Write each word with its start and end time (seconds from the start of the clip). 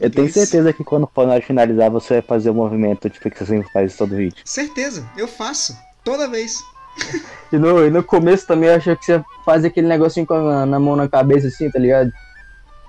Eu 0.00 0.10
tenho 0.10 0.28
certeza 0.32 0.72
que 0.72 0.82
quando 0.82 1.08
for 1.14 1.24
na 1.24 1.40
finalizar, 1.40 1.88
você 1.88 2.14
vai 2.14 2.22
fazer 2.22 2.50
o 2.50 2.54
movimento 2.54 3.08
tipo, 3.08 3.30
que 3.30 3.38
você 3.38 3.46
sempre 3.46 3.70
faz 3.72 3.96
todo 3.96 4.16
vídeo. 4.16 4.42
Certeza, 4.44 5.08
eu 5.16 5.28
faço. 5.28 5.76
Toda 6.04 6.28
vez. 6.28 6.62
E 7.52 7.56
no, 7.58 7.86
e 7.86 7.90
no 7.90 8.02
começo 8.02 8.44
também 8.48 8.68
eu 8.68 8.74
achei 8.74 8.96
que 8.96 9.04
você 9.04 9.22
fazia 9.44 9.68
aquele 9.68 9.86
negocinho 9.86 10.26
com 10.26 10.34
a 10.34 10.66
na 10.66 10.80
mão 10.80 10.96
na 10.96 11.08
cabeça 11.08 11.46
assim, 11.46 11.70
tá 11.70 11.78
ligado? 11.78 12.12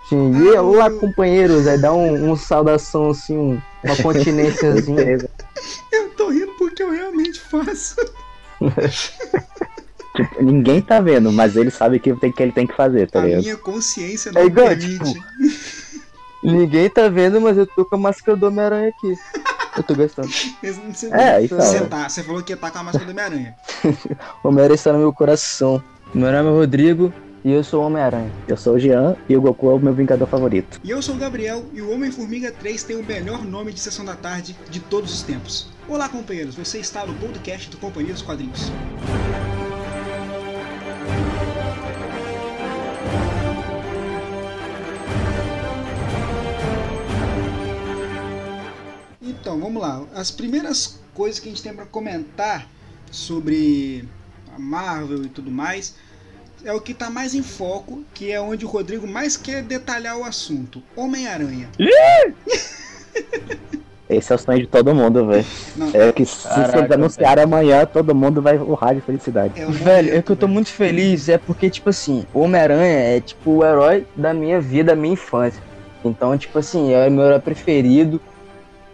Assim, 0.03 0.31
e 0.43 0.55
Ah, 0.55 0.61
olá, 0.63 0.87
eu- 0.87 0.97
companheiros, 0.99 1.67
aí 1.67 1.77
dá 1.77 1.93
um, 1.93 2.31
um 2.31 2.35
saudação 2.35 3.11
assim, 3.11 3.37
um- 3.37 3.61
uma 3.83 3.95
continênciazinha. 4.01 5.19
Eu 5.91 6.09
tô 6.17 6.29
rindo 6.29 6.53
porque 6.57 6.81
eu 6.81 6.89
realmente 6.89 7.39
faço. 7.39 7.95
Tipo, 10.15 10.41
ninguém 10.41 10.81
tá 10.81 10.99
vendo, 11.01 11.31
mas 11.31 11.55
ele 11.57 11.69
sabe 11.69 11.99
que, 11.99 12.13
tem, 12.15 12.31
que 12.31 12.41
ele 12.41 12.51
tem 12.53 12.65
que 12.65 12.73
fazer, 12.75 13.11
tá 13.11 13.19
A 13.19 13.25
ligado? 13.25 13.41
minha 13.43 13.57
consciência 13.57 14.31
não 14.31 14.41
É 14.41 14.45
igual, 14.45 14.67
permite. 14.69 15.21
Ninguém 16.45 16.89
tá 16.89 17.09
vendo, 17.09 17.41
mas 17.41 17.57
eu 17.57 17.65
tô 17.65 17.83
com 17.83 17.95
a 17.95 17.99
máscara 17.99 18.37
do 18.37 18.47
Homem-Aranha 18.47 18.89
aqui. 18.89 19.15
Eu 19.75 19.83
tô 19.83 19.95
gostando. 19.95 20.27
Você, 20.61 21.11
É, 21.11 21.43
então. 21.43 21.59
você, 21.59 21.81
tá, 21.81 22.07
você 22.07 22.23
falou 22.23 22.41
que 22.41 22.53
ia 22.53 22.55
estar 22.55 22.71
com 22.71 22.77
a 22.77 22.83
máscara 22.83 23.05
do 23.05 23.11
Homem-Aranha. 23.11 23.55
O 24.43 24.49
Homem-Aranha 24.49 24.75
está 24.75 24.93
no 24.93 24.99
meu 24.99 25.11
coração. 25.11 25.83
Meu 26.13 26.31
nome 26.31 26.49
é 26.49 26.51
Rodrigo 26.51 27.11
e 27.43 27.51
eu 27.51 27.63
sou 27.63 27.81
o 27.81 27.85
Homem-Aranha. 27.87 28.31
Eu 28.47 28.55
sou 28.55 28.75
o 28.75 28.79
Jean 28.79 29.15
e 29.27 29.35
o 29.35 29.41
Goku 29.41 29.69
é 29.69 29.73
o 29.73 29.79
meu 29.79 29.93
vingador 29.93 30.27
favorito. 30.27 30.79
E 30.83 30.91
eu 30.91 31.01
sou 31.01 31.15
o 31.15 31.17
Gabriel 31.17 31.65
e 31.73 31.81
o 31.81 31.91
Homem-Formiga 31.91 32.51
3 32.51 32.83
tem 32.83 32.95
o 32.95 33.03
melhor 33.03 33.43
nome 33.43 33.73
de 33.73 33.79
sessão 33.79 34.05
da 34.05 34.15
tarde 34.15 34.55
de 34.69 34.79
todos 34.79 35.13
os 35.13 35.23
tempos. 35.23 35.67
Olá, 35.87 36.07
companheiros, 36.07 36.55
você 36.55 36.77
está 36.77 37.05
no 37.05 37.13
podcast 37.15 37.69
do 37.69 37.77
Companhia 37.77 38.13
dos 38.13 38.21
Quadrinhos. 38.21 38.71
Então, 49.25 49.59
vamos 49.59 49.81
lá. 49.81 50.03
As 50.13 50.29
primeiras 50.29 50.99
coisas 51.13 51.39
que 51.39 51.47
a 51.47 51.51
gente 51.51 51.63
tem 51.63 51.73
para 51.73 51.85
comentar 51.85 52.67
sobre 53.09 54.07
a 54.55 54.59
Marvel 54.59 55.23
e 55.23 55.29
tudo 55.29 55.49
mais 55.49 55.95
é 56.63 56.71
o 56.71 56.79
que 56.79 56.91
está 56.91 57.09
mais 57.09 57.33
em 57.33 57.43
foco, 57.43 58.03
que 58.13 58.31
é 58.31 58.39
onde 58.39 58.65
o 58.65 58.67
Rodrigo 58.67 59.07
mais 59.07 59.35
quer 59.35 59.63
detalhar 59.63 60.17
o 60.17 60.23
assunto. 60.23 60.81
Homem-Aranha. 60.95 61.69
Esse 64.07 64.31
é 64.31 64.35
o 64.35 64.37
sonho 64.37 64.59
de 64.59 64.67
todo 64.67 64.93
mundo, 64.93 65.25
velho. 65.25 65.45
É 65.93 66.11
que 66.11 66.25
se 66.25 66.47
Caraca, 66.47 66.77
eles 66.77 66.91
anunciarem 66.91 67.43
amanhã, 67.43 67.85
todo 67.85 68.13
mundo 68.13 68.39
vai 68.39 68.55
urrar 68.57 68.93
de 68.93 69.01
felicidade. 69.01 69.59
é 69.59 69.65
Velho, 69.65 70.15
é 70.15 70.21
que 70.21 70.31
eu 70.31 70.35
tô 70.35 70.47
muito 70.47 70.69
feliz, 70.69 71.27
é 71.27 71.39
porque, 71.39 71.71
tipo 71.71 71.89
assim, 71.89 72.23
o 72.31 72.41
Homem-Aranha 72.41 73.15
é 73.15 73.19
tipo 73.19 73.49
o 73.49 73.65
herói 73.65 74.05
da 74.15 74.31
minha 74.31 74.61
vida, 74.61 74.95
da 74.95 74.95
minha 74.95 75.13
infância. 75.13 75.61
Então, 76.03 76.37
tipo 76.37 76.59
assim, 76.59 76.93
é 76.93 77.07
o 77.07 77.11
meu 77.11 77.25
herói 77.25 77.39
preferido. 77.39 78.21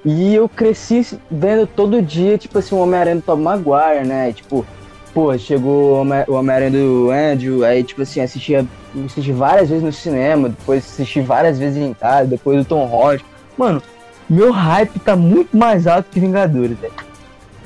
E 0.04 0.34
eu 0.34 0.50
cresci 0.50 1.06
vendo 1.30 1.68
todo 1.68 2.02
dia, 2.02 2.38
tipo 2.38 2.58
assim, 2.58 2.74
o 2.74 2.80
Homem-Aranha 2.80 3.18
do 3.18 3.22
Tom 3.22 3.36
Maguire, 3.38 4.06
né? 4.06 4.34
Tipo, 4.34 4.66
pô, 5.14 5.38
chegou 5.38 5.94
o 5.94 6.02
Homem- 6.02 6.26
o 6.28 6.34
Homem-Aranha 6.34 6.72
do 6.72 7.12
Andrew, 7.12 7.64
aí, 7.64 7.84
tipo 7.84 8.02
assim, 8.02 8.20
assistia, 8.20 8.66
assisti 9.06 9.32
várias 9.32 9.70
vezes 9.70 9.84
no 9.84 9.94
cinema, 9.94 10.50
depois 10.50 10.84
assisti 10.84 11.22
várias 11.22 11.60
vezes 11.60 11.78
em 11.78 11.94
casa, 11.94 12.28
depois 12.28 12.58
do 12.58 12.66
Tom 12.66 12.86
Holland. 12.86 13.24
Mano, 13.56 13.82
meu 14.28 14.52
hype 14.52 14.98
tá 15.00 15.16
muito 15.16 15.56
mais 15.56 15.86
alto 15.86 16.10
que 16.10 16.20
Vingadores, 16.20 16.78
velho. 16.80 16.94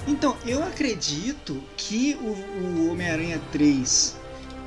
Então, 0.07 0.35
eu 0.45 0.61
acredito 0.61 1.57
que 1.77 2.17
o, 2.21 2.85
o 2.85 2.91
Homem-Aranha 2.91 3.39
3, 3.51 4.15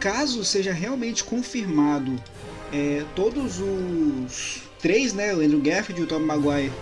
caso 0.00 0.42
seja 0.42 0.72
realmente 0.72 1.22
confirmado 1.22 2.12
é, 2.72 3.02
todos 3.14 3.60
os 3.60 4.62
três, 4.80 5.12
né, 5.12 5.34
o 5.34 5.40
Andrew 5.40 5.60
Garfield, 5.60 6.02
o 6.02 6.06
Tom 6.06 6.20
Maguire 6.20 6.72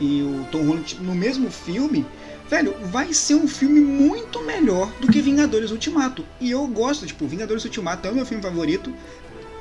e 0.00 0.22
o 0.22 0.46
Tom 0.50 0.64
Holland 0.64 0.98
no 1.00 1.14
mesmo 1.14 1.50
filme, 1.50 2.04
velho, 2.48 2.74
vai 2.84 3.12
ser 3.12 3.34
um 3.34 3.48
filme 3.48 3.80
muito 3.80 4.44
melhor 4.44 4.90
do 5.00 5.08
que 5.08 5.20
Vingadores 5.20 5.70
Ultimato. 5.70 6.24
E 6.40 6.50
eu 6.50 6.66
gosto, 6.66 7.06
tipo, 7.06 7.26
Vingadores 7.26 7.64
Ultimato 7.64 8.06
é 8.06 8.10
o 8.10 8.14
meu 8.14 8.26
filme 8.26 8.42
favorito. 8.42 8.92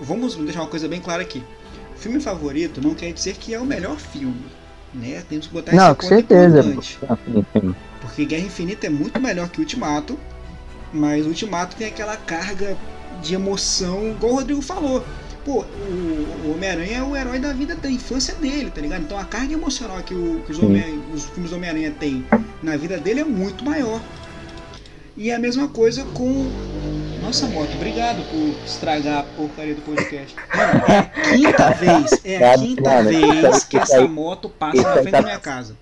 Vamos 0.01 0.35
deixar 0.35 0.61
uma 0.61 0.69
coisa 0.69 0.87
bem 0.87 0.99
clara 0.99 1.21
aqui. 1.21 1.43
Filme 1.97 2.19
favorito 2.19 2.81
não 2.81 2.93
quer 2.93 3.11
dizer 3.13 3.35
que 3.35 3.53
é 3.53 3.59
o 3.59 3.65
melhor 3.65 3.97
filme, 3.97 4.45
né? 4.93 5.23
Temos 5.29 5.47
que 5.47 5.53
botar 5.53 5.73
Não, 5.73 5.87
esse 5.87 5.95
com 5.95 6.07
certeza, 6.07 6.59
importante. 6.59 6.99
Enfim, 7.27 7.75
Porque 8.01 8.25
Guerra 8.25 8.45
Infinita 8.45 8.87
é 8.87 8.89
muito 8.89 9.19
melhor 9.19 9.49
que 9.49 9.59
Ultimato, 9.59 10.19
mas 10.91 11.25
Ultimato 11.25 11.75
tem 11.77 11.87
aquela 11.87 12.17
carga 12.17 12.77
de 13.21 13.33
emoção, 13.33 14.09
igual 14.09 14.33
o 14.33 14.35
Rodrigo 14.35 14.61
falou. 14.61 15.03
Pô, 15.45 15.63
o, 15.63 16.51
Homem-Aranha 16.55 16.97
é 16.97 17.03
o 17.03 17.15
herói 17.15 17.37
da 17.39 17.53
vida 17.53 17.75
da 17.75 17.89
infância 17.89 18.33
dele, 18.35 18.71
tá 18.71 18.81
ligado? 18.81 19.03
Então 19.03 19.17
a 19.17 19.23
carga 19.23 19.53
emocional 19.53 20.01
que, 20.01 20.13
o- 20.15 20.41
que 20.45 20.51
os. 20.51 20.59
Homem- 20.59 21.01
os 21.13 21.25
filmes 21.25 21.51
do 21.51 21.55
Homem-Aranha 21.57 21.91
têm 21.99 22.25
na 22.63 22.75
vida 22.75 22.97
dele 22.97 23.19
é 23.19 23.23
muito 23.23 23.63
maior. 23.63 24.01
E 25.15 25.29
é 25.29 25.35
a 25.35 25.39
mesma 25.39 25.67
coisa 25.67 26.03
com. 26.13 26.51
Nossa, 27.21 27.45
moto, 27.47 27.69
obrigado 27.75 28.21
por 28.29 28.65
estragar 28.65 29.19
a 29.19 29.23
porcaria 29.23 29.73
do 29.75 29.81
podcast. 29.81 30.35
Mano, 30.55 30.83
é 30.87 30.97
a 30.97 31.03
quinta 31.37 31.69
vez, 31.71 32.21
é 32.25 32.53
a 32.53 32.57
quinta 32.57 33.03
vez 33.03 33.63
que 33.63 33.77
essa 33.77 34.07
moto 34.07 34.49
passa 34.49 34.81
na 34.81 34.93
frente 34.93 35.11
tá- 35.11 35.19
da 35.21 35.23
minha 35.27 35.39
casa. 35.39 35.77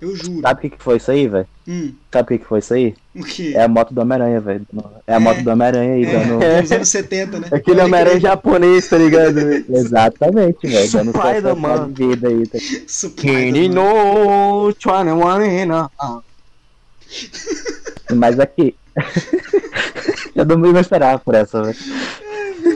Eu 0.00 0.14
juro. 0.14 0.40
Sabe 0.42 0.58
o 0.58 0.60
que, 0.62 0.70
que 0.76 0.82
foi 0.82 0.96
isso 0.98 1.10
aí, 1.10 1.26
velho? 1.26 1.46
Hum, 1.66 1.92
Sabe 2.12 2.22
o 2.22 2.26
que, 2.28 2.38
que 2.38 2.44
foi 2.44 2.58
isso 2.60 2.72
aí? 2.72 2.94
o 3.16 3.24
quê? 3.24 3.52
É 3.56 3.62
a 3.64 3.68
moto 3.68 3.92
do 3.92 4.00
Homem-Aranha, 4.00 4.40
velho. 4.40 4.66
É 5.06 5.12
a 5.14 5.16
É. 5.16 5.18
moto 5.18 5.42
do 5.42 5.50
Homem-Aranha 5.50 5.94
aí, 5.94 6.06
dando. 6.06 6.42
É, 6.42 6.62
dos 6.62 6.72
anos 6.72 6.88
70, 6.88 7.40
né? 7.40 7.48
Aquele 7.50 7.80
Homem-Aranha 7.80 8.20
japonês, 8.20 8.88
tá 8.88 8.96
ligado? 8.96 9.34
velho? 9.34 9.64
Exatamente, 9.76 10.66
velho. 10.68 10.90
Dando 10.92 11.10
Spider-Man. 11.10 11.88
vida 11.92 12.28
aí. 12.28 12.46
Tá? 12.46 12.58
Spider-Man. 12.86 14.72
Mas 18.14 18.38
aqui. 18.38 18.74
Eu 20.34 20.44
não 20.44 20.56
me 20.58 20.80
esperava 20.80 21.18
por 21.18 21.34
essa, 21.34 21.62
velho. 21.62 21.76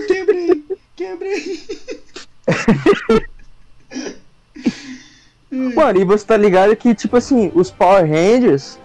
Quebrei, 0.09 0.65
quebrei. 0.97 1.61
Mano, 5.53 6.01
e 6.01 6.05
você 6.05 6.25
tá 6.25 6.37
ligado 6.37 6.75
que, 6.75 6.95
tipo 6.95 7.17
assim, 7.17 7.53
os 7.55 7.71
Power 7.71 8.07
Rangers 8.09 8.79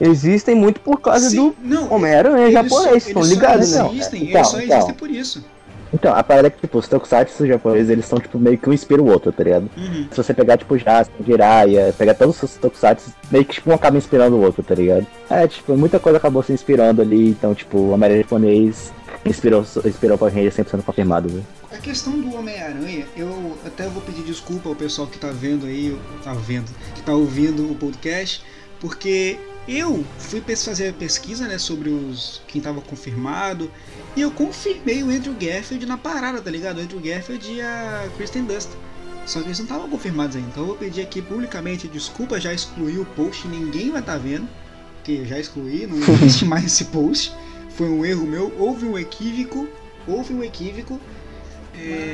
existem 0.00 0.54
muito 0.54 0.80
por 0.80 1.00
causa 1.00 1.28
Sim, 1.28 1.54
do 1.60 1.92
Homem-Aranha 1.92 2.46
eles 2.46 2.52
japonês, 2.54 3.06
estão 3.06 3.22
ligados, 3.22 3.72
né? 3.72 3.88
existem, 3.92 4.24
Então, 4.24 4.38
eles 4.40 4.48
só 4.48 4.60
então. 4.60 4.76
existem 4.76 4.94
por 4.94 5.10
isso. 5.10 5.44
Então, 5.92 6.14
a 6.14 6.22
parada 6.22 6.48
é 6.48 6.50
que, 6.50 6.60
tipo, 6.60 6.78
os 6.78 6.88
tokusatsu 6.88 7.46
japoneses, 7.46 7.90
eles 7.90 8.04
são, 8.04 8.18
tipo, 8.18 8.38
meio 8.38 8.58
que 8.58 8.68
um 8.68 8.72
inspira 8.72 9.02
o 9.02 9.08
outro, 9.08 9.32
tá 9.32 9.42
ligado? 9.42 9.70
Uhum. 9.76 10.06
Se 10.10 10.16
você 10.16 10.34
pegar, 10.34 10.58
tipo, 10.58 10.76
Jasper, 10.76 11.24
Jiraiya, 11.24 11.94
pegar 11.96 12.14
todos 12.14 12.42
os 12.42 12.56
tokusatsu, 12.56 13.12
meio 13.30 13.44
que, 13.44 13.54
tipo, 13.54 13.70
um 13.70 13.74
acaba 13.74 13.96
inspirando 13.96 14.36
o 14.36 14.40
outro, 14.42 14.62
tá 14.62 14.74
ligado? 14.74 15.06
É, 15.30 15.46
tipo, 15.46 15.76
muita 15.76 15.98
coisa 15.98 16.18
acabou 16.18 16.42
se 16.42 16.52
inspirando 16.52 17.00
ali, 17.00 17.30
então, 17.30 17.54
tipo, 17.54 17.78
o 17.78 17.90
Homem-Aranha 17.90 18.22
japonês 18.22 18.92
inspirou, 19.24 19.64
inspirou 19.84 20.16
o 20.16 20.18
Power 20.18 20.34
Ranger 20.34 20.52
100% 20.52 20.82
confirmado, 20.82 21.28
velho. 21.28 21.46
A 21.72 21.76
questão 21.78 22.18
do 22.18 22.34
Homem-Aranha, 22.34 23.06
eu 23.16 23.56
até 23.66 23.86
vou 23.88 24.02
pedir 24.02 24.22
desculpa 24.22 24.68
ao 24.68 24.74
pessoal 24.74 25.06
que 25.06 25.18
tá 25.18 25.30
vendo 25.30 25.66
aí, 25.66 25.96
tá 26.22 26.32
vendo, 26.32 26.68
que 26.94 27.02
tá 27.02 27.12
ouvindo 27.12 27.70
o 27.70 27.74
podcast, 27.74 28.42
porque 28.80 29.38
eu 29.68 30.04
fui 30.18 30.40
fazer 30.56 30.88
a 30.88 30.92
pesquisa, 30.94 31.46
né, 31.46 31.58
sobre 31.58 31.90
os 31.90 32.40
quem 32.48 32.60
tava 32.60 32.80
confirmado, 32.80 33.70
e 34.16 34.22
eu 34.22 34.30
confirmei 34.30 35.02
o 35.02 35.10
Andrew 35.10 35.34
Garfield 35.34 35.84
na 35.84 35.98
parada, 35.98 36.40
tá 36.40 36.50
ligado? 36.50 36.78
O 36.78 36.80
Andrew 36.80 36.98
Garfield 37.00 37.52
e 37.52 37.60
a 37.60 38.08
Kristen 38.16 38.44
Dunst. 38.44 38.70
Só 39.26 39.40
que 39.40 39.48
eles 39.48 39.58
não 39.58 39.66
estavam 39.66 39.90
confirmados 39.90 40.36
ainda. 40.36 40.48
Então 40.48 40.62
eu 40.62 40.68
vou 40.68 40.76
pedir 40.76 41.02
aqui 41.02 41.20
publicamente 41.20 41.86
desculpa, 41.86 42.40
já 42.40 42.52
excluí 42.52 42.98
o 42.98 43.04
post, 43.04 43.46
ninguém 43.46 43.90
vai 43.90 44.00
estar 44.00 44.16
vendo. 44.16 44.48
Porque 44.96 45.26
já 45.26 45.38
excluí, 45.38 45.86
não 45.86 45.98
existe 45.98 46.46
mais 46.46 46.64
esse 46.64 46.86
post. 46.86 47.32
Foi 47.76 47.88
um 47.90 48.04
erro 48.04 48.26
meu, 48.26 48.52
houve 48.58 48.86
um 48.86 48.98
equívoco, 48.98 49.68
houve 50.06 50.32
um 50.32 50.42
equívoco. 50.42 50.98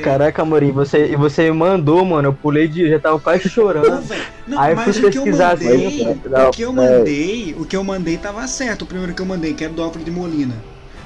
Caraca, 0.03 0.41
Amorim, 0.43 0.71
você, 0.71 1.07
e 1.07 1.15
você 1.15 1.51
mandou, 1.51 2.05
mano, 2.05 2.29
eu 2.29 2.33
pulei 2.33 2.67
de. 2.67 2.89
já 2.89 2.99
tava 2.99 3.19
quase 3.19 3.49
chorando. 3.49 4.01
velho, 4.01 4.23
não, 4.47 4.59
Aí 4.59 4.75
mas 4.75 4.97
fui 4.97 5.07
o 5.07 5.11
que 5.11 5.17
eu 5.17 5.23
pesquisar, 5.23 5.57
mandei, 5.57 6.03
foi, 6.03 6.29
não, 6.29 6.47
o 6.47 6.51
que 6.51 6.61
eu 6.61 6.69
é. 6.69 6.73
mandei, 6.73 7.55
o 7.57 7.65
que 7.65 7.75
eu 7.75 7.83
mandei 7.83 8.17
tava 8.17 8.47
certo. 8.47 8.83
O 8.83 8.85
primeiro 8.85 9.13
que 9.13 9.21
eu 9.21 9.25
mandei, 9.25 9.53
que 9.53 9.63
era 9.63 9.73
do 9.73 9.81
Alfred 9.81 10.09
Molina. 10.11 10.55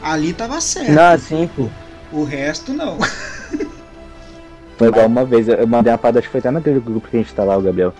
Ali 0.02 0.34
tava 0.34 0.60
certo. 0.60 0.92
Não, 0.92 1.14
assim, 1.14 1.50
pô. 1.56 1.68
O 2.12 2.24
resto 2.24 2.74
não. 2.74 2.98
Foi 4.78 4.88
igual 4.88 5.08
uma 5.08 5.26
vez, 5.26 5.48
eu 5.48 5.68
mandei 5.68 5.92
uma 5.92 5.98
parada, 5.98 6.20
acho 6.20 6.30
que 6.30 6.32
foi 6.32 6.40
até 6.40 6.50
naquele 6.50 6.80
grupo 6.80 7.10
que 7.10 7.18
a 7.18 7.20
gente 7.20 7.34
tá 7.34 7.44
lá, 7.44 7.58
o 7.58 7.62
Gabriel. 7.62 7.94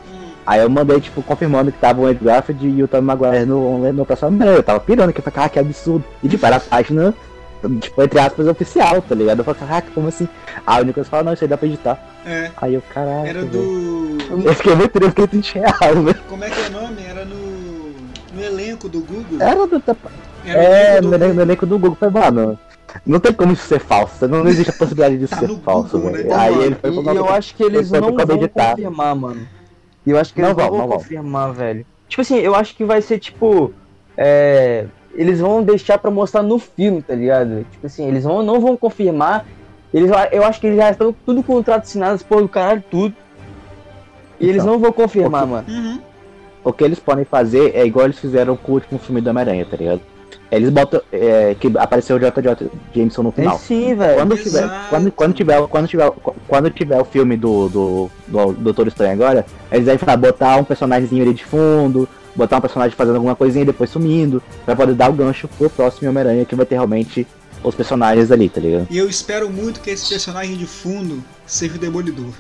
Aí 0.46 0.62
eu 0.62 0.70
mandei, 0.70 1.00
tipo, 1.02 1.22
confirmando 1.22 1.72
que 1.74 1.78
tava 1.78 2.00
o 2.02 2.06
Andrew 2.06 2.24
Garfield 2.24 2.68
e 2.70 2.82
o 2.82 2.88
Tom 2.88 3.02
Maguire 3.02 3.46
no, 3.46 3.92
no 3.92 4.06
próximo. 4.06 4.42
Eu 4.42 4.64
tava 4.64 4.80
pirando, 4.80 5.12
que 5.12 5.20
eu 5.20 5.24
falei, 5.24 5.36
caraca, 5.36 5.54
que 5.54 5.60
absurdo. 5.60 6.06
E, 6.24 6.30
tipo, 6.30 6.44
era 6.46 6.56
a 6.56 6.60
página, 6.60 7.14
tipo, 7.80 8.02
entre 8.04 8.20
aspas, 8.20 8.48
oficial, 8.48 9.02
tá 9.02 9.14
ligado? 9.16 9.40
Eu 9.40 9.44
falei, 9.46 9.60
caraca, 9.60 9.88
como 9.94 10.08
assim? 10.08 10.28
Aí 10.66 10.82
o 10.82 10.86
Nicolas 10.86 11.10
falou, 11.10 11.26
não, 11.26 11.34
isso 11.34 11.44
aí 11.44 11.48
dá 11.50 11.58
pra 11.58 11.68
editar. 11.68 12.00
É, 12.26 12.52
Aí 12.58 12.74
eu, 12.74 12.82
caraca, 12.94 13.28
era 13.28 13.44
do. 13.46 14.18
Eu 14.46 14.54
fiquei 14.54 14.76
muito 14.76 14.92
triste, 14.92 15.10
fiquei 15.10 15.24
velho. 16.04 16.20
Como 16.30 16.44
é 16.44 16.50
que 16.50 16.60
é 16.62 16.68
o 16.68 16.72
nome? 16.82 17.02
Era 17.10 17.26
no. 17.26 17.60
No 18.34 18.44
elenco 18.44 18.88
do 18.88 19.00
Google. 19.02 19.42
Era 19.42 19.66
do... 19.68 19.82
Era 20.46 20.60
o 20.60 20.62
É, 20.62 21.02
no 21.02 21.14
elenco, 21.16 21.34
no 21.34 21.42
elenco 21.42 21.66
do 21.66 21.80
Google, 21.80 21.98
foi, 22.00 22.10
mano, 22.10 22.60
Não 23.06 23.20
tem 23.20 23.34
como 23.34 23.54
isso 23.54 23.66
ser 23.68 23.80
falso. 23.80 24.28
Não, 24.28 24.44
não 24.44 24.50
existe 24.50 24.70
a 24.70 24.74
possibilidade 24.74 25.18
de 25.18 25.28
Tá 25.28 25.38
ser 25.38 25.48
falso, 25.60 25.98
Google, 26.00 26.12
né? 26.24 26.34
Aí 26.36 26.52
Mano, 26.52 26.64
ele 26.64 26.76
foi 26.76 26.90
e 26.92 27.04
pro 27.04 27.16
eu 27.16 27.30
acho 27.30 27.56
que 27.56 27.64
eles 27.64 27.90
não 27.92 28.16
vão 28.16 28.36
editar. 28.36 28.72
confirmar, 28.76 29.16
mano. 29.16 29.48
E 30.06 30.12
eu 30.12 30.18
acho 30.20 30.34
que 30.34 30.42
eles 30.42 30.50
Não 30.56 30.58
não, 30.58 30.64
vão, 30.64 30.70
vão 30.72 30.80
não 30.82 30.88
vão. 30.90 30.98
confirmar, 30.98 31.54
velho. 31.54 31.86
Tipo 32.08 32.22
assim, 32.22 32.38
eu 32.38 32.54
acho 32.56 32.76
que 32.76 32.86
vai 32.86 33.02
ser 33.02 33.18
tipo. 33.20 33.74
é, 34.18 34.86
eles 35.20 35.42
vão 35.42 35.62
deixar 35.62 35.98
pra 35.98 36.10
mostrar 36.10 36.42
no 36.42 36.58
filme, 36.58 37.02
tá 37.02 37.14
ligado? 37.14 37.66
Tipo 37.72 37.88
assim, 37.88 38.08
eles 38.08 38.24
vão, 38.24 38.42
não 38.42 38.62
vão 38.62 38.78
confirmar. 38.78 39.46
Eles, 39.94 40.10
eu 40.32 40.46
acho 40.46 40.62
que 40.62 40.68
eles 40.68 40.78
já 40.78 40.92
estão 40.92 41.14
tudo 41.26 41.44
contrato 41.44 41.84
assinado, 41.84 42.24
porra 42.24 42.42
do 42.44 42.48
caralho, 42.48 42.84
tudo. 42.90 43.14
E 44.40 44.48
eles 44.48 44.62
Então, 44.62 44.74
não 44.76 44.80
vão 44.80 44.94
confirmar, 44.94 45.46
mano. 45.46 45.66
Uhum. 45.68 46.00
O 46.64 46.72
que 46.72 46.86
eles 46.86 47.00
podem 47.00 47.26
fazer 47.26 47.76
é 47.76 47.86
igual 47.86 48.06
eles 48.06 48.18
fizeram 48.18 48.56
com 48.56 48.72
o 48.72 48.76
último 48.76 48.98
filme 48.98 49.20
do 49.20 49.30
Homem-Aranha, 49.30 49.66
tá 49.70 49.76
ligado? 49.76 50.00
Eles 50.50 50.70
botam. 50.70 51.02
É, 51.12 51.54
que 51.60 51.70
apareceu 51.78 52.16
o 52.16 52.20
JJ 52.20 52.70
Jameson 52.96 53.24
no 53.24 53.30
É 53.30 53.34
final. 53.34 53.58
sim, 53.58 53.94
velho. 53.96 54.16
Quando 54.16 54.38
tiver, 54.38 54.70
quando, 54.90 55.12
quando 55.12 55.34
tiver, 55.34 55.68
quando 55.68 55.88
tiver, 55.88 56.12
quando 56.48 56.70
tiver 56.70 57.02
o 57.02 57.06
filme 57.06 57.36
do, 57.36 57.68
do, 57.68 58.12
do 58.28 58.54
Doutor 58.54 58.88
Estranho 58.88 59.14
agora, 59.14 59.46
eles 59.70 59.86
devem 59.86 60.00
falar, 60.00 60.16
botar 60.18 60.56
um 60.56 60.64
personagemzinho 60.64 61.24
ali 61.24 61.34
de 61.34 61.44
fundo, 61.44 62.08
botar 62.40 62.58
um 62.58 62.62
personagem 62.62 62.96
fazendo 62.96 63.16
alguma 63.16 63.36
coisinha 63.36 63.64
e 63.64 63.66
depois 63.66 63.90
sumindo, 63.90 64.42
pra 64.66 64.76
poder 64.76 64.96
dar 64.96 65.10
o 65.10 65.14
gancho 65.14 65.48
pro 65.48 65.70
próximo 65.70 66.10
Homem-Aranha 66.10 66.46
que 66.46 66.56
vai 66.56 66.66
ter 66.66 66.76
realmente 66.76 67.28
os 67.64 67.76
personagens 67.76 68.32
ali, 68.32 68.50
tá 68.50 68.60
ligado? 68.62 68.88
E 68.90 68.98
eu 68.98 69.10
espero 69.10 69.50
muito 69.50 69.82
que 69.82 69.90
esse 69.90 70.10
personagem 70.10 70.56
de 70.58 70.66
fundo 70.66 71.24
seja 71.46 71.76
o 71.76 71.78
Demolidor. 71.78 72.34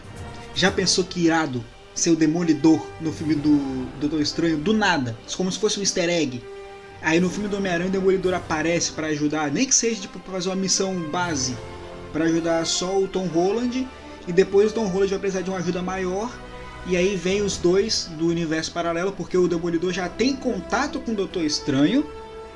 Já 0.55 0.71
pensou 0.71 1.03
que 1.03 1.25
irado 1.25 1.63
ser 1.93 2.11
o 2.11 2.15
Demolidor 2.15 2.81
no 3.01 3.11
filme 3.11 3.35
do 3.35 3.85
Doutor 3.99 4.21
Estranho? 4.21 4.57
Do 4.57 4.73
nada, 4.73 5.17
como 5.35 5.51
se 5.51 5.59
fosse 5.59 5.77
um 5.77 5.83
easter 5.83 6.09
egg. 6.09 6.41
Aí 7.01 7.19
no 7.19 7.29
filme 7.29 7.47
do 7.47 7.57
Homem-Aranha 7.57 7.89
o 7.89 7.91
Demolidor 7.91 8.33
aparece 8.33 8.91
pra 8.93 9.07
ajudar, 9.07 9.51
nem 9.51 9.65
que 9.65 9.75
seja 9.75 10.01
tipo, 10.01 10.19
pra 10.19 10.33
fazer 10.33 10.49
uma 10.49 10.55
missão 10.55 10.93
base, 11.11 11.55
pra 12.11 12.25
ajudar 12.25 12.65
só 12.65 12.97
o 12.97 13.07
Tom 13.07 13.27
Holland, 13.27 13.87
e 14.27 14.33
depois 14.33 14.71
o 14.71 14.73
Tom 14.73 14.85
Holland 14.85 15.09
vai 15.11 15.19
precisar 15.19 15.41
de 15.41 15.49
uma 15.49 15.59
ajuda 15.59 15.81
maior, 15.81 16.29
e 16.87 16.95
aí 16.97 17.15
vem 17.15 17.41
os 17.41 17.57
dois 17.57 18.09
do 18.17 18.27
universo 18.27 18.71
paralelo, 18.71 19.11
porque 19.11 19.37
o 19.37 19.47
Demolidor 19.47 19.91
já 19.93 20.07
tem 20.09 20.35
contato 20.35 20.99
com 20.99 21.11
o 21.11 21.15
Doutor 21.15 21.43
Estranho, 21.43 22.05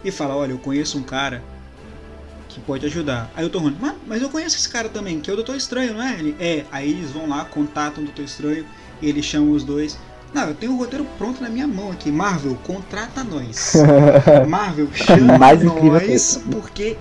e 0.04 0.12
fala, 0.12 0.36
olha, 0.36 0.52
eu 0.52 0.58
conheço 0.58 0.98
um 0.98 1.04
cara 1.04 1.42
que 2.50 2.60
pode 2.60 2.86
ajudar. 2.86 3.32
Aí 3.36 3.46
o 3.46 3.50
Tom 3.50 3.60
Holland, 3.60 3.78
"Mas- 3.82 3.96
mas 4.06 4.22
eu 4.22 4.30
conheço 4.30 4.56
esse 4.58 4.70
cara 4.70 4.90
também, 4.90 5.20
que 5.20 5.30
é 5.30 5.34
o 5.34 5.36
Doutor 5.36 5.56
Estranho, 5.56 5.94
não 5.94 6.04
é? 6.04 6.14
Ele, 6.20 6.36
é, 6.40 6.66
aí 6.72 6.90
eles 6.92 7.10
vão 7.12 7.28
lá, 7.28 7.46
contatam 7.46 8.04
o 8.04 8.06
Doutor 8.06 8.24
Estranho, 8.26 8.66
e 9.02 9.08
eles 9.10 9.26
chamam 9.26 9.52
os 9.52 9.64
dois. 9.64 9.98
Não, 10.34 10.48
eu 10.48 10.56
tenho 10.56 10.74
o 10.74 10.78
roteiro 10.78 11.06
pronto 11.18 11.42
na 11.42 11.50
minha 11.50 11.68
mão 11.68 11.92
aqui. 11.92 12.12
Marvel, 12.12 12.58
contrata 12.64 13.24
nós. 13.24 13.74
Marvel, 14.50 14.88
chama 14.94 15.38
nós, 16.00 16.44
porque 16.52 16.98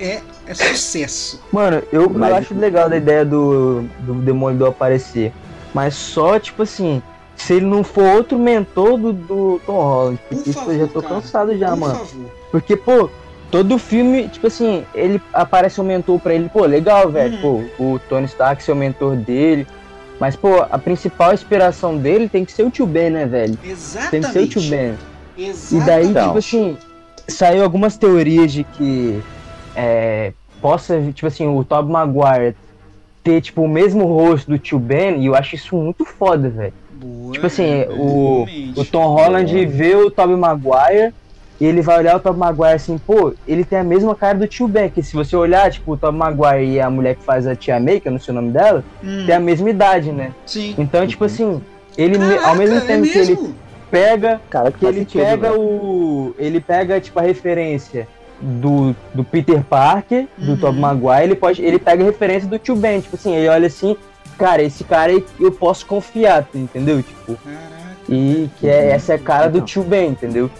é, 0.00 0.22
é 0.46 0.54
sucesso. 0.54 1.40
Mano, 1.52 1.82
eu, 1.92 2.02
eu 2.12 2.34
acho 2.34 2.54
legal 2.54 2.88
da 2.88 2.96
ideia 2.96 3.24
do, 3.24 3.82
do 4.00 4.14
Demolidor 4.14 4.68
aparecer. 4.68 5.32
Mas 5.76 5.94
só, 5.94 6.38
tipo 6.38 6.62
assim, 6.62 7.02
se 7.36 7.52
ele 7.52 7.66
não 7.66 7.84
for 7.84 8.02
outro 8.02 8.38
mentor 8.38 8.96
do, 8.96 9.12
do 9.12 9.60
Tom 9.66 9.74
Holland. 9.74 10.18
Por 10.26 10.36
Porque 10.36 10.48
isso 10.50 10.58
favor, 10.58 10.72
eu 10.72 10.78
já 10.78 10.86
tô 10.86 11.02
cara, 11.02 11.14
cansado 11.16 11.58
já, 11.58 11.68
Por 11.68 11.76
mano. 11.76 11.94
favor. 11.96 12.30
Porque, 12.50 12.76
pô, 12.78 13.10
todo 13.50 13.78
filme, 13.78 14.26
tipo 14.26 14.46
assim, 14.46 14.86
ele 14.94 15.20
aparece 15.34 15.78
um 15.78 15.84
mentor 15.84 16.18
pra 16.18 16.32
ele, 16.32 16.48
pô, 16.48 16.64
legal, 16.64 17.10
velho. 17.10 17.34
Uhum. 17.44 17.68
Pô, 17.76 17.84
o 17.84 17.98
Tony 18.08 18.24
Stark 18.24 18.62
ser 18.62 18.72
o 18.72 18.76
mentor 18.76 19.16
dele. 19.16 19.66
Mas, 20.18 20.34
pô, 20.34 20.62
a 20.62 20.78
principal 20.78 21.34
inspiração 21.34 21.98
dele 21.98 22.26
tem 22.26 22.42
que 22.42 22.52
ser 22.52 22.62
o 22.62 22.70
tio 22.70 22.86
Ben, 22.86 23.10
né, 23.10 23.26
velho? 23.26 23.54
Tem 23.58 23.70
Exatamente. 23.70 24.26
que 24.28 24.32
ser 24.32 24.38
o 24.40 24.48
tio 24.48 24.62
Ben. 24.70 24.94
E 25.36 25.44
Exatamente. 25.50 25.86
daí, 25.86 26.06
Então. 26.06 26.26
tipo 26.28 26.38
assim, 26.38 26.78
saiu 27.28 27.62
algumas 27.62 27.98
teorias 27.98 28.50
de 28.50 28.64
que 28.64 29.22
é, 29.74 30.32
possa, 30.62 30.98
tipo 31.12 31.26
assim, 31.26 31.46
o 31.46 31.62
Tobey 31.62 31.92
Maguire 31.92 32.56
ter, 33.26 33.40
tipo, 33.40 33.62
o 33.62 33.68
mesmo 33.68 34.04
rosto 34.06 34.48
do 34.48 34.56
tio 34.56 34.78
Ben, 34.78 35.20
e 35.20 35.26
eu 35.26 35.34
acho 35.34 35.56
isso 35.56 35.74
muito 35.76 36.04
foda, 36.04 36.48
velho. 36.48 36.72
Boa, 36.92 37.32
Tipo 37.32 37.46
assim, 37.48 37.64
é, 37.64 37.88
o, 37.90 38.46
o 38.76 38.84
Tom 38.84 39.04
Holland 39.08 39.66
vê 39.66 39.96
o 39.96 40.08
Tobey 40.12 40.36
Maguire 40.36 41.12
e 41.60 41.64
ele 41.66 41.82
vai 41.82 41.98
olhar 41.98 42.16
o 42.16 42.20
Tobey 42.20 42.38
Maguire 42.38 42.74
assim, 42.74 42.96
pô, 42.98 43.34
ele 43.48 43.64
tem 43.64 43.80
a 43.80 43.84
mesma 43.84 44.14
cara 44.14 44.38
do 44.38 44.46
tio 44.46 44.68
Ben, 44.68 44.88
que 44.88 45.02
se 45.02 45.12
você 45.14 45.34
olhar, 45.34 45.68
tipo, 45.72 45.92
o 45.92 45.96
Tobey 45.96 46.16
Maguire 46.18 46.70
e 46.70 46.80
a 46.80 46.88
mulher 46.88 47.16
que 47.16 47.22
faz 47.24 47.48
a 47.48 47.56
tia 47.56 47.80
May, 47.80 47.98
que 47.98 48.06
eu 48.06 48.12
não 48.12 48.20
sei 48.20 48.30
o 48.32 48.36
nome 48.36 48.52
dela, 48.52 48.84
Hum, 49.02 49.24
tem 49.26 49.34
a 49.34 49.40
mesma 49.40 49.68
idade, 49.68 50.12
né? 50.12 50.30
Sim. 50.46 50.74
Então, 50.78 51.04
tipo 51.04 51.24
assim, 51.24 51.60
ele, 51.98 52.16
Caraca, 52.16 52.46
ao 52.46 52.54
mesmo 52.54 52.76
é 52.76 52.80
tempo 52.82 53.02
que 53.08 53.18
ele 53.18 53.34
mesmo? 53.34 53.54
pega 53.90 54.40
Cara, 54.48 54.70
que 54.70 54.78
que 54.78 54.86
ele 54.86 54.98
sentido, 55.00 55.22
pega 55.22 55.50
velho. 55.50 55.60
o. 55.60 56.34
Ele 56.38 56.60
pega, 56.60 57.00
tipo, 57.00 57.18
a 57.18 57.22
referência 57.22 58.06
do, 58.40 58.94
do 59.14 59.24
Peter 59.24 59.62
Parker, 59.62 60.26
do 60.36 60.52
Uhum. 60.52 60.56
Tobey 60.56 60.80
Maguire, 60.80 61.22
ele 61.24 61.34
pode. 61.34 61.62
Ele 61.62 61.78
pega 61.78 62.04
referência 62.04 62.48
do 62.48 62.58
tio 62.58 62.76
Ben. 62.76 63.00
Tipo 63.00 63.16
assim, 63.16 63.34
ele 63.34 63.48
olha 63.48 63.66
assim, 63.66 63.96
cara, 64.38 64.62
esse 64.62 64.84
cara 64.84 65.12
aí 65.12 65.24
eu 65.40 65.50
posso 65.52 65.86
confiar, 65.86 66.46
entendeu? 66.54 67.02
Tipo, 67.02 67.34
Caraca. 67.36 67.60
e 68.08 68.50
que 68.58 68.68
é, 68.68 68.90
essa 68.90 69.12
é 69.12 69.16
a 69.16 69.18
cara 69.18 69.48
do 69.48 69.58
Então. 69.58 69.66
tio 69.66 69.82
Ben, 69.82 70.10
entendeu? 70.10 70.50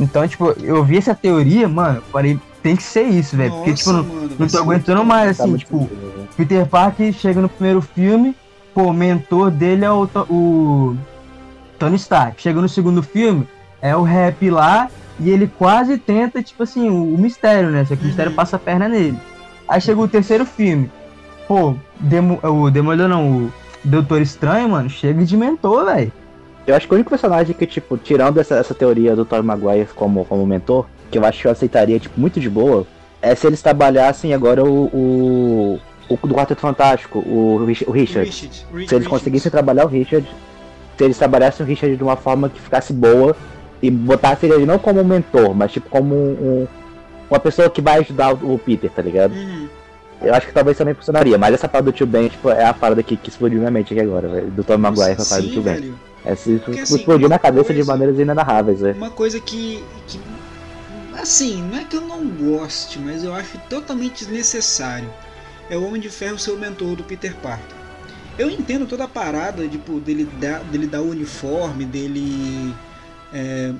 Então, 0.00 0.26
tipo, 0.26 0.54
eu 0.62 0.82
vi 0.84 0.98
essa 0.98 1.14
teoria, 1.14 1.68
mano, 1.68 1.98
eu 1.98 2.02
falei, 2.10 2.38
tem 2.62 2.74
que 2.76 2.82
ser 2.82 3.02
isso, 3.04 3.36
velho. 3.36 3.52
Porque, 3.52 3.74
tipo, 3.74 3.92
não, 3.92 4.02
mano, 4.02 4.28
vai 4.28 4.36
não 4.38 4.46
tô 4.48 4.58
aguentando 4.58 5.04
mais, 5.04 5.40
assim, 5.40 5.56
tipo, 5.56 5.82
incrível, 5.82 6.10
velho. 6.10 6.28
Peter 6.36 6.66
Parker 6.66 7.12
chega 7.12 7.40
no 7.40 7.48
primeiro 7.48 7.80
filme, 7.80 8.34
pô, 8.74 8.84
o 8.84 8.92
mentor 8.92 9.50
dele 9.50 9.84
é 9.84 9.90
o, 9.90 10.08
o 10.28 10.96
Tony 11.78 11.96
Stark. 11.96 12.40
Chega 12.42 12.60
no 12.60 12.68
segundo 12.68 13.02
filme, 13.02 13.46
é 13.80 13.94
o 13.94 14.02
rap 14.02 14.48
lá, 14.50 14.90
e 15.20 15.30
ele 15.30 15.46
quase 15.58 15.98
tenta, 15.98 16.42
tipo 16.42 16.62
assim, 16.62 16.88
o, 16.88 17.14
o 17.14 17.18
mistério, 17.18 17.70
né? 17.70 17.84
Só 17.84 17.94
que 17.96 18.02
o 18.02 18.06
mistério 18.06 18.30
Uhum. 18.30 18.36
passa 18.36 18.56
a 18.56 18.58
perna 18.58 18.88
nele. 18.88 19.18
Aí 19.68 19.80
chega 19.80 20.00
o 20.00 20.08
terceiro 20.08 20.44
filme, 20.44 20.90
pô, 21.48 21.74
Demo, 22.00 22.38
o 22.42 22.70
Demolidor 22.70 23.08
não, 23.08 23.44
o 23.44 23.52
Doutor 23.84 24.20
Estranho, 24.20 24.68
mano, 24.68 24.88
chega 24.90 25.24
de 25.24 25.36
mentor, 25.36 25.86
velho. 25.86 26.12
Eu 26.66 26.76
acho 26.76 26.86
que 26.86 26.92
o 26.92 26.96
único 26.96 27.10
personagem 27.10 27.54
que, 27.54 27.66
tipo, 27.66 27.96
tirando 27.98 28.38
essa, 28.38 28.54
essa 28.56 28.74
teoria 28.74 29.16
do 29.16 29.24
Tobey 29.24 29.44
Maguire 29.44 29.88
como, 29.94 30.24
como 30.24 30.46
mentor, 30.46 30.86
que 31.10 31.18
eu 31.18 31.24
acho 31.24 31.40
que 31.42 31.46
eu 31.48 31.50
aceitaria, 31.50 31.98
tipo, 31.98 32.20
muito 32.20 32.38
de 32.38 32.48
boa, 32.48 32.86
é 33.20 33.34
se 33.34 33.46
eles 33.46 33.60
trabalhassem 33.62 34.32
agora 34.32 34.64
o. 34.64 34.84
o, 34.86 35.80
o 36.08 36.26
do 36.26 36.34
Quarteto 36.34 36.60
Fantástico, 36.60 37.18
o, 37.18 37.56
o 37.60 37.64
Richard. 37.92 38.28
Richard, 38.28 38.66
Se 38.88 38.94
eles 38.94 39.06
conseguissem 39.08 39.50
trabalhar 39.50 39.84
o 39.84 39.88
Richard, 39.88 40.28
se 40.96 41.04
eles 41.04 41.18
trabalhassem 41.18 41.64
o 41.64 41.68
Richard 41.68 41.96
de 41.96 42.02
uma 42.02 42.16
forma 42.16 42.48
que 42.48 42.60
ficasse 42.60 42.92
boa 42.92 43.34
e 43.82 43.90
botassem 43.90 44.48
ele 44.50 44.64
não 44.64 44.78
como 44.78 45.00
um 45.00 45.04
mentor, 45.04 45.54
mas 45.54 45.72
tipo 45.72 45.88
como 45.90 46.14
um, 46.14 46.30
um- 46.62 46.68
uma 47.28 47.40
pessoa 47.40 47.68
que 47.68 47.80
vai 47.82 47.98
ajudar 48.00 48.32
o, 48.34 48.54
o 48.54 48.58
Peter, 48.58 48.90
tá 48.90 49.02
ligado? 49.02 49.32
Uhum. 49.34 49.68
Eu 50.20 50.34
acho 50.34 50.46
que 50.46 50.52
talvez 50.52 50.76
também 50.78 50.94
funcionaria, 50.94 51.36
mas 51.36 51.52
essa 51.54 51.66
parada 51.68 51.90
do 51.90 51.94
tio 51.96 52.06
Ben, 52.06 52.28
tipo, 52.28 52.48
é 52.50 52.64
a 52.64 52.72
parada 52.72 53.02
que, 53.02 53.16
que 53.16 53.28
explodiu 53.28 53.58
minha 53.58 53.70
mente 53.70 53.92
aqui 53.92 54.00
agora, 54.02 54.28
velho. 54.28 54.50
Do 54.52 54.62
Tom 54.62 54.78
Maguire, 54.78 55.10
essa 55.12 55.24
parada 55.24 55.46
do 55.48 55.52
tio 55.52 55.62
Ben. 55.62 55.94
isso 56.32 56.60
Porque, 56.64 56.80
assim, 56.80 56.94
explodiu 56.96 57.28
na 57.28 57.38
cabeça 57.40 57.68
de 57.72 57.80
coisa- 57.80 57.92
maneiras 57.92 58.18
inenarráveis, 58.18 58.80
velho. 58.80 58.96
Uma 58.96 59.10
coisa 59.10 59.40
que, 59.40 59.82
que. 60.06 60.20
Assim, 61.20 61.62
não 61.62 61.78
é 61.78 61.84
que 61.84 61.96
eu 61.96 62.00
não 62.02 62.24
goste, 62.26 62.98
mas 63.00 63.24
eu 63.24 63.34
acho 63.34 63.58
totalmente 63.68 64.24
desnecessário. 64.24 65.08
É 65.68 65.76
o 65.76 65.84
Homem 65.86 66.00
de 66.00 66.08
Ferro 66.08 66.38
ser 66.38 66.52
o 66.52 66.56
mentor 66.58 66.96
do 66.96 67.02
Peter 67.02 67.34
Parker. 67.42 67.76
Eu 68.38 68.48
entendo 68.50 68.86
toda 68.86 69.04
a 69.04 69.08
parada 69.08 69.66
tipo, 69.66 69.98
dele, 70.00 70.28
dar, 70.40 70.60
dele 70.64 70.86
dar 70.86 71.00
o 71.02 71.10
uniforme, 71.10 71.84
dele. 71.84 72.72
É, 73.32 73.72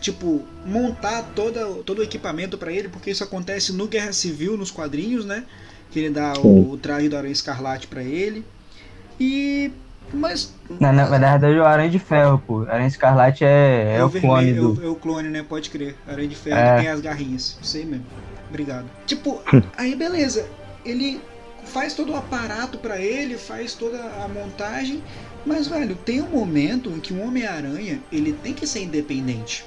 tipo, 0.00 0.42
montar 0.64 1.22
toda, 1.34 1.66
todo 1.84 1.98
o 1.98 2.02
equipamento 2.02 2.56
pra 2.56 2.72
ele, 2.72 2.88
porque 2.88 3.10
isso 3.10 3.22
acontece 3.22 3.72
no 3.72 3.86
Guerra 3.86 4.12
Civil, 4.12 4.56
nos 4.56 4.70
quadrinhos, 4.70 5.24
né? 5.24 5.44
Que 5.90 6.00
ele 6.00 6.10
dá 6.10 6.32
o, 6.38 6.72
o 6.72 6.76
traje 6.78 7.08
do 7.08 7.16
Aranha 7.16 7.32
Escarlate 7.32 7.86
pra 7.86 8.02
ele. 8.02 8.44
E. 9.20 9.70
Mas. 10.12 10.52
Na, 10.80 10.92
na, 10.92 11.08
na 11.18 11.36
verdade, 11.36 11.58
o 11.58 11.64
Aranha 11.64 11.90
de 11.90 11.98
Ferro, 11.98 12.42
pô. 12.46 12.62
Aranha 12.62 12.88
Escarlate 12.88 13.44
é, 13.44 13.96
é, 13.98 14.04
o 14.04 14.10
clone 14.10 14.46
vermelho, 14.46 14.74
do. 14.74 14.82
É 14.82 14.86
o, 14.86 14.88
é 14.88 14.90
o 14.90 14.94
clone, 14.94 15.28
né? 15.28 15.44
Pode 15.46 15.70
crer. 15.70 15.94
Aranha 16.06 16.28
de 16.28 16.34
ferro 16.36 16.58
É. 16.58 16.76
que 16.76 16.82
tem 16.82 16.90
as 16.90 17.00
garrinhas. 17.00 17.58
Sei 17.62 17.84
mesmo. 17.84 18.06
Obrigado. 18.48 18.86
Tipo, 19.06 19.42
aí 19.76 19.94
beleza. 19.94 20.46
Ele 20.84 21.20
faz 21.64 21.94
todo 21.94 22.12
o 22.12 22.16
aparato 22.16 22.78
pra 22.78 22.98
ele, 22.98 23.38
faz 23.38 23.74
toda 23.74 23.98
a 23.98 24.28
montagem. 24.28 25.02
Mas, 25.46 25.68
velho, 25.68 25.94
tem 25.94 26.22
um 26.22 26.28
momento 26.28 26.90
em 26.90 27.00
que 27.00 27.12
um 27.12 27.26
Homem-Aranha 27.26 28.00
ele 28.10 28.32
tem 28.32 28.54
que 28.54 28.66
ser 28.66 28.82
independente. 28.82 29.64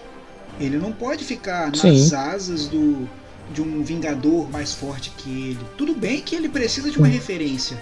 Ele 0.60 0.78
não 0.78 0.92
pode 0.92 1.24
ficar 1.24 1.70
nas 1.70 1.80
Sim. 1.80 2.16
asas 2.16 2.68
do 2.68 3.08
de 3.54 3.62
um 3.62 3.82
Vingador 3.82 4.50
mais 4.52 4.74
forte 4.74 5.12
que 5.18 5.52
ele. 5.52 5.60
Tudo 5.78 5.94
bem 5.94 6.22
que 6.22 6.36
ele 6.36 6.50
precisa 6.50 6.90
de 6.92 6.98
uma 6.98 7.08
referência, 7.08 7.78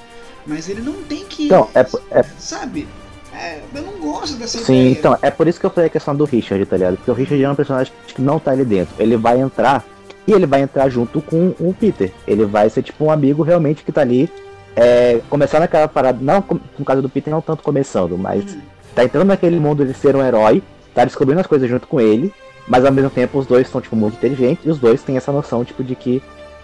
mas 0.46 0.70
ele 0.70 0.82
não 0.82 1.04
tem 1.04 1.26
que. 1.26 1.46
Então, 1.46 1.70
é, 1.74 1.86
é, 2.12 2.24
Sabe? 2.38 2.88
É, 3.34 3.60
eu 3.74 3.82
não 3.82 4.00
gosto 4.00 4.36
dessa 4.38 4.60
sim, 4.60 4.74
ideia. 4.74 4.92
então, 4.92 5.18
é 5.22 5.30
por 5.30 5.48
isso 5.48 5.60
que 5.60 5.66
eu 5.66 5.70
falei 5.70 5.88
a 5.88 5.92
questão 5.92 6.16
do 6.16 6.24
Richard, 6.24 6.66
tá 6.66 6.78
ligado? 6.78 6.96
Porque 6.98 7.12
o 7.12 7.14
Richard 7.14 7.44
é 7.44 7.50
um 7.50 7.56
personagem 7.56 7.92
que 8.08 8.22
não 8.22 8.40
tá 8.40 8.52
ali 8.52 8.64
dentro. 8.64 8.96
Ele 8.98 9.18
vai 9.18 9.42
entrar 9.42 9.84
e 10.26 10.32
ele 10.32 10.46
vai 10.46 10.62
entrar 10.62 10.88
junto 10.90 11.22
com 11.22 11.54
o 11.60 11.76
Peter. 11.78 12.12
Ele 12.26 12.46
vai 12.46 12.70
ser 12.70 12.82
tipo 12.82 13.06
um 13.06 13.12
amigo 13.12 13.44
realmente 13.44 13.84
que 13.84 13.92
tá 13.92 14.02
ali. 14.02 14.30
É, 14.76 15.22
começando 15.30 15.64
aquela 15.64 15.88
parada, 15.88 16.18
não 16.22 16.44
no 16.78 16.84
caso 16.86 17.02
do 17.02 17.10
Peter 17.10 17.32
não 17.32 17.42
tanto 17.42 17.64
começando, 17.64 18.18
mas 18.18 18.44
Hum. 18.44 18.60
tá 18.94 19.04
entrando 19.04 19.28
naquele 19.28 19.60
mundo 19.60 19.86
de 19.86 19.94
ser 19.94 20.16
um 20.16 20.24
herói, 20.24 20.62
tá 20.94 21.06
descobrindo 21.06 21.40
as 21.40 21.48
coisas 21.48 21.70
junto 21.70 21.88
com 21.88 22.02
ele, 22.02 22.34
mas 22.68 22.84
ao 22.84 22.92
mesmo 22.92 23.10
tempo 23.10 23.38
os 23.38 23.46
dois 23.46 23.70
são 23.70 23.80
tipo 23.80 23.96
muito 23.96 24.16
inteligentes 24.16 24.66
e 24.66 24.70
os 24.70 24.78
dois 24.80 25.02
têm 25.02 25.16
essa 25.16 25.32
noção 25.32 25.64
tipo 25.64 25.84
de 25.84 25.96
que 25.96 26.22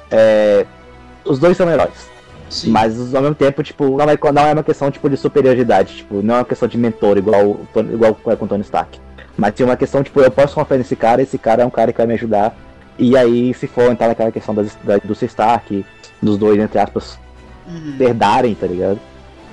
é, 0.10 0.66
os 1.24 1.40
dois 1.40 1.56
são 1.56 1.70
heróis. 1.70 2.10
Sim. 2.50 2.70
Mas 2.70 3.16
ao 3.16 3.22
mesmo 3.22 3.36
tempo, 3.36 3.64
tipo, 3.64 3.98
não 3.98 4.10
é, 4.10 4.18
não 4.34 4.46
é 4.46 4.54
uma 4.54 4.64
questão 4.64 4.92
tipo, 4.92 5.10
de 5.10 5.16
superioridade, 5.16 5.96
tipo, 5.98 6.22
não 6.22 6.36
é 6.36 6.38
uma 6.40 6.46
questão 6.46 6.68
de 6.68 6.78
mentor 6.78 7.18
igual, 7.18 7.62
igual 7.94 8.18
é 8.28 8.36
com 8.36 8.44
o 8.44 8.48
Tony 8.48 8.62
Stark. 8.64 9.00
Mas 9.38 9.54
sim 9.56 9.64
uma 9.64 9.78
questão, 9.78 10.04
tipo, 10.04 10.20
eu 10.20 10.30
posso 10.30 10.56
confiar 10.56 10.78
nesse 10.78 10.96
cara, 10.98 11.22
esse 11.22 11.38
cara 11.38 11.64
é 11.64 11.66
um 11.66 11.70
cara 11.70 11.94
que 11.94 11.98
vai 11.98 12.08
me 12.08 12.14
ajudar. 12.16 12.54
E 13.00 13.16
aí, 13.16 13.54
se 13.54 13.68
for 13.68 13.90
entrar 13.90 14.10
naquela 14.10 14.32
questão 14.34 14.54
das, 14.54 14.78
da, 14.84 14.98
do 14.98 15.14
Stark, 15.14 15.86
dos 16.22 16.38
dois, 16.38 16.60
entre 16.60 16.78
aspas, 16.78 17.18
Uhum. 17.68 17.96
herdarem, 18.00 18.56
tá 18.56 18.68
ligado? 18.68 19.00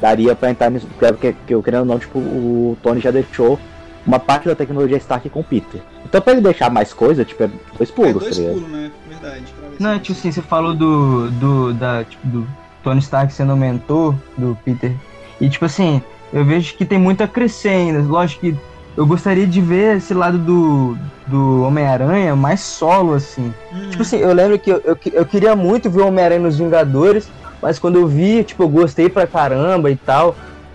Daria 0.00 0.34
pra 0.34 0.50
entrar 0.50 0.70
nisso, 0.70 0.86
porque 0.98 1.34
que 1.46 1.54
eu 1.54 1.62
querendo 1.62 1.80
ou 1.80 1.86
não, 1.86 1.98
tipo, 1.98 2.18
o 2.18 2.76
Tony 2.82 3.00
já 3.00 3.10
deixou 3.10 3.58
uma 4.06 4.18
parte 4.18 4.46
da 4.48 4.54
tecnologia 4.54 4.96
Stark 4.96 5.28
com 5.28 5.40
o 5.40 5.44
Peter. 5.44 5.80
Então 6.04 6.20
pra 6.20 6.32
ele 6.32 6.40
deixar 6.40 6.70
mais 6.70 6.92
coisa, 6.94 7.24
tipo, 7.24 7.42
é 7.42 7.50
dois 7.76 7.90
É, 7.90 7.92
pulos, 7.92 8.12
dois 8.22 8.36
tá 8.36 8.42
ligado? 8.42 8.54
pulos, 8.54 8.70
né? 8.70 8.90
Verdade. 9.08 9.44
Não, 9.78 9.98
tipo 9.98 10.18
assim, 10.18 10.30
você 10.32 10.40
falou 10.42 10.74
do, 10.74 11.30
do, 11.32 11.74
da, 11.74 12.04
tipo, 12.04 12.26
do 12.26 12.46
Tony 12.82 13.00
Stark 13.00 13.32
sendo 13.32 13.52
o 13.54 13.56
mentor 13.56 14.14
do 14.36 14.56
Peter. 14.64 14.92
E 15.40 15.48
tipo 15.48 15.64
assim, 15.64 16.00
eu 16.32 16.44
vejo 16.44 16.74
que 16.74 16.84
tem 16.84 16.98
muito 16.98 17.22
a 17.22 17.28
crescer 17.28 17.68
ainda. 17.70 18.00
Lógico 18.00 18.40
que 18.40 18.56
eu 18.96 19.06
gostaria 19.06 19.46
de 19.46 19.60
ver 19.60 19.96
esse 19.98 20.14
lado 20.14 20.38
do, 20.38 20.96
do 21.26 21.62
Homem-Aranha 21.62 22.34
mais 22.34 22.60
solo, 22.60 23.14
assim. 23.14 23.52
Uhum. 23.72 23.90
Tipo 23.90 24.02
assim, 24.02 24.16
eu 24.18 24.32
lembro 24.32 24.58
que 24.58 24.70
eu, 24.70 24.80
eu, 24.84 24.98
eu 25.12 25.26
queria 25.26 25.54
muito 25.54 25.90
ver 25.90 26.02
o 26.02 26.06
Homem-Aranha 26.08 26.40
nos 26.40 26.58
Vingadores, 26.58 27.28
mas 27.62 27.78
quando 27.78 27.96
eu 27.98 28.06
vi, 28.06 28.44
tipo, 28.44 28.62
eu 28.62 28.68
gostei 28.68 29.08
pra 29.08 29.26
caramba 29.26 29.90
e 29.90 29.96
tal. 29.96 30.34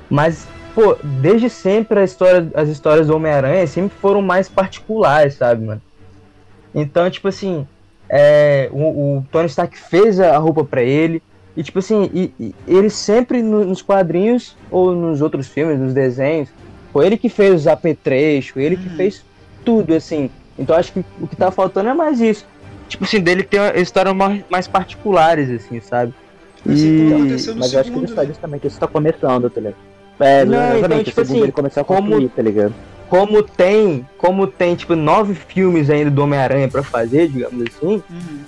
Mas, 0.09 0.45
pô, 0.75 0.95
desde 1.21 1.49
sempre 1.49 1.99
a 1.99 2.03
história, 2.03 2.51
as 2.55 2.69
histórias 2.69 3.07
do 3.07 3.15
Homem-Aranha 3.15 3.65
sempre 3.67 3.95
foram 3.97 4.21
mais 4.21 4.47
particulares, 4.49 5.35
sabe, 5.35 5.65
mano? 5.65 5.81
Então, 6.75 7.09
tipo 7.09 7.27
assim, 7.27 7.67
é, 8.09 8.69
o, 8.71 9.17
o 9.19 9.25
Tony 9.31 9.47
Stark 9.47 9.77
fez 9.77 10.19
a 10.19 10.37
roupa 10.37 10.63
pra 10.63 10.81
ele. 10.81 11.21
E, 11.55 11.61
tipo 11.63 11.79
assim, 11.79 12.09
e, 12.13 12.33
e 12.39 12.53
ele 12.67 12.89
sempre 12.89 13.43
no- 13.43 13.63
nos 13.63 13.81
quadrinhos 13.81 14.55
ou 14.71 14.93
nos 14.95 15.21
outros 15.21 15.47
filmes, 15.47 15.79
nos 15.79 15.93
desenhos, 15.93 16.49
foi 16.91 17.05
ele 17.05 17.17
que 17.17 17.29
fez 17.29 17.53
os 17.53 17.67
apetrechos, 17.67 18.55
ele 18.57 18.75
que 18.75 18.89
Uhum. 18.89 18.95
fez 18.95 19.23
tudo, 19.63 19.93
assim. 19.93 20.29
Então 20.57 20.75
acho 20.75 20.91
que 20.91 20.99
o 21.21 21.27
que 21.27 21.35
tá 21.35 21.51
faltando 21.51 21.89
é 21.89 21.93
mais 21.93 22.19
isso. 22.19 22.45
Tipo 22.89 23.03
assim, 23.03 23.19
dele 23.19 23.43
ter 23.43 23.75
histórias 23.77 24.15
mais, 24.15 24.43
mais 24.49 24.67
particulares, 24.67 25.49
assim, 25.49 25.79
sabe? 25.81 26.13
Assim 26.67 27.09
E- 27.09 27.13
aconteceu 27.13 27.53
no 27.55 27.59
Mas 27.59 27.73
eu 27.73 27.79
acho 27.79 27.89
que 27.91 27.95
segundo, 27.95 28.15
tá 28.15 28.21
né? 28.21 28.27
justamente, 28.27 28.67
isso 28.67 28.79
tá 28.79 28.87
começando, 28.87 29.49
tá 29.49 29.59
ligado? 29.61 29.75
É, 30.19 30.45
Não, 30.45 30.53
exatamente, 30.53 30.85
então, 30.85 30.97
o 30.99 31.03
tipo 31.03 31.15
segundo 31.21 31.31
assim, 31.35 31.43
ele 31.43 31.51
começou 31.51 31.81
a 31.81 31.83
como- 31.83 32.01
construir, 32.09 32.29
tá 32.29 32.41
ligado? 32.41 32.73
Como 33.09 33.43
tem, 33.43 34.07
como 34.17 34.47
tem, 34.47 34.75
tipo, 34.75 34.95
nove 34.95 35.35
filmes 35.35 35.89
ainda 35.89 36.09
do 36.09 36.23
Homem-Aranha 36.23 36.67
pra 36.67 36.81
fazer, 36.83 37.27
digamos 37.27 37.65
assim, 37.67 38.01
Uhum. 38.09 38.39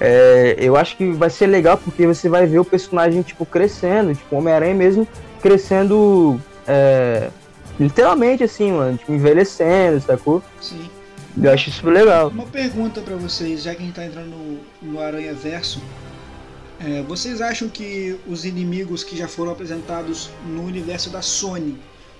é, 0.00 0.56
eu 0.58 0.76
acho 0.76 0.96
que 0.96 1.10
vai 1.12 1.28
ser 1.30 1.46
legal 1.46 1.76
porque 1.76 2.06
você 2.06 2.28
vai 2.28 2.46
ver 2.46 2.58
o 2.58 2.64
personagem, 2.64 3.22
tipo, 3.22 3.44
crescendo, 3.44 4.14
tipo, 4.14 4.34
o 4.34 4.38
Homem-Aranha 4.38 4.74
mesmo 4.74 5.06
crescendo 5.40 6.40
é, 6.66 7.28
literalmente, 7.78 8.44
assim, 8.44 8.72
mano, 8.72 8.96
tipo, 8.96 9.12
envelhecendo, 9.12 10.00
sacou? 10.00 10.42
Sim. 10.60 10.88
Eu 11.42 11.50
acho 11.50 11.70
isso 11.70 11.88
legal. 11.88 12.28
Uma 12.28 12.44
pergunta 12.46 13.00
pra 13.00 13.16
vocês, 13.16 13.62
já 13.62 13.74
que 13.74 13.82
a 13.82 13.86
gente 13.86 13.94
tá 13.94 14.04
entrando 14.04 14.28
no, 14.28 14.58
no 14.92 15.00
Aranha 15.00 15.32
Verso. 15.34 15.80
É, 16.84 17.02
vocês 17.02 17.40
acham 17.40 17.68
que 17.68 18.18
os 18.26 18.44
inimigos 18.44 19.04
que 19.04 19.16
já 19.16 19.28
foram 19.28 19.52
apresentados 19.52 20.30
no 20.44 20.64
universo 20.64 21.10
da 21.10 21.22
Sony 21.22 21.78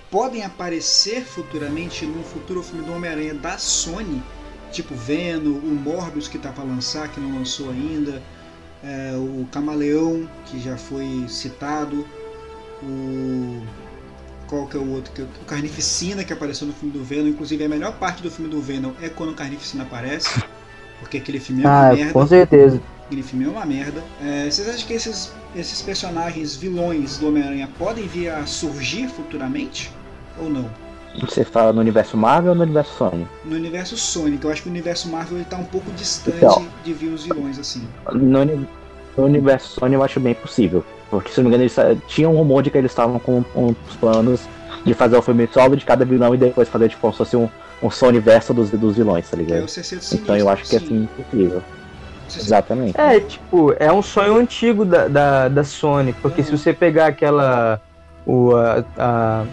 podem 0.09 0.43
aparecer 0.43 1.21
futuramente 1.23 2.05
num 2.05 2.23
futuro 2.23 2.63
filme 2.63 2.85
do 2.85 2.93
Homem-Aranha 2.93 3.33
da 3.33 3.57
Sony? 3.57 4.23
Tipo 4.71 4.95
Venom, 4.95 5.51
o 5.57 5.75
Morbius 5.83 6.27
que 6.27 6.37
tá 6.37 6.49
pra 6.51 6.63
lançar, 6.63 7.09
que 7.09 7.19
não 7.19 7.37
lançou 7.37 7.69
ainda, 7.69 8.21
é, 8.83 9.13
o 9.15 9.45
Camaleão, 9.51 10.27
que 10.45 10.59
já 10.59 10.77
foi 10.77 11.25
citado, 11.27 12.07
o. 12.81 13.61
Qual 14.47 14.67
que 14.67 14.77
é 14.77 14.79
o 14.79 14.89
outro? 14.91 15.11
Que, 15.13 15.21
o 15.23 15.27
Carnificina, 15.47 16.23
que 16.23 16.31
apareceu 16.33 16.67
no 16.67 16.73
filme 16.73 16.93
do 16.97 17.03
Venom. 17.03 17.27
Inclusive, 17.27 17.63
a 17.63 17.69
melhor 17.69 17.93
parte 17.93 18.21
do 18.21 18.29
filme 18.31 18.49
do 18.49 18.61
Venom 18.61 18.91
é 19.01 19.09
quando 19.09 19.31
o 19.31 19.35
Carnificina 19.35 19.83
aparece. 19.83 20.43
Porque 20.99 21.17
aquele 21.17 21.39
filme 21.39 21.63
é 21.63 21.67
Ah, 21.67 21.91
merda. 21.93 22.13
com 22.13 22.25
certeza. 22.27 22.81
Aquele 23.13 23.21
filme 23.27 23.45
é 23.45 23.47
uma 23.47 23.63
merda. 23.63 24.01
É, 24.19 24.49
vocês 24.49 24.67
acham 24.67 24.87
que 24.87 24.93
esses, 24.93 25.31
esses 25.55 25.83
personagens 25.83 26.55
vilões 26.55 27.19
do 27.19 27.27
Homem-Aranha 27.27 27.69
podem 27.77 28.07
vir 28.07 28.29
a 28.29 28.43
surgir 28.47 29.07
futuramente? 29.07 29.91
Ou 30.41 30.49
não? 30.49 30.65
Você 31.21 31.43
fala 31.45 31.71
no 31.71 31.79
universo 31.79 32.17
Marvel 32.17 32.53
ou 32.53 32.57
no 32.57 32.63
universo 32.63 32.91
Sony? 32.97 33.27
No 33.45 33.55
universo 33.55 33.95
Sonic, 33.95 34.43
eu 34.43 34.49
acho 34.51 34.63
que 34.63 34.67
o 34.67 34.71
universo 34.71 35.07
Marvel 35.09 35.37
ele 35.37 35.45
tá 35.45 35.57
um 35.57 35.63
pouco 35.63 35.91
distante 35.91 36.37
Então. 36.37 36.65
de 36.83 36.91
vir 36.91 37.09
os 37.13 37.23
vilões 37.23 37.59
assim. 37.59 37.87
No, 38.11 38.43
no 38.45 39.23
universo 39.23 39.79
Sony 39.79 39.93
eu 39.93 40.01
acho 40.01 40.19
bem 40.19 40.33
possível. 40.33 40.83
Porque 41.11 41.29
se 41.29 41.37
não 41.37 41.43
me 41.43 41.49
engano, 41.49 41.61
eles 41.65 41.73
sa- 41.73 41.95
tinha 42.07 42.27
um 42.27 42.35
rumor 42.35 42.63
de 42.63 42.71
que 42.71 42.79
eles 42.79 42.89
estavam 42.89 43.19
com, 43.19 43.43
com 43.43 43.75
os 43.87 43.95
planos 43.97 44.39
de 44.83 44.95
fazer 44.95 45.15
o 45.17 45.21
filme 45.21 45.47
solo 45.53 45.77
de 45.77 45.85
cada 45.85 46.03
vilão 46.03 46.33
e 46.33 46.37
depois 46.39 46.67
fazer 46.67 46.89
tipo 46.89 47.01
como 47.01 47.13
se 47.13 47.17
fosse 47.19 47.37
um, 47.37 47.47
um 47.83 47.91
Sony 47.91 48.19
verso 48.19 48.55
dos, 48.55 48.71
dos 48.71 48.95
vilões, 48.95 49.29
tá 49.29 49.37
é 49.37 49.39
ligado? 49.39 49.67
Sinistro. 49.67 50.17
Então 50.17 50.35
eu 50.35 50.49
acho 50.49 50.63
que 50.67 50.75
é 50.77 50.79
sim. 50.79 50.85
assim 50.85 51.23
possível. 51.29 51.61
Exatamente. 52.35 52.99
É, 52.99 53.19
tipo, 53.19 53.73
é 53.79 53.91
um 53.91 54.01
sonho 54.01 54.37
antigo 54.37 54.83
da, 54.85 55.07
da, 55.07 55.47
da 55.49 55.63
Sony, 55.63 56.13
porque 56.21 56.43
se 56.43 56.51
você 56.51 56.73
pegar 56.73 57.07
aquela. 57.07 57.81
O, 58.25 58.55
a, 58.55 58.83
a- 58.97 59.45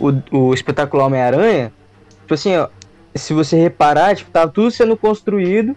o, 0.00 0.12
o 0.36 0.52
espetacular 0.54 1.06
Homem-Aranha, 1.06 1.72
tipo 2.20 2.34
assim, 2.34 2.56
ó, 2.56 2.68
se 3.14 3.32
você 3.32 3.56
reparar, 3.56 4.14
tipo, 4.16 4.30
tava 4.30 4.50
tudo 4.50 4.70
sendo 4.70 4.96
construído 4.96 5.74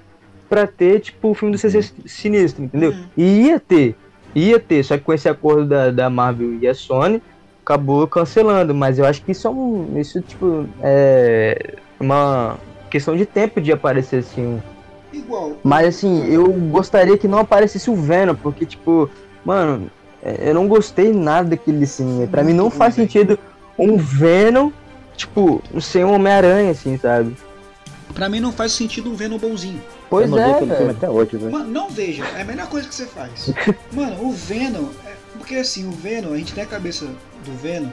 pra 0.49 0.65
ter, 0.65 0.99
tipo, 1.01 1.29
o 1.29 1.33
filme 1.33 1.53
do 1.53 1.57
CC 1.57 1.83
Sinistro, 2.05 2.63
entendeu? 2.63 2.91
Uhum. 2.91 3.05
E 3.15 3.23
ia 3.47 3.59
ter, 3.59 3.95
ia 4.33 4.59
ter, 4.59 4.83
só 4.83 4.97
que 4.97 5.03
com 5.03 5.13
esse 5.13 5.29
acordo 5.29 5.65
da, 5.67 5.91
da 5.91 6.09
Marvel 6.09 6.55
e 6.59 6.67
a 6.67 6.73
Sony, 6.73 7.21
acabou 7.63 8.07
cancelando, 8.07 8.73
mas 8.73 8.97
eu 8.97 9.05
acho 9.05 9.21
que 9.21 9.31
isso 9.33 9.47
é 9.47 9.51
um. 9.51 9.93
Isso, 9.99 10.19
tipo, 10.21 10.65
é 10.81 11.75
uma 11.99 12.57
questão 12.89 13.15
de 13.15 13.25
tempo 13.25 13.61
de 13.61 13.71
aparecer 13.71 14.19
assim 14.19 14.45
um, 14.45 14.59
Igual. 15.11 15.57
mas 15.63 15.87
assim, 15.87 16.25
eu 16.31 16.51
gostaria 16.51 17.17
que 17.17 17.27
não 17.27 17.39
aparecesse 17.39 17.89
o 17.89 17.95
Venom, 17.95 18.35
porque, 18.35 18.65
tipo, 18.65 19.09
mano, 19.43 19.89
é, 20.21 20.49
eu 20.49 20.53
não 20.53 20.67
gostei 20.67 21.13
nada 21.13 21.49
daquele 21.49 21.83
assim. 21.83 22.27
Pra 22.29 22.43
mim 22.43 22.53
não 22.53 22.69
faz 22.69 22.95
sentido 22.95 23.39
um 23.77 23.97
Venom, 23.97 24.71
tipo, 25.15 25.61
sem 25.79 26.03
um 26.03 26.13
Homem-Aranha, 26.13 26.71
assim, 26.71 26.97
sabe? 26.97 27.35
Pra 28.13 28.29
mim 28.29 28.39
não 28.39 28.51
faz 28.51 28.71
sentido 28.71 29.11
um 29.11 29.15
Venom 29.15 29.37
bonzinho. 29.37 29.81
Pois 30.09 30.31
eu 30.31 30.37
é, 30.39 30.59
velho. 30.63 30.91
até 30.91 31.09
hoje, 31.09 31.37
velho. 31.37 31.51
Mano, 31.51 31.69
não 31.69 31.89
veja, 31.89 32.23
é 32.37 32.41
a 32.41 32.45
melhor 32.45 32.67
coisa 32.67 32.87
que 32.87 32.95
você 32.95 33.05
faz. 33.05 33.53
Mano, 33.91 34.25
o 34.25 34.31
Venom, 34.31 34.85
é- 35.05 35.13
porque 35.37 35.55
assim, 35.55 35.87
o 35.87 35.91
Venom, 35.91 36.33
a 36.33 36.37
gente 36.37 36.53
tem 36.53 36.63
a 36.63 36.67
cabeça 36.67 37.05
do 37.05 37.51
Venom 37.61 37.89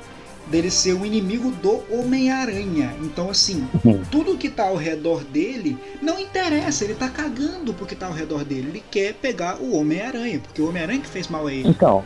dele 0.46 0.70
ser 0.70 0.92
o 0.92 1.04
inimigo 1.06 1.50
do 1.50 1.82
Homem-Aranha. 1.90 2.94
Então, 3.02 3.30
assim, 3.30 3.66
Uhum. 3.84 4.02
tudo 4.10 4.36
que 4.36 4.48
tá 4.48 4.64
ao 4.64 4.76
redor 4.76 5.24
dele 5.24 5.76
não 6.02 6.18
interessa, 6.18 6.84
ele 6.84 6.94
tá 6.94 7.08
cagando 7.08 7.72
pro 7.72 7.86
que 7.86 7.94
tá 7.94 8.06
ao 8.06 8.12
redor 8.12 8.44
dele. 8.44 8.68
Ele 8.70 8.82
quer 8.90 9.14
pegar 9.14 9.56
o 9.60 9.76
Homem-Aranha, 9.76 10.40
porque 10.40 10.60
o 10.62 10.68
Homem-Aranha 10.68 11.00
que 11.00 11.08
fez 11.08 11.28
mal 11.28 11.46
a 11.46 11.52
ele. 11.52 11.68
Então, 11.68 12.04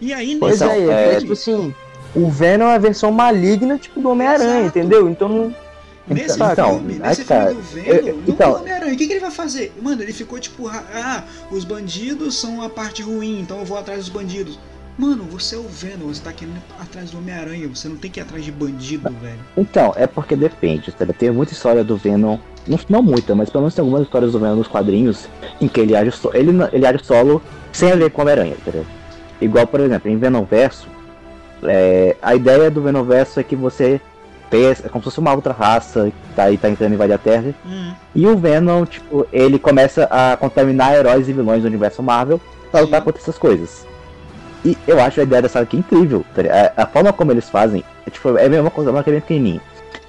E 0.00 0.12
aí, 0.12 0.36
Pois 0.38 0.60
nesse 0.60 0.72
é, 0.72 0.80
Então, 0.82 0.92
é, 0.92 1.14
é, 1.14 1.20
tipo 1.20 1.32
assim, 1.32 1.74
o 2.14 2.28
Venom 2.28 2.66
é 2.66 2.74
a 2.74 2.78
versão 2.78 3.10
maligna, 3.12 3.78
tipo, 3.78 4.00
do 4.00 4.10
Homem-Aranha, 4.10 4.66
entendeu? 4.66 5.08
Então 5.08 5.28
não. 5.28 5.54
Nesse 6.06 6.34
Então, 6.36 6.74
filme, 6.80 6.94
aí 6.94 7.08
nesse 7.08 7.24
tá. 7.24 7.46
filme 7.46 7.54
do 7.54 7.62
Venom, 7.62 7.88
Eu- 8.08 8.16
não 8.16 8.22
então- 8.26 8.52
tem 8.52 8.60
Homem-Aranha. 8.62 8.92
O 8.92 8.96
que, 8.96 9.06
que 9.06 9.12
ele 9.14 9.20
vai 9.20 9.30
fazer? 9.30 9.72
Mano, 9.80 10.02
ele 10.02 10.12
ficou 10.12 10.38
tipo, 10.38 10.68
ah, 10.68 11.24
os 11.50 11.64
bandidos 11.64 12.38
são 12.38 12.60
a 12.60 12.68
parte 12.68 13.00
ruim, 13.02 13.40
então 13.40 13.60
eu 13.60 13.64
vou 13.64 13.78
atrás 13.78 14.00
dos 14.00 14.08
bandidos. 14.10 14.58
Mano, 14.96 15.24
você 15.24 15.56
é 15.56 15.58
o 15.58 15.66
Venom, 15.66 16.06
você 16.06 16.22
tá 16.22 16.32
querendo 16.32 16.62
atrás 16.80 17.10
do 17.10 17.18
Homem-Aranha, 17.18 17.66
você 17.68 17.88
não 17.88 17.96
tem 17.96 18.10
que 18.10 18.20
ir 18.20 18.22
atrás 18.22 18.44
de 18.44 18.52
bandido, 18.52 19.10
velho. 19.20 19.38
então, 19.56 19.92
é 19.96 20.06
porque 20.06 20.36
depende, 20.36 20.94
sabe? 20.96 21.12
Tem 21.12 21.30
muita 21.32 21.52
história 21.52 21.82
do 21.82 21.96
Venom, 21.96 22.38
não, 22.66 22.78
não 22.88 23.02
muita, 23.02 23.34
mas 23.34 23.50
pelo 23.50 23.62
menos 23.62 23.74
tem 23.74 23.82
algumas 23.82 24.02
histórias 24.02 24.30
do 24.32 24.38
Venom 24.38 24.54
nos 24.56 24.68
quadrinhos 24.68 25.28
em 25.60 25.66
que 25.66 25.80
ele 25.80 25.96
age, 25.96 26.12
so- 26.12 26.30
ele, 26.32 26.50
ele 26.72 26.86
age 26.86 27.04
solo 27.04 27.42
sem 27.72 27.90
a 27.90 27.96
ver 27.96 28.10
com 28.10 28.20
o 28.20 28.22
Homem-Aranha, 28.22 28.54
entendeu? 28.54 28.86
Igual, 29.40 29.66
por 29.66 29.80
exemplo, 29.80 30.08
em 30.08 30.16
Venom 30.16 30.44
Verso, 30.44 30.86
é, 31.64 32.16
a 32.22 32.34
ideia 32.36 32.70
do 32.70 32.80
Venom 32.80 33.02
Verso 33.02 33.40
é 33.40 33.42
que 33.42 33.56
você 33.56 34.00
pensa, 34.48 34.86
é 34.86 34.88
como 34.88 35.02
se 35.02 35.06
fosse 35.06 35.18
uma 35.18 35.34
outra 35.34 35.52
raça 35.52 36.04
que 36.06 36.34
tá 36.36 36.44
aí, 36.44 36.56
tá 36.56 36.68
tentando 36.68 36.94
invadir 36.94 37.14
a 37.14 37.18
Terra, 37.18 37.52
Hum, 37.66 37.92
e 38.14 38.26
o 38.28 38.36
Venom, 38.36 38.84
tipo, 38.86 39.26
ele 39.32 39.58
começa 39.58 40.04
a 40.04 40.36
contaminar 40.36 40.94
heróis 40.94 41.28
e 41.28 41.32
vilões 41.32 41.62
do 41.62 41.66
universo 41.66 42.00
Marvel 42.00 42.40
pra 42.70 42.80
lutar 42.82 43.00
Sim. 43.00 43.04
contra 43.06 43.20
essas 43.20 43.36
coisas. 43.38 43.84
E 44.64 44.76
eu 44.86 45.00
acho 45.00 45.20
a 45.20 45.22
ideia 45.22 45.42
dessa 45.42 45.60
aqui 45.60 45.76
incrível. 45.76 46.24
tá? 46.34 46.42
A, 46.76 46.82
a 46.84 46.86
forma 46.86 47.12
como 47.12 47.30
eles 47.32 47.48
fazem, 47.48 47.84
é, 48.06 48.10
tipo, 48.10 48.36
é 48.36 48.46
a 48.46 48.48
mesma 48.48 48.70
coisa, 48.70 48.90
uma 48.90 49.02
que 49.02 49.10
é 49.10 49.12
bem 49.12 49.20
pequenininha. 49.20 49.60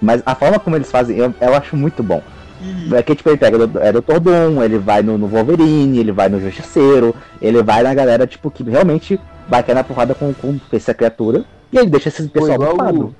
Mas 0.01 0.21
a 0.25 0.35
forma 0.35 0.59
como 0.59 0.75
eles 0.75 0.89
fazem, 0.89 1.17
eu, 1.17 1.33
eu 1.41 1.53
acho 1.55 1.75
muito 1.75 2.01
bom. 2.01 2.21
hum. 2.61 2.95
É 2.95 3.03
que 3.03 3.15
tipo, 3.15 3.29
ele 3.29 3.37
pega 3.37 3.57
o 3.57 3.79
é, 3.79 3.91
Dr. 3.91 4.19
Doom, 4.19 4.63
ele 4.63 4.77
vai 4.77 5.01
no, 5.01 5.17
no 5.17 5.27
Wolverine, 5.27 5.97
ele 5.99 6.11
vai 6.11 6.29
no 6.29 6.39
Justiceiro, 6.39 7.13
ele 7.41 7.61
vai 7.61 7.83
na 7.83 7.93
galera, 7.93 8.25
tipo, 8.25 8.49
que 8.49 8.63
realmente 8.63 9.19
vai 9.47 9.61
cair 9.63 9.75
na 9.75 9.83
porrada 9.83 10.15
com, 10.15 10.33
com 10.33 10.57
essa 10.71 10.93
criatura. 10.93 11.43
E 11.71 11.77
ele 11.77 11.89
deixa 11.89 12.09
esse 12.09 12.23
Pô, 12.27 12.39
pessoal 12.39 12.55
igual, 12.55 12.69
ocupado. 12.71 13.05
o, 13.05 13.15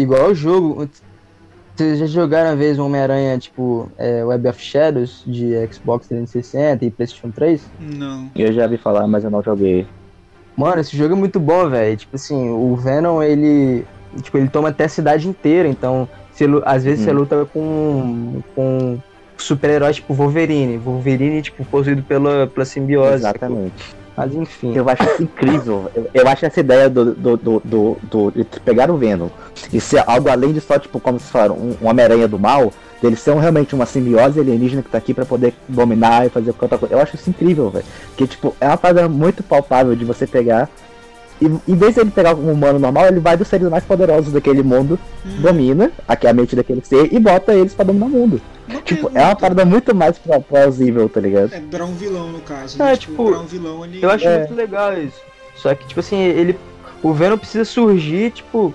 igual 0.00 0.30
o 0.30 0.34
jogo. 0.34 0.88
Vocês 1.74 1.98
já 2.00 2.06
jogaram 2.06 2.50
uma 2.50 2.56
vez 2.56 2.76
o 2.76 2.84
Homem-Aranha, 2.84 3.38
tipo, 3.38 3.90
é, 3.96 4.24
Web 4.24 4.48
of 4.48 4.60
Shadows 4.60 5.22
de 5.24 5.54
Xbox 5.72 6.08
360 6.08 6.84
e 6.84 6.90
PlayStation 6.90 7.30
3? 7.30 7.62
Não. 7.78 8.28
Eu 8.34 8.52
já 8.52 8.66
vi 8.66 8.76
falar, 8.76 9.06
mas 9.06 9.22
eu 9.22 9.30
não 9.30 9.42
joguei. 9.42 9.86
Mano, 10.58 10.80
esse 10.80 10.96
jogo 10.96 11.14
é 11.14 11.16
muito 11.16 11.38
bom, 11.38 11.70
velho. 11.70 11.96
Tipo 11.96 12.16
assim, 12.16 12.50
o 12.50 12.74
Venom, 12.74 13.22
ele. 13.22 13.84
Tipo, 14.22 14.38
ele 14.38 14.48
toma 14.48 14.70
até 14.70 14.84
a 14.84 14.88
cidade 14.88 15.28
inteira, 15.28 15.68
então. 15.68 16.08
Você, 16.32 16.46
às 16.64 16.82
vezes 16.82 17.04
você 17.04 17.12
Hum. 17.12 17.14
luta 17.14 17.46
com. 17.52 18.42
com 18.56 18.98
super-heróis 19.36 19.94
tipo 19.96 20.12
Wolverine. 20.14 20.76
Wolverine, 20.78 21.40
tipo, 21.42 21.64
possuído 21.64 22.02
pela, 22.02 22.48
pela 22.48 22.66
simbiose. 22.66 23.14
Exatamente. 23.14 23.72
Mas 24.18 24.34
enfim. 24.34 24.74
Eu 24.74 24.88
acho 24.88 25.22
incrível. 25.22 25.90
Eu, 25.94 26.08
eu 26.12 26.28
acho 26.28 26.44
essa 26.44 26.58
ideia 26.60 26.90
do, 26.90 27.14
do, 27.14 27.36
do, 27.36 27.62
do, 27.64 27.96
do- 28.02 28.30
de 28.32 28.44
pegar 28.64 28.90
o 28.90 28.96
Venom 28.96 29.28
e 29.72 29.80
ser 29.80 30.02
algo 30.06 30.28
além 30.28 30.52
de 30.52 30.60
só, 30.60 30.78
tipo, 30.78 30.98
como 30.98 31.18
vocês 31.20 31.30
falaram, 31.30 31.54
um, 31.54 31.76
um 31.80 31.88
Homem-Aranha 31.88 32.26
do 32.26 32.38
mal, 32.38 32.72
dele 33.00 33.14
ser 33.14 33.30
um, 33.30 33.38
realmente 33.38 33.74
uma 33.76 33.86
simbiose 33.86 34.40
alienígena 34.40 34.82
que 34.82 34.90
tá 34.90 34.98
aqui 34.98 35.14
pra 35.14 35.24
poder 35.24 35.54
dominar 35.68 36.26
e 36.26 36.30
fazer 36.30 36.52
qualquer 36.52 36.64
outra 36.74 36.78
coisa. 36.78 36.94
Eu 36.96 37.00
acho 37.00 37.14
isso 37.14 37.30
incrível, 37.30 37.70
velho. 37.70 37.84
Que, 38.16 38.26
tipo, 38.26 38.54
é 38.60 38.66
uma 38.66 38.76
parada 38.76 39.08
muito 39.08 39.42
palpável 39.44 39.94
de 39.94 40.04
você 40.04 40.26
pegar. 40.26 40.68
E 41.40 41.46
em 41.46 41.74
vez 41.76 41.94
de 41.94 42.00
ele 42.00 42.10
pegar 42.10 42.34
um 42.34 42.50
humano 42.52 42.78
normal, 42.78 43.06
ele 43.06 43.20
vai 43.20 43.36
dos 43.36 43.46
seres 43.48 43.68
mais 43.68 43.84
poderosos 43.84 44.32
daquele 44.32 44.62
mundo, 44.62 44.98
Hum. 45.24 45.40
domina 45.40 45.90
aqui 46.06 46.26
a 46.26 46.32
mente 46.32 46.56
daquele 46.56 46.82
ser 46.84 47.12
e 47.12 47.18
bota 47.18 47.54
eles 47.54 47.74
pra 47.74 47.84
dominar 47.84 48.06
o 48.06 48.10
mundo. 48.10 48.40
Uma 48.68 48.80
Tipo, 48.82 49.10
é 49.14 49.24
uma 49.24 49.36
parada 49.36 49.64
muito 49.64 49.94
mais 49.94 50.18
pla- 50.18 50.40
plausível, 50.40 51.08
tá 51.08 51.20
ligado? 51.20 51.52
É 51.54 51.60
pra 51.60 51.84
um 51.84 51.94
vilão, 51.94 52.28
no 52.32 52.40
caso. 52.40 52.80
É, 52.82 52.86
né? 52.86 52.96
tipo, 52.96 53.30
pra 53.30 53.38
um 53.40 53.46
vilão 53.46 53.84
ele. 53.84 54.00
Eu 54.02 54.10
acho 54.10 54.26
É. 54.26 54.38
muito 54.40 54.54
legal 54.54 54.92
isso. 54.98 55.20
Só 55.56 55.74
que, 55.74 55.86
tipo 55.86 56.00
assim, 56.00 56.16
ele. 56.18 56.58
O 57.02 57.12
Venom 57.12 57.38
precisa 57.38 57.64
surgir, 57.64 58.30
tipo. 58.32 58.74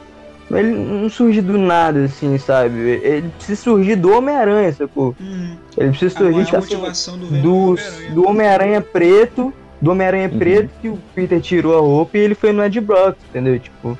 Ele 0.51 0.72
não 0.72 1.10
surge 1.10 1.41
do 1.41 1.58
nada, 1.58 2.03
assim, 2.05 2.38
sabe? 2.38 2.77
Ele 3.03 3.29
precisa 3.29 3.62
surgir 3.62 3.96
do 3.96 4.12
Homem-Aranha, 4.12 4.72
sacou? 4.74 5.15
Hum, 5.20 5.55
Ele 5.77 5.89
precisa 5.89 6.15
surgir, 6.15 6.46
tipo 6.46 6.58
assim, 6.58 7.17
do 7.17 7.25
Venom 7.27 7.38
é 7.38 7.41
do, 7.41 7.55
Homem-Aranha. 7.55 8.12
do 8.13 8.27
Homem-Aranha 8.27 8.82
preto, 8.82 9.53
do 9.84 9.92
Homem-Aranha 9.92 10.30
Uhum. 10.30 10.40
preto 10.40 10.70
que 10.82 10.88
o 10.90 10.98
Peter 11.13 11.42
tirou 11.42 11.78
a 11.78 11.82
roupa 11.82 12.18
e 12.18 12.22
ele 12.22 12.36
foi 12.36 12.52
no 12.54 12.63
Ed 12.63 12.80
Brock, 12.80 13.18
entendeu? 13.30 13.60
Tipo, 13.60 13.98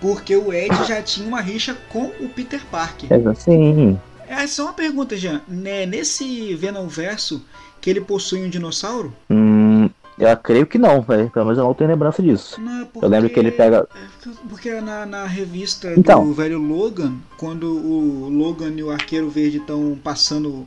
Porque 0.00 0.36
o 0.36 0.52
Ed 0.52 0.74
já 0.86 1.00
tinha 1.00 1.26
uma 1.28 1.40
rixa 1.40 1.76
com 1.88 2.06
o 2.20 2.28
Peter 2.28 2.60
Parker. 2.70 3.08
É 3.12 3.28
assim. 3.28 3.98
É 4.28 4.46
só 4.46 4.64
uma 4.64 4.72
pergunta, 4.72 5.16
Jean. 5.16 5.40
Né, 5.46 5.86
nesse 5.86 6.54
Venom 6.56 6.86
verso 6.88 7.42
que 7.80 7.88
ele 7.90 8.00
possui 8.00 8.44
um 8.44 8.48
dinossauro? 8.48 9.14
Hum, 9.30 9.88
eu 10.18 10.36
creio 10.38 10.66
que 10.66 10.78
não, 10.78 11.02
velho. 11.02 11.30
Pelo 11.30 11.44
menos 11.46 11.58
eu 11.58 11.64
não 11.64 11.74
tenho 11.74 11.90
lembrança 11.90 12.22
disso. 12.22 12.60
Não, 12.60 12.82
é 12.82 12.84
porque... 12.84 13.04
Eu 13.04 13.08
lembro 13.10 13.28
que 13.30 13.38
ele 13.38 13.50
pega. 13.52 13.86
É 13.94 14.28
Porque 14.48 14.80
na, 14.80 15.04
na 15.06 15.26
revista 15.26 15.92
Então. 15.96 16.24
do 16.26 16.32
velho 16.34 16.58
Logan, 16.58 17.14
quando 17.36 17.66
o 17.66 18.28
Logan 18.28 18.72
e 18.76 18.82
o 18.82 18.90
Arqueiro 18.90 19.28
Verde 19.30 19.58
estão 19.58 19.96
passando 20.02 20.66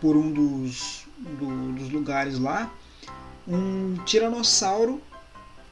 por 0.00 0.16
um 0.16 0.30
dos, 0.32 1.04
do- 1.38 1.72
dos 1.72 1.90
lugares 1.92 2.38
lá, 2.38 2.70
um 3.46 3.94
tiranossauro 4.04 5.00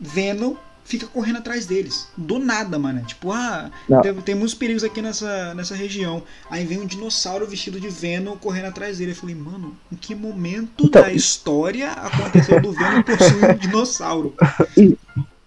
Venom 0.01 0.55
fica 0.85 1.07
correndo 1.07 1.39
atrás 1.39 1.65
deles. 1.65 2.09
Do 2.17 2.39
nada, 2.39 2.79
mano. 2.79 3.03
Tipo, 3.05 3.31
ah, 3.31 3.71
tem, 4.03 4.15
tem 4.17 4.35
muitos 4.35 4.55
perigos 4.55 4.83
aqui 4.83 5.01
nessa, 5.01 5.55
nessa 5.55 5.75
região. 5.77 6.23
Aí 6.51 6.65
vem 6.65 6.81
um 6.81 6.87
dinossauro 6.87 7.47
vestido 7.47 7.81
de 7.81 7.89
Venom 7.89 8.37
correndo 8.37 8.67
atrás 8.67 8.99
dele. 8.99 9.13
Eu 9.13 9.17
falei, 9.17 9.35
mano, 9.37 9.77
em 9.93 9.97
que 9.97 10.15
momento 10.15 10.85
Então, 10.85 11.03
da 11.03 11.13
história 11.13 11.91
aconteceu 11.93 12.61
do 12.61 12.73
Venom 12.73 13.03
possuir 13.03 13.51
um 13.51 13.55
dinossauro? 13.55 14.35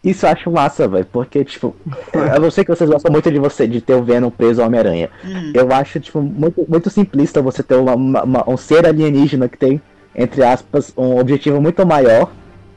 Isso 0.03 0.23
eu 0.25 0.29
acho 0.29 0.51
massa, 0.51 0.87
velho. 0.87 1.05
Porque, 1.11 1.43
tipo, 1.43 1.75
eu 2.13 2.39
não 2.39 2.51
sei 2.51 2.63
que 2.63 2.69
vocês 2.69 2.87
gostam 2.89 3.11
muito 3.11 3.29
de 3.31 3.39
você 3.39 3.67
de 3.67 3.81
ter 3.81 3.95
o 3.95 4.03
Venom 4.03 4.29
preso 4.29 4.61
ao 4.61 4.67
Homem-Aranha. 4.67 5.09
Hum. 5.23 5.51
Eu 5.53 5.71
acho, 5.73 5.99
tipo, 5.99 6.21
muito, 6.21 6.63
muito 6.69 6.89
simplista 6.91 7.41
você 7.41 7.63
ter 7.63 7.75
uma- 7.75 7.95
uma- 7.95 8.23
uma- 8.23 8.49
um 8.49 8.55
ser 8.55 8.85
alienígena 8.85 9.49
que 9.49 9.57
tem, 9.57 9.81
entre 10.15 10.43
aspas, 10.43 10.93
um 10.97 11.19
objetivo 11.19 11.61
muito 11.61 11.85
maior, 11.85 12.31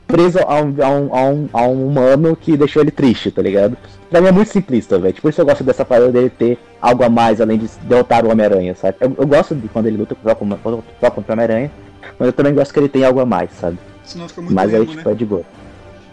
preso 0.06 0.38
a 0.40 0.60
um, 0.60 0.74
a 0.82 0.88
um, 0.88 1.14
a 1.14 1.22
um, 1.24 1.48
a 1.52 1.62
um 1.66 1.86
humano 1.86 2.34
que 2.34 2.56
deixou 2.56 2.82
ele 2.82 2.90
triste, 2.90 3.30
tá 3.30 3.42
ligado? 3.42 3.76
Pra 4.10 4.20
mim 4.20 4.28
é 4.28 4.32
muito 4.32 4.50
simplista, 4.50 4.98
velho. 4.98 5.14
Por 5.20 5.28
isso 5.28 5.40
eu 5.40 5.46
gosto 5.46 5.62
dessa 5.62 5.84
parada 5.84 6.10
dele 6.10 6.30
ter 6.30 6.58
algo 6.80 7.04
a 7.04 7.08
mais 7.10 7.40
além 7.40 7.58
de 7.58 7.68
derrotar 7.82 8.24
o 8.24 8.30
Homem-Aranha, 8.30 8.74
sabe? 8.74 8.96
Eu, 9.00 9.14
eu 9.18 9.26
gosto 9.26 9.54
de 9.54 9.68
quando 9.68 9.86
ele 9.86 9.98
luta 9.98 10.16
só 10.22 10.34
contra, 10.34 10.58
o 10.66 11.32
Homem-Aranha, 11.32 11.70
mas 12.18 12.26
eu 12.26 12.32
também 12.32 12.54
gosto 12.54 12.72
que 12.72 12.80
ele 12.80 12.88
tem 12.88 13.04
algo 13.04 13.20
a 13.20 13.26
mais, 13.26 13.50
sabe? 13.52 13.78
Senão 14.02 14.26
fica 14.26 14.40
muito 14.40 14.54
Mas 14.54 14.72
aí, 14.72 14.86
tipo, 14.86 15.06
né? 15.06 15.12
é 15.12 15.14
de 15.14 15.26
boa. 15.26 15.44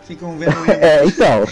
Fica 0.07 0.25
Venom 0.27 0.37
emo. 0.37 0.71
É, 0.71 1.05
então. 1.05 1.43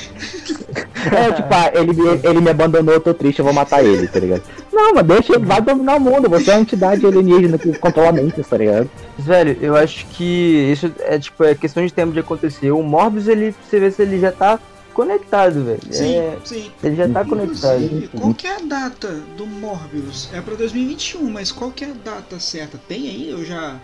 É, 1.12 1.32
tipo, 1.34 1.54
ah, 1.54 1.72
ele, 1.74 1.94
me- 1.94 2.20
ele 2.24 2.40
me 2.42 2.50
abandonou, 2.50 2.94
eu 2.94 3.00
tô 3.02 3.14
triste, 3.14 3.40
eu 3.40 3.46
vou 3.46 3.54
matar 3.54 3.84
ele, 3.84 4.08
tá 4.08 4.20
ligado? 4.20 4.44
Não, 4.72 4.94
mas 4.94 5.06
deixa 5.06 5.36
ele, 5.36 5.46
vai 5.46 5.62
dominar 5.62 5.96
o 5.98 6.00
mundo, 6.00 6.30
você 6.30 6.52
é 6.52 6.54
uma 6.56 6.62
entidade 6.62 7.06
alienígena 7.06 7.58
que 7.58 7.78
controla 7.78 8.12
mentes, 8.12 8.48
tá 8.48 8.58
ligado? 8.58 8.90
velho, 9.18 9.58
eu 9.62 9.76
acho 9.76 10.06
que 10.08 10.24
isso 10.72 10.92
é 11.02 11.18
tipo, 11.20 11.44
é 11.44 11.54
questão 11.56 11.86
de 11.86 11.92
tempo 11.94 12.12
de 12.14 12.20
acontecer. 12.20 12.72
O 12.72 12.82
Morbius, 12.82 13.28
ele, 13.28 13.54
você 13.70 13.80
vê 13.80 13.92
se 13.92 14.02
ele 14.02 14.20
já 14.20 14.32
tá 14.32 14.60
conectado, 14.94 15.64
velho. 15.64 15.80
Sim, 15.92 16.16
É, 16.18 16.38
sim. 16.44 16.72
ele 16.84 16.96
já 16.96 17.10
tá 17.10 17.26
conectado. 17.26 18.10
Qual 18.20 18.34
que 18.34 18.48
é 18.48 18.56
a 18.56 18.60
data 18.60 19.08
do 19.38 19.46
Morbius? 19.46 20.30
É 20.34 20.40
pra 20.42 20.56
2021, 20.56 21.30
mas 21.30 21.52
qual 21.52 21.72
que 21.72 21.84
é 21.84 21.88
a 21.90 21.94
data 22.06 22.40
certa? 22.40 22.80
Tem 22.88 23.10
aí? 23.10 23.30
Eu 23.30 23.44
já. 23.44 23.76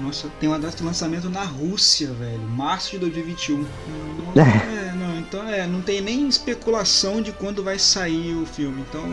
Nossa, 0.00 0.28
tem 0.40 0.48
uma 0.48 0.58
data 0.58 0.76
de 0.76 0.82
lançamento 0.82 1.30
na 1.30 1.44
Rússia, 1.44 2.08
velho. 2.12 2.40
Março 2.40 2.90
de 2.92 2.98
2021. 2.98 3.64
Não, 4.34 4.42
é, 4.42 4.92
não, 4.96 5.18
então 5.18 5.48
é, 5.48 5.66
não 5.66 5.80
tem 5.80 6.00
nem 6.00 6.28
especulação 6.28 7.22
de 7.22 7.30
quando 7.32 7.62
vai 7.62 7.78
sair 7.78 8.34
o 8.34 8.44
filme. 8.44 8.84
Então, 8.88 9.04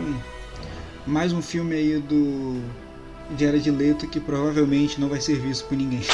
mais 1.06 1.32
um 1.32 1.40
filme 1.40 1.76
aí 1.76 1.98
do 1.98 2.60
Diário 3.36 3.60
de 3.60 3.70
Leto 3.70 4.06
que 4.06 4.18
provavelmente 4.18 5.00
não 5.00 5.08
vai 5.08 5.20
ser 5.20 5.38
visto 5.38 5.66
por 5.66 5.76
ninguém. 5.76 6.02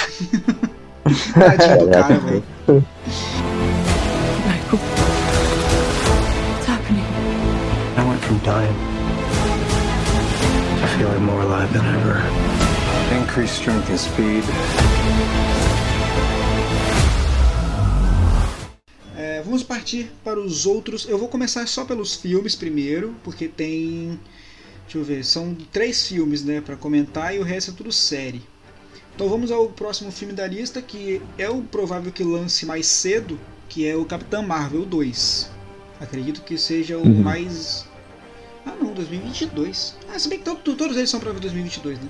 Tadinho 1.33 1.87
do 1.87 1.91
cara, 1.91 2.19
velho. 2.19 2.45
Michael. 4.45 4.79
What's 6.53 6.67
happening? 6.67 7.05
I 7.97 8.05
went 8.07 8.21
from 8.21 8.39
dying 8.45 8.75
to 10.81 10.87
feeling 10.99 11.23
more 11.25 11.41
alive 11.41 11.73
than 11.73 11.87
ever. 11.87 12.68
Increased 13.39 13.61
strength 13.61 13.89
and 13.91 13.99
speed. 13.99 14.45
É, 19.17 19.41
vamos 19.45 19.63
partir 19.63 20.11
para 20.25 20.41
os 20.41 20.67
outros. 20.67 21.07
Eu 21.09 21.17
vou 21.19 21.29
começar 21.29 21.65
só 21.69 21.85
pelos 21.85 22.17
filmes 22.17 22.57
primeiro, 22.57 23.15
porque 23.23 23.47
tem. 23.47 24.19
Deixa 24.83 24.99
eu 24.99 25.05
ver, 25.05 25.25
são 25.25 25.57
três 25.73 26.09
filmes 26.09 26.43
né, 26.43 26.61
para 26.61 26.75
comentar 26.75 27.33
e 27.33 27.39
o 27.39 27.45
resto 27.45 27.71
é 27.71 27.75
tudo 27.75 27.93
série. 27.93 28.43
Então 29.15 29.29
vamos 29.29 29.53
ao 29.53 29.69
próximo 29.69 30.11
filme 30.11 30.35
da 30.35 30.49
lista, 30.49 30.83
que 30.83 31.23
é 31.39 31.49
o 31.49 31.63
provável 31.63 32.11
que 32.11 32.25
lance 32.25 32.67
mais 32.67 32.87
cedo, 32.89 33.39
que 33.69 33.87
é 33.87 33.95
o 33.95 34.05
Capitã 34.05 34.43
Marvel 34.43 34.85
2. 34.85 35.49
Acredito 36.01 36.41
que 36.43 36.59
seja 36.59 36.99
o 36.99 37.03
Uhum. 37.07 37.23
mais. 37.23 37.87
Ah 38.67 38.75
não, 38.83 38.93
2022. 38.93 39.95
Ah, 40.13 40.19
se 40.19 40.29
bem 40.29 40.39
que 40.41 40.45
to- 40.45 40.57
to- 40.57 40.75
todos 40.75 40.97
eles 40.97 41.09
são 41.09 41.21
para 41.21 41.33
2022, 41.33 42.01
né? 42.01 42.09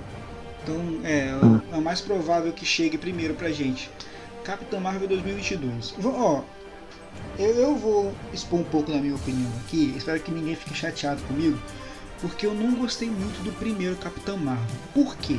Então 0.63 0.99
é, 1.03 1.33
Uhum. 1.41 1.61
é 1.71 1.77
o 1.77 1.81
mais 1.81 2.01
provável 2.01 2.51
que 2.51 2.65
chegue 2.65 2.97
primeiro 2.97 3.33
pra 3.33 3.49
gente. 3.51 3.89
Capitã 4.43 4.79
Marvel 4.79 5.07
2022. 5.07 5.93
Vou- 5.97 6.13
Ó, 6.15 6.43
eu, 7.37 7.49
eu 7.55 7.75
vou 7.75 8.13
expor 8.33 8.59
um 8.59 8.63
pouco 8.63 8.91
da 8.91 8.97
minha 8.97 9.15
opinião 9.15 9.51
aqui. 9.65 9.93
Espero 9.97 10.19
que 10.19 10.31
ninguém 10.31 10.55
fique 10.55 10.73
chateado 10.75 11.21
comigo. 11.23 11.57
Porque 12.21 12.45
eu 12.45 12.53
não 12.53 12.75
gostei 12.75 13.09
muito 13.09 13.41
do 13.43 13.51
primeiro 13.53 13.95
Capitã 13.95 14.35
Marvel. 14.35 14.65
Por 14.93 15.15
quê? 15.17 15.37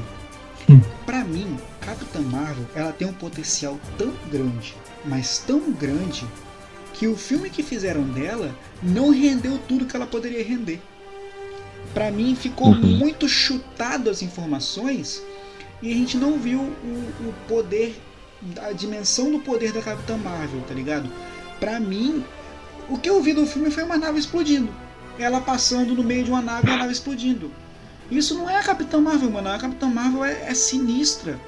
Pra 1.04 1.24
mim, 1.24 1.59
Capitã 1.80 2.20
Marvel 2.20 2.64
ela 2.74 2.92
tem 2.92 3.06
um 3.09 3.12
potencial 3.12 3.78
tão 3.98 4.12
grande, 4.30 4.74
mas 5.04 5.38
tão 5.38 5.72
grande, 5.72 6.24
que 6.94 7.06
o 7.09 7.16
filme 7.16 7.50
que 7.50 7.62
fizeram 7.62 8.02
dela 8.04 8.54
não 8.83 9.11
rendeu 9.11 9.59
tudo 9.66 9.85
que 9.87 9.96
ela 9.96 10.06
poderia 10.06 10.44
render. 10.44 10.80
Pra 11.95 12.11
mim 12.11 12.35
ficou 12.37 12.69
Uhum. 12.69 12.77
muito 12.99 13.29
chutado 13.29 14.09
as 14.11 14.23
informações 14.23 15.23
e 15.83 15.90
a 15.90 15.95
gente 15.95 16.16
não 16.16 16.38
viu 16.38 16.61
o, 16.61 17.29
o 17.29 17.35
poder, 17.49 18.01
a 18.62 18.73
dimensão 18.73 19.31
do 19.33 19.40
poder 19.40 19.73
da 19.73 19.83
Capitã 19.83 20.16
Marvel, 20.16 20.61
tá 20.69 20.75
ligado? 20.75 21.11
Pra 21.59 21.81
mim, 21.81 22.25
o 22.88 22.97
que 22.97 23.11
eu 23.11 23.21
vi 23.23 23.33
do 23.33 23.47
filme 23.47 23.71
foi 23.71 23.83
uma 23.83 23.99
nave 23.99 24.19
explodindo. 24.19 24.69
Ela 25.19 25.40
passando 25.40 25.95
no 25.95 26.03
meio 26.03 26.25
de 26.25 26.31
uma 26.31 26.40
nave 26.40 26.69
e 26.69 26.71
a 26.73 26.77
nave 26.77 26.93
explodindo. 26.93 27.51
Isso 28.11 28.35
não 28.35 28.49
é 28.49 28.57
a 28.57 28.62
Capitã 28.62 29.01
Marvel, 29.01 29.31
mano. 29.31 29.49
A 29.49 29.59
Capitã 29.59 29.87
Marvel 29.88 30.25
é, 30.25 30.49
é 30.49 30.55
sinistra. 30.55 31.38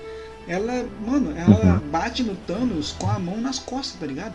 Ela, 0.47 0.85
mano, 1.07 1.35
ela 1.37 1.81
bate 1.91 2.23
no 2.23 2.35
Thanos 2.35 2.93
com 2.99 3.09
a 3.09 3.19
mão 3.19 3.41
nas 3.41 3.59
costas, 3.59 3.99
tá 3.99 4.07
ligado? 4.07 4.35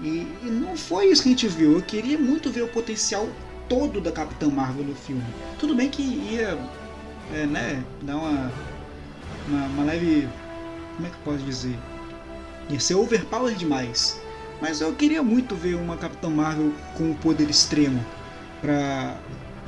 E, 0.00 0.26
e 0.42 0.46
não 0.46 0.76
foi 0.76 1.06
isso 1.06 1.22
que 1.22 1.28
a 1.28 1.32
gente 1.32 1.48
viu. 1.48 1.72
Eu 1.72 1.82
queria 1.82 2.18
muito 2.18 2.50
ver 2.50 2.62
o 2.62 2.68
potencial 2.68 3.26
todo 3.70 4.00
da 4.00 4.10
Capitã 4.10 4.48
Marvel 4.48 4.84
no 4.84 4.94
filme. 4.94 5.24
Tudo 5.58 5.74
bem 5.74 5.88
que 5.88 6.02
ia, 6.02 6.58
é, 7.32 7.46
né, 7.46 7.82
dar 8.02 8.16
uma, 8.16 8.52
uma, 9.48 9.66
uma 9.66 9.84
leve. 9.84 10.28
Como 10.96 11.06
é 11.06 11.10
que 11.10 11.16
eu 11.16 11.22
posso 11.32 11.44
dizer? 11.44 11.78
Ia 12.68 12.80
ser 12.80 12.96
overpower 12.96 13.54
demais. 13.54 14.20
Mas 14.60 14.80
eu 14.80 14.92
queria 14.92 15.22
muito 15.22 15.54
ver 15.54 15.76
uma 15.76 15.96
Capitã 15.96 16.28
Marvel 16.28 16.72
com 16.98 17.04
um 17.04 17.14
poder 17.14 17.48
extremo. 17.48 18.04
Pra, 18.60 19.16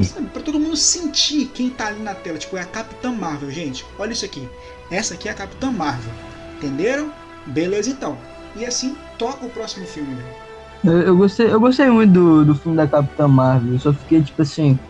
Sabe, 0.05 0.27
pra 0.29 0.43
todo 0.43 0.59
mundo 0.59 0.77
sentir 0.77 1.47
quem 1.55 1.71
tá 1.71 1.87
ali 1.87 2.03
na 2.03 2.15
tela. 2.15 2.38
Tipo, 2.38 2.57
é 2.57 2.62
a 2.62 2.67
Capitã 2.67 3.12
Marvel, 3.12 3.51
gente. 3.51 3.87
Olha 3.99 4.12
isso 4.12 4.25
aqui. 4.25 4.49
Essa 4.91 5.15
aqui 5.15 5.29
é 5.29 5.33
a 5.33 5.35
Capitã 5.35 5.71
Marvel. 5.71 6.12
Entenderam? 6.57 7.12
Beleza 7.47 7.91
então. 7.91 8.19
E 8.57 8.65
assim 8.65 8.97
toca 9.17 9.47
o 9.47 9.51
próximo 9.51 9.87
filme, 9.87 10.15
velho. 10.15 10.52
Eu, 10.85 11.01
eu 11.03 11.16
gostei, 11.16 11.53
eu 11.53 11.61
gostei 11.61 11.88
muito 11.90 12.12
do, 12.12 12.45
do 12.45 12.55
filme 12.55 12.77
da 12.77 12.88
Capitã 12.88 13.29
Marvel. 13.29 13.73
Eu 13.73 13.79
só 13.79 13.95
fiquei, 13.95 14.23
tipo 14.23 14.42
assim. 14.42 14.81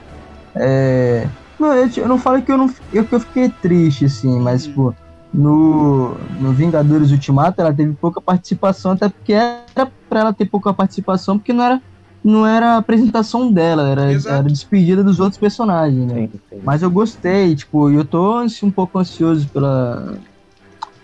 É. 0.56 1.30
Não, 1.58 1.72
eu, 1.74 1.88
eu 1.96 2.08
não 2.08 2.18
falo 2.18 2.42
que 2.42 2.50
eu 2.50 2.58
não 2.58 2.66
eu, 2.92 3.06
que 3.06 3.14
eu 3.14 3.20
fiquei 3.20 3.50
triste, 3.60 4.04
assim, 4.06 4.40
mas, 4.40 4.64
Hum. 4.64 4.68
tipo, 4.68 4.94
no, 5.32 6.18
no 6.30 6.52
Vingadores 6.54 7.10
Ultimato 7.10 7.60
ela 7.60 7.72
teve 7.74 7.94
pouca 7.94 8.20
participação, 8.20 8.92
até 8.92 9.08
porque 9.08 9.32
era 9.32 9.92
pra 10.08 10.20
ela 10.20 10.32
ter 10.34 10.46
pouca 10.46 10.74
participação, 10.74 11.38
porque 11.38 11.52
não 11.52 11.64
era, 11.64 11.82
não 12.22 12.46
era 12.46 12.74
a 12.74 12.76
apresentação 12.78 13.52
dela, 13.52 13.88
era, 13.88 14.12
Exato. 14.12 14.34
era 14.36 14.48
despedida 14.48 15.02
dos 15.04 15.20
outros 15.20 15.38
personagens, 15.38 16.06
né? 16.06 16.14
Sim, 16.14 16.32
sim. 16.50 16.60
Mas 16.64 16.82
eu 16.82 16.90
gostei, 16.90 17.54
tipo, 17.54 17.90
e 17.90 17.94
eu 17.94 18.04
tô 18.04 18.34
ansi- 18.38 18.64
um 18.64 18.72
pouco 18.72 18.98
ansioso 18.98 19.48
pela, 19.50 20.18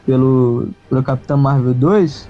pelo, 0.04 0.70
pelo 0.88 1.02
Capitão 1.02 1.38
Marvel 1.38 1.74
2, 1.74 2.28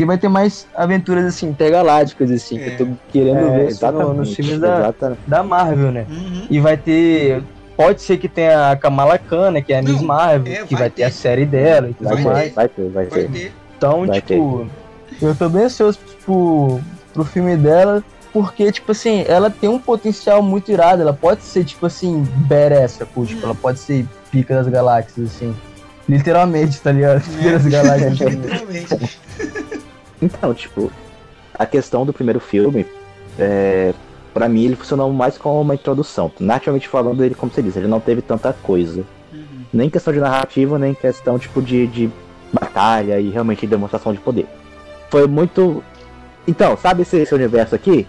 que 0.00 0.06
vai 0.06 0.16
ter 0.16 0.28
mais 0.30 0.66
aventuras, 0.74 1.26
assim, 1.26 1.46
intergalácticas, 1.50 2.30
assim, 2.30 2.58
É. 2.58 2.70
que 2.70 2.82
eu 2.82 2.86
tô 2.86 2.92
querendo 3.12 3.38
É, 3.38 3.58
ver 3.66 3.74
só 3.74 3.92
no- 3.92 4.14
nos 4.14 4.34
filmes 4.34 4.58
da, 4.58 4.94
da 5.26 5.42
Marvel, 5.42 5.92
né? 5.92 6.06
Uhum. 6.08 6.46
E 6.48 6.58
vai 6.58 6.74
ter. 6.78 7.42
Pode 7.76 8.00
ser 8.00 8.16
que 8.16 8.26
tenha 8.26 8.70
a 8.70 8.76
Kamala 8.76 9.18
Khan, 9.18 9.50
né, 9.50 9.60
que 9.60 9.74
é 9.74 9.78
a 9.78 9.82
Miss 9.82 10.00
Marvel, 10.00 10.50
é, 10.50 10.64
que 10.64 10.72
vai 10.74 10.84
vai, 10.84 10.90
ter 10.90 11.02
a 11.02 11.06
ter. 11.08 11.12
série 11.12 11.44
dela 11.44 11.90
e 11.90 11.92
tudo 11.94 12.08
Vai 12.08 12.22
mais. 12.24 12.48
ter, 12.48 12.54
vai 12.54 12.68
ter, 12.68 12.88
vai 12.88 13.06
Vai 13.06 13.20
ter. 13.24 13.30
ter. 13.30 13.52
Então, 13.76 14.06
Vai 14.06 14.20
tipo, 14.22 14.66
eu 15.20 15.34
tô 15.34 15.48
bem 15.50 15.64
ansioso 15.64 15.98
tipo, 15.98 16.80
pro 17.12 17.24
filme 17.24 17.56
dela, 17.58 18.02
porque, 18.32 18.72
tipo 18.72 18.92
assim, 18.92 19.22
ela 19.28 19.50
tem 19.50 19.68
um 19.68 19.78
potencial 19.78 20.42
muito 20.42 20.72
irado. 20.72 21.02
Ela 21.02 21.12
pode 21.12 21.42
ser, 21.42 21.62
tipo 21.64 21.84
assim, 21.84 22.26
badass, 22.48 22.92
sacou? 22.92 23.26
Tipo, 23.26 23.44
ela 23.44 23.54
pode 23.54 23.78
ser 23.80 24.06
pica 24.30 24.54
das 24.54 24.66
galáxias, 24.68 25.26
assim. 25.34 25.54
Literalmente, 26.08 26.80
tá 26.80 26.90
ligado? 26.90 27.20
Pica 27.22 27.48
É. 27.48 27.52
das 27.52 27.66
galáxias. 27.66 28.18
Literalmente. 28.20 29.20
Então, 30.20 30.52
tipo, 30.54 30.90
a 31.54 31.66
questão 31.66 32.04
do 32.04 32.12
primeiro 32.12 32.40
filme, 32.40 32.86
é, 33.38 33.92
para 34.32 34.48
mim 34.48 34.64
ele 34.64 34.76
funcionou 34.76 35.12
mais 35.12 35.38
como 35.38 35.60
uma 35.60 35.74
introdução. 35.74 36.30
Naturalmente 36.38 36.88
falando, 36.88 37.24
ele, 37.24 37.34
como 37.34 37.52
você 37.52 37.62
disse, 37.62 37.78
ele 37.78 37.88
não 37.88 38.00
teve 38.00 38.22
tanta 38.22 38.52
coisa. 38.52 39.04
Uhum. 39.32 39.64
Nem 39.72 39.90
questão 39.90 40.12
de 40.12 40.20
narrativa, 40.20 40.78
nem 40.78 40.94
questão, 40.94 41.38
tipo, 41.38 41.62
de, 41.62 41.86
de 41.86 42.10
batalha 42.52 43.20
e 43.20 43.30
realmente 43.30 43.60
de 43.60 43.68
demonstração 43.68 44.12
de 44.12 44.18
poder. 44.18 44.46
Foi 45.08 45.26
muito. 45.26 45.82
Então, 46.46 46.76
sabe 46.76 47.02
esse, 47.02 47.16
esse 47.18 47.34
universo 47.34 47.74
aqui? 47.74 48.06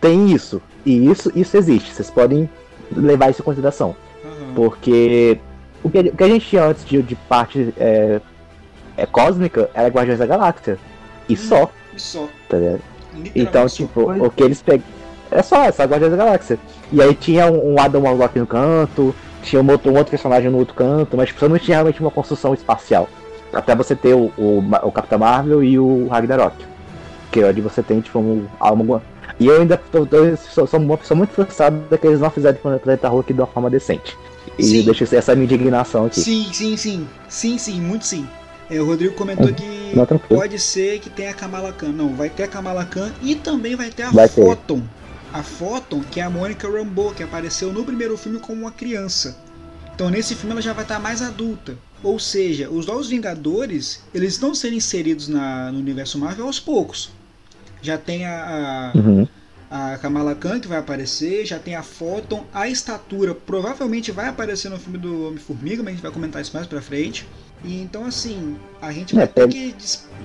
Tem 0.00 0.30
isso. 0.30 0.62
E 0.84 1.10
isso, 1.10 1.30
isso 1.34 1.56
existe. 1.56 1.92
Vocês 1.92 2.10
podem 2.10 2.48
levar 2.94 3.30
isso 3.30 3.42
em 3.42 3.44
consideração. 3.44 3.94
Uhum. 4.24 4.54
Porque 4.54 5.38
o 5.82 5.90
que, 5.90 5.98
o 6.00 6.16
que 6.16 6.24
a 6.24 6.28
gente 6.28 6.46
tinha 6.46 6.64
antes 6.64 6.84
de, 6.84 7.02
de 7.02 7.14
parte 7.14 7.72
é, 7.76 8.20
é 8.96 9.06
cósmica 9.06 9.70
era 9.74 9.88
Guardiões 9.88 10.18
da 10.18 10.26
Galáxia. 10.26 10.78
E 11.28 11.36
só, 11.36 11.70
E 11.94 12.00
só. 12.00 12.28
tá 12.48 12.56
ligado? 12.56 12.80
Então, 13.34 13.66
tipo, 13.66 14.04
Pois. 14.04 14.22
o 14.22 14.30
que 14.30 14.42
eles 14.42 14.62
pegam. 14.62 14.84
É 15.30 15.42
só, 15.42 15.64
é 15.64 15.72
só 15.72 15.84
Guardiões 15.84 16.12
da 16.16 16.24
Galáxia. 16.24 16.58
E 16.92 17.02
aí 17.02 17.14
tinha 17.14 17.46
um, 17.50 17.74
um 17.74 17.80
Adam 17.80 18.02
Warlock 18.02 18.38
no 18.38 18.46
canto, 18.46 19.14
tinha 19.42 19.60
um 19.60 19.70
outro, 19.70 19.90
um 19.92 19.96
outro 19.96 20.10
personagem 20.10 20.50
no 20.50 20.58
outro 20.58 20.74
canto, 20.74 21.16
mas 21.16 21.28
tipo, 21.28 21.40
você 21.40 21.48
não 21.48 21.58
tinha 21.58 21.76
realmente 21.76 22.00
uma 22.00 22.10
construção 22.10 22.54
espacial. 22.54 23.08
Até 23.52 23.74
você 23.74 23.94
ter 23.94 24.14
o, 24.14 24.30
o, 24.38 24.62
o 24.82 24.92
Capitão 24.92 25.18
Marvel 25.18 25.62
e 25.62 25.78
o 25.78 26.06
Ragnarok. 26.08 26.56
Que 27.30 27.40
é 27.40 27.46
onde 27.48 27.60
você 27.60 27.82
tem, 27.82 28.00
tipo, 28.00 28.18
um, 28.18 28.46
algo. 28.58 29.02
E 29.38 29.46
eu 29.46 29.60
ainda 29.60 29.76
tô, 29.76 30.06
tô- 30.06 30.36
sou, 30.36 30.66
sou 30.66 30.80
uma 30.80 30.96
pessoa 30.96 31.16
muito 31.16 31.30
frustrada 31.32 31.98
que 31.98 32.06
eles 32.06 32.20
não 32.20 32.30
fizeram 32.30 32.56
o 32.62 32.78
Planeta 32.78 33.08
Hulk 33.08 33.32
de 33.32 33.40
uma 33.40 33.46
forma 33.46 33.68
decente. 33.68 34.16
E 34.58 34.62
Sim. 34.64 34.82
deixa 34.82 35.04
essa 35.16 35.34
minha 35.34 35.44
indignação 35.44 36.06
aqui. 36.06 36.20
Sim, 36.20 36.48
sim, 36.52 36.76
sim. 36.76 37.08
Sim, 37.28 37.58
sim, 37.58 37.80
muito 37.80 38.06
sim. 38.06 38.26
É, 38.70 38.80
o 38.80 38.84
Rodrigo 38.84 39.14
comentou 39.14 39.52
que 39.52 39.64
Não, 39.94 40.04
tranquilo. 40.04 40.40
pode 40.40 40.58
ser 40.58 40.98
que 41.00 41.08
tenha 41.08 41.30
a 41.30 41.34
Kamala 41.34 41.72
Khan. 41.72 41.88
Não, 41.92 42.14
vai 42.14 42.28
ter 42.28 42.42
a 42.44 42.48
Kamala 42.48 42.84
Khan 42.84 43.12
e 43.22 43.34
também 43.34 43.74
vai 43.74 43.90
ter 43.90 44.02
a 44.04 44.10
Vai 44.10 44.28
ter. 44.28 44.34
Photon. 44.44 44.82
A 45.32 45.42
Photon, 45.42 46.00
que 46.02 46.20
é 46.20 46.22
a 46.22 46.30
Monica 46.30 46.68
Rambeau, 46.68 47.12
que 47.12 47.22
apareceu 47.22 47.72
no 47.72 47.84
primeiro 47.84 48.16
filme 48.16 48.38
como 48.38 48.62
uma 48.62 48.70
criança. 48.72 49.36
Então 49.94 50.10
nesse 50.10 50.34
filme 50.34 50.52
ela 50.52 50.62
já 50.62 50.72
vai 50.72 50.84
estar 50.84 50.98
mais 50.98 51.22
adulta. 51.22 51.76
Ou 52.02 52.18
seja, 52.18 52.70
os 52.70 52.86
Novos 52.86 53.08
Vingadores, 53.08 54.02
eles 54.14 54.34
estão 54.34 54.54
sendo 54.54 54.74
inseridos 54.74 55.28
na, 55.28 55.72
no 55.72 55.78
universo 55.78 56.18
Marvel 56.18 56.46
aos 56.46 56.60
poucos. 56.60 57.10
Já 57.82 57.96
tem 57.98 58.24
a, 58.26 58.92
a- 58.94 58.98
Uhum. 58.98 59.26
a 59.70 59.98
Kamala 59.98 60.34
Khan 60.34 60.60
que 60.60 60.68
vai 60.68 60.78
aparecer, 60.78 61.44
já 61.44 61.58
tem 61.58 61.74
a 61.74 61.82
Photon, 61.82 62.44
a 62.54 62.68
estatura 62.68 63.34
provavelmente 63.34 64.12
vai 64.12 64.28
aparecer 64.28 64.68
no 64.70 64.78
filme 64.78 64.98
do 64.98 65.26
Homem-Formiga, 65.28 65.82
mas 65.82 65.88
a 65.88 65.92
gente 65.94 66.02
vai 66.02 66.12
comentar 66.12 66.40
isso 66.42 66.52
mais 66.54 66.66
pra 66.66 66.80
frente. 66.80 67.26
E 67.64 67.82
então 67.82 68.04
assim, 68.06 68.56
a 68.80 68.92
gente 68.92 69.14
É, 69.14 69.18
vai 69.18 69.26
ter 69.26 69.32
pra- 69.42 69.48
que 69.48 69.74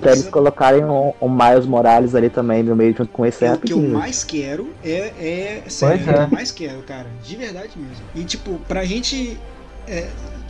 Pra 0.00 0.12
eles 0.12 0.28
colocarem 0.28 0.84
o, 0.84 1.14
o 1.20 1.28
Miles 1.28 1.66
Morales 1.66 2.14
ali 2.14 2.28
também 2.28 2.62
no 2.62 2.74
meio 2.76 2.94
junto 2.96 3.10
com 3.12 3.24
esse 3.24 3.44
é 3.44 3.48
é 3.48 3.52
o 3.54 3.58
que 3.58 3.72
eu 3.72 3.80
mais 3.80 4.22
quero 4.24 4.70
é, 4.84 5.12
é 5.18 5.62
sério, 5.68 5.98
Pois 6.04 6.08
é 6.08 6.10
o 6.10 6.14
que 6.14 6.20
é. 6.20 6.24
eu 6.24 6.30
mais 6.30 6.50
quero, 6.50 6.82
cara, 6.82 7.06
de 7.22 7.36
verdade 7.36 7.70
mesmo. 7.76 8.04
E 8.14 8.24
tipo, 8.24 8.58
pra 8.68 8.84
gente 8.84 9.38
é, 9.86 10.08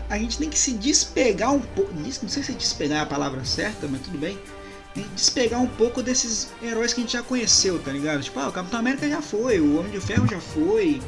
a 0.09 0.18
gente 0.18 0.38
tem 0.38 0.49
que 0.49 0.59
se 0.59 0.73
despegar 0.73 1.53
um 1.53 1.61
pouco, 1.61 1.92
não 1.94 2.11
sei 2.11 2.42
se 2.42 2.53
despegar 2.53 2.99
é 2.99 3.03
a 3.03 3.07
palavra 3.07 3.44
certa, 3.44 3.87
mas 3.87 4.01
tudo 4.03 4.18
bem. 4.18 4.38
Tem 4.94 5.03
que 5.05 5.11
despegar 5.11 5.61
um 5.61 5.66
pouco 5.66 6.03
desses 6.03 6.49
heróis 6.62 6.92
que 6.92 7.01
a 7.01 7.05
gente 7.05 7.12
já 7.14 7.23
conheceu, 7.23 7.79
tá 7.81 7.90
ligado? 7.90 8.23
Tipo, 8.23 8.38
ah, 8.40 8.49
o 8.49 8.53
Capitão 8.53 8.79
América 8.79 9.09
já 9.09 9.20
foi, 9.20 9.59
o 9.61 9.79
Homem 9.79 9.90
de 9.90 10.01
Ferro 10.01 10.27
já 10.31 10.38
foi. 10.40 11.01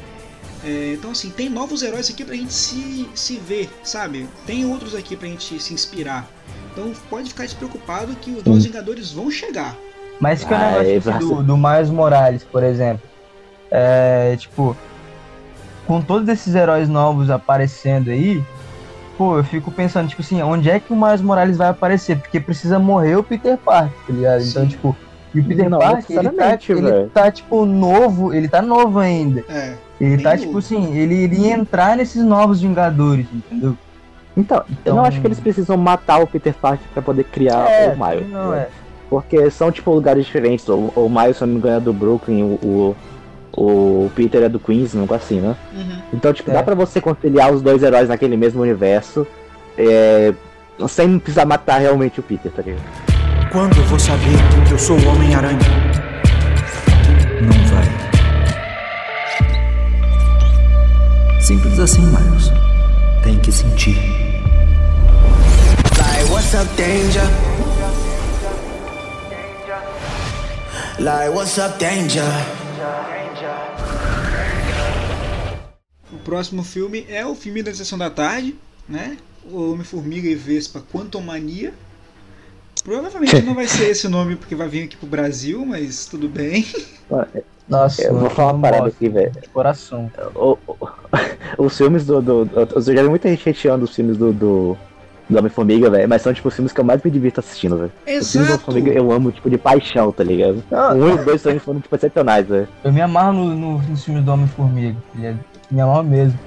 É, 0.63 0.93
então 0.93 1.11
assim, 1.11 1.29
tem 1.29 1.49
novos 1.49 1.81
heróis 1.83 2.09
aqui 2.09 2.25
pra 2.25 2.35
gente 2.35 2.53
se, 2.53 3.07
se 3.13 3.37
ver, 3.37 3.69
sabe? 3.83 4.27
Tem 4.45 4.65
outros 4.65 4.95
aqui 4.95 5.15
pra 5.15 5.27
gente 5.27 5.59
se 5.59 5.73
inspirar. 5.73 6.27
Então 6.71 6.91
pode 7.09 7.29
ficar 7.29 7.43
despreocupado 7.45 8.15
que 8.15 8.31
os 8.31 8.43
Novos 8.43 8.65
Vingadores 8.65 9.11
vão 9.11 9.31
chegar. 9.31 9.75
Mas 10.19 10.43
que 10.43 10.53
é 10.53 10.57
o 10.57 10.59
Ah, 10.59 10.67
negócio 10.67 10.91
é, 10.91 10.97
assim, 10.97 11.09
vai 11.09 11.19
do, 11.19 11.43
do 11.43 11.57
Miles 11.57 11.89
Morales, 11.89 12.43
por 12.43 12.63
exemplo. 12.63 13.01
É, 13.71 14.35
tipo, 14.37 14.75
com 15.85 16.01
todos 16.01 16.27
esses 16.29 16.53
heróis 16.55 16.87
novos 16.87 17.29
aparecendo 17.29 18.09
aí, 18.09 18.43
pô, 19.17 19.37
eu 19.37 19.43
fico 19.43 19.71
pensando, 19.71 20.07
tipo 20.07 20.21
assim, 20.21 20.41
onde 20.41 20.69
é 20.69 20.79
que 20.79 20.93
o 20.93 20.95
Miles 20.95 21.21
Morales 21.21 21.57
vai 21.57 21.69
aparecer? 21.69 22.17
Porque 22.17 22.39
precisa 22.39 22.79
morrer 22.79 23.15
o 23.15 23.23
Peter 23.23 23.57
Parker, 23.57 23.97
tá 24.05 24.13
ligado? 24.13 24.43
Então, 24.43 24.63
Sim. 24.63 24.69
tipo, 24.69 24.97
e 25.33 25.39
o 25.39 25.45
Peter 25.45 25.69
Não, 25.69 25.79
Parker, 25.79 26.17
ele 26.17 26.29
tá, 26.29 26.57
ele 26.69 27.09
tá, 27.09 27.31
tipo, 27.31 27.65
novo, 27.65 28.33
ele 28.33 28.47
tá 28.47 28.61
novo 28.61 28.99
ainda. 28.99 29.43
É, 29.49 29.75
Ele 29.99 30.21
tá, 30.21 30.37
tipo 30.37 30.57
assim, 30.59 30.95
ele 30.97 31.15
iria 31.15 31.53
entrar 31.53 31.97
nesses 31.97 32.23
novos 32.23 32.61
Vingadores, 32.61 33.25
entendeu? 33.33 33.75
Então, 34.35 34.57
eu 34.57 34.65
Então- 34.81 34.95
não 34.97 35.05
acho 35.05 35.19
que 35.19 35.25
eles 35.25 35.39
precisam 35.39 35.75
matar 35.77 36.19
o 36.21 36.27
Peter 36.27 36.53
Parker 36.53 36.85
pra 36.93 37.01
poder 37.01 37.23
criar 37.23 37.67
é, 37.69 37.91
o 37.93 37.97
Miles. 38.07 38.29
não, 38.31 38.53
é. 38.53 38.67
Porque 39.09 39.49
são, 39.49 39.71
tipo, 39.71 39.91
lugares 39.91 40.25
diferentes. 40.25 40.67
O, 40.69 40.91
o 40.95 41.09
Miles, 41.09 41.37
se 41.37 41.43
eu 41.43 41.47
não 41.47 41.53
me 41.55 41.59
engano, 41.59 41.77
é 41.77 41.79
do 41.79 41.93
Brooklyn, 41.93 42.43
o, 42.43 42.95
o, 43.55 43.61
o 44.05 44.11
Peter 44.15 44.43
é 44.43 44.49
do 44.49 44.59
Queens, 44.59 44.93
um 44.93 45.01
negócio 45.01 45.23
assim, 45.25 45.39
né? 45.41 45.55
uhum. 45.73 45.97
Então, 46.13 46.31
tipo, 46.33 46.51
É. 46.51 46.53
dá 46.53 46.61
pra 46.61 46.75
você 46.75 47.01
conciliar 47.01 47.51
os 47.51 47.61
dois 47.63 47.81
heróis 47.81 48.09
naquele 48.09 48.37
mesmo 48.37 48.61
universo, 48.61 49.25
é, 49.77 50.33
sem 50.87 51.17
precisar 51.17 51.45
matar 51.45 51.79
realmente 51.79 52.19
o 52.19 52.23
Peter, 52.23 52.51
tá 52.51 52.61
ligado? 52.61 52.83
Quando 53.51 53.77
eu 53.77 53.83
vou 53.85 53.97
saber 53.97 54.35
que 54.67 54.73
eu 54.73 54.77
sou 54.77 54.97
o 54.99 55.07
Homem-Aranha? 55.07 55.57
Simples 61.47 61.79
assim, 61.79 62.01
Miles. 62.01 62.51
Tem 63.23 63.39
que 63.39 63.53
sentir. 63.53 63.95
Like, 65.97 66.29
what's 66.29 66.53
up, 66.53 66.67
danger? 66.75 67.23
Like, 70.99 71.29
what's 71.33 71.57
up, 71.57 71.79
danger? 71.79 72.21
O 76.11 76.17
próximo 76.17 76.65
filme 76.65 77.05
é 77.07 77.25
o 77.25 77.33
filme 77.33 77.63
da 77.63 77.73
Sessão 77.73 77.97
da 77.97 78.09
Tarde, 78.09 78.53
né? 78.85 79.17
O 79.49 79.71
Homem-Formiga 79.71 80.27
e 80.27 80.35
Vespa 80.35 80.83
Quantumania. 80.91 81.73
Provavelmente 82.87 83.41
não 83.41 83.53
vai 83.53 83.67
ser 83.67 83.89
esse 83.89 84.07
o 84.07 84.09
nome 84.09 84.37
porque 84.37 84.55
vai 84.55 84.69
vir 84.69 84.85
aqui 84.85 84.95
pro 84.95 85.07
Brasil, 85.07 85.65
mas 85.65 86.05
tudo 86.05 86.29
bem. 86.29 86.65
Nossa, 87.67 88.01
Eu 88.03 88.17
vou 88.17 88.29
falar 88.29 88.53
uma 88.53 88.61
parada 88.61 88.87
aqui, 88.87 89.09
velho. 89.09 89.29
de 89.31 89.49
Coração. 89.49 90.09
O- 90.33 90.57
o- 90.65 90.87
os 91.65 91.77
filmes 91.77 92.05
do. 92.05 92.21
do, 92.21 92.45
do 92.45 92.59
eu 92.61 92.81
já 92.81 93.03
vi 93.03 93.09
muita 93.09 93.27
gente 93.27 93.49
hateando 93.49 93.83
os 93.83 93.93
filmes 93.93 94.15
do. 94.17 94.31
do 94.31 94.77
do 95.29 95.37
Homem-Formiga, 95.37 95.89
velho, 95.89 96.07
mas 96.07 96.21
são 96.21 96.33
tipo 96.33 96.47
os 96.47 96.55
filmes 96.55 96.71
que 96.71 96.79
eu 96.79 96.85
mais 96.85 97.03
me 97.03 97.11
divirto 97.11 97.41
assistindo, 97.41 97.75
velho. 97.77 97.91
Os 98.21 98.31
filmes 98.31 98.47
do 98.47 98.53
Exato! 98.53 98.71
Homem-Formiga 98.71 98.91
eu 98.97 99.11
amo, 99.11 99.29
tipo, 99.29 99.49
de 99.49 99.57
paixão, 99.57 100.09
tá 100.09 100.23
ligado? 100.23 100.63
Ah. 100.71 100.93
O 100.93 101.03
1 101.03 101.09
e 101.09 101.11
o 101.15 101.25
2 101.25 101.41
também 101.43 101.59
foram, 101.59 101.81
tipo, 101.81 101.93
excepcionais, 101.93 102.47
velho. 102.47 102.65
Eu 102.81 102.93
me 102.93 103.01
amarro 103.01 103.33
no, 103.33 103.53
no, 103.53 103.77
nos 103.81 104.05
filmes 104.05 104.23
do 104.23 104.31
Homem-Formiga. 104.31 104.95
é- 105.21 105.33
Me 105.69 105.81
amarro 105.81 106.03
mesmo. 106.05 106.39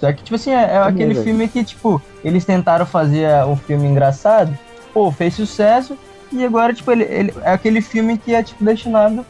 Só 0.00 0.10
que, 0.10 0.22
tipo 0.22 0.36
assim, 0.36 0.52
é, 0.52 0.54
é 0.72 0.78
aquele 0.78 1.12
velho. 1.12 1.22
filme 1.22 1.46
que, 1.48 1.62
tipo, 1.62 2.00
eles 2.24 2.46
tentaram 2.46 2.86
fazer 2.86 3.28
um 3.44 3.56
filme 3.56 3.86
engraçado, 3.86 4.56
pô, 4.94 5.10
fez 5.12 5.34
sucesso, 5.34 5.98
e 6.32 6.42
agora, 6.44 6.72
tipo, 6.72 6.90
ele, 6.90 7.04
ele- 7.04 7.34
é 7.42 7.52
aquele 7.52 7.80
filme 7.82 8.16
que 8.16 8.32
é, 8.34 8.42
tipo, 8.42 8.64
destinado 8.64 9.26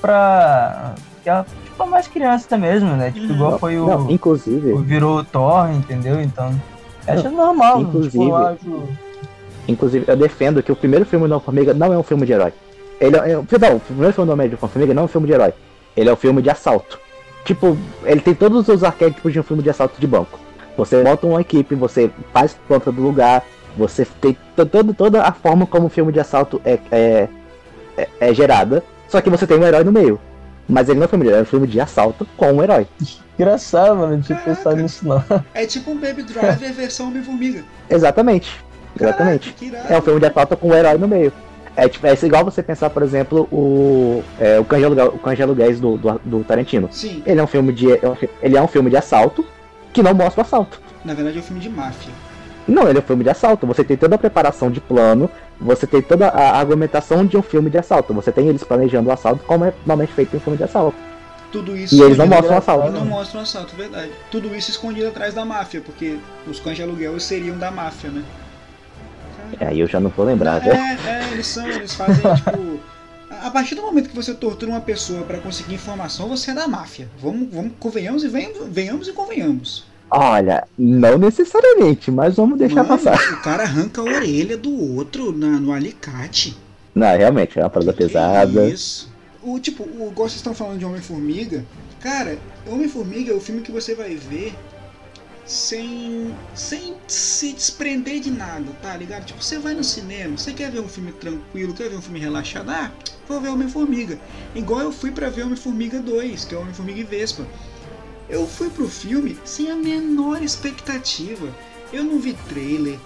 pra. 0.00 0.94
que 1.22 1.28
é, 1.30 1.42
tipo, 1.42 1.76
pra 1.76 1.86
mais 1.86 2.06
criança 2.06 2.56
mesmo, 2.56 2.90
né? 2.96 3.10
Tipo, 3.10 3.26
Uhum. 3.26 3.34
igual 3.34 3.58
foi 3.58 3.78
o, 3.78 3.86
Não, 3.86 4.10
inclusive, 4.10 4.72
o 4.72 4.78
virou 4.78 5.18
o 5.18 5.24
Thor, 5.24 5.70
entendeu? 5.72 6.20
Então, 6.20 6.54
acho 7.06 7.30
normal. 7.30 7.80
inclusive- 7.80 8.10
tipo, 8.10 8.24
eu 8.28 8.36
acho... 8.36 8.82
inclusive, 9.66 10.04
eu 10.08 10.16
defendo 10.16 10.62
que 10.62 10.70
o 10.72 10.76
primeiro 10.76 11.04
filme 11.04 11.26
do 11.26 11.32
Homem-Formiga 11.34 11.74
não 11.74 11.92
é 11.92 11.98
um 11.98 12.02
filme 12.02 12.24
de 12.26 12.32
herói. 12.32 12.52
Ele 13.00 13.16
é, 13.16 13.30
é- 13.30 13.34
não, 13.34 13.40
o 13.40 13.44
primeiro 13.44 13.80
filme 14.12 14.26
do 14.26 14.32
Homem-Formiga 14.32 14.94
não 14.94 15.02
é 15.02 15.04
um 15.04 15.08
filme 15.08 15.26
de 15.26 15.32
herói. 15.32 15.52
Ele 15.96 16.08
é 16.08 16.12
um 16.12 16.16
filme 16.16 16.42
de 16.42 16.50
assalto. 16.50 16.98
Tipo, 17.44 17.76
ele 18.04 18.20
tem 18.20 18.34
todos 18.34 18.68
os 18.68 18.84
arquétipos 18.84 19.32
de 19.32 19.40
um 19.40 19.42
filme 19.42 19.62
de 19.62 19.70
assalto 19.70 20.00
de 20.00 20.06
banco. 20.06 20.38
Você 20.76 21.02
monta 21.02 21.26
uma 21.26 21.40
equipe, 21.40 21.74
você 21.74 22.10
faz 22.32 22.56
planta 22.68 22.92
do 22.92 23.00
lugar, 23.02 23.42
você 23.78 24.06
tem 24.20 24.36
to- 24.56 24.66
todo, 24.66 24.92
toda 24.92 25.22
a 25.22 25.32
forma 25.32 25.66
como 25.66 25.86
o 25.86 25.90
filme 25.90 26.12
de 26.12 26.20
assalto 26.20 26.60
é, 26.64 26.78
é, 26.90 27.28
é, 27.96 28.08
é 28.20 28.34
gerada. 28.34 28.82
Só 29.08 29.20
que 29.20 29.30
você 29.30 29.46
tem 29.46 29.56
um 29.58 29.64
herói 29.64 29.84
no 29.84 29.92
meio. 29.92 30.20
Mas 30.68 30.88
ele 30.90 30.98
não 30.98 31.04
é 31.04 31.06
um 31.06 31.08
filme 31.08 31.24
de 31.24 31.28
herói, 31.30 31.40
é 31.40 31.42
um 31.42 31.46
filme 31.46 31.66
de 31.66 31.80
assalto 31.80 32.26
com 32.36 32.52
um 32.52 32.62
herói. 32.62 32.86
Engraçado, 33.38 33.96
mano, 33.96 34.16
não 34.16 34.20
tinha 34.20 34.36
Caraca. 34.38 34.56
pensado 34.56 34.76
nisso 34.82 35.08
não. 35.08 35.24
É 35.54 35.64
tipo 35.64 35.90
um 35.92 35.96
Baby 35.96 36.22
Driver 36.24 36.72
versão 36.74 37.08
Homem-Formiga. 37.08 37.62
Exatamente. 37.88 38.62
Exatamente. 39.00 39.52
Caraca. 39.54 39.94
É 39.94 39.98
um 39.98 40.02
filme 40.02 40.20
de 40.20 40.26
assalto 40.26 40.56
com 40.56 40.68
um 40.68 40.74
herói 40.74 40.98
no 40.98 41.08
meio. 41.08 41.32
É, 41.76 41.88
tipo, 41.88 42.04
é 42.08 42.12
igual 42.24 42.44
você 42.44 42.60
pensar, 42.62 42.90
por 42.90 43.04
exemplo, 43.04 43.48
o, 43.52 44.22
é, 44.40 44.58
o 44.58 44.64
de 44.64 44.84
Aluguel- 44.84 45.14
o 45.24 45.34
de 45.34 45.42
Aluguéis 45.42 45.78
do, 45.80 45.96
do, 45.96 46.20
do 46.24 46.42
Tarantino. 46.44 46.88
Sim, 46.90 47.22
Ele 47.24 47.38
é 47.38 47.42
um 47.42 47.46
filme 47.46 47.72
de. 47.72 47.92
é 47.92 48.00
Ele 48.42 48.56
é 48.56 48.60
um 48.60 48.66
filme 48.66 48.90
de 48.90 48.96
assalto 48.96 49.46
que 49.92 50.02
não 50.02 50.12
mostra 50.12 50.42
o 50.42 50.44
assalto. 50.44 50.80
na 51.04 51.14
verdade 51.14 51.38
é 51.38 51.40
um 51.40 51.44
filme 51.44 51.62
de 51.62 51.68
máfia. 51.70 52.12
Não, 52.68 52.88
ele 52.88 52.98
é 52.98 53.00
um 53.00 53.04
filme 53.04 53.24
de 53.24 53.30
assalto. 53.30 53.66
Você 53.66 53.82
tem 53.82 53.96
toda 53.96 54.14
a 54.16 54.18
preparação 54.18 54.70
de 54.70 54.80
plano, 54.80 55.30
você 55.60 55.86
tem 55.86 56.02
toda 56.02 56.28
a 56.28 56.58
argumentação 56.58 57.24
de 57.24 57.36
um 57.36 57.42
filme 57.42 57.70
de 57.70 57.78
assalto. 57.78 58.12
Você 58.14 58.30
tem 58.30 58.48
eles 58.48 58.62
planejando 58.62 59.08
o 59.08 59.12
assalto 59.12 59.44
como 59.44 59.64
é 59.64 59.72
normalmente 59.86 60.12
feito 60.12 60.34
em 60.34 60.36
um 60.36 60.40
filme 60.40 60.58
de 60.58 60.64
assalto. 60.64 60.96
Tudo 61.50 61.74
isso 61.74 61.94
E 61.94 62.02
eles 62.02 62.18
não 62.18 62.26
mostram 62.26 62.54
o 62.54 62.58
assalto. 62.58 62.90
não 62.90 63.06
mostram 63.06 63.40
o 63.40 63.42
assalto, 63.42 63.74
verdade. 63.74 64.12
Tudo 64.30 64.54
isso 64.54 64.70
escondido 64.70 65.08
atrás 65.08 65.32
da 65.32 65.44
máfia, 65.46 65.80
porque 65.80 66.18
os 66.46 66.60
cães 66.60 66.76
de 66.76 66.82
aluguel 66.82 67.18
seriam 67.18 67.56
da 67.56 67.70
máfia, 67.70 68.10
né? 68.10 68.22
Aí 69.60 69.80
eu 69.80 69.86
já 69.86 69.98
não 69.98 70.10
vou 70.10 70.26
lembrar, 70.26 70.60
né? 70.60 70.98
É, 71.06 71.10
é, 71.10 71.32
eles 71.32 71.46
são, 71.46 71.66
eles 71.66 71.94
fazem, 71.94 72.22
tipo. 72.36 72.78
A 73.30 73.50
partir 73.50 73.74
do 73.74 73.82
momento 73.82 74.10
que 74.10 74.16
você 74.16 74.34
tortura 74.34 74.70
uma 74.72 74.80
pessoa 74.80 75.22
pra 75.22 75.38
conseguir 75.38 75.74
informação, 75.74 76.28
você 76.28 76.50
é 76.50 76.54
da 76.54 76.68
máfia. 76.68 77.08
Vamos, 77.18 77.48
vamos 77.52 77.72
convenhamos 77.78 78.24
e 78.24 78.28
venhamos, 78.28 78.68
venhamos 78.68 79.08
e 79.08 79.12
convenhamos. 79.12 79.84
Olha, 80.10 80.66
não 80.78 81.18
necessariamente, 81.18 82.10
mas 82.10 82.36
vamos 82.36 82.58
deixar 82.58 82.84
Mano, 82.84 82.88
passar. 82.88 83.18
O 83.34 83.42
cara 83.42 83.64
arranca 83.64 84.00
a 84.00 84.04
orelha 84.04 84.56
do 84.56 84.96
outro 84.96 85.36
na, 85.36 85.60
no 85.60 85.72
alicate. 85.72 86.56
Não, 86.94 87.16
realmente, 87.16 87.58
é 87.58 87.62
uma 87.62 87.70
parada 87.70 87.92
Que 87.92 87.98
pesada. 87.98 88.68
Isso. 88.68 89.12
O 89.42 89.58
tipo, 89.60 89.84
o 89.84 90.08
igual 90.10 90.28
vocês 90.28 90.36
estão 90.36 90.54
falando 90.54 90.78
de 90.78 90.84
Homem-Formiga. 90.84 91.64
Cara, 92.00 92.38
Homem-Formiga 92.66 93.32
é 93.32 93.34
o 93.34 93.40
filme 93.40 93.60
que 93.60 93.70
você 93.70 93.94
vai 93.94 94.14
ver 94.14 94.54
sem, 95.48 96.34
sem 96.54 96.94
se 97.06 97.52
desprender 97.52 98.20
de 98.20 98.30
nada, 98.30 98.66
tá 98.82 98.94
ligado? 98.96 99.24
Tipo, 99.24 99.42
você 99.42 99.58
vai 99.58 99.72
no 99.74 99.82
cinema, 99.82 100.36
você 100.36 100.52
quer 100.52 100.70
ver 100.70 100.80
um 100.80 100.88
filme 100.88 101.10
tranquilo, 101.12 101.72
quer 101.72 101.88
ver 101.88 101.96
um 101.96 102.02
filme 102.02 102.20
relaxado? 102.20 102.70
Ah, 102.70 102.92
vou 103.26 103.40
ver 103.40 103.48
Homem-Formiga. 103.48 104.18
Igual 104.54 104.80
eu 104.80 104.92
fui 104.92 105.10
pra 105.10 105.30
ver 105.30 105.44
Homem-Formiga 105.44 106.00
2, 106.00 106.44
que 106.44 106.54
é 106.54 106.58
Homem-Formiga 106.58 107.00
e 107.00 107.04
Vespa. 107.04 107.46
Eu 108.28 108.46
fui 108.46 108.68
pro 108.68 108.88
filme 108.88 109.38
sem 109.44 109.70
a 109.70 109.76
menor 109.76 110.42
expectativa. 110.42 111.48
Eu 111.92 112.04
não 112.04 112.18
vi 112.18 112.34
trailer, 112.48 112.98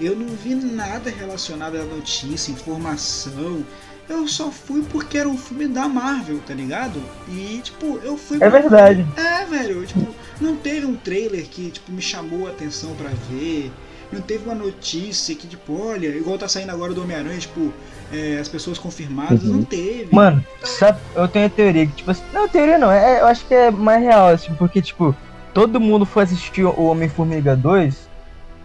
eu 0.00 0.16
não 0.16 0.28
vi 0.28 0.54
nada 0.54 1.10
relacionado 1.10 1.76
à 1.76 1.84
notícia, 1.84 2.52
informação. 2.52 3.64
Eu 4.08 4.26
só 4.26 4.50
fui 4.50 4.82
porque 4.90 5.18
era 5.18 5.28
um 5.28 5.36
filme 5.36 5.68
da 5.68 5.88
Marvel, 5.88 6.40
tá 6.46 6.54
ligado? 6.54 7.00
E, 7.28 7.60
tipo, 7.62 7.98
eu 8.02 8.16
fui. 8.16 8.38
É 8.40 8.48
verdade. 8.48 9.06
É, 9.16 9.44
velho, 9.44 9.86
tipo, 9.86 10.14
não 10.40 10.56
teve 10.56 10.86
um 10.86 10.96
trailer 10.96 11.46
que, 11.46 11.70
tipo, 11.70 11.92
me 11.92 12.02
chamou 12.02 12.46
a 12.46 12.50
atenção 12.50 12.94
pra 12.96 13.10
ver. 13.30 13.70
Não 14.12 14.20
teve 14.20 14.44
uma 14.44 14.54
notícia 14.54 15.34
que, 15.34 15.46
tipo, 15.46 15.80
olha, 15.80 16.08
igual 16.08 16.36
tá 16.36 16.48
saindo 16.48 16.70
agora 16.70 16.92
do 16.92 17.02
Homem-Aranha, 17.02 17.38
tipo, 17.38 17.72
é, 18.12 18.38
as 18.40 18.48
pessoas 18.48 18.76
confirmadas, 18.78 19.42
Uhum. 19.44 19.58
não 19.58 19.62
teve. 19.64 20.08
Mano, 20.10 20.44
sabe, 20.62 20.98
eu 21.14 21.28
tenho 21.28 21.46
a 21.46 21.50
teoria 21.50 21.86
que, 21.86 21.92
tipo 21.92 22.10
assim. 22.10 22.22
Não, 22.32 22.48
teoria 22.48 22.76
não, 22.78 22.90
é, 22.90 23.20
eu 23.20 23.26
acho 23.26 23.46
que 23.46 23.54
é 23.54 23.70
mais 23.70 24.02
real, 24.02 24.28
assim, 24.28 24.52
porque, 24.54 24.82
tipo, 24.82 25.14
todo 25.54 25.78
mundo 25.80 26.04
foi 26.04 26.24
assistir 26.24 26.64
o 26.64 26.84
Homem-Formiga 26.84 27.54
2 27.56 28.10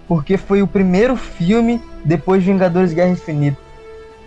porque 0.07 0.37
foi 0.37 0.61
o 0.61 0.67
primeiro 0.67 1.15
filme 1.15 1.81
depois 2.03 2.43
de 2.43 2.51
Vingadores 2.51 2.93
Guerra 2.93 3.09
Infinita. 3.09 3.57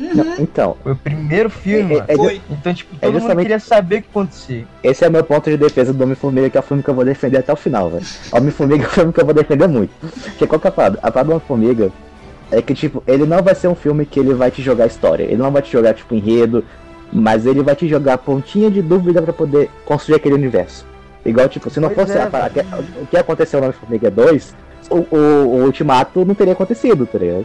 Uhum, 0.00 0.14
Não, 0.14 0.34
então, 0.38 0.76
Foi 0.82 0.92
o 0.92 0.96
primeiro 0.96 1.50
filme, 1.50 1.96
É- 1.96 2.04
é- 2.12 2.16
foi. 2.16 2.40
Então, 2.50 2.72
tipo, 2.72 2.94
é 2.94 2.98
todo 3.00 3.10
mundo 3.12 3.20
justamente- 3.20 3.44
queria 3.46 3.58
saber 3.58 3.96
o 3.96 4.02
que 4.02 4.08
acontecia. 4.10 4.64
esse 4.82 5.04
é 5.04 5.08
o 5.08 5.10
meu 5.10 5.24
ponto 5.24 5.50
de 5.50 5.56
defesa 5.56 5.92
do 5.92 6.02
Homem-Formiga, 6.04 6.48
que 6.50 6.56
é 6.56 6.60
o 6.60 6.62
filme 6.62 6.82
que 6.82 6.88
eu 6.90 6.94
vou 6.94 7.04
defender 7.04 7.38
até 7.38 7.52
o 7.52 7.56
final, 7.56 7.90
velho. 7.90 8.04
Homem-Formiga 8.32 8.84
é 8.84 8.86
o 8.86 8.90
filme 8.90 9.12
que 9.12 9.20
eu 9.20 9.24
vou 9.24 9.34
defender 9.34 9.66
muito. 9.68 9.90
Porque 10.00 10.46
qual 10.46 10.60
que 10.60 10.66
é 10.66 10.70
a 10.70 10.72
parada? 10.72 10.98
A 11.02 11.10
parada 11.10 11.24
do 11.24 11.32
Homem-Formiga 11.32 11.90
é 12.50 12.62
que, 12.62 12.74
tipo, 12.74 13.02
ele 13.06 13.26
não 13.26 13.42
vai 13.42 13.54
ser 13.54 13.68
um 13.68 13.74
filme 13.74 14.06
que 14.06 14.20
ele 14.20 14.34
vai 14.34 14.50
te 14.50 14.62
jogar 14.62 14.86
história. 14.86 15.24
Ele 15.24 15.36
não 15.36 15.50
vai 15.50 15.62
te 15.62 15.72
jogar, 15.72 15.94
tipo, 15.94 16.14
enredo, 16.14 16.64
mas 17.12 17.44
ele 17.44 17.62
vai 17.62 17.74
te 17.74 17.88
jogar 17.88 18.18
pontinha 18.18 18.70
de 18.70 18.80
dúvida 18.80 19.20
pra 19.20 19.32
poder 19.32 19.68
construir 19.84 20.16
aquele 20.16 20.34
universo. 20.34 20.86
Igual, 21.26 21.48
tipo, 21.48 21.68
se 21.68 21.80
não 21.80 21.90
Pois 21.90 22.06
fosse 22.06 22.18
é, 22.18 22.22
a 22.22 22.26
parada- 22.28 22.64
o 23.02 23.06
que 23.06 23.16
aconteceu 23.16 23.58
no 23.60 23.66
Homem-Formiga 23.66 24.10
2, 24.10 24.54
o, 24.88 24.96
o, 25.10 25.16
o 25.16 25.64
Ultimato 25.64 26.24
não 26.24 26.34
teria 26.34 26.52
acontecido, 26.52 27.04
tá 27.06 27.18
ligado? 27.18 27.44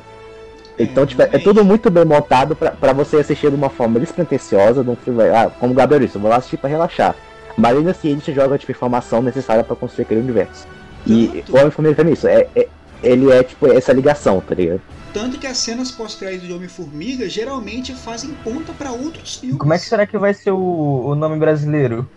Então, 0.79 1.03
É, 1.03 1.05
tipo, 1.07 1.21
é 1.21 1.37
tudo 1.39 1.63
muito 1.63 1.89
bem 1.91 2.03
montado 2.05 2.55
pra, 2.55 2.71
pra 2.71 2.93
você 2.93 3.17
assistir 3.17 3.49
de 3.49 3.55
uma 3.55 3.69
forma 3.69 3.99
despretensiosa, 3.99 4.83
de 4.83 4.89
um 4.89 4.95
filme, 4.95 5.23
ah, 5.29 5.51
como 5.59 5.71
o 5.71 5.75
Gabriel 5.75 6.01
disse, 6.01 6.15
eu 6.15 6.21
vou 6.21 6.29
lá 6.29 6.37
assistir 6.37 6.57
pra 6.57 6.69
relaxar. 6.69 7.15
Mas 7.55 7.77
ainda 7.77 7.91
assim, 7.91 8.09
ele 8.09 8.21
te 8.21 8.33
joga, 8.33 8.57
tipo, 8.57 8.71
informação 8.71 9.21
necessária 9.21 9.63
pra 9.63 9.75
construir 9.75 10.05
aquele 10.05 10.21
universo. 10.21 10.67
E 11.05 11.27
Tanto- 11.27 11.53
o 11.53 11.59
Homem-Formiga 11.59 11.95
também 11.95 12.11
é 12.11 12.13
isso, 12.15 12.27
é, 12.27 12.47
é- 12.55 12.67
ele 13.03 13.29
é, 13.31 13.43
tipo, 13.43 13.67
essa 13.71 13.93
ligação, 13.93 14.41
tá 14.41 14.55
ligado? 14.55 14.81
Tanto 15.13 15.37
que 15.37 15.45
as 15.45 15.57
cenas 15.57 15.91
pós-crédito 15.91 16.47
de 16.47 16.53
Homem-Formiga 16.53 17.29
geralmente 17.29 17.93
fazem 17.93 18.31
ponta 18.43 18.73
pra 18.73 18.91
outros 18.91 19.35
filmes. 19.37 19.59
Como 19.59 19.71
é 19.73 19.77
que 19.77 19.85
será 19.85 20.07
que 20.07 20.17
vai 20.17 20.33
ser 20.33 20.49
o, 20.51 20.57
o 21.05 21.13
nome 21.13 21.37
brasileiro? 21.37 22.09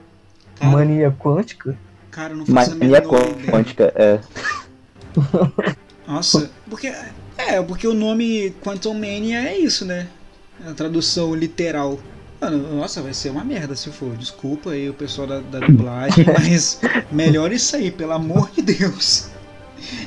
Cara, 0.58 0.72
Mania 0.72 1.14
Quântica? 1.18 1.76
cara 2.10 2.32
eu 2.32 2.38
não 2.38 2.46
faço 2.46 2.70
a 2.70 2.74
Mania 2.76 2.98
ideia. 2.98 3.50
quântica, 3.50 3.92
é. 3.94 4.18
Nossa, 6.06 6.50
porque. 6.70 6.92
É, 7.38 7.60
porque 7.62 7.86
o 7.86 7.94
nome 7.94 8.54
Quantum 8.62 8.94
Mania 8.94 9.48
é 9.48 9.58
isso, 9.58 9.84
né? 9.84 10.08
É 10.64 10.70
a 10.70 10.74
tradução 10.74 11.34
literal. 11.34 11.98
Mano, 12.40 12.76
nossa, 12.76 13.00
vai 13.00 13.14
ser 13.14 13.30
uma 13.30 13.44
merda 13.44 13.74
se 13.74 13.90
for. 13.90 14.16
Desculpa 14.16 14.70
aí 14.70 14.88
o 14.88 14.94
pessoal 14.94 15.26
da, 15.26 15.40
da 15.40 15.60
dublagem, 15.60 16.24
mas 16.38 16.80
melhor 17.10 17.52
isso 17.52 17.76
aí, 17.76 17.90
pelo 17.90 18.12
amor 18.12 18.50
de 18.50 18.62
Deus. 18.62 19.28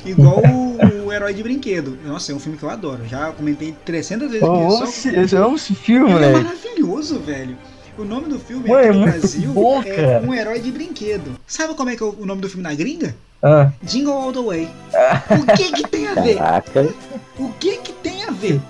Igual 0.06 0.42
o, 0.46 1.06
o 1.06 1.14
Herói 1.14 1.34
de 1.34 1.44
Brinquedo. 1.44 1.98
Nossa, 2.06 2.32
é 2.32 2.36
um 2.36 2.40
filme 2.40 2.58
que 2.58 2.64
eu 2.64 2.70
adoro. 2.70 3.08
Já 3.08 3.32
comentei 3.32 3.76
300 3.86 4.32
vezes 4.32 4.48
amo 4.48 4.72
Só... 4.72 4.84
esse, 4.86 5.36
eu 5.36 5.46
amo 5.46 5.56
esse 5.56 5.76
filme, 5.76 6.10
é 6.10 6.14
moleque. 6.14 6.44
maravilhoso, 6.44 7.20
velho. 7.20 7.58
O 8.00 8.06
nome 8.06 8.30
do 8.30 8.40
filme 8.40 8.70
Mano, 8.70 8.80
aqui 8.80 8.88
é 8.88 8.94
no 8.94 9.20
Brasil 9.20 9.52
bom, 9.52 9.82
é 9.82 9.92
cara. 9.94 10.22
Um 10.26 10.34
Herói 10.34 10.60
de 10.60 10.72
Brinquedo. 10.72 11.38
Sabe 11.46 11.74
como 11.74 11.90
é 11.90 11.98
que 11.98 12.02
é 12.02 12.06
o 12.06 12.26
nome 12.26 12.40
do 12.40 12.48
filme 12.48 12.64
na 12.64 12.74
gringa? 12.74 13.14
Ah, 13.44 13.72
Jingle 13.84 14.14
All 14.14 14.32
the 14.32 14.40
Way. 14.40 14.70
O 15.38 15.58
que 15.58 15.72
que 15.74 15.88
tem 15.90 16.08
a 16.08 16.14
ver? 16.14 16.38
Caraca. 16.38 16.90
O 17.38 17.50
que 17.60 17.78
que 17.78 17.92
tem 17.92 18.24
a 18.24 18.32
ver? 18.32 18.62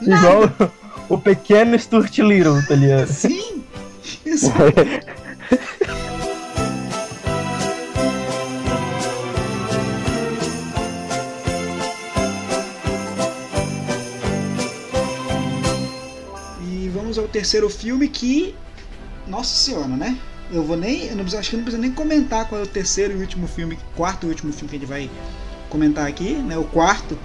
igual 0.00 0.50
o, 1.10 1.14
o 1.14 1.18
pequeno 1.18 1.78
Stuart 1.78 2.16
Little, 2.16 2.66
tá 2.66 2.76
ligado? 2.76 3.08
Sim! 3.08 3.62
Isso. 4.24 4.50
Ao 17.28 17.32
terceiro 17.32 17.68
filme 17.68 18.08
que. 18.08 18.54
Nossa 19.26 19.54
senhora, 19.54 19.88
né? 19.88 20.16
Eu 20.50 20.62
vou 20.62 20.78
nem. 20.78 21.08
Eu 21.08 21.10
não 21.10 21.18
preciso, 21.24 21.38
acho 21.38 21.50
que 21.50 21.56
eu 21.56 21.58
não 21.58 21.64
preciso 21.64 21.82
nem 21.82 21.92
comentar 21.92 22.48
qual 22.48 22.58
é 22.58 22.64
o 22.64 22.66
terceiro 22.66 23.12
e 23.12 23.20
último 23.20 23.46
filme. 23.46 23.78
Quarto 23.94 24.26
e 24.26 24.30
último 24.30 24.50
filme 24.50 24.70
que 24.70 24.76
a 24.76 24.78
gente 24.78 24.88
vai 24.88 25.10
comentar 25.68 26.06
aqui, 26.06 26.32
né? 26.32 26.56
O 26.56 26.64
quarto. 26.64 27.18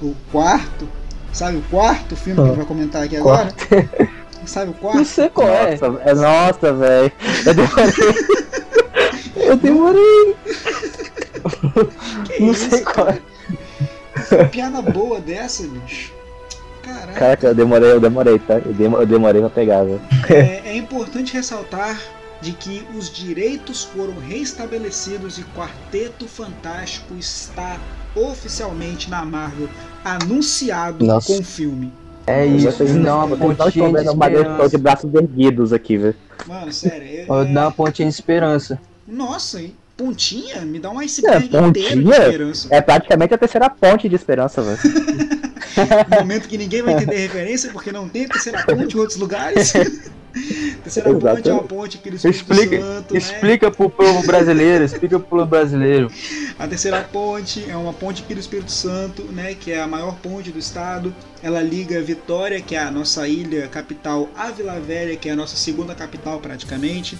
O 0.00 0.14
quarto. 0.30 0.88
Sabe 1.32 1.56
o 1.56 1.62
quarto 1.62 2.14
filme 2.14 2.36
que 2.36 2.42
a 2.42 2.46
gente 2.46 2.56
vai 2.56 2.66
comentar 2.66 3.02
aqui 3.02 3.16
agora? 3.16 3.52
Sabe 4.46 4.70
o 4.70 4.74
Não 4.74 4.80
quarto? 4.80 5.04
sei 5.04 5.28
qual 5.28 5.48
é. 5.48 5.72
Nossa, 5.72 6.02
é 6.04 6.14
nossa, 6.14 6.72
velho. 6.72 7.12
Eu 7.44 7.54
demorei. 7.54 7.94
Eu 9.36 9.56
demorei. 9.56 10.36
Que 12.26 12.42
Não 12.42 12.52
isso, 12.52 12.70
sei 12.70 12.82
qual 12.82 13.08
é. 13.08 13.20
Uma 14.30 14.44
piada 14.44 14.80
boa 14.82 15.20
dessa, 15.20 15.66
bicho. 15.66 16.12
Caraca. 16.88 17.12
Caraca, 17.18 17.46
eu 17.48 17.54
demorei, 17.54 17.92
eu 17.92 18.00
demorei, 18.00 18.38
tá? 18.38 18.54
Eu 18.58 18.72
demo- 18.72 18.96
eu 18.98 19.06
demorei 19.06 19.40
pra 19.40 19.50
pegar, 19.50 19.84
velho. 19.84 20.00
É, 20.30 20.62
é 20.70 20.76
importante 20.76 21.32
ressaltar 21.34 22.00
de 22.40 22.52
que 22.52 22.86
os 22.96 23.10
direitos 23.12 23.84
foram 23.84 24.14
restabelecidos 24.18 25.38
e 25.38 25.42
Quarteto 25.56 26.26
Fantástico 26.26 27.14
está 27.16 27.76
oficialmente 28.14 29.10
na 29.10 29.24
Marvel, 29.24 29.68
anunciado 30.04 31.04
Nossa. 31.04 31.26
com 31.34 31.40
o 31.40 31.44
filme. 31.44 31.92
É 32.26 32.44
isso, 32.46 32.84
dá 33.02 33.16
uma 33.24 33.26
não 33.36 33.54
pontinha 33.54 33.90
de 33.90 33.98
esperança. 34.06 34.78
braços 34.78 35.14
erguidos 35.14 35.72
aqui, 35.72 35.96
velho. 35.96 36.14
Mano, 36.46 36.72
sério. 36.72 37.06
é- 37.06 37.24
Ó, 37.28 37.42
é- 37.42 37.52
Dá 37.52 37.62
uma 37.62 37.72
pontinha 37.72 38.08
de 38.08 38.14
esperança. 38.14 38.78
Nossa, 39.06 39.60
hein? 39.60 39.74
pontinha? 39.96 40.60
Me 40.60 40.78
dá 40.78 40.90
um 40.90 40.98
iceberg 41.00 41.44
É, 41.56 41.58
inteiro 41.58 41.72
de 41.72 42.02
pontinha? 42.04 42.26
esperança. 42.26 42.68
É 42.70 42.80
praticamente 42.80 43.34
a 43.34 43.38
terceira 43.38 43.68
ponte 43.68 44.08
de 44.08 44.14
esperança, 44.14 44.62
velho. 44.62 44.78
Momento 46.20 46.48
que 46.48 46.58
ninguém 46.58 46.82
vai 46.82 46.94
entender 46.94 47.16
referência, 47.16 47.70
porque 47.70 47.92
não 47.92 48.08
tem 48.08 48.26
terceira 48.26 48.64
ponte 48.64 48.96
em 48.96 49.00
outros 49.00 49.18
lugares. 49.18 49.72
terceira 50.82 51.12
ponte 51.14 51.48
é 51.48 51.52
uma 51.52 51.62
ponte 51.62 51.98
que 51.98 52.08
eles 52.08 52.24
Espírito 52.24 52.52
Explica, 52.52 52.82
Santo, 52.82 53.14
né? 53.14 53.18
explica 53.18 53.70
pro 53.70 53.90
povo 53.90 54.26
brasileiro, 54.26 54.84
explica 54.84 55.18
pro 55.18 55.28
povo 55.28 55.46
brasileiro. 55.46 56.10
A 56.58 56.66
terceira 56.66 57.02
ponte 57.02 57.68
é 57.68 57.76
uma 57.76 57.92
ponte 57.92 58.22
pelo 58.22 58.40
Espírito 58.40 58.72
Santo, 58.72 59.22
né, 59.24 59.54
que 59.54 59.72
é 59.72 59.80
a 59.80 59.86
maior 59.86 60.16
ponte 60.16 60.50
do 60.50 60.58
estado. 60.58 61.14
Ela 61.42 61.62
liga 61.62 62.00
Vitória, 62.00 62.60
que 62.60 62.74
é 62.74 62.80
a 62.80 62.90
nossa 62.90 63.26
ilha 63.28 63.68
capital, 63.68 64.28
a 64.36 64.50
Vila 64.50 64.78
Velha, 64.80 65.16
que 65.16 65.28
é 65.28 65.32
a 65.32 65.36
nossa 65.36 65.56
segunda 65.56 65.94
capital 65.94 66.40
praticamente, 66.40 67.18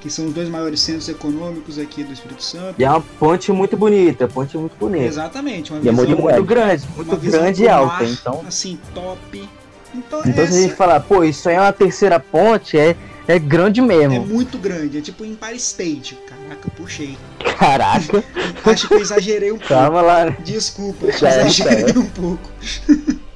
que 0.00 0.10
são 0.10 0.26
os 0.26 0.32
dois 0.32 0.48
maiores 0.48 0.80
centros 0.80 1.08
econômicos 1.08 1.78
aqui 1.78 2.02
do 2.02 2.12
Espírito 2.12 2.42
Santo. 2.42 2.74
E 2.78 2.84
é 2.84 2.90
uma 2.90 3.00
ponte 3.00 3.52
muito 3.52 3.76
bonita, 3.76 4.26
ponte 4.26 4.56
muito 4.56 4.76
bonita. 4.76 5.04
Exatamente, 5.04 5.72
uma 5.72 5.78
é 5.78 5.82
visão, 5.82 5.94
muito 5.94 6.22
Muito 6.22 6.44
grande, 6.44 6.88
muito 6.96 7.16
grande 7.16 7.62
e 7.62 7.68
alta. 7.68 8.02
mar, 8.02 8.04
Então, 8.04 8.44
assim, 8.46 8.78
top. 8.94 9.48
Então, 9.94 10.20
então 10.20 10.32
se 10.34 10.40
a 10.40 10.44
essa 10.44 10.60
gente 10.60 10.74
falar, 10.74 11.00
pô, 11.00 11.24
isso 11.24 11.48
aí 11.48 11.56
é 11.56 11.60
uma 11.60 11.72
terceira 11.72 12.18
ponte, 12.18 12.78
é, 12.78 12.96
é 13.26 13.38
grande 13.38 13.80
é 13.80 13.82
mesmo. 13.82 14.26
muito 14.26 14.56
grande, 14.56 14.98
é 14.98 15.00
tipo 15.00 15.24
Empire 15.24 15.56
State. 15.56 16.18
Caraca, 16.26 16.70
puxei. 16.76 17.18
Caraca. 17.58 18.24
Acho 18.64 18.88
que 18.88 18.94
eu 18.94 19.00
exagerei 19.00 19.52
um 19.52 19.58
pouco. 19.58 19.68
Calma 19.68 20.00
lá, 20.00 20.26
né? 20.26 20.36
Desculpa, 20.44 21.06
é, 21.06 21.10
exagerei 21.10 21.92
tá. 21.92 22.00
um 22.00 22.06
pouco. 22.06 22.50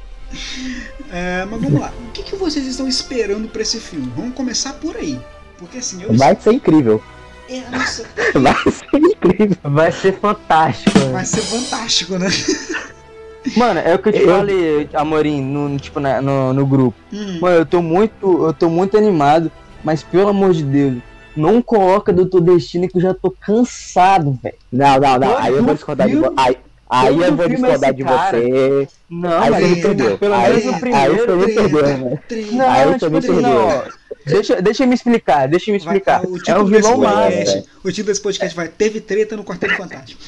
É, 1.17 1.45
mas 1.49 1.61
vamos 1.61 1.81
lá. 1.81 1.93
O 2.09 2.11
que, 2.11 2.25
que 2.25 2.35
vocês 2.35 2.67
estão 2.67 2.89
esperando 2.89 3.47
pra 3.49 3.63
esse 3.63 3.79
filme? 3.79 4.13
Vamos 4.17 4.35
começar 4.35 4.73
por 4.73 4.97
aí. 4.97 5.17
Porque 5.59 5.79
assim, 5.79 6.03
eu 6.03 6.13
Vai 6.15 6.37
ser 6.37 6.53
incrível. 6.53 7.03
é, 7.49 7.61
nossa, 7.71 8.05
Vai 8.35 8.55
ser 8.73 8.97
incrível. 8.99 9.57
Vai 9.63 9.93
ser 9.93 10.13
fantástico. 10.19 10.99
né? 10.99 11.13
vai 11.13 11.25
ser 11.25 11.41
fantástico, 11.43 12.19
né? 12.19 12.29
Mano, 13.57 13.79
é 13.81 13.95
o 13.95 13.99
que 13.99 14.09
eu 14.09 14.13
te 14.13 14.21
Eu- 14.21 14.37
falei, 14.37 14.89
Amorim, 14.95 15.43
no, 15.43 15.79
tipo, 15.79 16.01
na- 16.01 16.21
no, 16.23 16.53
no 16.55 16.67
grupo. 16.67 16.97
Hum, 17.13 17.39
Mano, 17.43 17.57
eu 17.59 17.67
tô 17.67 17.83
muito, 17.83 18.47
eu 18.47 18.53
tô 18.55 18.71
muito 18.71 18.97
animado, 18.97 19.53
mas 19.85 20.03
pelo 20.03 20.29
amor 20.29 20.53
de 20.55 20.63
Deus, 20.63 20.95
não 21.37 21.61
coloca 21.61 22.11
Doutor 22.13 22.41
Destino 22.41 22.89
que 22.89 22.97
eu 22.97 23.03
já 23.03 23.13
tô 23.13 23.31
cansado, 23.31 24.39
velho. 24.43 24.55
Não, 24.73 24.99
não, 24.99 25.19
não. 25.19 25.37
Aí 25.39 25.53
eu 25.53 25.63
vou 25.63 25.75
discordar 25.75 26.09
de 26.09 26.17
você. 26.17 26.33
Aí, 26.39 26.57
aí 26.89 27.19
eu 27.21 27.37
vou 27.37 27.49
discordar 27.49 27.93
de 27.93 28.03
cara. 28.05 28.39
você. 28.41 28.89
Não, 29.11 29.43
Aí 29.43 29.51
você 29.51 29.61
me 29.61 29.69
treta, 29.75 29.89
perdeu. 29.89 30.19
pelo 30.19 30.35
Aí, 30.35 30.49
menos 30.49 30.65
no 30.65 30.73
aí 30.73 30.81
primeiro. 30.81 31.15
você 31.17 31.33
me 31.37 31.55
perdeu, 31.55 31.83
treta, 31.83 31.99
né? 31.99 32.19
treta. 32.27 32.53
Não, 32.53 32.71
Aí 32.71 32.99
tipo 32.99 33.17
assim, 33.19 33.27
perdeu. 33.35 33.85
Deixa, 34.27 34.63
deixa 34.63 34.85
eu 34.85 34.89
me 34.89 34.95
explicar, 34.95 35.47
deixa 35.49 35.71
eu 35.71 35.75
me 35.75 35.79
Vai- 35.81 35.97
explicar. 35.97 36.25
o 36.25 36.37
É 36.37 36.39
título 36.41 36.61
um 36.67 36.71
desse 36.71 36.83
vilão 36.83 36.99
massa. 36.99 37.21
podcast, 37.23 37.55
velho. 37.55 37.67
o 37.85 37.89
título 37.91 38.07
desse 38.07 38.21
podcast 38.23 38.57
vai 38.57 38.69
Teve 38.69 39.01
treta 39.01 39.37
no 39.37 39.45
Quarteto 39.45 39.77
Fantástico. 39.77 40.23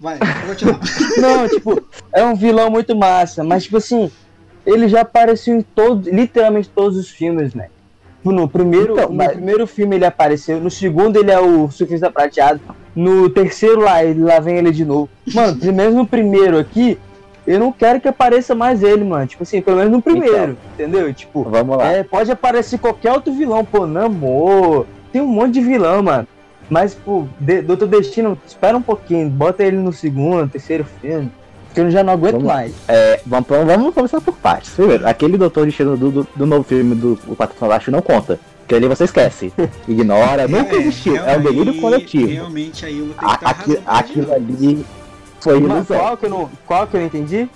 Vai, 0.00 0.18
vou 0.18 0.48
continuar. 0.48 0.80
Não, 1.18 1.48
tipo, 1.48 1.82
é 2.12 2.24
um 2.24 2.34
vilão 2.34 2.70
muito 2.70 2.94
massa, 2.96 3.42
mas 3.44 3.64
tipo 3.64 3.76
assim, 3.78 4.10
ele 4.66 4.88
já 4.88 5.00
apareceu 5.02 5.56
em 5.56 5.62
todos, 5.62 6.06
literalmente 6.12 6.68
todos 6.68 6.96
os 6.96 7.08
filmes, 7.08 7.54
né? 7.54 7.68
No 8.24 8.48
primeiro, 8.48 8.92
Então, 8.94 9.08
no 9.08 9.14
mas- 9.14 9.32
primeiro 9.32 9.66
filme 9.66 9.96
ele 9.96 10.04
apareceu, 10.04 10.60
no 10.60 10.70
segundo 10.70 11.16
ele 11.18 11.30
é 11.30 11.40
o 11.40 11.70
surfista 11.70 12.10
prateado, 12.10 12.60
no 12.94 13.30
terceiro 13.30 13.80
lá, 13.80 14.04
ele, 14.04 14.20
lá 14.20 14.38
vem 14.40 14.56
ele 14.58 14.70
de 14.72 14.84
novo. 14.84 15.08
Mano, 15.32 15.56
pelo 15.56 15.72
menos 15.72 15.94
no 15.94 16.06
primeiro 16.06 16.58
aqui, 16.58 16.98
eu 17.48 17.58
não 17.58 17.72
quero 17.72 17.98
que 17.98 18.06
apareça 18.06 18.54
mais 18.54 18.82
ele, 18.82 19.02
mano. 19.02 19.26
Tipo 19.26 19.42
assim, 19.42 19.62
pelo 19.62 19.78
menos 19.78 19.92
no 19.92 20.02
primeiro, 20.02 20.56
entendeu? 20.74 21.12
Tipo, 21.14 21.44
Vamos 21.44 21.78
lá. 21.78 21.92
é, 21.92 22.02
pode 22.02 22.30
aparecer 22.30 22.78
qualquer 22.78 23.12
outro 23.12 23.32
vilão, 23.32 23.64
pô, 23.64 23.86
Namor, 23.86 24.84
tem 25.10 25.22
um 25.22 25.26
monte 25.26 25.54
de 25.54 25.62
vilão, 25.62 26.02
mano. 26.02 26.28
Mas, 26.68 26.94
pô, 26.94 27.26
de, 27.40 27.62
Doutor 27.62 27.88
Destino, 27.88 28.38
espera 28.46 28.76
um 28.76 28.82
pouquinho, 28.82 29.30
bota 29.30 29.64
ele 29.64 29.78
no 29.78 29.94
segundo, 29.94 30.50
terceiro 30.50 30.84
filme, 31.00 31.32
que 31.72 31.80
eu 31.80 31.90
já 31.90 32.04
não 32.04 32.12
aguento 32.12 32.32
Vamos 32.32 32.48
mais. 32.48 32.74
É, 32.86 33.20
vamos, 33.24 33.48
vamos, 33.48 33.94
começar 33.94 34.20
por 34.20 34.34
partes. 34.34 34.74
Primeiro, 34.74 35.08
aquele 35.08 35.38
Doutor 35.38 35.64
Destino 35.64 35.96
do, 35.96 36.10
do, 36.10 36.28
do 36.36 36.46
novo 36.46 36.64
filme 36.64 36.94
do 36.94 37.16
Quatro 37.34 37.56
Fantástico 37.56 37.90
não 37.90 38.02
conta. 38.02 38.38
Porque 38.58 38.74
ali 38.74 38.86
você 38.86 39.04
esquece. 39.04 39.50
Ignora, 39.88 40.46
nunca 40.46 40.76
existiu. 40.76 41.16
É 41.16 41.38
um 41.38 41.40
delírio 41.40 41.80
coletivo. 41.80 42.30
Realmente 42.30 42.84
aí 42.84 42.98
eu 42.98 43.06
vou 43.06 43.14
ter 43.14 43.64
que 43.64 43.82
aquilo 43.86 44.34
ali 44.34 44.84
foi 45.40 45.60
Mas 45.60 45.70
ilusão. 45.70 45.98
qual 45.98 46.16
que, 46.16 46.26
eu 46.26 46.30
não, 46.30 46.50
qual 46.66 46.86
que 46.86 46.94
eu 46.96 47.00
não 47.00 47.06
entendi? 47.06 47.48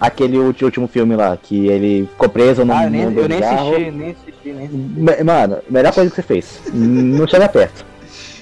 Aquele 0.00 0.38
último 0.38 0.88
filme 0.88 1.14
lá, 1.14 1.36
que 1.36 1.66
ele 1.66 2.06
ficou 2.06 2.28
preso 2.28 2.64
no 2.64 2.72
Ah, 2.72 2.84
eu 2.84 2.90
nem, 2.90 3.02
eu 3.02 3.28
nem 3.28 3.42
assisti, 3.42 3.90
nem 3.90 4.10
assisti, 4.10 4.52
nem 4.52 4.66
assisti. 4.66 5.24
Mano, 5.24 5.58
melhor 5.68 5.92
coisa 5.92 6.08
que 6.08 6.16
você 6.16 6.22
fez. 6.22 6.60
Não 6.72 7.26
chega 7.26 7.48
perto. 7.48 7.84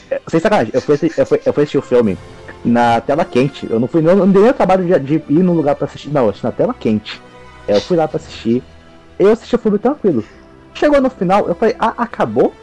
É, 0.08 0.20
Sem 0.28 0.38
sacanagem, 0.38 0.70
eu 0.72 0.80
fui, 0.80 0.96
eu, 1.16 1.26
fui, 1.26 1.40
eu 1.44 1.52
fui 1.52 1.62
assistir 1.64 1.78
o 1.78 1.82
filme 1.82 2.16
na 2.64 3.00
tela 3.00 3.24
quente. 3.24 3.66
Eu 3.68 3.78
não 3.80 3.88
fui, 3.88 4.00
não, 4.00 4.14
não 4.14 4.30
dei 4.30 4.42
nem 4.42 4.50
o 4.50 4.54
trabalho 4.54 4.84
de, 4.84 4.98
de 5.00 5.14
ir 5.28 5.42
num 5.42 5.52
lugar 5.52 5.74
pra 5.74 5.86
assistir, 5.86 6.10
não, 6.10 6.22
eu 6.22 6.28
assisti 6.28 6.44
na 6.44 6.52
tela 6.52 6.74
quente. 6.78 7.20
Eu 7.66 7.80
fui 7.80 7.96
lá 7.96 8.06
pra 8.08 8.16
assistir. 8.16 8.62
Eu 9.18 9.32
assisti 9.32 9.54
o 9.54 9.58
filme 9.58 9.78
tranquilo. 9.78 10.24
Chegou 10.74 11.00
no 11.00 11.10
final, 11.10 11.48
eu 11.48 11.54
falei, 11.54 11.74
ah, 11.78 11.92
acabou? 11.98 12.54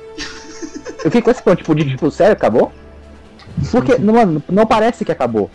Eu 1.03 1.11
fiquei 1.11 1.21
com 1.21 1.29
esse 1.29 1.43
ponto, 1.43 1.57
tipo, 1.57 1.75
de 1.75 1.89
tipo, 1.89 2.09
sério, 2.09 2.33
acabou? 2.33 2.71
Porque, 3.71 3.97
não 3.97 4.65
parece 4.65 5.05
que 5.05 5.11
acabou. 5.11 5.51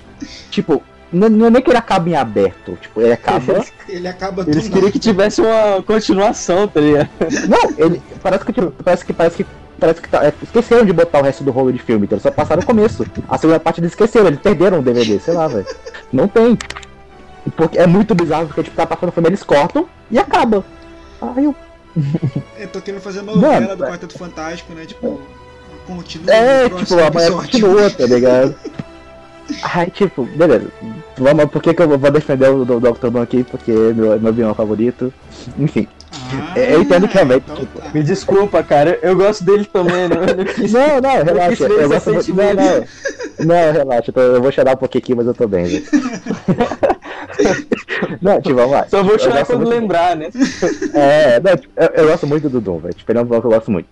Tipo, 0.51 0.83
não, 1.13 1.29
não 1.29 1.47
é 1.47 1.51
nem 1.51 1.63
que 1.63 1.71
ele 1.71 1.79
acaba 1.79 2.09
em 2.09 2.15
aberto. 2.17 2.79
Tipo, 2.81 3.01
ele 3.01 3.13
acaba. 3.13 3.65
Ele 3.89 4.07
acaba 4.09 4.45
do 4.45 4.51
Eles 4.51 4.65
nada. 4.65 4.75
queriam 4.75 4.91
que 4.93 4.99
tivesse 4.99 5.41
uma 5.41 5.83
continuação, 5.83 6.69
tá 6.69 6.81
ligado? 6.81 7.09
Não, 7.49 7.71
ele 7.85 8.01
parece 8.23 8.45
que 8.45 8.53
tipo, 8.53 8.71
parece 8.85 9.05
que 9.05 9.13
parece 9.13 9.37
que 9.37 9.47
parece 9.79 10.01
que 10.03 10.09
tá, 10.11 10.25
é, 10.27 10.33
esqueceram 10.43 10.85
de 10.85 10.93
botar 10.93 11.21
o 11.21 11.23
resto 11.23 11.43
do 11.43 11.51
rolo 11.51 11.73
de 11.73 11.79
filme, 11.79 12.05
então 12.05 12.17
eles 12.17 12.23
só 12.23 12.31
passaram 12.31 12.63
o 12.63 12.67
começo. 12.67 13.05
A 13.29 13.39
segunda 13.39 13.59
parte 13.59 13.81
eles 13.81 13.93
esqueceram, 13.93 14.27
eles 14.27 14.39
perderam 14.41 14.79
o 14.81 14.83
DVD, 14.83 15.19
sei 15.19 15.33
lá, 15.35 15.49
velho. 15.49 15.67
Não 16.13 16.29
tem. 16.29 16.57
Porque 17.57 17.79
é 17.79 17.87
muito 17.87 18.15
bizarro 18.15 18.47
porque 18.47 18.63
tipo 18.63 18.77
tá 18.77 18.85
passando 18.87 19.09
o 19.09 19.13
filme, 19.13 19.29
eles 19.31 19.43
cortam 19.43 19.89
e 20.11 20.19
acaba. 20.19 20.63
Aí 21.23 21.45
eu 21.45 21.55
Eu 22.59 22.69
tô 22.69 22.81
querendo 22.81 23.01
fazer 23.01 23.23
novela 23.23 23.61
Mano, 23.61 23.77
do 23.77 23.85
é- 23.85 23.89
Quarteto 23.91 24.19
Fantástico, 24.19 24.73
né? 24.75 24.85
Tipo, 24.87 25.21
continua 25.87 26.33
É, 26.35 26.65
tipo, 26.69 26.77
a 26.77 27.07
episódio. 27.07 27.33
continua, 27.37 27.91
tá 27.91 28.05
ligado? 28.07 28.55
Aí, 29.63 29.91
tipo, 29.91 30.25
beleza. 30.25 30.69
Vamos, 31.19 31.45
por 31.47 31.63
que, 31.63 31.75
que 31.75 31.83
eu 31.83 31.99
vou 31.99 32.11
defender 32.11 32.49
o 32.51 32.65
Dr. 32.65 33.09
Doom 33.11 33.23
aqui? 33.23 33.45
Porque 33.45 33.71
é 33.71 33.93
meu, 33.93 34.19
meu 34.21 34.33
vilão 34.33 34.55
favorito. 34.55 35.13
Enfim. 35.59 35.87
Ah, 36.33 36.59
Eu 36.59 36.83
entendo 36.83 37.07
que 37.07 37.15
realmente, 37.15 37.43
então 37.45 37.57
tipo, 37.57 37.79
tá. 37.81 37.91
Me 37.95 38.03
desculpa, 38.03 38.63
cara, 38.63 38.99
eu 39.03 39.15
gosto 39.17 39.45
dele 39.45 39.65
também, 39.65 40.09
né? 40.09 40.17
Eu 40.31 40.37
não 40.37 40.45
quis- 40.45 40.73
Não, 40.73 41.01
não, 41.01 41.25
relaxa. 41.25 41.65
Eu 41.67 41.89
gosto 41.89 42.13
muito. 42.13 42.35
Não, 42.35 42.55
não. 42.55 42.85
Não, 43.47 43.73
relaxa. 43.73 44.11
eu 44.11 44.13
tô- 44.15 44.21
Eu 44.21 44.43
vou 44.43 44.51
chorar 44.53 44.73
um 44.75 44.77
pouquinho 44.77 45.03
aqui, 45.03 45.15
mas 45.15 45.27
eu 45.27 45.35
tô 45.35 45.47
bem, 45.47 45.65
velho. 45.65 45.85
Não, 48.21 48.41
tipo, 48.41 48.55
vamos 48.57 48.73
lá. 48.73 48.87
Só 48.89 49.03
vou 49.03 49.19
chorar 49.19 49.45
quando 49.47 49.59
muito- 49.63 49.71
lembrar, 49.71 50.17
né? 50.17 50.29
É, 50.95 51.41
não, 51.41 51.57
tipo, 51.57 51.73
eu, 51.77 51.89
eu 51.95 52.07
gosto 52.09 52.27
muito 52.27 52.49
do 52.49 52.61
Doom, 52.61 52.79
velho. 52.79 52.95
Tipo, 52.95 53.13
ele 53.13 53.19
é 53.19 53.23
um 53.23 53.25
vilão 53.25 53.41
que 53.41 53.47
eu 53.47 53.51
gosto 53.51 53.71
muito. 53.71 53.89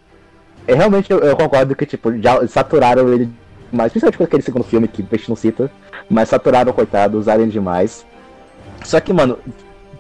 É, 0.66 0.74
realmente, 0.74 1.10
eu, 1.10 1.18
eu 1.20 1.36
concordo 1.36 1.74
que, 1.74 1.86
tipo, 1.86 2.12
já 2.20 2.46
saturaram 2.46 3.12
ele 3.12 3.28
demais. 3.70 3.92
Principalmente 3.92 4.18
com 4.18 4.24
aquele 4.24 4.42
segundo 4.42 4.64
filme 4.64 4.88
que 4.88 5.02
o 5.02 5.04
Peixe 5.04 5.28
não 5.28 5.36
cita. 5.36 5.70
Mas 6.08 6.28
saturaram, 6.28 6.72
coitado, 6.72 7.18
usaram 7.18 7.46
demais. 7.46 8.04
Só 8.84 9.00
que, 9.00 9.12
mano, 9.12 9.38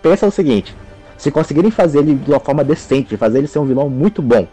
pensa 0.02 0.26
o 0.26 0.30
seguinte. 0.30 0.74
Se 1.16 1.30
conseguirem 1.30 1.70
fazer 1.70 1.98
ele 1.98 2.14
de 2.14 2.30
uma 2.30 2.40
forma 2.40 2.62
decente, 2.62 3.16
fazer 3.16 3.38
ele 3.38 3.48
ser 3.48 3.58
um 3.58 3.64
vilão 3.64 3.90
muito 3.90 4.22
bom, 4.22 4.46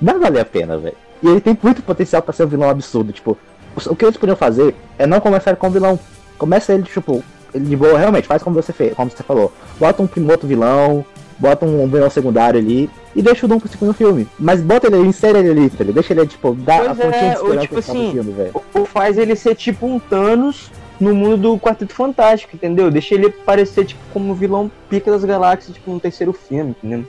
vai 0.00 0.18
valer 0.18 0.40
a 0.40 0.44
pena, 0.44 0.76
velho. 0.76 0.96
E 1.22 1.28
ele 1.28 1.40
tem 1.40 1.56
muito 1.62 1.82
potencial 1.82 2.20
pra 2.20 2.32
ser 2.32 2.44
um 2.44 2.48
vilão 2.48 2.68
absurdo. 2.68 3.12
Tipo, 3.12 3.38
o 3.86 3.96
que 3.96 4.04
eles 4.04 4.16
podiam 4.16 4.36
fazer 4.36 4.74
é 4.98 5.06
não 5.06 5.20
começar 5.20 5.56
com 5.56 5.68
o 5.68 5.70
vilão. 5.70 5.98
Começa 6.36 6.74
ele, 6.74 6.82
tipo, 6.82 7.24
ele 7.54 7.64
de 7.64 7.76
boa, 7.76 7.98
realmente, 7.98 8.26
faz 8.26 8.42
como 8.42 8.60
você 8.60 8.72
fez, 8.72 8.94
como 8.94 9.10
você 9.10 9.22
falou. 9.22 9.52
Bota 9.78 10.02
um 10.02 10.30
outro 10.30 10.46
vilão, 10.46 11.04
bota 11.38 11.64
um 11.64 11.88
vilão 11.88 12.10
secundário 12.10 12.60
ali 12.60 12.90
e 13.14 13.22
deixa 13.22 13.44
o 13.46 13.48
Doom 13.48 13.58
pro 13.60 13.68
segundo 13.68 13.92
filme. 13.92 14.26
Mas 14.38 14.60
bota 14.60 14.86
ele, 14.86 14.98
insere 15.06 15.38
ele 15.38 15.50
ali, 15.50 15.70
tá 15.70 15.78
ligado? 15.84 15.94
Deixa 15.94 16.12
ele, 16.12 16.26
tipo, 16.26 16.54
dar 16.54 16.78
Pois 16.78 16.90
a 16.90 16.94
pontinha 17.04 17.22
é, 17.24 17.34
de 17.34 17.40
ou 17.40 17.54
esperança 17.54 17.60
tipo 17.62 17.74
do 17.74 17.78
assim, 17.80 18.12
filme, 18.12 18.32
velho. 18.32 18.62
Ou 18.74 18.84
faz 18.86 19.18
ele 19.18 19.36
ser 19.36 19.54
tipo 19.54 19.86
um 19.86 19.98
Thanos 19.98 20.70
no 21.00 21.14
mundo 21.14 21.36
do 21.36 21.58
Quarteto 21.58 21.94
Fantástico, 21.94 22.54
entendeu? 22.54 22.90
Deixa 22.90 23.14
ele 23.14 23.28
parecer 23.30 23.84
tipo 23.86 24.00
como 24.12 24.32
o 24.32 24.34
vilão 24.34 24.70
pica 24.88 25.10
das 25.10 25.24
galáxias, 25.24 25.74
tipo 25.74 25.90
no 25.92 25.98
terceiro 26.00 26.32
filme, 26.32 26.70
entendeu? 26.82 27.04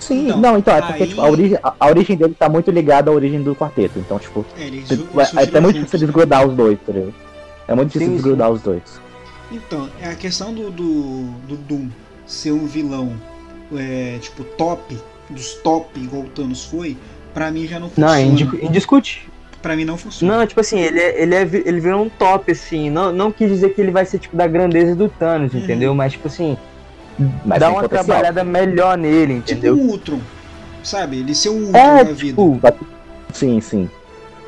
Sim, 0.00 0.26
Então, 0.26 0.38
não, 0.40 0.58
então, 0.58 0.76
é 0.76 0.82
porque 0.82 1.02
aí- 1.04 1.08
tipo, 1.08 1.20
a, 1.22 1.28
origem, 1.30 1.58
a, 1.62 1.72
a 1.80 1.86
origem 1.88 2.16
dele 2.16 2.36
tá 2.38 2.48
muito 2.48 2.70
ligada 2.70 3.10
à 3.10 3.14
origem 3.14 3.42
do 3.42 3.54
quarteto. 3.56 3.98
Então, 3.98 4.18
tipo, 4.18 4.44
É, 4.58 4.66
eles, 4.66 4.90
é, 4.90 4.94
eles 4.94 5.06
é 5.16 5.20
até 5.22 5.32
surgiram 5.34 5.62
muito 5.62 5.74
difícil 5.76 5.98
né? 6.00 6.06
desgrudar 6.06 6.46
os 6.46 6.54
dois, 6.54 6.78
tá 6.86 6.92
ligado? 6.92 7.14
É 7.68 7.74
muito 7.74 7.86
difícil 7.88 8.06
Sim, 8.08 8.10
sim. 8.12 8.16
desgrudar 8.16 8.50
os 8.50 8.60
dois. 8.60 8.82
Então, 9.50 9.88
é 10.02 10.08
a 10.08 10.14
questão 10.14 10.52
do, 10.52 10.70
do, 10.70 11.22
do 11.48 11.56
Doom 11.56 11.88
ser 12.26 12.52
um 12.52 12.66
vilão, 12.66 13.12
é, 13.74 14.18
tipo, 14.20 14.44
top, 14.44 14.96
dos 15.30 15.54
top, 15.54 15.98
igual 15.98 16.22
o 16.22 16.26
Thanos 16.28 16.64
foi, 16.66 16.96
pra 17.34 17.50
mim 17.50 17.66
já 17.66 17.78
não 17.80 17.90
Não, 17.96 18.08
funciona. 18.08 18.22
indi- 18.22 18.66
indiscutível. 18.66 19.30
Pra 19.62 19.74
mim 19.74 19.84
não 19.84 19.96
funciona. 19.96 20.36
Não, 20.38 20.46
tipo 20.46 20.60
assim, 20.60 20.78
ele, 20.78 21.00
é, 21.00 21.22
ele, 21.22 21.34
é, 21.34 21.40
ele 21.42 21.80
virou 21.80 22.04
um 22.04 22.08
top, 22.08 22.52
assim. 22.52 22.88
Não, 22.90 23.10
não 23.12 23.32
quis 23.32 23.48
dizer 23.50 23.74
que 23.74 23.80
ele 23.80 23.90
vai 23.90 24.04
ser, 24.04 24.18
tipo, 24.18 24.36
da 24.36 24.46
grandeza 24.46 24.94
do 24.94 25.08
Thanos, 25.08 25.52
Uhum. 25.54 25.60
entendeu? 25.60 25.94
Mas, 25.94 26.12
tipo 26.12 26.28
assim, 26.28 26.56
Mas 27.44 27.58
tem 27.58 27.68
uma 27.68 27.80
potencial. 27.82 28.04
trabalhada 28.04 28.44
melhor 28.44 28.96
nele, 28.96 29.40
Tipo 29.40 29.52
entendeu? 29.52 29.74
um 29.74 29.88
Ultron. 29.88 30.20
Sabe? 30.84 31.18
Ele 31.18 31.34
ser 31.34 31.48
um 31.48 31.64
Ultron 31.66 31.78
É, 31.80 32.04
da 32.04 32.12
vida. 32.12 32.42
tipo, 32.42 32.60
Sim, 33.32 33.60
sim. 33.60 33.90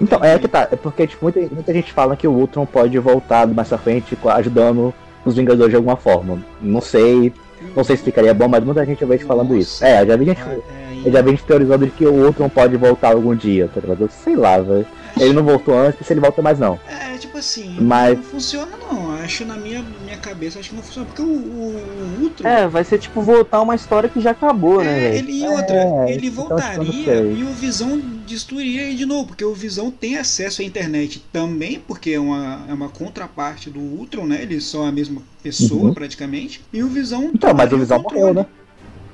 Então, 0.01 0.23
é 0.23 0.39
que 0.39 0.47
tá. 0.47 0.69
É 0.71 0.77
porque 0.77 1.07
tipo, 1.09 1.25
muita, 1.25 1.41
muita 1.41 1.73
gente 1.73 1.93
fala 1.93 2.15
que 2.17 2.29
o 2.29 2.33
Ultron 2.33 2.65
pode 2.65 2.97
voltar 3.01 3.47
mais 3.49 3.69
pra 3.69 3.77
frente 3.79 4.17
ajudando 4.37 4.95
os 5.25 5.35
Vingadores 5.35 5.71
de 5.71 5.77
alguma 5.77 5.97
forma. 5.97 6.41
Não 6.63 6.81
sei. 6.81 7.33
Não 7.77 7.85
sei 7.85 7.97
se 7.97 8.03
ficaria 8.03 8.33
bom, 8.35 8.49
mas 8.49 8.63
muita 8.65 8.85
gente 8.85 9.03
eu 9.03 9.09
vejo 9.09 9.27
falando 9.27 9.57
isso. 9.57 9.85
É, 9.85 10.05
já 10.07 10.17
vi 10.17 10.25
gente. 10.27 10.41
É, 10.41 10.45
aí- 10.91 11.03
Eu 11.07 11.13
já 11.13 11.23
vi 11.23 11.31
gente 11.31 11.45
teorizando 11.45 11.85
de 11.87 11.93
que 11.93 12.05
o 12.07 12.13
Ultron 12.27 12.49
pode 12.49 12.77
voltar 12.77 13.13
algum 13.13 13.35
dia, 13.35 13.69
tá 13.73 13.81
ligado? 13.81 14.09
Sei 14.11 14.35
lá, 14.37 14.59
velho. 14.59 14.87
Ele 15.21 15.33
não 15.33 15.43
voltou 15.45 15.77
antes, 15.79 16.07
se 16.07 16.13
ele 16.13 16.21
volta 16.21 16.41
mais 16.43 16.59
não. 16.59 16.79
É, 16.89 17.17
tipo 17.19 17.37
assim, 17.39 17.77
Mas- 17.81 18.17
não 18.17 18.25
funciona 18.25 18.77
não. 18.77 19.09
Acho 19.19 19.45
na 19.45 19.57
minha, 19.57 19.85
minha 20.05 20.17
cabeça, 20.17 20.59
acho 20.59 20.71
que 20.71 20.77
não 20.77 20.83
funciona. 20.83 21.07
Porque 21.07 21.21
o, 21.23 21.27
o, 21.27 22.17
o 22.21 22.23
Ultron. 22.23 22.49
É, 22.49 22.67
vai 22.69 22.83
ser 22.85 22.99
tipo 22.99 23.21
voltar 23.21 23.61
uma 23.61 23.75
história 23.75 24.09
que 24.09 24.21
já 24.21 24.31
acabou, 24.31 24.83
né, 24.83 24.91
É, 24.97 25.11
velho? 25.11 25.19
ele 25.19 25.33
e 25.43 25.47
outra, 25.49 25.75
É, 25.77 26.13
ele 26.15 26.27
então, 26.29 26.45
voltaria 26.49 27.17
e 27.23 27.43
o 27.45 27.53
Visão 27.53 27.99
destruiria 28.27 28.83
ele 28.83 28.95
de 28.97 29.05
novo, 29.05 29.27
porque 29.29 29.45
o 29.45 29.53
Visão 29.55 29.91
tem 29.91 30.17
acesso 30.17 30.63
à 30.63 30.65
internet 30.65 31.23
também, 31.33 31.83
porque 31.87 32.11
é 32.13 32.21
uma, 32.21 32.65
é 32.69 32.73
uma 32.73 32.89
contraparte 32.89 33.69
do 33.69 33.81
Ultron, 33.81 34.25
né? 34.27 34.41
Eles 34.43 34.65
são 34.65 34.87
a 34.87 34.93
mesma 34.93 35.21
pessoa 35.43 35.89
Uhum. 35.89 35.95
praticamente. 35.95 36.63
E 36.73 36.83
o 36.83 36.89
Visão. 36.89 37.31
Então, 37.35 37.53
mas 37.55 37.71
o 37.73 37.79
Visão 37.79 38.03
controle. 38.03 38.21
morreu, 38.23 38.35
né? 38.35 38.47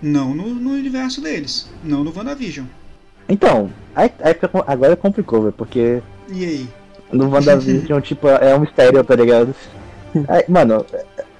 Não 0.02 0.34
no, 0.34 0.54
no 0.54 0.70
universo 0.70 1.20
deles, 1.20 1.68
não 1.82 2.04
no 2.04 2.12
WandaVision. 2.14 2.66
Então, 3.28 3.70
aí, 3.94 4.10
aí 4.20 4.34
fica- 4.34 4.50
agora 4.66 4.96
complicou, 4.96 5.40
velho, 5.42 5.52
porque 5.52 6.02
E 6.28 6.44
aí? 6.44 6.68
no 7.12 7.30
WandaVision, 7.30 8.00
tipo, 8.02 8.28
é 8.28 8.54
um 8.54 8.60
mistério, 8.60 9.02
tá 9.04 9.14
ligado? 9.16 9.54
Aí, 10.28 10.44
mano, 10.48 10.84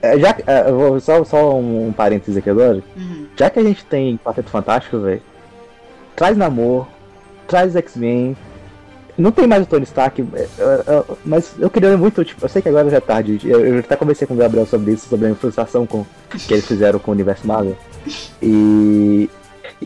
é, 0.02 0.18
já, 0.18 0.36
é, 0.46 0.70
vou 0.70 0.98
só, 1.00 1.22
só 1.24 1.56
um 1.58 1.92
parênteses 1.96 2.36
aqui 2.36 2.50
agora. 2.50 2.82
Uhum. 2.96 3.26
Já 3.36 3.48
que 3.50 3.58
a 3.58 3.62
gente 3.62 3.84
tem 3.84 4.18
Quarteto 4.18 4.50
Fantástico, 4.50 4.98
velho, 4.98 5.22
traz 6.16 6.36
Namor, 6.36 6.86
traz 7.46 7.76
X-Men. 7.76 8.36
Não 9.16 9.30
tem 9.30 9.46
mais 9.46 9.62
o 9.62 9.66
Tony 9.66 9.84
Stark, 9.84 10.20
é, 10.34 10.40
é, 10.40 10.46
é, 10.88 11.04
mas 11.24 11.54
eu 11.60 11.70
queria 11.70 11.96
muito, 11.96 12.24
tipo, 12.24 12.44
eu 12.44 12.48
sei 12.48 12.60
que 12.60 12.68
agora 12.68 12.90
já 12.90 12.96
é 12.96 13.00
tarde, 13.00 13.38
eu, 13.44 13.78
até 13.78 13.94
conversei 13.94 14.26
com 14.26 14.34
o 14.34 14.36
Gabriel 14.36 14.66
sobre 14.66 14.90
isso, 14.92 15.08
sobre 15.08 15.28
a 15.28 15.34
frustração 15.36 15.86
com 15.86 16.04
que 16.30 16.52
eles 16.52 16.66
fizeram 16.66 16.98
com 16.98 17.12
o 17.12 17.14
universo 17.14 17.46
Marvel. 17.46 17.76
E 18.42 19.30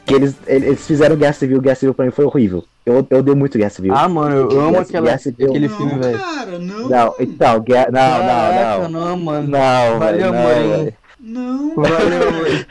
que 0.01 0.15
eles, 0.15 0.35
eles 0.47 0.87
fizeram 0.87 1.17
Guerra 1.17 1.33
Civil, 1.33 1.61
Guerra 1.61 1.75
Civil 1.77 1.95
pra 1.95 2.05
mim 2.05 2.11
foi 2.11 2.25
horrível. 2.25 2.65
Eu, 2.85 3.07
eu 3.11 3.23
dei 3.23 3.35
muito 3.35 3.59
Guerra 3.59 3.71
Civil. 3.71 3.95
Ah, 3.95 4.09
mano, 4.09 4.35
eu 4.35 4.61
amo 4.61 4.71
Guerra- 4.73 4.83
aquela, 4.83 5.07
Guerra 5.07 5.19
Civil. 5.19 5.49
aquele 5.51 5.69
não, 5.69 5.77
filme, 5.77 5.99
velho. 5.99 6.19
cara, 6.19 6.59
não. 6.59 6.89
Não, 6.89 7.15
então, 7.21 7.61
Guerra, 7.61 7.89
não, 7.91 8.01
Caraca, 8.01 8.89
não, 8.89 9.01
não. 9.09 9.17
mano. 9.19 9.49
Não, 9.49 9.99
Valeu, 9.99 10.33
não, 10.33 10.43
mãe. 10.43 10.95
Não, 11.21 11.75
Valeu, 11.77 12.33
mano. 12.33 12.67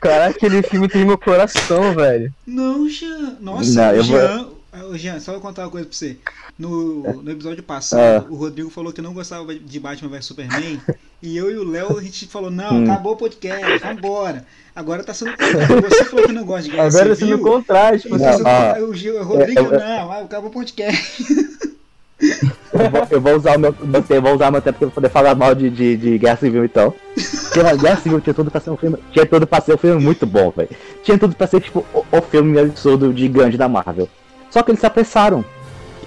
Caraca, 0.00 0.30
aquele 0.30 0.62
filme 0.62 0.88
tem 0.88 1.04
meu 1.04 1.18
coração, 1.18 1.94
velho. 1.94 2.32
não, 2.46 2.88
Jean. 2.88 3.36
Nossa, 3.40 3.86
Não, 3.86 3.92
eu 3.96 4.04
vou- 4.04 4.18
Jean. 4.20 4.46
Ô, 4.90 4.96
Jean, 4.98 5.18
só 5.20 5.32
vou 5.32 5.40
contar 5.40 5.62
uma 5.62 5.70
coisa 5.70 5.86
pra 5.86 5.96
você. 5.96 6.18
No, 6.58 7.22
no 7.22 7.30
episódio 7.30 7.58
É. 7.60 7.62
passado, 7.62 8.26
o 8.32 8.34
Rodrigo 8.36 8.70
falou 8.70 8.90
que 8.92 9.02
não 9.02 9.12
gostava 9.12 9.54
de 9.54 9.78
Batman 9.78 10.08
vs 10.10 10.24
Superman. 10.24 10.80
e 11.22 11.36
eu 11.36 11.50
e 11.50 11.56
o 11.58 11.68
Léo, 11.70 11.98
a 11.98 12.02
gente 12.02 12.26
falou: 12.26 12.50
não, 12.50 12.76
Hum. 12.76 12.84
acabou 12.84 13.12
o 13.12 13.16
podcast, 13.16 13.78
vambora. 13.78 14.46
Agora 14.74 15.04
tá 15.04 15.12
sendo. 15.12 15.32
Você 15.88 16.04
falou 16.06 16.24
que 16.26 16.32
não 16.32 16.44
gosta 16.46 16.62
de 16.62 16.70
Guerra 16.70 16.88
Agora 16.88 17.04
sendo 17.04 17.16
Civil. 17.16 17.36
o 17.36 17.40
contrário, 17.40 18.00
tipo 18.00 18.16
Não, 18.16 18.26
assim. 18.26 18.42
você- 18.42 18.48
ah, 18.48 18.76
o, 18.80 18.94
Gil- 18.94 19.20
o 19.20 19.24
Rodrigo, 19.24 19.60
eu- 19.60 19.72
eu- 19.72 19.78
não, 19.78 20.12
ah, 20.12 20.20
acabou 20.20 20.48
o 20.48 20.52
podcast. 20.52 21.24
Eu 22.72 22.90
vou, 22.90 23.06
eu 23.10 23.20
vou 23.20 23.36
usar 23.36 23.56
o 23.56 23.60
meu, 23.60 23.72
tempo, 23.72 24.22
vou 24.22 24.34
usar 24.34 24.50
meu 24.50 24.62
tempo 24.62 24.78
pra 24.78 24.90
poder 24.90 25.10
falar 25.10 25.34
mal 25.34 25.54
de, 25.54 25.68
de, 25.70 25.96
de 25.96 26.18
Guerra 26.18 26.36
Civil 26.38 26.64
então. 26.64 26.92
Porque 27.14 27.76
Guerra 27.76 27.96
Civil 28.00 28.20
tinha 28.22 28.34
tudo 28.34 28.50
pra 28.50 28.60
ser 28.60 28.70
um 28.70 28.76
filme. 28.76 28.96
Tinha 29.12 29.26
tudo 29.26 29.46
pra 29.46 29.60
ser 29.60 29.74
um 29.74 29.78
filme 29.78 30.02
muito 30.02 30.26
bom, 30.26 30.50
velho. 30.56 30.70
Tinha 31.02 31.18
tudo 31.18 31.34
pra 31.36 31.46
ser 31.46 31.60
tipo 31.60 31.84
o, 31.92 32.04
o 32.16 32.22
filme 32.22 32.58
absurdo 32.58 33.14
gigante 33.14 33.56
da 33.58 33.68
Marvel. 33.68 34.08
Só 34.50 34.62
que 34.62 34.70
eles 34.70 34.80
se 34.80 34.86
apressaram. 34.86 35.44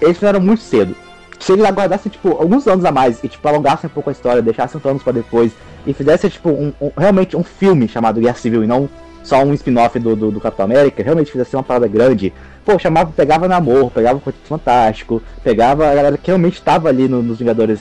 Eles 0.01 0.17
fizeram 0.17 0.39
muito 0.39 0.61
cedo. 0.61 0.95
Se 1.39 1.53
eles 1.53 1.63
aguardassem, 1.63 2.11
tipo, 2.11 2.29
alguns 2.31 2.67
anos 2.67 2.83
a 2.83 2.91
mais 2.91 3.23
e 3.23 3.27
tipo, 3.29 3.47
alongassem 3.47 3.89
um 3.89 3.93
pouco 3.93 4.09
a 4.09 4.13
história, 4.13 4.41
deixassem 4.41 4.79
anos 4.83 5.01
pra 5.03 5.13
depois 5.13 5.51
e 5.87 5.93
fizessem, 5.93 6.29
tipo, 6.29 6.49
um, 6.49 6.73
um- 6.81 6.91
realmente 6.97 7.37
um 7.37 7.43
filme 7.43 7.87
chamado 7.87 8.19
Guerra 8.19 8.35
Civil 8.35 8.63
e 8.63 8.67
não 8.67 8.89
só 9.23 9.41
um 9.43 9.53
spin-off 9.53 9.97
do, 9.99 10.15
do, 10.15 10.31
do 10.31 10.41
Capitão 10.41 10.65
América, 10.65 11.01
realmente 11.03 11.31
fizesse 11.31 11.55
uma 11.55 11.63
parada 11.63 11.87
grande, 11.87 12.33
pô, 12.65 12.77
chamava, 12.79 13.11
pegava 13.15 13.47
Namor, 13.47 13.89
pegava 13.91 14.17
o 14.17 14.21
Quarteto 14.21 14.47
Fantástico, 14.47 15.21
pegava 15.43 15.89
a 15.89 15.95
galera 15.95 16.17
que 16.17 16.27
realmente 16.27 16.61
tava 16.61 16.89
ali 16.89 17.07
no- 17.07 17.21
nos 17.23 17.39
Vingadores, 17.39 17.79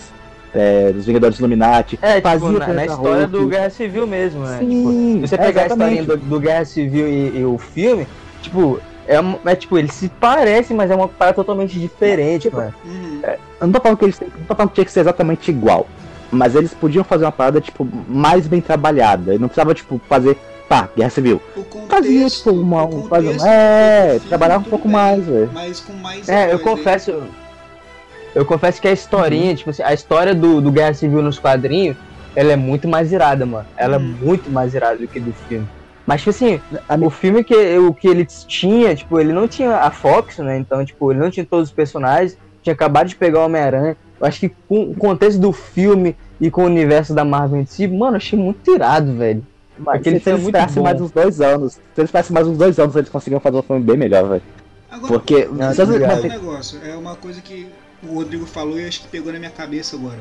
é, 0.54 0.92
dos 0.92 1.06
Vingadores 1.06 1.38
Illuminati, 1.38 1.98
É, 2.02 2.16
tipo, 2.16 2.28
fazia 2.28 2.48
na, 2.50 2.64
Planeta 2.64 2.74
na 2.74 2.86
história 2.86 3.26
Hulk. 3.26 3.32
do 3.38 3.48
Guerra 3.48 3.70
Civil 3.70 4.06
mesmo, 4.06 4.40
né? 4.44 4.58
Sim, 4.60 4.66
Tipo, 4.68 5.20
se 5.26 5.28
você 5.28 5.36
pegar 5.38 5.62
a 5.62 5.66
exatamente. 5.66 6.00
historinha 6.00 6.16
do, 6.22 6.28
do 6.28 6.40
Guerra 6.40 6.64
Civil 6.64 7.08
e, 7.08 7.38
e 7.38 7.44
o 7.44 7.58
filme, 7.58 8.06
tipo, 8.42 8.80
é, 9.08 9.50
é 9.50 9.56
tipo, 9.56 9.78
eles 9.78 9.92
se 9.94 10.08
parecem, 10.08 10.76
mas 10.76 10.90
é 10.90 10.94
uma 10.94 11.08
parada 11.08 11.34
totalmente 11.34 11.78
diferente, 11.78 12.48
mano. 12.54 12.72
Uhum. 12.84 13.20
Eu 13.60 13.66
não 13.66 13.72
tô 13.72 13.80
falando 13.80 13.98
que 13.98 14.04
eles 14.04 14.18
têm- 14.18 14.28
não 14.38 14.44
tô 14.46 14.54
falando 14.54 14.68
que 14.68 14.74
tinha 14.76 14.84
que 14.84 14.92
ser 14.92 15.00
exatamente 15.00 15.50
igual. 15.50 15.86
Mas 16.30 16.54
eles 16.54 16.74
podiam 16.74 17.02
fazer 17.02 17.24
uma 17.24 17.32
parada, 17.32 17.58
tipo, 17.60 17.88
mais 18.06 18.46
bem 18.46 18.60
trabalhada. 18.60 19.30
Ele 19.32 19.38
não 19.40 19.48
precisava, 19.48 19.72
tipo, 19.74 19.98
fazer, 20.08 20.36
pá, 20.68 20.86
Guerra 20.94 21.08
Civil. 21.10 21.40
Contexto, 21.54 21.88
Fazia, 21.88 22.28
tipo, 22.28 22.50
uma. 22.50 22.84
um- 22.84 23.08
contexto 23.08 23.46
é, 23.46 24.10
filme, 24.12 24.28
trabalhar 24.28 24.58
um 24.58 24.62
pouco 24.62 24.84
bem, 24.86 24.92
mais, 24.92 25.24
velho. 25.24 25.50
Mas 25.54 25.80
com 25.80 25.92
mais. 25.94 26.28
É, 26.28 26.52
eu 26.52 26.58
aí. 26.58 26.62
confesso. 26.62 27.22
Eu 28.34 28.44
confesso 28.44 28.80
que 28.80 28.86
a 28.86 28.92
historinha, 28.92 29.54
tipo 29.54 29.70
assim, 29.70 29.82
a 29.82 29.92
história 29.94 30.34
do, 30.34 30.60
do 30.60 30.70
Guerra 30.70 30.92
Civil 30.92 31.22
nos 31.22 31.38
quadrinhos, 31.38 31.96
ela 32.36 32.52
é 32.52 32.56
muito 32.56 32.86
mais 32.86 33.10
irada, 33.10 33.46
mano. 33.46 33.66
Ela 33.76 33.98
Hum. 33.98 34.14
é 34.20 34.24
muito 34.24 34.50
mais 34.50 34.74
irada 34.74 34.96
do 34.96 35.08
que 35.08 35.18
do 35.18 35.32
filme. 35.48 35.66
Mas, 36.08 36.22
tipo 36.22 36.30
assim, 36.30 36.58
A 36.88 36.94
o 36.94 37.10
filme 37.10 37.44
que, 37.44 37.54
o 37.76 37.92
que 37.92 38.08
ele 38.08 38.24
tinha, 38.24 38.96
tipo, 38.96 39.20
ele 39.20 39.30
não 39.30 39.46
tinha 39.46 39.76
a 39.76 39.90
Fox, 39.90 40.38
né? 40.38 40.56
Então, 40.56 40.82
tipo, 40.82 41.12
ele 41.12 41.20
não 41.20 41.30
tinha 41.30 41.44
todos 41.44 41.68
os 41.68 41.74
personagens, 41.74 42.34
tinha 42.62 42.72
acabado 42.72 43.08
de 43.08 43.14
pegar 43.14 43.40
o 43.40 43.44
Homem-Aranha. 43.44 43.94
Eu 44.18 44.26
acho 44.26 44.40
que 44.40 44.48
com 44.66 44.84
o 44.84 44.94
contexto 44.94 45.38
do 45.38 45.52
filme 45.52 46.16
e 46.40 46.50
com 46.50 46.62
o 46.62 46.64
universo 46.64 47.12
da 47.12 47.26
Marvel 47.26 47.60
em 47.60 47.66
si, 47.66 47.86
mano, 47.86 48.12
eu 48.12 48.16
achei 48.16 48.38
muito 48.38 48.74
irado, 48.74 49.12
velho. 49.16 49.46
Mas 49.78 49.96
Aquele 49.96 50.18
se, 50.18 50.30
eles 50.30 50.76
mais 50.76 50.98
uns 50.98 51.10
dois 51.10 51.42
anos, 51.42 51.74
se 51.74 51.80
eles 51.98 52.08
esperassem 52.08 52.32
mais 52.32 52.46
uns 52.46 52.56
dois 52.56 52.78
anos, 52.78 52.96
eles 52.96 53.10
conseguiam 53.10 53.38
fazer 53.38 53.58
um 53.58 53.62
filme 53.62 53.84
bem 53.84 53.98
melhor, 53.98 54.26
velho. 54.30 54.42
Agora, 54.90 55.12
Porque. 55.12 55.44
Não, 55.44 55.74
falar 55.74 55.92
ligado. 55.92 56.24
um 56.24 56.28
negócio. 56.28 56.80
É 56.86 56.96
uma 56.96 57.16
coisa 57.16 57.42
que 57.42 57.68
o 58.02 58.14
Rodrigo 58.14 58.46
falou 58.46 58.80
e 58.80 58.86
acho 58.86 59.02
que 59.02 59.08
pegou 59.08 59.30
na 59.30 59.38
minha 59.38 59.50
cabeça 59.50 59.94
agora. 59.94 60.18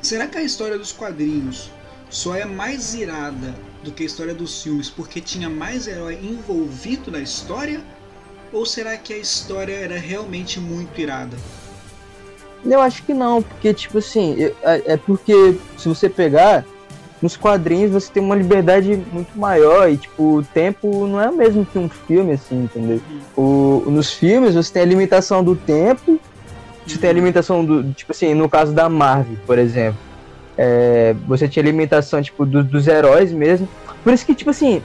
Será 0.00 0.26
que 0.26 0.38
a 0.38 0.42
história 0.42 0.78
dos 0.78 0.90
quadrinhos 0.90 1.70
só 2.08 2.34
é 2.34 2.46
mais 2.46 2.94
irada 2.94 3.54
do 3.82 3.90
que 3.90 4.02
a 4.02 4.06
história 4.06 4.34
dos 4.34 4.62
filmes 4.62 4.88
porque 4.88 5.20
tinha 5.20 5.48
mais 5.48 5.86
herói 5.86 6.18
envolvido 6.22 7.10
na 7.10 7.20
história? 7.20 7.80
Ou 8.52 8.66
será 8.66 8.96
que 8.96 9.12
a 9.12 9.18
história 9.18 9.72
era 9.72 9.98
realmente 9.98 10.60
muito 10.60 11.00
irada? 11.00 11.36
Eu 12.64 12.80
acho 12.80 13.02
que 13.02 13.12
não, 13.12 13.42
porque, 13.42 13.74
tipo 13.74 13.98
assim, 13.98 14.36
é, 14.62 14.92
é 14.92 14.96
porque 14.96 15.56
se 15.76 15.88
você 15.88 16.08
pegar, 16.08 16.64
nos 17.20 17.36
quadrinhos 17.36 17.92
você 17.92 18.12
tem 18.12 18.22
uma 18.22 18.36
liberdade 18.36 19.02
muito 19.12 19.36
maior 19.36 19.90
e, 19.90 19.96
tipo, 19.96 20.38
o 20.38 20.44
tempo 20.44 21.06
não 21.06 21.20
é 21.20 21.28
o 21.28 21.36
mesmo 21.36 21.64
que 21.64 21.78
um 21.78 21.88
filme, 21.88 22.32
assim, 22.32 22.64
entendeu? 22.64 23.00
O, 23.36 23.84
nos 23.86 24.12
filmes 24.12 24.54
você 24.54 24.72
tem 24.72 24.82
a 24.82 24.86
limitação 24.86 25.42
do 25.42 25.56
tempo, 25.56 26.20
você 26.86 26.98
tem 26.98 27.10
a 27.10 27.12
limitação 27.12 27.64
do, 27.64 27.92
tipo 27.94 28.12
assim, 28.12 28.34
no 28.34 28.48
caso 28.48 28.72
da 28.72 28.88
Marvel, 28.88 29.36
por 29.46 29.58
exemplo, 29.58 29.98
é, 30.64 31.12
você 31.26 31.48
tinha 31.48 31.64
limitação, 31.64 32.22
tipo, 32.22 32.46
do- 32.46 32.62
dos 32.62 32.86
heróis 32.86 33.32
mesmo. 33.32 33.68
Por 34.04 34.12
isso 34.12 34.24
que, 34.24 34.32
tipo 34.34 34.50
assim, 34.50 34.80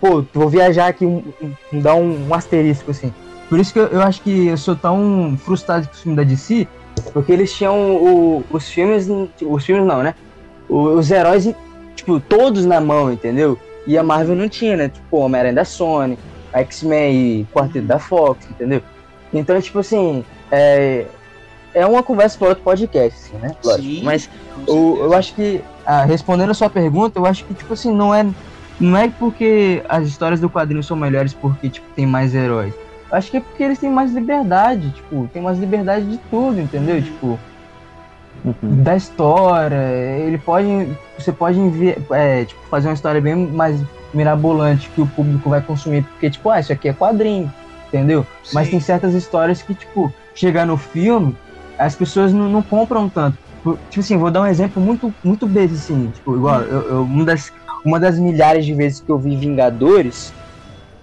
pô, 0.00 0.24
vou 0.32 0.48
viajar 0.48 0.86
aqui, 0.86 1.04
um, 1.04 1.24
um- 1.72 1.80
dar 1.80 1.94
um, 1.96 2.28
um 2.28 2.34
asterisco, 2.34 2.92
assim. 2.92 3.12
Por 3.48 3.58
isso 3.58 3.72
que 3.72 3.80
eu, 3.80 3.86
eu 3.86 4.00
acho 4.02 4.22
que 4.22 4.46
eu 4.46 4.56
sou 4.56 4.76
tão 4.76 5.36
frustrado 5.44 5.88
com 5.88 5.94
o 5.94 5.96
filme 5.96 6.16
da 6.16 6.22
DC, 6.22 6.68
porque 7.12 7.32
eles 7.32 7.52
tinham 7.52 7.96
o- 7.96 8.44
os 8.50 8.68
filmes. 8.68 9.08
Os 9.42 9.64
filmes 9.64 9.84
não, 9.86 10.02
né? 10.04 10.14
Os 10.68 11.10
heróis, 11.10 11.48
tipo, 11.96 12.20
todos 12.20 12.64
na 12.64 12.80
mão, 12.80 13.12
entendeu? 13.12 13.58
E 13.86 13.96
a 13.98 14.02
Marvel 14.02 14.36
não 14.36 14.48
tinha, 14.48 14.76
né? 14.76 14.88
Tipo, 14.88 15.16
Homem-Aranha 15.18 15.54
da 15.54 15.64
Sony, 15.64 16.16
X-Men 16.52 17.14
e 17.14 17.46
Quarteto 17.52 17.86
da 17.86 17.98
Fox, 17.98 18.46
entendeu? 18.50 18.82
Então, 19.32 19.60
tipo 19.60 19.78
assim, 19.80 20.24
é, 20.50 21.06
é 21.74 21.86
uma 21.86 22.02
conversa 22.02 22.38
para 22.38 22.48
outro 22.48 22.64
podcast, 22.64 23.18
assim, 23.18 23.36
né? 23.38 23.54
Lógico. 23.64 23.82
Sim, 23.82 24.02
Mas 24.04 24.28
o- 24.66 24.96
eu 25.00 25.12
acho 25.14 25.34
que, 25.34 25.62
ah, 25.86 26.04
respondendo 26.04 26.50
a 26.50 26.54
sua 26.54 26.70
pergunta, 26.70 27.18
eu 27.18 27.26
acho 27.26 27.44
que, 27.44 27.54
tipo 27.54 27.72
assim, 27.72 27.92
não 27.94 28.14
é, 28.14 28.26
não 28.78 28.96
é 28.96 29.08
porque 29.08 29.82
as 29.88 30.06
histórias 30.08 30.40
do 30.40 30.48
quadrinho 30.50 30.82
são 30.82 30.96
melhores 30.96 31.32
porque, 31.34 31.68
tipo, 31.70 31.86
tem 31.94 32.06
mais 32.06 32.34
heróis. 32.34 32.74
Eu 33.10 33.16
acho 33.16 33.30
que 33.30 33.36
é 33.38 33.40
porque 33.40 33.62
eles 33.62 33.78
têm 33.78 33.90
mais 33.90 34.12
liberdade, 34.12 34.90
tipo, 34.90 35.28
tem 35.32 35.40
mais 35.42 35.58
liberdade 35.58 36.06
de 36.06 36.18
tudo, 36.30 36.60
entendeu? 36.60 36.96
Uhum. 36.96 37.02
Tipo, 37.02 37.40
Uhum. 38.44 38.82
da 38.82 38.94
história, 38.96 39.76
ele 40.20 40.38
pode, 40.38 40.68
você 41.18 41.32
pode 41.32 41.58
enviar, 41.58 41.96
é, 42.12 42.44
tipo, 42.44 42.60
fazer 42.70 42.88
uma 42.88 42.94
história 42.94 43.20
bem 43.20 43.34
mais 43.34 43.82
mirabolante 44.14 44.88
que 44.90 45.00
o 45.00 45.06
público 45.06 45.50
vai 45.50 45.60
consumir, 45.60 46.02
porque, 46.04 46.30
tipo, 46.30 46.48
ah, 46.48 46.60
isso 46.60 46.72
aqui 46.72 46.88
é 46.88 46.92
quadrinho, 46.92 47.52
entendeu? 47.88 48.24
Mas 48.52 48.66
Sim. 48.66 48.72
tem 48.72 48.80
certas 48.80 49.12
histórias 49.14 49.60
que, 49.60 49.74
tipo, 49.74 50.12
chegar 50.34 50.64
no 50.66 50.76
filme, 50.76 51.36
as 51.78 51.94
pessoas 51.94 52.32
não, 52.32 52.48
não 52.48 52.62
compram 52.62 53.08
tanto. 53.08 53.38
Por- 53.62 53.78
Tipo 53.88 54.00
assim, 54.00 54.16
vou 54.18 54.30
dar 54.30 54.42
um 54.42 54.46
exemplo 54.46 54.82
muito, 54.82 55.14
muito 55.24 55.46
besta, 55.46 55.76
assim, 55.76 56.10
tipo, 56.10 56.34
igual, 56.36 56.62
eu, 56.62 56.88
eu- 56.90 57.02
uma 57.02 57.24
das, 57.24 57.50
uma 57.84 58.00
das 58.00 58.18
milhares 58.18 58.66
de 58.66 58.74
vezes 58.74 59.00
que 59.00 59.10
eu 59.10 59.18
vi 59.18 59.36
Vingadores, 59.36 60.32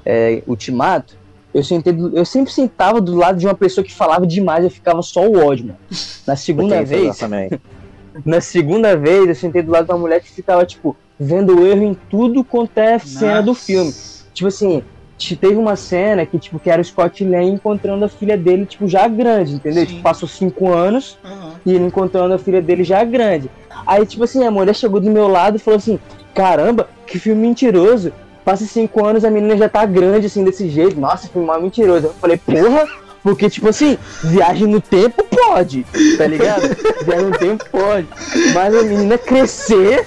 é, 0.05 0.43
Ultimato, 0.45 1.15
eu, 1.53 1.63
sentei 1.63 1.95
eu 2.13 2.25
sempre 2.25 2.51
sentava 2.51 2.99
do 2.99 3.15
lado 3.15 3.39
de 3.39 3.47
uma 3.47 3.55
pessoa 3.55 3.83
que 3.83 3.93
falava 3.93 4.27
demais 4.27 4.63
e 4.63 4.67
eu 4.67 4.71
ficava 4.71 5.01
só 5.01 5.25
o 5.25 5.37
ódio, 5.45 5.67
mano. 5.67 5.79
Na 6.27 6.35
segunda 6.35 6.83
vez, 6.83 7.17
também. 7.17 7.49
na 8.25 8.41
segunda 8.41 8.97
vez, 8.97 9.27
eu 9.27 9.35
sentei 9.35 9.61
do 9.61 9.71
lado 9.71 9.85
de 9.85 9.91
uma 9.93 9.99
mulher 9.99 10.21
que 10.21 10.29
ficava, 10.31 10.65
tipo, 10.65 10.95
vendo 11.17 11.57
o 11.57 11.65
erro 11.65 11.83
em 11.83 11.93
tudo 12.09 12.43
quanto 12.43 12.77
é 12.77 12.99
cena 12.99 13.41
do 13.41 13.47
Nossa. 13.51 13.61
filme. 13.65 13.93
Tipo 14.33 14.47
assim, 14.49 14.83
teve 15.17 15.55
uma 15.55 15.75
cena 15.75 16.25
que, 16.25 16.37
tipo, 16.37 16.59
que 16.59 16.69
era 16.69 16.81
o 16.81 16.85
Scott 16.85 17.23
Lang 17.23 17.47
encontrando 17.49 18.03
a 18.03 18.09
filha 18.09 18.37
dele, 18.37 18.65
tipo, 18.65 18.87
já 18.87 19.07
grande, 19.07 19.53
entendeu? 19.53 19.85
Tipo, 19.85 20.01
passou 20.01 20.27
cinco 20.27 20.71
anos 20.73 21.17
Aham. 21.23 21.53
e 21.65 21.73
ele 21.73 21.85
encontrando 21.85 22.33
a 22.33 22.37
filha 22.37 22.61
dele 22.61 22.83
já 22.83 23.03
grande. 23.03 23.49
Aí, 23.87 24.05
tipo 24.05 24.23
assim, 24.23 24.45
a 24.45 24.51
mulher 24.51 24.75
chegou 24.75 24.99
do 24.99 25.09
meu 25.09 25.27
lado 25.27 25.55
e 25.57 25.59
falou 25.59 25.77
assim: 25.77 25.99
caramba, 26.33 26.89
que 27.07 27.17
filme 27.19 27.41
mentiroso. 27.41 28.11
Passa 28.43 28.63
cinco 28.65 29.03
anos, 29.03 29.25
a 29.25 29.31
menina 29.31 29.57
já 29.57 29.67
tá 29.67 29.85
grande, 29.85 30.27
assim, 30.27 30.43
desse 30.43 30.69
jeito. 30.69 30.99
Nossa, 30.99 31.27
filme 31.27 31.47
mal 31.47 31.59
mentiroso. 31.59 32.07
Eu 32.07 32.13
falei, 32.13 32.37
porra, 32.37 32.87
porque, 33.23 33.49
tipo 33.49 33.67
assim, 33.69 33.97
viagem 34.23 34.67
no 34.67 34.79
tempo 34.79 35.23
pode, 35.23 35.83
tá 36.15 36.27
ligado? 36.27 36.61
viagem 37.03 37.25
no 37.25 37.37
tempo 37.37 37.65
pode. 37.71 38.07
Mas 38.53 38.75
a 38.75 38.83
menina 38.83 39.17
crescer, 39.17 40.05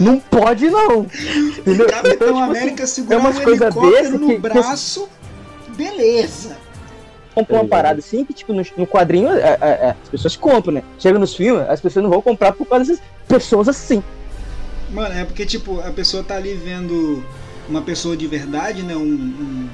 não 0.00 0.18
pode, 0.20 0.68
não. 0.70 1.02
Entendeu? 1.58 1.86
Capitão 1.88 2.12
Então, 2.12 2.14
tipo 2.16 2.24
assim, 2.24 2.42
América 2.42 2.86
segurar 2.86 3.18
umas 3.18 3.38
um 3.38 3.42
coisa 3.42 3.64
helicóptero 3.64 3.96
besta 4.02 4.18
no 4.18 4.26
que- 4.26 4.34
que- 4.34 4.40
braço, 4.40 5.08
beleza. 5.76 6.56
comprar 7.34 7.56
uma 7.60 7.68
parada 7.68 7.98
assim 8.00 8.24
que, 8.24 8.32
tipo, 8.32 8.52
no, 8.52 8.62
no 8.76 8.86
quadrinho 8.86 9.28
é, 9.30 9.40
é, 9.40 9.58
é, 9.60 9.94
as 10.02 10.08
pessoas 10.08 10.36
compram, 10.36 10.72
né? 10.74 10.82
Chega 10.98 11.18
nos 11.18 11.34
filmes, 11.34 11.68
as 11.68 11.80
pessoas 11.80 12.02
não 12.02 12.10
vão 12.10 12.22
comprar 12.22 12.52
por 12.52 12.66
causa 12.66 12.84
dessas 12.86 13.02
pessoas 13.28 13.68
assim. 13.68 14.02
Mano, 14.90 15.14
é 15.14 15.24
porque, 15.24 15.44
tipo, 15.44 15.80
a 15.80 15.90
pessoa 15.90 16.22
tá 16.22 16.36
ali 16.36 16.54
vendo 16.54 17.22
uma 17.68 17.82
pessoa 17.82 18.16
de 18.16 18.26
verdade, 18.26 18.82
né? 18.82 18.94
Um, 18.96 19.00
um- 19.02 19.68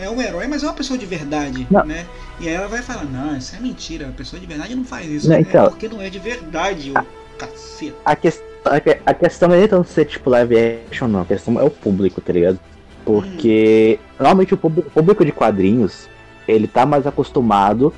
é 0.00 0.08
um 0.10 0.20
herói, 0.20 0.46
mas 0.46 0.62
é 0.62 0.66
uma 0.66 0.72
pessoa 0.74 0.98
de 0.98 1.06
verdade, 1.06 1.66
Não. 1.70 1.84
né? 1.84 2.06
E 2.38 2.48
aí 2.48 2.54
ela 2.54 2.68
vai 2.68 2.82
falar, 2.82 3.04
não, 3.04 3.36
isso 3.36 3.56
é 3.56 3.60
mentira, 3.60 4.08
a 4.08 4.12
pessoa 4.12 4.38
de 4.38 4.46
verdade 4.46 4.74
não 4.74 4.84
faz 4.84 5.08
isso. 5.10 5.28
Não, 5.28 5.36
é 5.36 5.40
então. 5.40 5.68
porque 5.70 5.88
não 5.88 6.00
é 6.02 6.08
de 6.10 6.18
verdade, 6.18 6.92
ô 6.92 7.36
caceta. 7.38 7.96
A, 8.04 8.14
ques- 8.14 8.42
a 8.64 9.10
a 9.10 9.14
questão 9.14 9.48
não 9.48 9.56
é 9.56 9.60
nem 9.60 9.68
tanto 9.68 9.88
ser 9.88 10.04
tipo 10.04 10.30
live 10.30 10.56
action, 10.88 11.08
não. 11.08 11.22
A 11.22 11.24
questão 11.24 11.58
é 11.60 11.62
o 11.62 11.70
público, 11.70 12.20
tá 12.20 12.32
ligado? 12.32 12.58
Porque 13.04 13.98
normalmente 14.18 14.54
o 14.54 14.56
público, 14.56 14.88
o 14.88 14.92
público 14.92 15.24
de 15.24 15.32
quadrinhos 15.32 16.08
ele 16.46 16.66
tá 16.66 16.84
mais 16.86 17.06
acostumado 17.06 17.92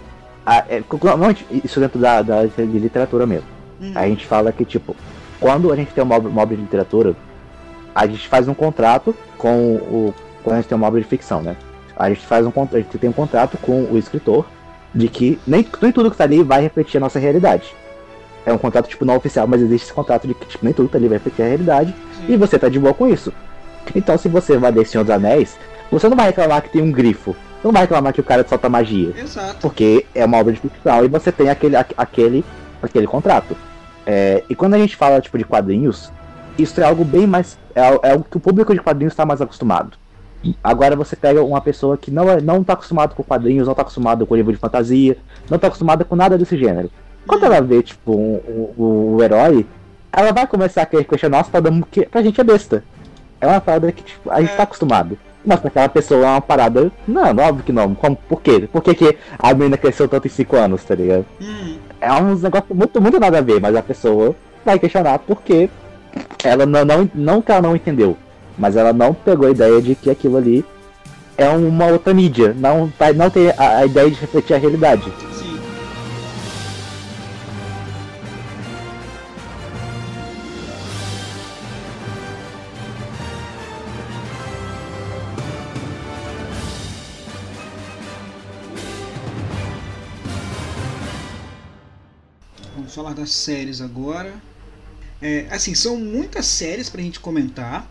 a. 0.45 0.65
É, 0.69 0.83
normalmente, 1.03 1.45
isso 1.65 1.81
dentro 1.81 1.99
da, 1.99 2.23
da 2.23 2.45
de 2.45 2.79
literatura 2.79 3.27
mesmo. 3.27 3.49
Hum, 3.81 3.93
A 3.95 4.07
gente 4.07 4.25
fala 4.25 4.53
que, 4.53 4.65
tipo, 4.65 4.95
quando 5.41 5.73
a 5.73 5.77
gente 5.77 5.93
tem 5.93 6.03
uma 6.03 6.19
uma 6.19 6.43
obra 6.43 6.57
de 6.57 6.63
literatura, 6.63 7.15
a 7.95 8.07
gente 8.07 8.29
faz 8.29 8.47
um 8.49 8.55
contrato 8.55 9.15
com 9.37 9.75
o. 9.75 10.15
Quando 10.43 10.55
a 10.55 10.61
gente 10.61 10.69
tem 10.69 10.77
uma 10.77 10.87
obra 10.87 11.01
de 11.01 11.07
ficção, 11.07 11.43
né? 11.43 11.57
A 11.97 12.09
gente 12.09 12.25
faz 12.25 12.47
um 12.47 12.51
contrato, 12.51 12.77
a 12.77 12.81
gente 12.83 12.99
tem 12.99 13.11
um 13.11 13.13
contrato 13.13 13.59
com 13.59 13.85
o 13.85 13.99
escritor 13.99 14.47
de 14.95 15.09
que 15.09 15.39
nem, 15.47 15.67
nem 15.83 15.93
tudo 15.93 16.11
que 16.11 16.17
tá 16.17 16.25
ali 16.25 16.43
vai 16.43 16.63
refletir 16.63 16.99
a 16.99 17.01
nossa 17.01 17.19
realidade. 17.19 17.75
É 18.47 18.53
um 18.53 18.59
contrato, 18.59 18.89
tipo, 18.89 19.05
não 19.05 19.17
oficial, 19.17 19.47
mas 19.47 19.61
existe 19.61 19.87
esse 19.87 19.93
contrato 19.93 20.27
de 20.27 20.33
que, 20.33 20.47
tipo, 20.47 20.65
nem 20.65 20.73
tudo 20.73 20.89
tá 20.89 20.97
ali 20.97 21.09
vai 21.09 21.19
refletir 21.19 21.43
a 21.43 21.47
realidade. 21.49 21.95
sim. 22.17 22.33
E 22.33 22.37
você 22.37 22.59
tá 22.59 22.69
de 22.69 22.79
boa 22.79 22.95
com 22.95 23.07
isso. 23.09 23.33
Então, 23.95 24.17
se 24.17 24.29
você 24.29 24.57
vai 24.57 24.71
ler 24.71 24.87
Senhor 24.87 25.05
dos 25.05 25.11
Anéis, 25.15 25.59
você 25.91 26.09
não 26.09 26.17
vai 26.17 26.27
reclamar 26.27 26.63
que 26.63 26.71
tem 26.71 26.81
um 26.83 26.91
grifo. 26.93 27.33
Você 27.33 27.65
não 27.69 27.73
vai 27.73 27.83
reclamar 27.83 28.13
que 28.13 28.21
o 28.21 28.25
cara 28.25 28.47
solta 28.49 28.69
magia 28.69 29.13
Exato. 29.19 29.57
porque 29.61 30.07
é 30.15 30.25
uma 30.25 30.39
obra 30.39 30.53
de 30.53 30.61
ficção 30.61 31.05
e 31.05 31.09
você 31.09 31.33
tem 31.33 31.49
aquele, 31.51 31.75
aque- 31.77 31.95
aquele, 31.97 32.45
aquele 32.83 33.07
contrato. 33.07 33.57
É, 34.07 34.45
e 34.49 34.55
quando 34.55 34.75
a 34.75 34.79
gente 34.79 34.95
fala 34.97 35.21
tipo 35.21 35.37
de 35.39 35.45
quadrinhos, 35.45 36.13
isso 36.59 36.81
é 36.81 36.85
algo 36.85 37.05
bem 37.05 37.27
mais. 37.27 37.59
É, 37.75 37.81
é 37.81 38.13
algo 38.13 38.25
que 38.31 38.37
o 38.37 38.41
público 38.41 38.73
de 38.73 38.81
quadrinhos 38.81 39.13
está 39.13 39.27
mais 39.27 39.41
acostumado. 39.41 39.97
Agora 40.63 40.95
você 40.95 41.17
pega 41.17 41.43
uma 41.43 41.61
pessoa 41.61 41.97
que 41.97 42.11
não, 42.11 42.31
é, 42.31 42.41
não 42.41 42.63
tá 42.63 42.75
acostumado 42.75 43.15
com 43.17 43.23
quadrinhos, 43.25 43.67
não 43.67 43.75
tá 43.75 43.83
acostumado 43.83 44.25
com 44.27 44.37
livro 44.37 44.53
de 44.53 44.59
fantasia, 44.59 45.17
não 45.51 45.59
tá 45.59 45.67
acostumada 45.67 46.05
com 46.05 46.15
nada 46.15 46.39
desse 46.39 46.57
gênero. 46.57 46.89
Quando 47.27 47.45
ela 47.45 47.61
vê, 47.61 47.83
tipo, 47.83 48.13
um- 48.13 48.41
um- 48.49 48.83
o, 48.83 49.17
o 49.17 49.23
herói, 49.23 49.67
ela 50.13 50.33
vai 50.33 50.47
começar 50.47 50.83
a 50.83 50.87
querer 50.87 51.05
questionar 51.05 51.39
nossa, 51.39 51.51
parada 51.51 51.71
que 51.91 52.07
pra 52.07 52.23
gente 52.23 52.41
é 52.41 52.45
besta. 52.45 52.85
É 53.41 53.47
uma 53.47 53.61
parada 53.61 53.93
que 53.93 54.03
tipo, 54.03 54.31
a 54.31 54.41
gente 54.41 54.53
É. 54.53 54.57
tá 54.57 54.63
acostumado. 54.63 55.19
Mas 55.45 55.61
pra 55.61 55.69
aquela 55.69 55.89
pessoa 55.89 56.21
é 56.25 56.29
uma 56.29 56.41
parada. 56.41 56.91
Não, 57.07 57.23
óbvio 57.23 57.63
que 57.65 57.73
não. 57.73 57.95
Como, 57.95 58.17
por 58.17 58.41
quê? 58.41 58.69
Por 58.73 58.83
que, 58.83 58.95
que 58.95 59.17
a 59.39 59.55
menina 59.55 59.77
cresceu 59.77 60.09
tanto 60.09 60.27
em 60.27 60.31
5 60.31 60.57
anos, 60.57 60.83
tá 60.85 60.95
ligado? 60.95 61.25
Hum, 61.41 61.77
É 62.01 62.13
uns 62.13 62.43
negócios 62.43 62.77
muito, 62.77 63.01
muito 63.01 63.21
nada 63.21 63.39
a 63.39 63.43
ver, 63.43 63.61
mas 63.61 63.77
a 63.77 63.83
pessoa 63.83 64.35
vai 64.65 64.79
questionar 64.79 65.19
porque 65.21 65.71
ela 66.43 66.67
não, 66.67 66.85
não, 66.85 67.11
não 67.15 67.43
que 67.43 67.53
ela 67.53 67.63
não 67.63 67.77
entendeu, 67.77 68.17
mas 68.59 68.75
ela 68.77 68.93
não 68.93 69.15
pegou 69.15 69.47
a 69.47 69.51
ideia 69.51 69.81
de 69.81 69.95
que 69.95 70.11
aquilo 70.11 70.37
ali 70.37 70.65
é 71.39 71.49
uma 71.49 71.87
outra 71.87 72.13
mídia. 72.13 72.55
Não, 72.59 72.91
não 73.15 73.31
tem 73.31 73.51
a, 73.51 73.79
a 73.79 73.87
ideia 73.87 74.11
de 74.11 74.19
refletir 74.21 74.55
a 74.55 74.59
realidade. 74.59 75.13
Vamos 92.77 92.95
falar 92.95 93.15
das 93.15 93.31
séries 93.31 93.81
agora. 93.81 94.35
É, 95.21 95.47
assim, 95.51 95.75
são 95.75 95.97
muitas 95.97 96.45
séries 96.47 96.91
pra 96.91 97.01
gente 97.01 97.19
comentar. 97.19 97.87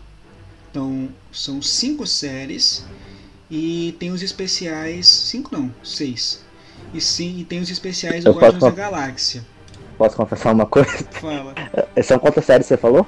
Então, 0.70 1.08
são 1.32 1.60
cinco 1.60 2.06
séries. 2.06 2.84
E 3.50 3.96
tem 3.98 4.10
os 4.10 4.22
especiais. 4.22 5.06
Cinco 5.06 5.50
não, 5.52 5.74
seis. 5.82 6.44
E 6.94 7.00
sim, 7.00 7.38
e 7.40 7.44
tem 7.44 7.60
os 7.60 7.68
especiais 7.70 8.22
do 8.22 8.30
Guardiões 8.30 8.58
posso- 8.60 8.76
da 8.76 8.82
Galáxia. 8.90 9.44
Posso 9.98 10.16
confessar 10.16 10.52
uma 10.54 10.66
coisa? 10.66 10.90
Fala. 11.10 11.54
São 12.04 12.18
quantas 12.18 12.44
séries 12.44 12.66
você 12.66 12.76
falou? 12.76 13.06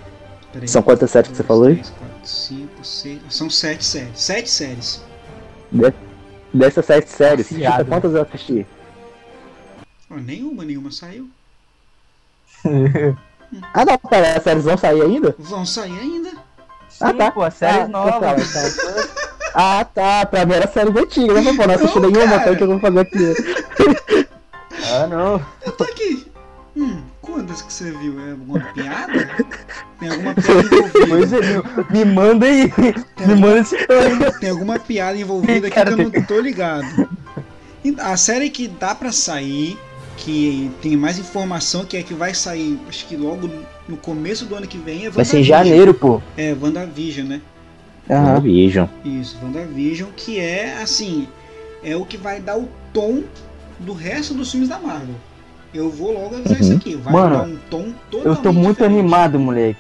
Peraí. 0.53 0.67
São 0.67 0.83
quantas 0.83 1.11
séries 1.11 1.31
que 1.31 1.37
você 1.37 1.43
falou 1.45 1.65
aí? 1.69 1.75
três, 1.75 1.91
quatro, 1.91 2.29
cinco, 2.29 2.85
seis. 2.85 3.21
São 3.31 3.51
sete 3.51 3.85
séries. 3.85 4.21
Sete 4.21 4.51
séries. 4.51 5.01
De- 5.71 5.95
Dessas 6.53 6.87
sete 6.87 7.11
séries, 7.11 7.47
chuta 7.47 7.85
quantas 7.85 8.15
eu 8.15 8.23
assisti? 8.23 8.67
Ah, 10.09 10.17
nenhuma, 10.17 10.65
nenhuma 10.65 10.91
saiu. 10.91 11.29
Ah 13.73 13.83
não, 13.85 13.97
pera, 13.97 14.37
as 14.37 14.43
séries 14.43 14.65
vão 14.65 14.77
sair 14.77 15.01
ainda? 15.01 15.35
Vão 15.39 15.65
sair 15.65 15.99
ainda. 15.99 16.31
Ah, 17.01 17.15
tá. 17.15 17.31
pô, 17.31 17.51
séries 17.51 17.85
Ah, 17.85 17.89
novas. 17.89 18.51
então, 18.51 18.69
então. 18.69 19.09
Ah 19.55 19.85
tá, 19.87 20.27
pra 20.27 20.45
mim 20.45 20.53
era 20.53 20.69
séries 20.69 20.95
antigas, 20.95 21.43
né? 21.45 21.53
Pô, 21.57 21.67
não 21.67 21.75
assisti 21.75 21.99
Não, 21.99 22.11
nenhuma, 22.11 22.37
então 22.37 22.53
o 22.53 22.57
que 22.57 22.63
eu 22.63 22.69
vou 22.69 22.79
fazer 22.81 23.01
aqui? 23.01 24.29
Ah, 24.93 25.07
não. 25.07 25.43
Eu 25.67 25.73
tô 25.73 25.85
aqui. 25.85 26.31
Hum, 26.77 27.03
quantas 27.21 27.63
que 27.63 27.73
você 27.73 27.91
viu? 27.91 28.21
É 28.21 28.31
alguma 28.33 28.61
piada? 28.73 29.29
Tem 29.99 30.09
alguma 30.11 30.35
piada 30.35 30.61
envolvida? 30.63 31.07
Pois 31.09 31.33
é, 31.33 31.41
me, 31.41 32.05
me 32.05 32.05
manda 32.05 32.47
aí. 32.47 32.73
Me 33.27 33.35
manda 33.35 33.59
esse 33.61 33.77
Tem 34.41 34.51
alguma 34.51 34.79
piada 34.79 35.19
envolvida 35.19 35.67
aqui 35.67 35.83
que 35.83 35.89
eu 35.93 35.97
não 35.97 36.11
tô 36.27 36.39
ligado. 36.41 36.87
A 38.01 38.17
série 38.17 38.51
que 38.51 38.69
dá 38.69 38.95
pra 38.95 39.11
sair, 39.11 39.79
que 40.19 40.71
tem 40.83 40.97
mais 40.97 41.19
informação, 41.19 41.85
que 41.85 41.97
é 41.97 42.03
que 42.03 42.13
vai 42.13 42.35
sair, 42.35 42.79
acho 42.89 43.07
que 43.07 43.17
logo 43.17 43.49
no 43.89 43.97
começo 43.97 44.45
do 44.45 44.55
ano 44.55 44.67
que 44.67 44.77
vem, 44.79 45.07
é 45.07 45.11
Vai 45.11 45.25
ser 45.25 45.39
em 45.39 45.41
WandaVision. 45.41 45.65
janeiro, 45.65 45.95
pô. 45.95 46.21
É, 46.37 46.55
WandaVision, 46.61 47.27
né? 47.27 47.41
Aham. 48.11 48.41
Vision. 48.41 48.87
Isso, 49.05 49.37
WandaVision, 49.43 50.09
que 50.17 50.39
é 50.39 50.79
assim, 50.83 51.29
é 51.85 51.95
o 51.97 52.05
que 52.05 52.17
vai 52.17 52.41
dar 52.41 52.59
o 52.59 52.69
tom 52.93 53.23
do 53.79 53.93
resto 53.93 54.35
dos 54.35 54.51
filmes 54.51 54.69
da 54.69 54.79
Marvel. 54.79 55.15
Eu 55.73 55.91
vou 55.91 56.13
logo 56.13 56.35
avisar 56.37 56.57
Uhum. 56.57 56.61
isso 56.67 56.77
aqui, 56.77 56.97
vai 56.97 57.13
Mano, 57.13 57.37
dar 57.37 57.43
um 57.45 57.57
tom 57.71 57.93
totalmente 58.11 58.27
Eu 58.27 58.43
tô 58.43 58.53
muito 58.53 58.77
diferente. 58.79 58.99
animado, 58.99 59.39
moleque. 59.39 59.79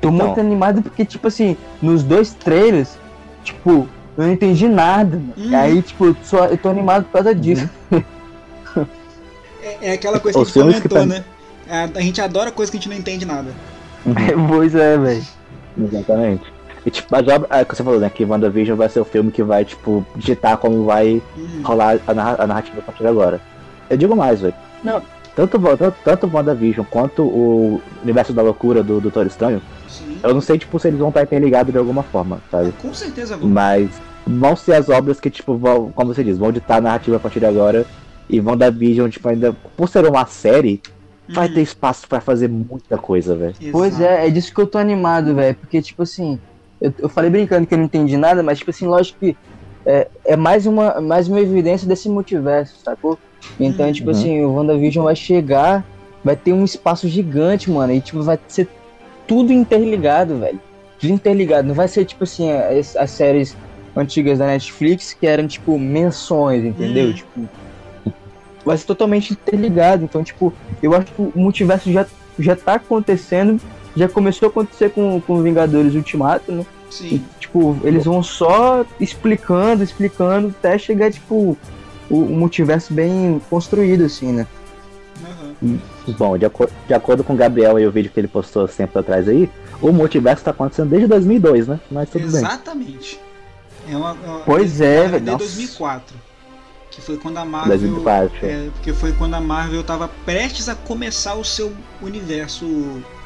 Tô 0.00 0.08
Então. 0.10 0.26
muito 0.26 0.40
animado 0.40 0.82
porque, 0.82 1.04
tipo 1.04 1.28
assim, 1.28 1.56
nos 1.80 2.02
dois 2.02 2.32
trailers, 2.34 2.98
tipo, 3.44 3.86
eu 4.16 4.24
não 4.24 4.32
entendi 4.32 4.66
nada. 4.66 5.16
mano. 5.18 5.34
Uhum. 5.36 5.56
Aí, 5.56 5.82
tipo, 5.82 6.16
só, 6.22 6.46
eu 6.46 6.56
tô 6.58 6.68
animado 6.68 7.04
por 7.04 7.12
causa 7.12 7.34
disso. 7.34 7.68
É, 9.66 9.78
é 9.88 9.92
aquela 9.92 10.20
coisa 10.20 10.38
que 10.38 10.42
a 10.42 10.62
gente 10.62 10.88
comentou, 10.88 10.98
tá- 11.00 11.06
né? 11.06 11.24
A, 11.68 11.98
a 11.98 12.00
gente 12.00 12.20
adora 12.20 12.50
coisa 12.52 12.70
que 12.70 12.78
a 12.78 12.80
gente 12.80 12.88
não 12.88 12.96
entende 12.96 13.24
nada. 13.26 13.50
pois 14.48 14.74
é, 14.74 14.96
velho. 14.96 15.24
Exatamente. 15.78 16.44
E 16.84 16.90
tipo, 16.90 17.14
a 17.14 17.18
obra, 17.18 17.48
é 17.50 17.62
o 17.62 17.66
que 17.66 17.76
você 17.76 17.82
falou, 17.82 17.98
né? 17.98 18.08
Que 18.08 18.24
WandaVision 18.24 18.76
vai 18.76 18.88
ser 18.88 19.00
o 19.00 19.04
filme 19.04 19.32
que 19.32 19.42
vai, 19.42 19.64
tipo, 19.64 20.06
digitar 20.14 20.56
como 20.58 20.84
vai 20.84 21.20
Hum, 21.36 21.60
rolar 21.64 21.98
a, 22.06 22.14
narra- 22.14 22.36
a 22.38 22.46
narrativa 22.46 22.78
a 22.78 22.82
partir 22.82 23.02
de 23.02 23.08
agora. 23.08 23.40
Eu 23.90 23.96
digo 23.96 24.14
mais, 24.14 24.40
velho. 24.40 24.54
Não. 24.84 25.02
Tanto, 25.34 25.58
tanto, 25.76 25.94
tanto 26.04 26.30
WandaVision 26.32 26.86
quanto 26.88 27.22
o 27.22 27.82
universo 28.02 28.32
da 28.32 28.40
loucura 28.42 28.82
do 28.82 29.00
Doutor 29.00 29.26
Estranho, 29.26 29.60
sim. 29.88 30.16
eu 30.22 30.32
não 30.32 30.40
sei, 30.40 30.58
tipo, 30.58 30.78
se 30.78 30.88
eles 30.88 30.98
vão 30.98 31.08
estar 31.10 31.22
interligados 31.24 31.70
de 31.72 31.78
alguma 31.78 32.02
forma, 32.04 32.40
sabe? 32.50 32.72
Com 32.80 32.94
certeza 32.94 33.36
vão. 33.36 33.48
Mas 33.50 33.90
vão 34.26 34.56
ser 34.56 34.74
as 34.76 34.88
obras 34.88 35.20
que, 35.20 35.28
tipo, 35.28 35.58
vão, 35.58 35.90
como 35.94 36.14
você 36.14 36.24
diz, 36.24 36.38
vão 36.38 36.50
ditar 36.52 36.78
a 36.78 36.80
narrativa 36.80 37.16
a 37.16 37.20
partir 37.20 37.40
de 37.40 37.46
agora. 37.46 37.84
E 38.28 38.40
WandaVision, 38.40 39.08
tipo, 39.08 39.28
ainda, 39.28 39.52
por 39.76 39.88
ser 39.88 40.04
uma 40.06 40.26
série, 40.26 40.80
vai 41.28 41.48
Uhum. 41.48 41.54
ter 41.54 41.60
espaço 41.62 42.08
pra 42.08 42.20
fazer 42.20 42.48
muita 42.48 42.98
coisa, 42.98 43.34
velho. 43.36 43.54
Pois 43.72 44.00
é, 44.00 44.26
é 44.26 44.30
disso 44.30 44.52
que 44.54 44.60
eu 44.60 44.66
tô 44.66 44.78
animado, 44.78 45.34
velho. 45.34 45.56
Porque, 45.56 45.80
tipo 45.82 46.02
assim, 46.02 46.38
eu, 46.80 46.92
eu 46.98 47.08
falei 47.08 47.30
brincando 47.30 47.66
que 47.66 47.74
eu 47.74 47.78
não 47.78 47.84
entendi 47.84 48.16
nada, 48.16 48.42
mas, 48.42 48.58
tipo 48.58 48.70
assim, 48.70 48.86
lógico 48.86 49.18
que 49.20 49.36
é, 49.84 50.08
é 50.24 50.36
mais, 50.36 50.66
uma, 50.66 51.00
mais 51.00 51.28
uma 51.28 51.40
evidência 51.40 51.86
desse 51.86 52.08
multiverso, 52.08 52.74
sacou? 52.84 53.18
Então, 53.60 53.86
Uhum. 53.86 53.92
tipo 53.92 54.10
assim, 54.10 54.44
o 54.44 54.54
WandaVision 54.54 55.04
vai 55.04 55.14
chegar, 55.16 55.84
vai 56.24 56.34
ter 56.36 56.52
um 56.52 56.64
espaço 56.64 57.08
gigante, 57.08 57.70
mano, 57.70 57.92
e, 57.92 58.00
tipo, 58.00 58.20
vai 58.22 58.38
ser 58.48 58.68
tudo 59.26 59.52
interligado, 59.52 60.38
velho. 60.38 60.60
Tudo 61.00 61.12
interligado. 61.12 61.68
Não 61.68 61.74
vai 61.74 61.88
ser, 61.88 62.04
tipo 62.04 62.24
assim, 62.24 62.50
as, 62.50 62.96
as 62.96 63.10
séries 63.10 63.56
antigas 63.96 64.38
da 64.38 64.46
Netflix 64.46 65.12
que 65.14 65.26
eram, 65.26 65.46
tipo, 65.46 65.78
menções, 65.78 66.64
entendeu? 66.64 67.06
Uhum. 67.08 67.12
Tipo, 67.12 67.48
vai 68.66 68.76
ser 68.76 68.84
totalmente 68.84 69.32
interligado. 69.32 70.04
Então, 70.04 70.22
tipo, 70.22 70.52
eu 70.82 70.94
acho 70.94 71.06
que 71.06 71.22
o 71.22 71.32
multiverso 71.34 71.90
já, 71.90 72.04
já 72.38 72.54
tá 72.56 72.74
acontecendo. 72.74 73.60
Já 73.96 74.06
começou 74.08 74.46
a 74.48 74.50
acontecer 74.50 74.90
com, 74.90 75.18
com 75.22 75.40
Vingadores 75.42 75.94
Ultimato, 75.94 76.52
né? 76.52 76.66
E, 76.90 76.94
Sim. 76.94 77.24
tipo, 77.40 77.78
eles 77.82 78.04
vão 78.04 78.22
só 78.22 78.84
explicando, 79.00 79.82
explicando, 79.82 80.48
até 80.48 80.76
chegar, 80.76 81.10
tipo, 81.10 81.56
o, 82.10 82.14
o 82.14 82.36
multiverso 82.36 82.92
bem 82.92 83.40
construído, 83.48 84.04
assim, 84.04 84.32
né? 84.32 84.46
Aham. 85.24 85.78
Bom, 86.18 86.36
de, 86.36 86.44
acor- 86.44 86.68
de 86.86 86.92
acordo 86.92 87.24
com 87.24 87.32
o 87.32 87.36
Gabriel 87.36 87.78
e 87.78 87.86
o 87.86 87.90
vídeo 87.90 88.10
que 88.12 88.20
ele 88.20 88.28
postou 88.28 88.68
tempo 88.68 88.98
atrás 88.98 89.26
aí, 89.28 89.48
o 89.80 89.90
multiverso 89.92 90.44
tá 90.44 90.50
acontecendo 90.50 90.90
desde 90.90 91.08
2002, 91.08 91.66
né? 91.66 91.80
Mas 91.90 92.10
tudo 92.10 92.20
bem. 92.30 92.36
Exatamente. 92.36 93.18
É 93.90 93.96
uma, 93.96 94.12
uma- 94.12 94.40
Pois 94.40 94.80
é, 94.80 95.08
verdade, 95.08 95.10
velho, 95.12 95.24
Desde 95.24 95.30
nossa. 95.32 95.44
2004. 95.56 96.16
Que 96.96 97.02
foi 97.02 97.18
quando 97.18 97.36
a 97.36 97.44
Marvel. 97.44 97.76
2004. 97.78 98.46
É, 98.46 98.70
porque 98.72 98.92
foi 98.92 99.12
quando 99.12 99.34
a 99.34 99.40
Marvel 99.40 99.84
tava 99.84 100.08
prestes 100.24 100.68
a 100.68 100.74
começar 100.74 101.34
o 101.34 101.44
seu 101.44 101.72
universo 102.00 102.66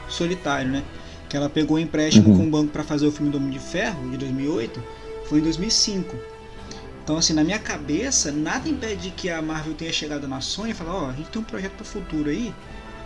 solitário, 0.09 0.69
né? 0.71 0.83
Que 1.29 1.37
ela 1.37 1.49
pegou 1.49 1.77
um 1.77 1.81
empréstimo 1.81 2.31
Uhum. 2.31 2.37
com 2.37 2.47
o 2.49 2.51
banco 2.51 2.73
para 2.73 2.83
fazer 2.83 3.07
o 3.07 3.13
filme 3.13 3.31
do 3.31 3.39
Homem 3.39 3.51
de 3.51 3.61
Ferro 3.61 4.11
de 4.11 4.17
2008, 4.17 4.83
foi 5.27 5.39
em 5.39 5.43
2005. 5.43 6.17
Então, 7.05 7.17
assim, 7.17 7.33
na 7.33 7.45
minha 7.45 7.59
cabeça, 7.61 8.33
nada 8.33 8.69
impede 8.69 9.11
que 9.17 9.31
a 9.31 9.41
Marvel 9.41 9.75
tenha 9.75 9.93
chegado 9.93 10.27
na 10.27 10.41
Sony 10.41 10.73
e 10.73 10.75
falar: 10.75 10.95
Ó, 11.05 11.09
a 11.09 11.13
gente 11.13 11.29
tem 11.31 11.41
um 11.41 11.45
projeto 11.45 11.73
pro 11.73 11.85
futuro 11.85 12.29
aí, 12.29 12.53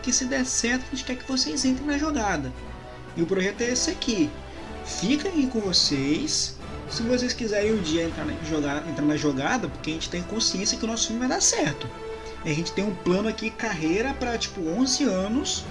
que 0.02 0.12
se 0.12 0.24
der 0.24 0.44
certo, 0.46 0.84
a 0.90 0.96
gente 0.96 1.04
quer 1.04 1.16
que 1.16 1.30
vocês 1.30 1.64
entrem 1.66 1.86
na 1.86 1.98
jogada. 1.98 2.50
E 3.16 3.22
o 3.22 3.26
projeto 3.26 3.60
é 3.60 3.70
esse 3.70 3.90
aqui. 3.90 4.30
Fica 4.86 5.28
aí 5.28 5.46
com 5.46 5.60
vocês. 5.60 6.56
Se 6.88 7.02
vocês 7.02 7.32
quiserem 7.32 7.72
um 7.72 7.78
dia 7.80 8.04
entrar 8.04 8.24
na, 8.24 8.32
jogar, 8.48 8.84
entrar 8.88 9.04
na 9.04 9.16
jogada, 9.16 9.68
porque 9.68 9.90
a 9.90 9.94
gente 9.94 10.10
tem 10.10 10.22
consciência 10.22 10.78
que 10.78 10.84
o 10.84 10.88
nosso 10.88 11.06
filme 11.08 11.20
vai 11.20 11.28
dar 11.28 11.42
certo. 11.42 11.86
A 12.44 12.48
gente 12.48 12.72
tem 12.72 12.84
um 12.84 12.94
plano 12.94 13.28
aqui, 13.28 13.50
carreira, 13.50 14.14
para 14.18 14.36
tipo 14.36 14.60
11 14.60 15.04
anos. 15.04 15.64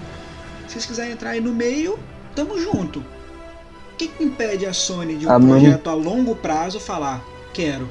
Se 0.66 0.72
vocês 0.74 0.86
quiserem 0.86 1.12
entrar 1.12 1.30
aí 1.30 1.40
no 1.40 1.52
meio, 1.52 1.98
tamo 2.34 2.58
junto. 2.60 2.98
O 2.98 3.96
que, 3.96 4.08
que 4.08 4.24
impede 4.24 4.66
a 4.66 4.72
Sony 4.72 5.14
de 5.14 5.26
um 5.26 5.30
Ah, 5.30 5.38
mano. 5.38 5.60
projeto 5.60 5.88
a 5.88 5.94
longo 5.94 6.34
prazo 6.34 6.80
falar, 6.80 7.22
quero? 7.52 7.88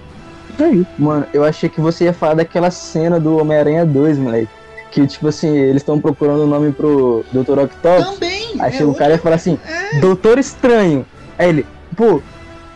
Isso 0.54 0.64
aí. 0.64 0.86
Mano, 1.00 1.26
eu 1.34 1.46
achei 1.46 1.70
que 1.70 1.80
você 1.80 2.04
ia 2.04 2.14
falar 2.14 2.34
daquela 2.36 2.70
cena 2.70 3.20
do 3.20 3.38
Homem-Aranha 3.38 3.86
2, 3.86 4.18
moleque. 4.18 4.50
Que, 4.92 5.08
tipo 5.08 5.30
assim, 5.30 5.48
eles 5.58 5.78
estão 5.82 6.00
procurando 6.00 6.42
o 6.44 6.48
nome 6.48 6.72
pro 6.74 7.24
Dr. 7.32 7.58
Octopus. 7.60 8.06
Também! 8.14 8.52
Aí 8.60 8.70
é 8.70 8.72
chega 8.72 8.90
o 8.90 8.94
cara 8.94 9.16
e 9.16 9.18
fala 9.18 9.36
assim, 9.36 9.58
É, 9.66 10.00
Doutor 10.00 10.38
Estranho. 10.38 11.06
Aí 11.40 11.50
ele, 11.50 11.66
pô, 11.96 12.22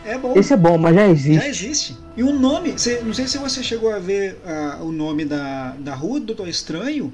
é 0.08 0.18
bom. 0.18 0.32
esse 0.36 0.52
é 0.52 0.56
bom, 0.56 0.78
mas 0.78 0.94
já 0.94 1.06
existe. 1.08 1.40
Já 1.40 1.48
existe. 1.48 1.96
E 2.16 2.22
o 2.22 2.32
nome, 2.32 2.74
não 3.04 3.14
sei 3.14 3.26
se 3.26 3.38
você 3.38 3.62
chegou 3.62 3.92
a 3.92 3.98
ver 3.98 4.40
ah, 4.44 4.78
o 4.82 4.90
nome 4.90 5.24
da, 5.24 5.74
da 5.78 5.94
rua 5.94 6.18
do 6.20 6.26
Doutor 6.26 6.48
Estranho, 6.48 7.12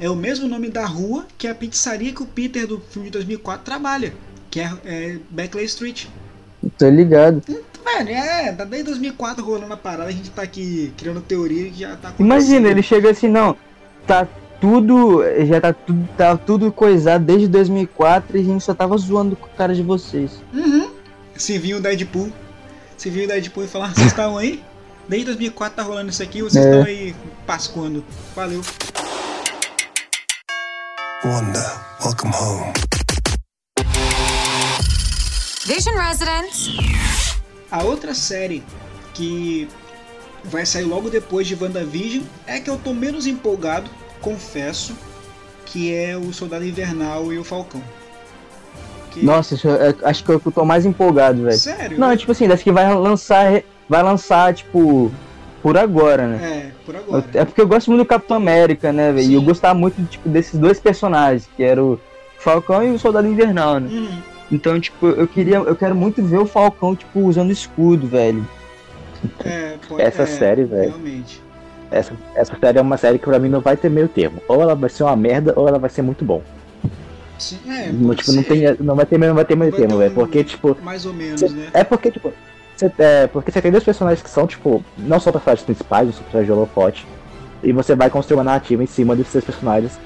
é 0.00 0.08
o 0.08 0.16
mesmo 0.16 0.48
nome 0.48 0.68
da 0.68 0.86
rua 0.86 1.26
que 1.36 1.46
a 1.48 1.54
pizzaria 1.54 2.12
que 2.12 2.22
o 2.22 2.26
Peter 2.26 2.66
do 2.66 2.80
filme 2.80 3.08
de 3.08 3.12
2004 3.12 3.64
trabalha, 3.64 4.12
que 4.50 4.60
é, 4.60 4.72
é 4.84 5.18
Beckley 5.30 5.64
Street. 5.64 6.06
Tô 6.76 6.88
ligado. 6.88 7.42
Velho, 7.46 8.10
é, 8.10 8.52
tá 8.52 8.64
desde 8.64 8.88
2004 8.88 9.44
rolando 9.44 9.72
a 9.72 9.76
parada, 9.76 10.08
a 10.08 10.12
gente 10.12 10.30
tá 10.30 10.42
aqui 10.42 10.92
criando 10.96 11.20
teoria 11.20 11.70
que 11.70 11.80
já 11.80 11.96
tá. 11.96 12.12
Imagina, 12.18 12.68
ele 12.68 12.82
chega 12.82 13.10
assim, 13.10 13.28
não, 13.28 13.56
tá 14.06 14.26
tudo, 14.60 15.22
já 15.46 15.60
tá 15.60 15.72
tudo, 15.72 16.08
tá 16.16 16.36
tudo 16.36 16.72
coisado 16.72 17.24
desde 17.24 17.48
2004 17.48 18.36
e 18.36 18.40
a 18.40 18.44
gente 18.44 18.64
só 18.64 18.74
tava 18.74 18.96
zoando 18.96 19.36
com 19.36 19.46
a 19.46 19.50
cara 19.50 19.74
de 19.74 19.82
vocês. 19.82 20.42
Uhum. 20.52 20.90
Se 21.38 21.56
vir 21.58 21.74
o 21.74 21.80
Deadpool, 21.80 22.32
se 22.96 23.10
vir 23.10 23.24
o 23.24 23.28
Deadpool 23.28 23.64
e 23.64 23.68
falar, 23.68 23.94
vocês 23.94 24.08
estão 24.08 24.36
aí? 24.36 24.62
Desde 25.08 25.26
2004 25.26 25.76
tá 25.76 25.82
rolando 25.82 26.10
isso 26.10 26.22
aqui, 26.22 26.42
vocês 26.42 26.64
É. 26.64 26.68
estão 26.68 26.84
aí 26.84 27.14
pascoando. 27.46 28.04
Valeu. 28.34 28.60
Wanda, 31.24 31.80
welcome 32.04 32.34
home. 32.34 32.72
Vision 35.66 35.96
Residence. 35.96 36.72
A 37.70 37.82
outra 37.82 38.14
série 38.14 38.62
que 39.14 39.68
vai 40.44 40.64
sair 40.66 40.84
logo 40.84 41.10
depois 41.10 41.46
de 41.46 41.54
WandaVision 41.54 42.24
é 42.46 42.58
que 42.60 42.70
eu 42.70 42.78
tô 42.78 42.92
menos 42.94 43.26
empolgado, 43.26 43.90
confesso, 44.20 44.96
que 45.66 45.94
é 45.94 46.16
o 46.16 46.32
Soldado 46.32 46.64
Invernal 46.64 47.32
e 47.32 47.38
o 47.38 47.44
Falcão. 47.44 47.82
Que- 49.18 49.24
Nossa, 49.26 49.54
isso 49.54 49.68
é- 49.68 49.94
acho 50.04 50.24
que 50.24 50.30
eu 50.30 50.40
tô 50.40 50.64
mais 50.64 50.84
empolgado, 50.86 51.42
velho. 51.42 51.58
Sério? 51.58 51.98
Não, 51.98 52.16
tipo 52.16 52.32
assim, 52.32 52.46
das 52.48 52.62
que 52.62 52.70
vai 52.72 52.92
lançar, 52.94 53.62
vai 53.88 54.02
lançar, 54.02 54.52
tipo, 54.54 55.10
por 55.62 55.76
agora, 55.76 56.26
né? 56.26 56.38
É, 56.42 56.70
por 56.86 56.96
agora. 56.96 57.24
É 57.34 57.44
porque 57.44 57.60
eu 57.60 57.66
gosto 57.68 57.90
muito 57.90 58.02
do 58.04 58.08
Capitão 58.08 58.36
América, 58.36 58.92
né, 58.92 59.12
velho? 59.12 59.30
E 59.30 59.34
eu 59.34 59.42
gostava 59.42 59.74
muito, 59.78 60.02
tipo, 60.04 60.28
desses 60.28 60.58
dois 60.58 60.78
personagens, 60.80 61.48
que 61.56 61.62
era 61.62 61.82
o 61.82 61.98
Falcão 62.38 62.82
e 62.84 62.90
o 62.90 62.98
Soldado 62.98 63.26
Invernal, 63.28 63.80
né? 63.80 63.88
Hum, 63.90 64.18
Então, 64.50 64.80
tipo, 64.80 65.06
eu 65.06 65.26
queria, 65.28 65.56
eu 65.56 65.76
quero 65.76 65.94
muito 65.94 66.22
ver 66.22 66.38
o 66.38 66.46
Falcão, 66.46 66.94
tipo, 66.96 67.20
usando 67.20 67.50
escudo, 67.50 68.06
velho. 68.06 68.46
é, 69.44 69.74
pode- 69.88 70.00
Essa 70.02 70.22
é, 70.22 70.26
série, 70.26 70.64
velho. 70.64 70.90
Realmente. 70.90 71.42
Essa, 71.90 72.12
essa 72.34 72.56
série 72.58 72.78
é 72.78 72.82
uma 72.82 72.96
série 72.96 73.18
que 73.18 73.24
pra 73.24 73.38
mim 73.38 73.48
não 73.48 73.60
vai 73.60 73.76
ter 73.76 73.90
meio 73.90 74.08
termo. 74.08 74.40
Ou 74.46 74.60
ela 74.62 74.74
vai 74.74 74.88
ser 74.90 75.02
uma 75.04 75.16
merda, 75.16 75.52
ou 75.56 75.66
ela 75.68 75.78
vai 75.78 75.88
ser 75.90 76.02
muito 76.02 76.24
bom. 76.24 76.42
Sim, 77.38 77.58
é, 77.68 77.90
Não, 77.92 78.14
tipo, 78.14 78.32
não, 78.32 78.42
tem, 78.42 78.62
não 78.80 78.96
vai 78.96 79.06
ter, 79.06 79.18
não 79.18 79.34
vai 79.34 79.44
ter 79.44 79.56
meio 79.56 79.70
Vai 79.70 79.80
termo, 79.80 79.98
velho. 79.98 80.10
um- 80.10 80.14
Porque, 80.14 80.42
tipo, 80.44 80.76
Mais 80.82 81.06
ou 81.06 81.12
menos, 81.14 81.40
Cê- 81.40 81.48
né? 81.48 81.68
É 81.72 81.84
porque, 81.84 82.10
tipo, 82.10 82.32
cê, 82.76 82.90
é, 82.98 83.26
porque 83.28 83.50
você 83.52 83.62
tem 83.62 83.70
dois 83.70 83.84
personagens 83.84 84.22
que 84.22 84.30
são, 84.30 84.46
tipo, 84.46 84.84
não 84.98 85.20
são 85.20 85.32
personagens 85.32 85.64
principais, 85.64 86.06
não 86.06 86.12
são 86.12 86.22
personagens 86.24 86.46
de 86.46 86.52
holofote. 86.52 87.06
E 87.62 87.72
você 87.72 87.94
vai 87.94 88.10
construir 88.10 88.36
uma 88.38 88.44
narrativa 88.44 88.82
em 88.82 88.86
cima 88.86 89.14
desses 89.16 89.44
personagens. 89.44 89.98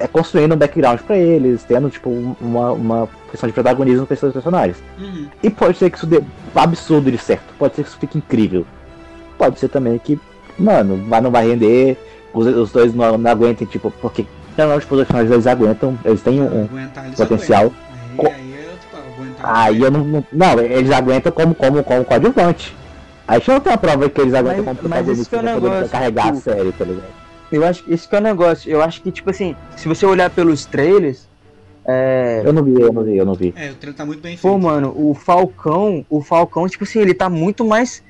É 0.00 0.06
construindo 0.06 0.52
um 0.54 0.56
background 0.56 1.00
pra 1.00 1.16
eles, 1.18 1.64
tendo, 1.64 1.90
tipo, 1.90 2.08
um- 2.08 2.36
uma, 2.40 2.72
uma 2.72 3.08
questão 3.30 3.48
de 3.48 3.52
protagonismo 3.52 4.06
pra 4.06 4.14
esses 4.14 4.32
personagens. 4.32 4.76
Uhum. 4.98 5.26
E 5.42 5.50
pode 5.50 5.76
ser 5.76 5.90
que 5.90 5.96
isso 5.96 6.06
dê 6.06 6.22
absurdo 6.54 7.10
de 7.10 7.18
certo, 7.18 7.44
pode 7.58 7.74
ser 7.74 7.82
que 7.82 7.88
isso 7.88 7.98
fique 7.98 8.16
incrível. 8.18 8.64
Pode 9.36 9.58
ser 9.58 9.68
também 9.68 9.98
que, 9.98 10.18
mano, 10.58 11.04
vai, 11.08 11.20
não 11.20 11.30
vai 11.30 11.48
render, 11.48 11.96
os, 12.32 12.46
os 12.46 12.72
dois 12.72 12.94
não, 12.94 13.18
não 13.18 13.30
aguentem, 13.30 13.66
tipo, 13.66 13.90
porque 14.00 14.24
não, 14.66 14.80
tipo, 14.80 14.94
os 14.94 15.00
personagens 15.02 15.30
eles 15.32 15.46
aguentam, 15.46 15.98
eles 16.04 16.20
têm 16.22 16.40
um, 16.40 16.64
Aguentar, 16.64 17.04
eles 17.06 17.16
potencial. 17.18 17.72
aguentam. 18.18 18.32
Aí, 18.32 18.34
aí 18.34 18.52
é 18.54 18.76
tipo, 18.80 18.96
aguentar. 18.96 19.56
Aí 19.56 19.80
eu 19.80 19.90
não, 19.90 20.04
não. 20.04 20.24
Não, 20.32 20.60
eles 20.60 20.90
aguentam 20.90 21.30
como, 21.32 21.54
como, 21.54 21.82
como 21.84 22.04
coadjuvante. 22.04 22.74
Aí 23.26 23.38
deixa 23.38 23.52
eu 23.52 23.60
ter 23.60 23.70
uma 23.70 23.78
prova 23.78 24.08
que 24.08 24.20
eles 24.20 24.34
aguentam 24.34 24.64
Mas- 24.64 24.76
como 24.78 24.88
mas 24.88 25.08
esse 25.08 25.28
que 25.28 25.36
é 25.36 25.42
negócio, 25.42 25.88
carregar 25.90 26.22
a 26.24 26.32
tipo, 26.32 26.40
série, 26.40 26.72
tá 26.72 26.84
ligado? 26.84 27.04
Eu 27.52 27.64
acho 27.66 27.82
que 27.84 27.92
esse 27.92 28.08
que 28.08 28.14
é 28.16 28.18
o 28.18 28.22
negócio. 28.22 28.70
Eu 28.70 28.82
acho 28.82 29.02
que, 29.02 29.10
tipo 29.12 29.30
assim, 29.30 29.54
se 29.76 29.86
você 29.88 30.04
olhar 30.06 30.30
pelos 30.30 30.64
trailers, 30.66 31.28
é. 31.86 32.42
Eu 32.44 32.52
não 32.52 32.62
vi, 32.62 32.80
eu 32.80 32.92
não 32.92 33.02
vi, 33.02 33.16
eu 33.16 33.24
não 33.26 33.34
vi. 33.34 33.54
É, 33.56 33.70
o 33.70 33.74
trailer 33.74 33.96
tá 33.96 34.04
muito 34.04 34.20
bem 34.20 34.36
Pô, 34.36 34.50
feito. 34.50 34.62
mano, 34.62 34.92
o 34.96 35.14
Falcão, 35.14 36.04
o 36.10 36.20
Falcão, 36.20 36.68
tipo 36.68 36.84
assim, 36.84 37.00
ele 37.00 37.14
tá 37.14 37.28
muito 37.30 37.64
mais 37.64 38.02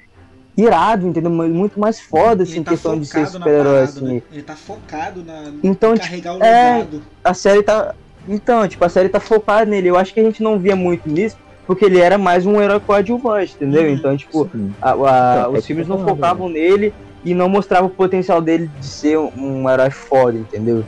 irado, 0.59 1.07
entendeu? 1.07 1.31
Muito 1.31 1.79
mais 1.79 2.01
foda, 2.01 2.43
assim, 2.43 2.65
tá 2.65 2.73
questão 2.73 2.99
de 2.99 3.07
ser 3.07 3.27
super-herói, 3.29 3.65
parada, 3.65 3.83
assim. 3.85 4.05
né? 4.15 4.23
Ele 4.33 4.43
tá 4.43 4.57
focado 4.57 5.23
na 5.25 5.53
Então, 5.63 5.95
tipo, 5.95 6.07
carregar 6.07 6.35
o 6.37 6.43
é- 6.43 6.73
legado. 6.79 7.03
a 7.23 7.33
série 7.33 7.63
tá. 7.63 7.95
Então, 8.27 8.67
tipo, 8.67 8.85
a 8.85 8.89
série 8.89 9.09
tá 9.09 9.21
focada 9.21 9.65
nele. 9.71 9.89
Eu 9.89 9.97
acho 9.97 10.13
que 10.13 10.19
a 10.21 10.25
gente 10.25 10.43
não 10.43 10.59
via 10.59 10.75
muito 10.75 11.09
nisso, 11.09 11.37
porque 11.67 11.85
ele 11.85 12.01
era 12.01 12.19
mais 12.19 12.45
um 12.45 12.61
herói 12.61 12.81
coadjuvante, 12.81 13.55
entendeu? 13.55 13.85
Uhum. 13.85 13.95
Então, 13.95 14.17
tipo, 14.17 14.51
a- 14.83 14.91
a- 14.91 14.95
Então, 14.95 15.07
é 15.07 15.49
os 15.59 15.61
que 15.61 15.67
filmes 15.69 15.87
tô 15.87 15.93
não 15.95 16.01
falando, 16.01 16.17
focavam 16.17 16.49
nele 16.49 16.93
e 17.25 17.33
não 17.35 17.49
mostravam 17.49 17.87
o 17.87 17.91
potencial 17.91 18.43
dele 18.43 18.69
de 18.81 18.87
ser 18.87 19.17
um, 19.17 19.31
um 19.37 19.71
herói 19.71 19.91
foda, 19.91 20.37
entendeu? 20.37 20.85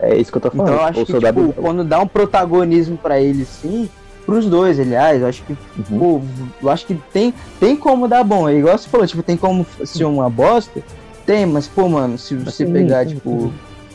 É 0.00 0.16
isso 0.16 0.32
que 0.32 0.38
eu 0.38 0.42
tô 0.42 0.50
falando. 0.50 0.68
Então 0.68 0.80
eu 0.80 0.86
acho 0.88 1.00
o 1.02 1.06
que, 1.06 1.12
tipo, 1.18 1.52
quando 1.52 1.84
dá 1.84 2.00
um 2.00 2.06
protagonismo 2.08 2.96
pra 2.96 3.20
ele, 3.20 3.44
sim, 3.44 3.88
pros 4.24 4.46
dois, 4.46 4.78
aliás, 4.78 5.20
eu 5.22 5.28
acho 5.28 5.42
que, 5.42 5.52
Uhum. 5.90 5.98
pô, 5.98 6.20
eu 6.62 6.70
acho 6.70 6.86
que 6.86 6.94
tem, 7.12 7.32
tem 7.60 7.76
como 7.76 8.06
dar 8.08 8.24
bom. 8.24 8.48
É 8.48 8.54
igual 8.54 8.76
você 8.78 8.88
falou, 8.88 9.06
tipo, 9.06 9.22
tem 9.22 9.36
como 9.36 9.66
ser 9.84 10.04
uma 10.04 10.28
bosta? 10.30 10.82
Tem, 11.26 11.46
mas, 11.46 11.68
pô, 11.68 11.88
mano, 11.88 12.18
se 12.18 12.34
você 12.34 12.64
pegar, 12.66 13.06
sim, 13.06 13.14
tipo, 13.14 13.30
sim. 13.42 13.52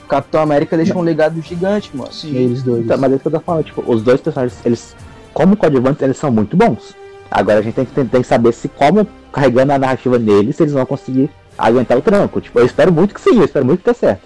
Capitão 0.07 0.41
América 0.41 0.77
deixa 0.77 0.97
um 0.97 1.01
legado 1.01 1.41
gigante, 1.41 1.91
mano, 1.95 2.11
Sim. 2.13 2.31
neles 2.31 2.63
dois. 2.63 2.85
Então, 2.85 2.97
mas 2.97 3.11
é 3.11 3.15
isso 3.15 3.21
que 3.21 3.27
eu 3.27 3.31
tô 3.33 3.39
falando, 3.41 3.65
tipo, 3.65 3.83
os 3.85 4.01
dois 4.01 4.21
personagens, 4.21 4.57
eles, 4.65 4.95
como 5.33 5.57
coadjuvantes, 5.57 6.01
eles 6.01 6.15
são 6.17 6.31
muito 6.31 6.55
bons. 6.55 6.95
Agora 7.29 7.59
a 7.59 7.61
gente 7.61 7.73
tem 7.73 7.85
que, 7.85 7.91
tem, 7.91 8.05
tem 8.05 8.21
que 8.21 8.27
saber 8.27 8.53
se, 8.53 8.69
como 8.69 9.05
carregando 9.33 9.73
a 9.73 9.77
narrativa 9.77 10.17
neles, 10.17 10.57
eles 10.61 10.71
vão 10.71 10.85
conseguir 10.85 11.29
aguentar 11.57 11.97
o 11.97 12.01
tranco. 12.01 12.39
Tipo, 12.39 12.59
eu 12.59 12.65
espero 12.65 12.91
muito 12.93 13.13
que 13.13 13.19
sim, 13.19 13.37
eu 13.37 13.43
espero 13.43 13.65
muito 13.65 13.79
que 13.83 13.89
dê 13.91 13.93
certo. 13.93 14.21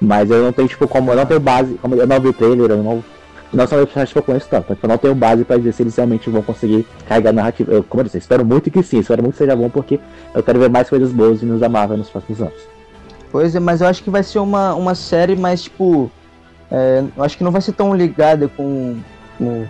Mas 0.00 0.30
eu 0.30 0.42
não 0.42 0.52
tenho, 0.52 0.68
tipo, 0.68 0.88
como 0.88 1.10
eu 1.10 1.16
não 1.16 1.26
tenho 1.26 1.40
base, 1.40 1.74
como 1.82 1.94
eu 1.94 2.06
não 2.06 2.18
vi 2.20 2.28
o 2.28 2.32
trailer, 2.32 2.70
eu 2.70 2.82
não. 2.82 3.04
Não 3.52 3.66
são 3.66 3.78
personagens 3.78 4.12
que 4.12 4.18
eu 4.18 4.22
conheço 4.22 4.48
tanto, 4.50 4.72
então 4.72 4.88
não 4.88 4.98
tenho 4.98 5.14
base 5.14 5.44
pra 5.44 5.56
dizer 5.56 5.72
se 5.72 5.82
eles 5.82 5.94
realmente 5.96 6.28
vão 6.28 6.42
conseguir 6.42 6.86
carregar 7.08 7.30
a 7.30 7.32
narrativa. 7.32 7.72
Eu, 7.72 7.82
como 7.84 8.00
eu 8.00 8.04
disse, 8.04 8.18
espero 8.18 8.44
muito 8.44 8.70
que 8.70 8.82
sim, 8.82 8.98
espero 8.98 9.22
muito 9.22 9.34
que 9.34 9.38
seja 9.38 9.54
bom, 9.56 9.70
porque 9.70 10.00
eu 10.34 10.42
quero 10.42 10.58
ver 10.58 10.68
mais 10.68 10.88
coisas 10.90 11.12
boas 11.12 11.40
nos 11.42 11.60
da 11.60 11.68
Marvel 11.68 11.96
nos 11.96 12.10
próximos 12.10 12.40
anos. 12.40 12.54
Pois 13.30 13.54
é, 13.54 13.60
mas 13.60 13.80
eu 13.80 13.86
acho 13.86 14.02
que 14.02 14.10
vai 14.10 14.22
ser 14.22 14.40
uma, 14.40 14.74
uma 14.74 14.94
série 14.94 15.36
mais, 15.36 15.62
tipo. 15.62 16.10
é, 16.70 17.04
eu 17.16 17.22
acho 17.24 17.36
que 17.38 17.44
não 17.44 17.50
vai 17.52 17.60
ser 17.60 17.72
tão 17.72 17.94
ligada 17.94 18.48
com 18.48 18.96
o, 19.40 19.66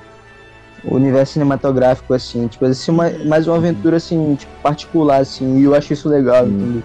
o 0.85 0.95
universo 0.95 1.35
cinematográfico, 1.35 2.15
assim. 2.15 2.47
Tipo, 2.49 2.65
vai 2.65 2.75
ser 2.75 2.91
uma, 2.91 3.11
mais 3.27 3.47
uma 3.47 3.57
aventura, 3.57 3.97
assim, 3.99 4.35
tipo, 4.37 4.53
particular, 4.63 5.21
assim. 5.21 5.59
E 5.59 5.65
eu 5.65 5.75
acho 5.75 5.93
isso 5.93 6.09
legal, 6.09 6.45
Hum. 6.45 6.49
entendeu? 6.49 6.83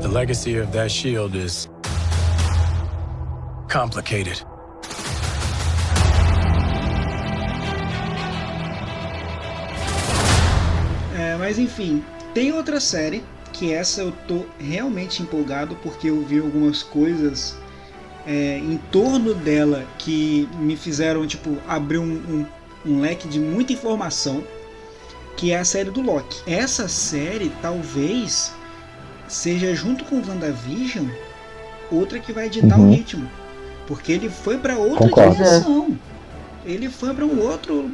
The 0.00 0.08
legacy 0.08 0.56
of 0.58 0.72
that 0.72 0.90
shield 0.90 1.34
is 1.34 1.68
complicated. 3.68 4.42
É, 11.18 11.36
mas 11.38 11.58
enfim, 11.58 12.04
tem 12.34 12.52
outra 12.52 12.78
série 12.80 13.22
que 13.52 13.72
essa 13.72 14.02
eu 14.02 14.12
tô 14.28 14.44
realmente 14.58 15.22
empolgado 15.22 15.74
porque 15.82 16.10
eu 16.10 16.22
vi 16.22 16.38
algumas 16.38 16.82
coisas 16.82 17.56
é, 18.26 18.58
em 18.58 18.76
torno 18.90 19.32
dela 19.34 19.86
que 19.98 20.48
me 20.58 20.76
fizeram 20.76 21.26
tipo 21.26 21.56
abrir 21.66 21.98
um, 21.98 22.04
um- 22.04 22.46
um 22.84 23.00
leque 23.00 23.26
de 23.26 23.40
muita 23.40 23.72
informação, 23.72 24.44
que 25.36 25.50
é 25.52 25.58
a 25.58 25.64
série 25.64 25.90
do 25.90 26.00
Loki. 26.02 26.38
Essa 26.46 26.86
série 26.86 27.50
talvez 27.60 28.52
seja 29.28 29.74
junto 29.74 30.04
com 30.04 30.16
o 30.16 30.22
WandaVision 30.28 31.06
outra 31.90 32.18
que 32.18 32.32
vai 32.32 32.48
ditar 32.48 32.78
Uhum. 32.78 32.88
o 32.88 32.90
ritmo, 32.92 33.28
porque 33.86 34.12
ele 34.12 34.28
foi 34.28 34.58
para 34.58 34.76
outra 34.76 35.08
Concordo. 35.08 35.34
direção. 35.36 35.96
Ele 36.64 36.88
foi 36.88 37.14
para 37.14 37.24
um 37.24 37.40
outro, 37.40 37.88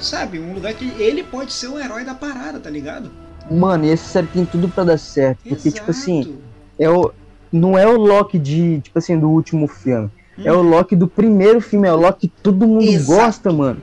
sabe, 0.00 0.40
um 0.40 0.52
lugar 0.52 0.74
que 0.74 0.90
ele 1.00 1.22
pode 1.22 1.52
ser 1.52 1.68
o 1.68 1.78
herói 1.78 2.04
da 2.04 2.14
parada, 2.14 2.58
tá 2.58 2.68
ligado? 2.68 3.10
Mano, 3.50 3.84
e 3.84 3.90
essa 3.90 4.04
série 4.04 4.26
tem 4.26 4.44
tudo 4.44 4.68
pra 4.68 4.82
dar 4.84 4.98
certo. 4.98 5.38
Porque, 5.48 5.70
tipo 5.70 5.90
assim, 5.90 6.36
é 6.78 6.90
o, 6.90 7.12
não 7.52 7.78
é 7.78 7.86
o 7.86 7.96
Loki 7.96 8.38
de, 8.38 8.80
tipo 8.80 8.98
assim, 8.98 9.18
do 9.18 9.28
último 9.30 9.68
filme. 9.68 10.10
É 10.44 10.52
Hum. 10.52 10.58
o 10.58 10.62
Loki 10.62 10.94
do 10.96 11.06
primeiro 11.08 11.60
filme, 11.60 11.86
é 11.88 11.92
o 11.92 11.96
Loki 11.96 12.28
que 12.28 12.34
todo 12.42 12.66
mundo 12.66 12.82
Exato. 12.82 13.20
gosta, 13.20 13.52
mano. 13.52 13.80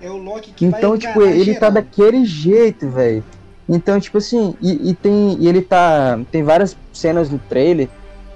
É 0.00 0.10
o 0.10 0.16
Loki 0.18 0.52
que 0.52 0.66
Então, 0.66 0.96
tipo, 0.98 1.22
ele 1.22 1.44
geral. 1.44 1.60
tá 1.60 1.70
daquele 1.70 2.24
jeito, 2.26 2.88
velho. 2.90 3.24
Então, 3.68 3.98
tipo 3.98 4.18
assim, 4.18 4.54
e, 4.62 4.90
e 4.90 4.94
tem. 4.94 5.36
E 5.40 5.48
ele 5.48 5.60
tá. 5.60 6.18
Tem 6.30 6.42
várias 6.42 6.76
cenas 6.92 7.28
no 7.30 7.38
trailer 7.48 7.88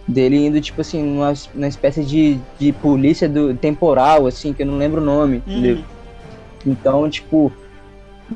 dele 0.06 0.44
indo, 0.46 0.60
tipo 0.60 0.80
assim, 0.80 1.02
numa, 1.02 1.32
numa 1.54 1.68
espécie 1.68 2.02
de, 2.02 2.38
de 2.58 2.72
polícia 2.72 3.28
do 3.28 3.54
temporal, 3.54 4.26
assim, 4.26 4.52
que 4.52 4.62
eu 4.62 4.66
não 4.66 4.76
lembro 4.76 5.00
o 5.00 5.04
nome, 5.04 5.42
Uhum. 5.46 5.52
entendeu? 5.52 5.78
Então, 6.66 7.08
tipo. 7.08 7.52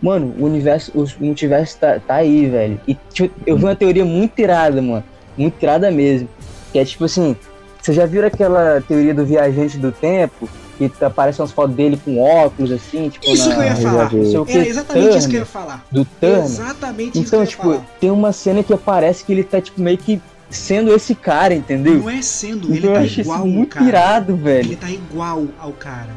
Mano, 0.03 0.35
o 0.39 0.45
universo, 0.45 0.91
o 0.95 1.07
multiverso 1.25 1.79
tá, 1.79 2.01
tá 2.01 2.15
aí, 2.17 2.47
velho. 2.47 2.81
E 2.87 2.97
tipo, 3.13 3.33
eu 3.47 3.57
vi 3.57 3.65
uma 3.65 3.77
teoria 3.77 4.05
muito 4.05 4.37
irada, 4.41 4.83
mano. 4.83 5.05
Muito 5.39 5.63
irada 5.63 5.89
mesmo. 5.91 6.29
Que 6.73 6.81
é 6.81 6.85
tipo 6.85 7.05
assim, 7.05 7.37
vocês 7.81 7.97
já 7.97 8.05
viram 8.05 8.27
aquela 8.27 8.81
teoria 8.81 9.15
do 9.15 9.25
viajante 9.25 9.79
do 9.79 9.93
tempo? 9.93 10.49
Que 10.77 10.91
aparecem 11.05 11.43
umas 11.43 11.53
fotos 11.53 11.75
dele 11.77 12.01
com 12.05 12.21
óculos, 12.21 12.73
assim, 12.73 13.09
tipo, 13.09 13.27
Isso 13.27 13.49
na, 13.49 13.55
que 13.55 13.61
eu 13.61 13.65
ia 13.65 13.77
falar. 13.77 14.11
Era 14.49 14.67
exatamente 14.69 15.19
isso 15.19 15.29
que 15.29 15.37
eu 15.37 15.41
Turner, 15.41 15.41
ia 15.41 15.47
falar. 15.47 15.87
do 15.91 16.05
Turner. 16.05 16.45
Exatamente 16.45 17.21
isso 17.21 17.31
que 17.31 17.37
eu 17.37 17.43
Então, 17.43 17.47
tipo, 17.47 17.87
tem 18.01 18.11
uma 18.11 18.33
cena 18.33 18.63
que 18.63 18.77
parece 18.77 19.25
que 19.25 19.33
ele 19.33 19.45
tá, 19.45 19.61
tipo, 19.61 19.81
meio 19.81 19.99
que 19.99 20.21
sendo 20.51 20.93
esse 20.95 21.15
cara, 21.15 21.55
entendeu? 21.55 21.99
Não 22.01 22.11
é 22.11 22.23
sendo, 22.23 22.69
ele 22.69 22.79
Então 22.79 22.95
tá 22.95 23.05
igual 23.05 23.21
isso 23.21 23.33
ao 23.33 23.47
muito 23.47 23.71
cara. 23.71 23.87
irado, 23.87 24.37
velho. 24.37 24.67
Ele 24.69 24.77
tá 24.77 24.91
igual 24.91 25.47
ao 25.59 25.73
cara. 25.73 26.11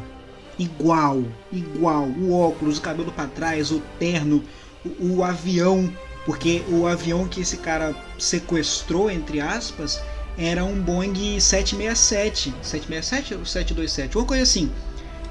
Igual, 0.58 1.22
igual. 1.52 2.02
O 2.04 2.32
óculos, 2.32 2.78
o 2.78 2.82
cabelo 2.82 3.12
pra 3.12 3.26
trás, 3.26 3.70
o 3.70 3.80
terno, 3.98 4.42
o, 4.84 5.18
o 5.18 5.24
avião. 5.24 5.90
Porque 6.26 6.62
o 6.68 6.86
avião 6.86 7.26
que 7.26 7.40
esse 7.40 7.56
cara 7.56 7.94
sequestrou, 8.18 9.10
entre 9.10 9.40
aspas, 9.40 10.02
era 10.38 10.64
um 10.64 10.74
Boeing 10.80 11.40
767. 11.40 12.54
767 12.62 13.34
ou 13.34 13.44
727? 13.44 14.16
Uma 14.16 14.24
coisa 14.26 14.42
assim. 14.44 14.70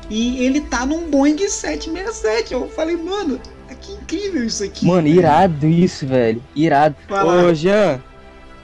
E 0.09 0.43
ele 0.45 0.61
tá 0.61 0.85
num 0.85 1.09
Boeing 1.09 1.37
767. 1.37 2.53
Eu 2.53 2.67
falei, 2.69 2.97
mano, 2.97 3.39
que 3.81 3.93
incrível 3.93 4.43
isso 4.43 4.63
aqui. 4.63 4.85
Mano, 4.85 5.03
velho. 5.03 5.19
irado 5.19 5.67
isso, 5.67 6.05
velho. 6.05 6.43
Irado. 6.55 6.95
Lá. 7.09 7.45
Ô, 7.45 7.53
Jean, 7.53 8.01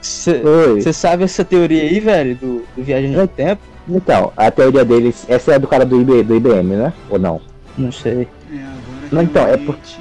você 0.00 0.92
sabe 0.92 1.24
essa 1.24 1.44
teoria 1.44 1.82
aí, 1.82 1.98
velho, 1.98 2.36
do, 2.36 2.66
do 2.76 2.82
Viagem 2.82 3.10
no 3.10 3.26
Tempo? 3.26 3.62
Então, 3.88 4.32
a 4.36 4.50
teoria 4.50 4.84
deles. 4.84 5.24
Essa 5.28 5.54
é 5.54 5.58
do 5.58 5.66
cara 5.66 5.84
do, 5.84 6.00
IB, 6.00 6.22
do 6.22 6.36
IBM, 6.36 6.76
né? 6.76 6.92
Ou 7.10 7.18
não? 7.18 7.40
Não 7.76 7.92
sei. 7.92 8.28
É, 8.50 8.56
agora 8.56 9.08
Não, 9.10 9.22
então, 9.22 9.42
é 9.42 9.56
realmente- 9.56 9.98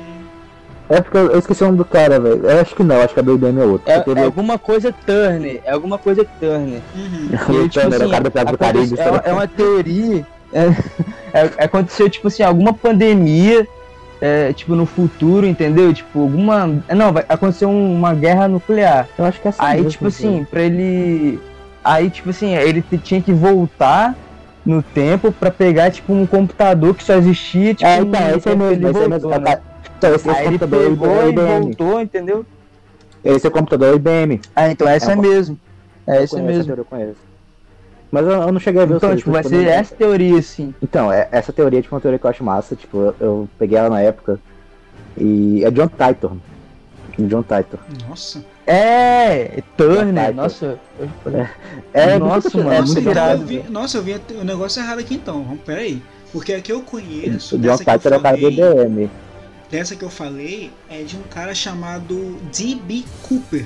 É 0.89 1.01
porque 1.01 1.17
eu, 1.17 1.39
esqueci 1.39 1.63
o 1.63 1.67
nome 1.67 1.77
do 1.77 1.85
cara, 1.85 2.19
velho. 2.19 2.45
Eu 2.45 2.59
acho 2.61 2.75
que 2.75 2.83
não, 2.83 3.01
acho 3.01 3.13
que 3.13 3.19
a 3.19 3.23
IBM 3.23 3.59
é 3.59 3.63
outro. 3.65 3.89
É, 3.91 3.99
Porque 3.99 4.19
é 4.19 4.23
alguma 4.23 4.59
coisa 4.59 4.93
Turner. 5.05 5.61
É 5.65 5.71
alguma 5.71 5.97
coisa 5.97 6.25
Turner. 6.39 6.81
Uhum. 6.95 7.29
E, 7.65 7.69
tipo 7.69 7.81
Turner, 7.81 7.93
assim, 8.01 8.05
o 8.05 8.09
cara 8.31 8.51
do 8.51 8.57
Caribe. 8.57 8.95
é, 8.99 9.29
é 9.29 9.33
uma 9.33 9.47
teoria. 9.47 10.25
é- 10.53 10.67
é- 11.33 11.63
aconteceu, 11.65 12.09
tipo 12.09 12.27
assim, 12.27 12.43
alguma 12.43 12.73
pandemia. 12.73 13.65
é, 14.21 14.53
tipo, 14.53 14.73
no 14.73 14.85
futuro, 14.85 15.45
entendeu? 15.45 15.93
Tipo, 15.93 16.21
alguma. 16.21 16.65
Não, 16.95 17.11
vai 17.11 17.25
acontecer 17.27 17.65
um- 17.65 17.93
uma 17.93 18.13
guerra 18.13 18.47
nuclear. 18.47 19.07
Eu 19.17 19.25
acho 19.25 19.41
que 19.41 19.47
é 19.47 19.49
essa 19.49 19.61
Aí, 19.65 19.77
mesmo, 19.77 19.89
tipo 19.91 20.07
assim, 20.07 20.45
pra 20.49 20.61
ele. 20.61 21.39
Aí, 21.83 22.09
tipo 22.09 22.29
assim, 22.29 22.55
ele 22.55 22.81
tinha 23.03 23.21
que 23.21 23.33
voltar 23.33 24.15
no 24.65 24.81
tempo 24.81 25.29
pra 25.31 25.51
pegar, 25.51 25.91
tipo, 25.91 26.13
um 26.13 26.25
computador 26.25 26.95
que 26.95 27.03
só 27.03 27.15
existia, 27.15 27.73
tipo, 27.73 27.85
É, 27.89 27.97
então, 27.99 28.37
esse 28.37 28.47
é 28.49 28.55
mesmo, 28.55 28.71
ele 28.71 28.87
esse 28.87 29.03
é 29.03 29.07
mesmo. 29.09 29.29
voltou, 29.29 29.41
né? 29.41 29.59
Então, 30.03 30.15
esse, 30.15 30.29
esse 30.29 30.37
Aí 30.39 30.47
ele 30.47 30.59
computador 30.59 30.85
é 30.85 30.89
pegou 30.89 31.07
o 31.07 31.25
e 31.25 31.29
IBM. 31.29 31.61
voltou, 31.61 32.01
entendeu? 32.01 32.45
Esse 33.23 33.45
é 33.45 33.49
o 33.49 33.51
computador 33.53 33.95
IBM. 33.95 34.41
Ah, 34.55 34.69
então 34.69 34.87
essa 34.87 35.11
É 35.11 35.13
é, 35.13 35.15
uma- 35.15 35.21
mesmo. 35.23 35.59
É 36.05 36.23
essa 36.23 36.35
conheço, 36.37 36.57
mesmo. 36.57 36.73
eu 36.75 36.85
conheço. 36.85 37.15
Mas 38.11 38.25
eu, 38.25 38.31
eu 38.33 38.51
não 38.51 38.59
cheguei 38.59 38.81
a 38.81 38.85
ver 38.85 38.93
o 38.95 38.97
Então, 38.97 39.15
tipo, 39.15 39.31
vai 39.31 39.41
eu 39.43 39.49
ser 39.49 39.65
essa 39.67 39.95
teoria, 39.95 40.37
assim. 40.37 40.75
Então, 40.81 41.11
é, 41.11 41.27
essa 41.31 41.53
teoria 41.53 41.81
tipo, 41.81 41.93
é 41.93 41.95
uma 41.95 42.01
teoria 42.01 42.19
que 42.19 42.25
eu 42.25 42.29
acho 42.29 42.43
massa. 42.43 42.75
Tipo, 42.75 42.97
eu, 42.97 43.15
eu 43.19 43.49
peguei 43.57 43.77
ela 43.77 43.89
na 43.89 44.01
época. 44.01 44.39
E 45.17 45.63
é 45.63 45.71
John 45.71 45.87
Titor. 45.87 46.33
John 47.17 47.43
Titor. 47.43 47.79
Nossa. 48.07 48.43
É, 48.67 49.61
Turner, 49.77 50.33
nossa. 50.35 50.77
eu- 50.99 51.09
É, 51.93 52.17
Nossa, 52.19 52.49
muito- 52.49 52.57
mano, 52.57 52.71
é 52.71 52.77
muito 52.77 52.79
Nossa, 52.81 52.93
muito 52.93 53.09
irado, 53.09 53.41
eu 53.41 53.47
vi, 53.47 53.63
nossa, 53.69 53.97
eu 53.97 54.03
vi 54.03 54.15
o 54.39 54.43
negócio 54.43 54.81
errado 54.81 54.99
aqui 54.99 55.15
então. 55.15 55.43
Vamos, 55.43 55.61
Peraí. 55.61 56.01
Porque 56.31 56.53
a 56.53 56.61
que 56.61 56.71
eu 56.71 56.81
conheço, 56.81 57.55
O 57.55 57.59
John 57.59 57.77
Titor 57.77 58.13
é 58.13 58.17
o 58.17 58.21
cara 58.21 58.37
do 58.37 58.49
IBM. 58.49 59.09
Dessa 59.69 59.95
que 59.95 60.03
eu 60.03 60.09
falei, 60.09 60.71
é 60.89 61.01
de 61.03 61.17
um 61.17 61.23
cara 61.23 61.53
chamado 61.55 62.37
D.B. 62.55 63.03
Cooper. 63.27 63.65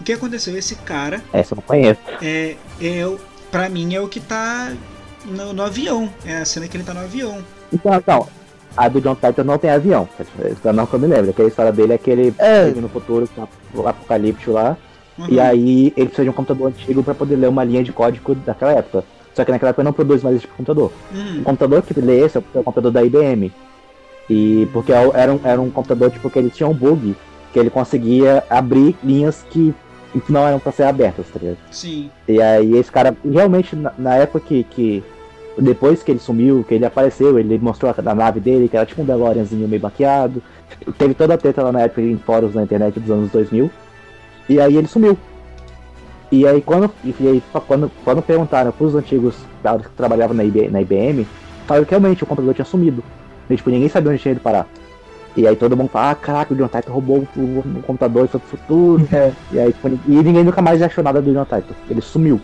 O 0.00 0.04
que 0.04 0.12
aconteceu? 0.12 0.56
Esse 0.56 0.74
cara, 0.76 1.22
Essa 1.32 1.54
eu 1.54 1.56
não 1.56 1.62
conheço. 1.62 2.00
é, 2.20 2.56
é, 2.80 3.06
o- 3.06 3.18
pra 3.50 3.68
mim, 3.68 3.94
é 3.94 4.00
o 4.00 4.08
que 4.08 4.20
tá 4.20 4.72
no, 5.24 5.52
no 5.52 5.62
avião. 5.62 6.10
É 6.26 6.38
a 6.38 6.44
cena 6.44 6.66
que 6.68 6.76
ele 6.76 6.84
tá 6.84 6.92
no 6.92 7.00
avião. 7.00 7.38
Então, 7.72 7.94
então, 7.94 8.28
a 8.76 8.88
do 8.88 9.00
John 9.00 9.14
Titor 9.14 9.44
não 9.44 9.58
tem 9.58 9.70
avião. 9.70 10.08
Então, 10.50 10.72
não 10.72 10.86
que 10.86 10.94
eu 10.94 10.98
me 10.98 11.06
lembro. 11.06 11.30
Aquela 11.30 11.48
história 11.48 11.70
dele 11.72 11.92
é 11.92 11.98
que 11.98 12.10
ele 12.10 12.34
É. 12.38 12.64
vive 12.66 12.80
no 12.80 12.88
futuro, 12.88 13.28
com 13.28 13.46
o 13.80 13.86
apocalíptico 13.88 14.52
lá. 14.52 14.76
Uhum. 15.18 15.26
E 15.28 15.38
aí 15.38 15.92
ele 15.96 16.06
precisa 16.06 16.24
de 16.24 16.30
um 16.30 16.32
computador 16.32 16.68
antigo 16.68 17.02
pra 17.02 17.14
poder 17.14 17.36
ler 17.36 17.48
uma 17.48 17.62
linha 17.62 17.84
de 17.84 17.92
código 17.92 18.34
daquela 18.34 18.72
época. 18.72 19.04
Só 19.34 19.44
que 19.44 19.52
naquela 19.52 19.70
época 19.70 19.84
não 19.84 19.92
produz 19.92 20.22
mais 20.22 20.36
esse 20.36 20.42
tipo 20.42 20.54
de 20.54 20.56
computador. 20.58 20.92
O 21.12 21.16
Uhum. 21.16 21.42
computador 21.44 21.82
que 21.82 22.00
lê 22.00 22.20
esse 22.24 22.36
é 22.36 22.40
o 22.40 22.62
computador 22.64 22.90
da 22.90 23.04
IBM. 23.04 23.52
E 24.28 24.68
porque 24.72 24.92
é 24.92 25.10
era 25.14 25.32
um, 25.32 25.40
era 25.44 25.60
um 25.60 25.70
computador 25.70 26.10
tipo 26.10 26.30
que 26.30 26.38
ele 26.38 26.50
tinha 26.50 26.68
um 26.68 26.74
bug 26.74 27.14
que 27.52 27.58
ele 27.58 27.70
conseguia 27.70 28.42
abrir 28.48 28.96
linhas 29.04 29.44
que, 29.50 29.74
não 30.28 30.46
eram 30.46 30.58
pra 30.58 30.72
ser 30.72 30.84
abertas, 30.84 31.26
tá 31.28 31.38
ligado? 31.38 31.58
Sim. 31.70 32.10
E 32.26 32.40
aí 32.40 32.76
esse 32.76 32.90
cara, 32.90 33.16
realmente, 33.24 33.76
na, 33.76 33.92
na 33.98 34.14
época 34.16 34.40
que, 34.40 34.64
que. 34.64 35.04
Depois 35.58 36.02
que 36.02 36.10
ele 36.10 36.18
sumiu, 36.18 36.64
que 36.66 36.74
ele 36.74 36.86
apareceu, 36.86 37.38
ele 37.38 37.58
mostrou 37.58 37.90
a, 37.90 38.10
a 38.10 38.14
nave 38.14 38.40
dele, 38.40 38.68
que 38.68 38.76
era 38.76 38.86
tipo 38.86 39.02
um 39.02 39.04
DeLoreanzinho 39.04 39.68
meio 39.68 39.82
baqueado. 39.82 40.42
Teve 40.96 41.12
toda 41.12 41.34
a 41.34 41.38
treta 41.38 41.62
lá 41.62 41.70
na 41.70 41.82
época 41.82 42.00
em 42.00 42.16
fóruns 42.16 42.54
na 42.54 42.62
internet 42.62 42.98
dos 42.98 43.10
anos 43.10 43.30
2000. 43.30 43.70
E 44.48 44.58
aí 44.58 44.76
ele 44.76 44.88
sumiu. 44.88 45.16
E 46.30 46.46
aí 46.46 46.62
quando, 46.62 46.90
e 47.04 47.28
aí, 47.28 47.42
quando, 47.66 47.92
quando 48.02 48.22
perguntaram 48.22 48.72
pros 48.72 48.94
antigos 48.94 49.34
caras 49.62 49.86
que 49.86 49.92
trabalhavam 49.92 50.34
na 50.34 50.42
IBM, 50.42 50.70
na 50.70 50.80
IBM, 50.80 51.26
falaram 51.66 51.84
que 51.84 51.90
realmente 51.90 52.24
o 52.24 52.26
computador 52.26 52.54
tinha 52.54 52.64
sumido. 52.64 53.04
E, 53.52 53.56
tipo, 53.56 53.70
ninguém 53.70 53.88
sabia 53.88 54.10
onde 54.12 54.20
tinha 54.20 54.32
ido 54.32 54.40
parar. 54.40 54.66
E 55.36 55.46
aí 55.46 55.56
todo 55.56 55.76
mundo 55.76 55.88
fala, 55.88 56.10
ah, 56.10 56.14
caraca, 56.14 56.52
o 56.52 56.56
John 56.56 56.68
Titor 56.68 56.92
roubou 56.92 57.26
o, 57.36 57.40
o 57.40 57.82
computador 57.82 58.26
e 58.26 58.28
foi 58.28 58.40
pro 58.40 58.50
futuro. 58.50 59.08
É. 59.12 59.32
E 59.50 59.58
aí, 59.58 59.72
tipo, 59.72 59.88
e 59.88 60.22
ninguém 60.22 60.44
nunca 60.44 60.60
mais 60.60 60.82
achou 60.82 61.02
nada 61.02 61.22
do 61.22 61.32
John 61.32 61.44
Titor. 61.44 61.76
Ele 61.88 62.00
sumiu. 62.00 62.40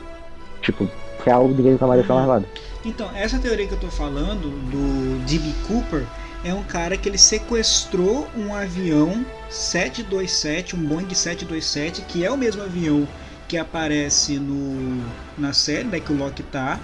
Tipo, 0.63 0.89
real, 1.25 1.49
ninguém 1.49 1.73
nunca 1.73 1.87
mais 1.87 2.01
achou 2.01 2.17
mais 2.17 2.29
nada. 2.29 2.45
Então, 2.85 3.11
essa 3.15 3.39
teoria 3.39 3.67
que 3.67 3.75
eu 3.75 3.81
tô 3.81 3.89
falando, 3.89 4.49
do 4.71 5.25
D.B. 5.27 5.53
Cooper, 5.67 6.05
é 6.45 6.55
um 6.55 6.63
cara 6.63 6.97
que 6.97 7.09
ele 7.09 7.19
sequestrou 7.19 8.27
um 8.37 8.55
avião 8.55 9.25
727, 9.51 10.77
um 10.77 10.85
Boeing 10.85 11.13
727, 11.13 12.03
que 12.03 12.25
é 12.25 12.31
o 12.31 12.37
mesmo 12.37 12.63
avião 12.63 13.07
que 13.49 13.57
aparece 13.57 14.39
no, 14.39 15.03
na 15.37 15.53
série, 15.53 15.89
né, 15.89 15.99
que 16.01 16.13
o 16.13 16.17
Loki 16.17 16.43
tá. 16.43 16.79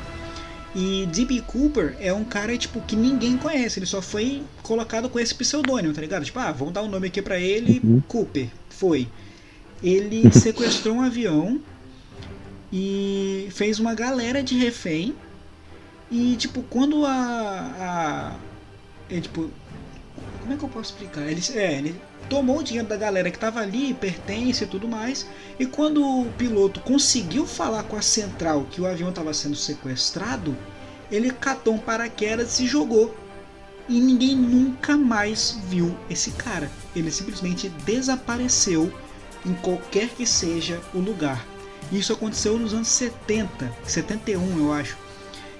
E 0.74 1.06
D.B. 1.06 1.42
Cooper 1.42 1.96
é 2.00 2.12
um 2.12 2.24
cara 2.24 2.56
tipo 2.58 2.80
que 2.80 2.96
ninguém 2.96 3.36
conhece, 3.36 3.78
ele 3.78 3.86
só 3.86 4.02
foi 4.02 4.42
colocado 4.62 5.08
com 5.08 5.20
esse 5.20 5.32
pseudônimo, 5.32 5.94
tá 5.94 6.00
ligado? 6.00 6.24
Tipo, 6.24 6.40
ah, 6.40 6.50
vamos 6.50 6.74
dar 6.74 6.82
um 6.82 6.88
nome 6.88 7.06
aqui 7.06 7.22
pra 7.22 7.38
ele, 7.38 7.80
Cooper. 8.08 8.48
Foi. 8.70 9.06
Ele 9.82 10.30
sequestrou 10.34 10.96
um 10.96 11.02
avião 11.02 11.60
e 12.72 13.46
fez 13.52 13.78
uma 13.78 13.94
galera 13.94 14.42
de 14.42 14.56
refém. 14.56 15.14
E 16.10 16.34
tipo, 16.36 16.62
quando 16.64 17.06
a. 17.06 17.12
a 17.78 18.36
é, 19.08 19.20
tipo. 19.20 19.48
Como 20.40 20.52
é 20.52 20.56
que 20.56 20.62
eu 20.64 20.68
posso 20.68 20.92
explicar? 20.92 21.22
Ele, 21.22 21.40
é, 21.54 21.78
ele 21.78 21.94
tomou 22.28 22.58
o 22.58 22.62
dinheiro 22.62 22.88
da 22.88 22.96
galera 22.96 23.30
que 23.30 23.38
tava 23.38 23.60
ali, 23.60 23.94
pertence 23.94 24.64
e 24.64 24.66
tudo 24.66 24.88
mais. 24.88 25.26
E 25.58 25.66
quando 25.66 26.04
o 26.04 26.26
piloto 26.32 26.80
conseguiu 26.80 27.46
falar 27.46 27.84
com 27.84 27.96
a 27.96 28.02
central 28.02 28.66
que 28.70 28.80
o 28.80 28.86
avião 28.86 29.10
estava 29.10 29.32
sendo 29.32 29.56
sequestrado, 29.56 30.56
ele 31.10 31.30
catou 31.30 31.74
um 31.74 31.78
paraquedas 31.78 32.58
e 32.60 32.66
jogou. 32.66 33.14
E 33.88 34.00
ninguém 34.00 34.34
nunca 34.34 34.96
mais 34.96 35.58
viu 35.68 35.94
esse 36.08 36.30
cara. 36.32 36.70
Ele 36.96 37.10
simplesmente 37.10 37.68
desapareceu 37.68 38.92
em 39.44 39.54
qualquer 39.54 40.08
que 40.08 40.26
seja 40.26 40.80
o 40.94 40.98
lugar. 40.98 41.46
Isso 41.92 42.12
aconteceu 42.12 42.58
nos 42.58 42.72
anos 42.72 42.88
70, 42.88 43.72
71 43.84 44.58
eu 44.58 44.72
acho. 44.72 44.96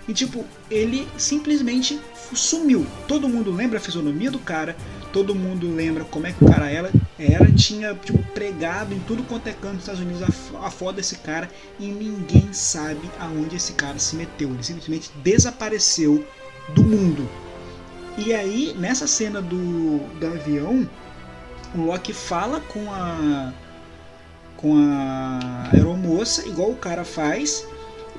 E 0.08 0.12
tipo, 0.12 0.44
ele 0.70 1.06
simplesmente 1.16 2.00
sumiu. 2.34 2.86
Todo 3.06 3.28
mundo 3.28 3.52
lembra 3.52 3.78
a 3.78 3.82
fisionomia 3.82 4.30
do 4.30 4.38
cara, 4.38 4.76
todo 5.14 5.32
mundo 5.32 5.72
lembra 5.72 6.04
como 6.04 6.26
é 6.26 6.32
que 6.32 6.44
o 6.44 6.48
cara 6.48 6.68
era, 6.68 6.90
era 7.16 7.48
tinha 7.52 7.94
tipo, 7.94 8.18
pregado 8.34 8.92
em 8.92 8.98
tudo 8.98 9.22
quanto 9.22 9.46
é 9.46 9.52
canto 9.52 9.74
dos 9.74 9.82
Estados 9.82 10.00
Unidos 10.00 10.22
a, 10.24 10.66
a 10.66 10.70
foto 10.72 10.96
desse 10.96 11.18
cara 11.18 11.48
e 11.78 11.86
ninguém 11.86 12.52
sabe 12.52 13.08
aonde 13.20 13.54
esse 13.54 13.74
cara 13.74 13.96
se 13.96 14.16
meteu. 14.16 14.50
Ele 14.50 14.64
simplesmente 14.64 15.12
desapareceu 15.22 16.26
do 16.74 16.82
mundo. 16.82 17.30
E 18.18 18.34
aí, 18.34 18.74
nessa 18.76 19.06
cena 19.06 19.40
do, 19.40 19.98
do 20.18 20.26
avião, 20.26 20.88
o 21.76 21.82
Loki 21.82 22.12
fala 22.12 22.60
com 22.60 22.92
a 22.92 23.52
com 24.56 24.76
a 24.76 25.70
aeromoça, 25.72 26.48
igual 26.48 26.70
o 26.70 26.76
cara 26.76 27.04
faz, 27.04 27.64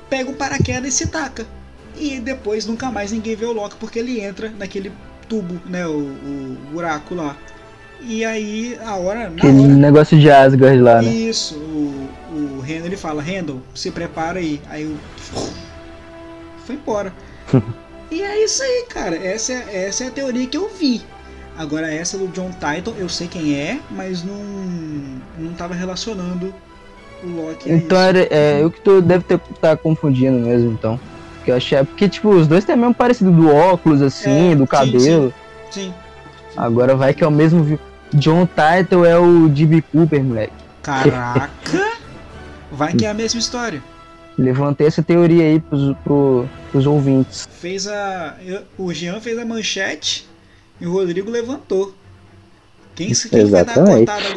pega 0.08 0.30
o 0.30 0.34
paraquedas 0.34 0.94
e 0.94 0.96
se 0.96 1.06
taca. 1.08 1.46
E 1.94 2.20
depois 2.20 2.64
nunca 2.64 2.90
mais 2.90 3.12
ninguém 3.12 3.36
vê 3.36 3.44
o 3.44 3.52
Loki 3.52 3.76
porque 3.76 3.98
ele 3.98 4.20
entra 4.20 4.48
naquele 4.50 4.92
tubo, 5.28 5.60
né, 5.66 5.86
o, 5.86 5.98
o 5.98 6.56
buraco 6.72 7.14
lá. 7.14 7.36
E 8.00 8.24
aí, 8.24 8.78
a 8.84 8.96
hora. 8.96 9.30
Na 9.30 9.36
Aquele 9.36 9.60
hora, 9.60 9.74
negócio 9.74 10.18
de 10.18 10.30
Asgard 10.30 10.80
lá, 10.80 11.00
né? 11.00 11.08
isso, 11.08 11.56
o, 11.56 12.08
o 12.32 12.60
Randall 12.60 12.86
ele 12.86 12.96
fala, 12.96 13.22
Randall, 13.22 13.60
se 13.74 13.90
prepara 13.90 14.38
aí. 14.38 14.60
Aí 14.68 14.84
o. 14.84 14.96
Foi 16.64 16.74
embora. 16.74 17.12
e 18.10 18.22
é 18.22 18.44
isso 18.44 18.62
aí, 18.62 18.86
cara. 18.88 19.16
Essa 19.16 19.52
é, 19.52 19.86
essa 19.86 20.04
é 20.04 20.08
a 20.08 20.10
teoria 20.10 20.46
que 20.46 20.56
eu 20.56 20.68
vi. 20.68 21.02
Agora 21.56 21.90
essa 21.90 22.18
do 22.18 22.28
John 22.28 22.50
Titan, 22.50 22.92
eu 22.98 23.08
sei 23.08 23.28
quem 23.28 23.54
é, 23.54 23.80
mas 23.90 24.22
não, 24.22 24.44
não 25.38 25.54
tava 25.54 25.74
relacionando 25.74 26.54
o 27.24 27.28
Loki 27.28 27.70
Então 27.70 27.98
era, 27.98 28.28
é, 28.30 28.62
eu 28.62 28.70
que 28.70 28.80
tô, 28.80 29.00
deve 29.00 29.24
ter 29.24 29.40
tá 29.60 29.74
confundindo 29.74 30.38
mesmo, 30.38 30.70
então. 30.70 31.00
Porque 31.46 31.52
eu 31.52 31.56
achei. 31.56 31.84
Porque, 31.84 32.08
tipo, 32.08 32.28
os 32.30 32.48
dois 32.48 32.64
têm 32.64 32.76
mesmo 32.76 32.94
parecido 32.94 33.30
do 33.30 33.48
óculos, 33.48 34.02
assim, 34.02 34.52
É, 34.52 34.54
do 34.56 34.64
sim, 34.64 34.66
cabelo. 34.66 35.34
Sim. 35.70 35.94
Agora 36.56 36.96
vai 36.96 37.14
que 37.14 37.22
é 37.22 37.26
o 37.26 37.30
mesmo. 37.30 37.78
John 38.14 38.46
Title 38.46 39.04
é 39.04 39.16
o 39.16 39.48
D.B. 39.48 39.82
Cooper, 39.92 40.22
moleque. 40.24 40.52
Caraca! 40.82 41.50
Vai 42.70 42.92
que 42.92 43.06
é 43.06 43.10
a 43.10 43.14
mesma 43.14 43.38
história. 43.38 43.82
Levantei 44.36 44.86
essa 44.86 45.02
teoria 45.02 45.44
aí 45.44 45.60
pros, 45.60 45.96
pro, 46.04 46.48
pros 46.70 46.86
ouvintes. 46.86 47.48
Fez 47.60 47.86
a. 47.86 48.36
o 48.76 48.92
Jean 48.92 49.20
fez 49.20 49.38
a 49.38 49.44
manchete 49.44 50.28
e 50.80 50.86
o 50.86 50.92
Rodrigo 50.92 51.30
levantou. 51.30 51.94
Quem, 52.94 53.12
quem 53.12 53.46
vai 53.46 53.64
dar 53.64 53.72
a 53.72 53.82
Exatamente. 53.82 54.06
cortada 54.06 54.34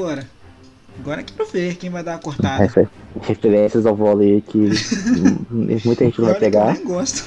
agora? 1.00 1.24
Que 1.24 1.34
quero 1.34 1.50
ver 1.50 1.76
quem 1.76 1.90
vai 1.90 2.04
dar 2.04 2.16
a 2.16 2.20
cortada. 2.20 2.64
Refer- 2.64 2.88
Referências 3.22 3.86
ao 3.86 3.96
vôlei 3.96 4.42
que 4.42 4.58
muita 5.50 6.06
gente 6.06 6.20
não 6.20 6.28
vai 6.28 6.36
Olha 6.36 6.40
que 6.40 6.46
eu 6.46 6.52
pegar. 6.52 6.74
nem 6.74 6.84
gosto. 6.86 7.24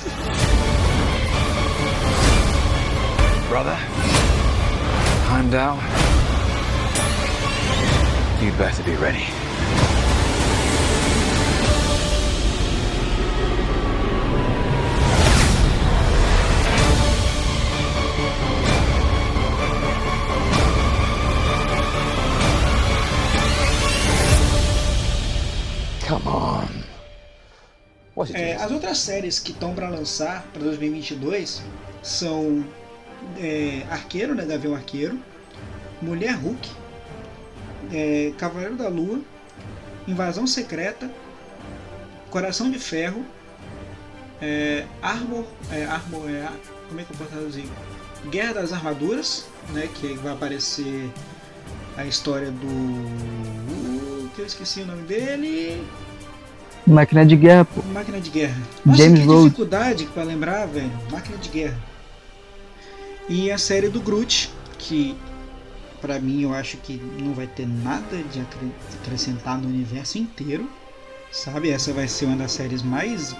Brother, 3.49 3.77
I'm 5.31 5.51
down. 5.51 5.79
You 8.43 8.53
better 8.59 8.83
be 8.85 8.97
ready. 8.97 9.27
É, 28.35 28.57
as 28.57 28.71
outras 28.71 28.99
séries 28.99 29.39
que 29.39 29.53
estão 29.53 29.75
para 29.75 29.89
lançar 29.89 30.45
para 30.53 30.63
2022 30.63 31.63
são 32.03 32.65
é, 33.39 33.83
Arqueiro, 33.91 34.35
né, 34.35 34.45
Gavião 34.45 34.75
Arqueiro, 34.75 35.19
Mulher 36.01 36.35
Hulk, 36.35 36.71
é, 37.91 38.33
Cavaleiro 38.37 38.77
da 38.77 38.89
Lua, 38.89 39.21
Invasão 40.07 40.47
Secreta, 40.47 41.11
Coração 42.31 42.71
de 42.71 42.79
Ferro, 42.79 43.25
é, 44.43 44.85
Armor, 45.01 45.47
é, 45.71 45.85
Armor 45.85 46.29
é, 46.29 46.47
como 46.89 47.01
é 47.01 47.05
que 47.05 47.13
eu 47.13 47.17
posso 47.17 47.31
traduzir? 47.31 47.65
Guerra 48.29 48.55
das 48.55 48.73
Armaduras, 48.73 49.47
né, 49.71 49.89
que 49.95 50.15
vai 50.15 50.33
aparecer 50.33 51.11
a 51.97 52.05
história 52.05 52.51
do 52.51 54.31
que 54.35 54.41
eu 54.41 54.47
esqueci 54.47 54.81
o 54.83 54.87
nome 54.87 55.03
dele, 55.03 55.87
Máquina 56.87 57.25
de 57.25 57.37
guerra, 57.37 57.65
pô. 57.65 57.81
Máquina 57.93 58.21
de 58.21 58.31
Guerra. 58.31 58.57
Nossa, 58.85 59.03
James 59.03 59.21
que 59.21 59.27
Rhodes. 59.27 59.45
dificuldade 59.45 60.05
pra 60.07 60.23
lembrar, 60.25 60.67
velho. 60.67 60.91
Máquina 61.11 61.39
de 61.39 61.49
Guerra. 61.49 61.79
E 63.29 63.51
a 63.53 63.59
série 63.59 63.89
do 63.89 64.01
Groot, 64.01 64.51
que 64.79 65.17
pra 66.01 66.19
mim 66.19 66.43
eu 66.43 66.53
acho 66.53 66.77
que 66.79 67.01
não 67.21 67.33
vai 67.35 67.47
ter 67.47 67.67
nada 67.67 68.17
de 68.33 68.41
acre- 68.41 68.73
acrescentar 69.01 69.59
no 69.59 69.69
universo 69.69 70.19
inteiro. 70.19 70.69
Sabe? 71.31 71.71
Essa 71.71 71.93
vai 71.93 72.09
ser 72.09 72.27
uma 72.27 72.37
das 72.37 72.53
séries 72.53 72.83
mais. 72.83 73.35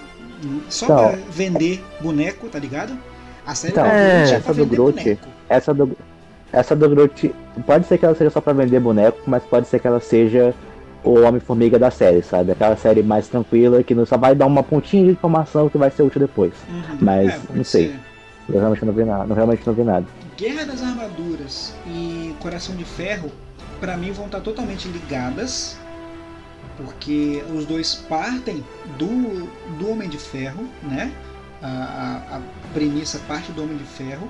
Só 0.69 0.85
Então. 0.85 0.97
pra 1.09 1.17
vender 1.29 1.83
boneco, 2.01 2.47
tá 2.47 2.57
ligado? 2.59 2.97
A 3.45 3.53
série 3.53 3.73
Então, 3.73 3.83
do 3.83 3.89
Groot 3.89 3.99
é, 4.07 4.21
essa 4.23 4.39
pra 4.41 4.53
do 4.53 4.65
Groot, 4.65 4.95
boneco. 5.03 5.27
Essa 5.49 5.73
do, 5.73 5.97
essa 6.51 6.75
do 6.75 6.89
Groot, 6.89 7.35
pode 7.65 7.87
ser 7.87 7.97
que 7.97 8.05
ela 8.05 8.15
seja 8.15 8.29
só 8.29 8.39
pra 8.41 8.53
vender 8.53 8.79
boneco, 8.79 9.19
mas 9.27 9.43
pode 9.43 9.67
ser 9.67 9.79
que 9.79 9.85
ela 9.87 9.99
seja 9.99 10.55
o 11.03 11.21
Homem-Formiga 11.21 11.77
da 11.77 11.91
série, 11.91 12.21
sabe? 12.23 12.51
Aquela 12.51 12.75
série 12.75 13.03
mais 13.03 13.27
tranquila 13.27 13.83
que 13.83 13.93
não 13.93 14.05
só 14.05 14.17
vai 14.17 14.33
dar 14.33 14.45
uma 14.45 14.63
pontinha 14.63 15.03
de 15.03 15.11
informação 15.11 15.69
que 15.69 15.77
vai 15.77 15.91
ser 15.91 16.03
útil 16.03 16.21
depois. 16.21 16.53
Uhum. 16.69 16.97
mas 17.01 17.33
É, 17.33 17.39
não 17.53 17.63
sei. 17.63 17.87
ser. 17.89 17.99
Eu 18.49 18.59
realmente 18.59 18.85
não 18.85 18.93
vi 18.93 19.03
nada. 19.05 19.33
Realmente 19.33 19.65
não 19.65 19.73
vi 19.73 19.83
nada. 19.83 20.05
Guerra 20.37 20.65
das 20.65 20.81
Armaduras 20.81 21.73
e 21.87 22.33
Coração 22.39 22.75
de 22.75 22.83
Ferro, 22.83 23.31
pra 23.79 23.95
mim, 23.95 24.11
vão 24.11 24.25
estar 24.25 24.41
totalmente 24.41 24.87
ligadas, 24.87 25.77
porque 26.77 27.43
os 27.53 27.65
dois 27.65 27.95
partem 27.95 28.63
do, 28.97 29.47
do 29.77 29.89
Homem 29.89 30.09
de 30.09 30.17
Ferro, 30.17 30.67
né? 30.81 31.11
A, 31.61 31.67
a, 31.67 32.37
a 32.37 32.41
premissa 32.73 33.19
parte 33.27 33.51
do 33.51 33.63
Homem 33.63 33.77
de 33.77 33.85
Ferro. 33.85 34.29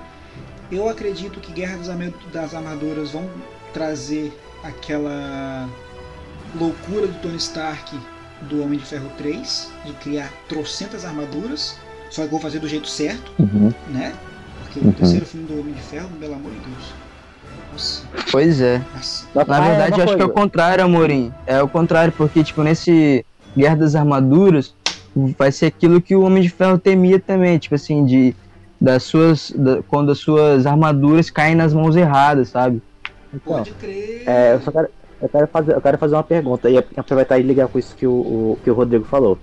Eu 0.71 0.87
acredito 0.89 1.39
que 1.39 1.51
Guerra 1.51 1.77
das 2.31 2.53
Armaduras 2.53 3.11
vão 3.11 3.27
trazer 3.73 4.31
aquela 4.63 5.67
loucura 6.55 7.07
do 7.07 7.13
Tony 7.19 7.37
Stark 7.37 7.97
do 8.49 8.61
Homem 8.63 8.77
de 8.79 8.85
Ferro 8.85 9.09
3, 9.17 9.71
de 9.85 9.93
criar 9.93 10.29
trocentas 10.49 11.05
armaduras, 11.05 11.77
só 12.09 12.23
que 12.23 12.29
vou 12.29 12.39
fazer 12.39 12.59
do 12.59 12.67
jeito 12.67 12.87
certo 12.87 13.31
Uhum. 13.39 13.71
né? 13.89 14.13
Porque 14.63 14.79
o 14.79 14.83
Uhum. 14.85 14.91
terceiro 14.93 15.25
filme 15.25 15.47
do 15.47 15.59
Homem 15.59 15.73
de 15.73 15.81
Ferro, 15.81 16.09
pelo 16.19 16.33
amor 16.33 16.51
de 16.51 16.59
Deus. 16.59 16.93
Nossa, 17.71 18.03
Pois 18.31 18.61
é. 18.61 18.81
nossa. 18.93 19.25
Na 19.33 19.41
Ah, 19.57 19.61
verdade, 19.61 19.93
uma 19.95 20.03
acho 20.03 20.15
que 20.15 20.21
é 20.21 20.25
o 20.25 20.29
contrário, 20.29 20.83
Amorim. 20.83 21.31
É 21.47 21.61
o 21.61 21.67
contrário, 21.67 22.13
porque, 22.15 22.43
tipo, 22.43 22.61
nesse 22.63 23.25
Guerra 23.57 23.75
das 23.75 23.95
Armaduras, 23.95 24.73
vai 25.37 25.51
ser 25.51 25.67
aquilo 25.67 26.01
que 26.01 26.15
o 26.15 26.21
Homem 26.21 26.41
de 26.43 26.49
Ferro 26.49 26.77
temia 26.77 27.19
também, 27.19 27.57
tipo 27.57 27.75
assim, 27.75 28.05
de 28.05 28.35
das 28.81 29.03
suas. 29.03 29.51
da- 29.55 29.81
quando 29.83 30.11
as 30.11 30.19
suas 30.19 30.65
armaduras 30.65 31.29
caem 31.29 31.55
nas 31.55 31.73
mãos 31.73 31.95
erradas, 31.95 32.49
sabe? 32.49 32.81
Então, 33.33 33.57
Pode 33.57 33.71
crer. 33.71 34.23
é, 34.27 34.53
eu 34.55 34.61
só 34.61 34.71
quero, 34.71 34.87
eu 35.23 35.29
quero 35.29 35.47
fazer, 35.47 35.73
eu 35.73 35.81
quero 35.81 35.97
fazer 35.97 36.15
uma 36.15 36.23
pergunta 36.23 36.69
e 36.69 36.77
aproveitar 36.97 37.39
e 37.39 37.43
ligar 37.43 37.67
com 37.67 37.79
isso 37.79 37.95
que 37.95 38.05
o, 38.05 38.11
o- 38.11 38.59
que 38.63 38.69
o 38.69 38.73
Rodrigo 38.73 39.05
falou. 39.05 39.37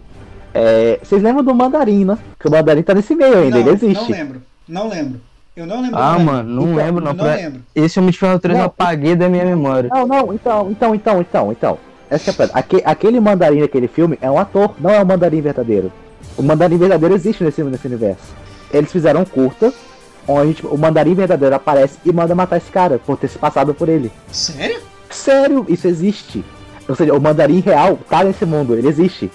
É, 0.53 0.99
vocês 1.03 1.23
lembram 1.23 1.45
do 1.45 1.55
Mandarim, 1.55 2.05
né? 2.05 2.19
Que 2.39 2.49
o 2.49 2.51
Mandarim 2.51 2.83
tá 2.83 2.95
nesse 2.95 3.15
meio 3.15 3.39
ainda, 3.39 3.51
não, 3.59 3.67
ele 3.67 3.71
existe. 3.71 4.11
não 4.11 4.19
lembro. 4.19 4.43
Não 4.69 4.89
lembro. 4.89 5.21
Eu 5.57 5.67
não 5.67 5.83
lembro. 5.83 5.99
Ah, 5.99 6.19
mano, 6.19 6.49
não 6.49 6.63
Então, 6.73 6.75
lembro 6.77 7.05
não. 7.05 7.11
Eu 7.13 7.17
não 7.17 7.25
Pra- 7.25 7.35
lembro. 7.35 7.61
Esse 7.75 7.99
Homem 7.99 8.11
de 8.11 8.19
Ferro 8.19 8.39
3 8.39 8.59
eu 8.59 8.65
apaguei 8.65 9.15
da 9.17 9.29
minha 9.29 9.45
memória. 9.45 9.89
Não, 9.93 10.07
não, 10.07 10.33
então, 10.35 10.71
então, 10.71 10.95
então, 10.95 11.21
então, 11.21 11.53
então. 11.53 11.79
Essa 12.09 12.31
é. 12.43 12.51
Aque- 12.55 12.83
aquele 12.85 13.21
mandarim 13.21 13.61
daquele 13.61 13.87
filme 13.89 14.19
é 14.21 14.31
um 14.31 14.39
ator, 14.39 14.75
não 14.81 14.91
é 14.91 15.01
um 15.01 15.05
mandarim 15.05 15.41
verdadeiro. 15.41 15.93
O 16.37 16.43
mandarim 16.43 16.77
verdadeiro 16.77 17.15
existe 17.15 17.43
nesse, 17.45 17.63
nesse 17.63 17.87
universo. 17.87 18.23
Eles 18.73 18.91
fizeram 18.91 19.21
um 19.21 19.25
curta, 19.25 19.73
onde 20.27 20.55
tipo, 20.55 20.69
o 20.69 20.79
mandarim 20.79 21.15
verdadeiro 21.15 21.55
aparece 21.55 21.99
e 22.05 22.13
manda 22.13 22.35
matar 22.35 22.57
esse 22.57 22.71
cara 22.71 22.99
por 23.05 23.17
ter 23.17 23.29
se 23.29 23.39
passado 23.39 23.73
por 23.75 23.89
ele. 23.89 24.11
Sério? 24.33 24.81
Sério, 25.11 25.65
isso 25.69 25.87
existe. 25.89 26.45
Ou 26.89 26.95
seja, 26.95 27.15
o 27.15 27.21
mandarim 27.21 27.61
real 27.61 27.99
tá 28.09 28.25
nesse 28.25 28.45
mundo, 28.45 28.75
ele 28.75 28.89
existe 28.89 29.31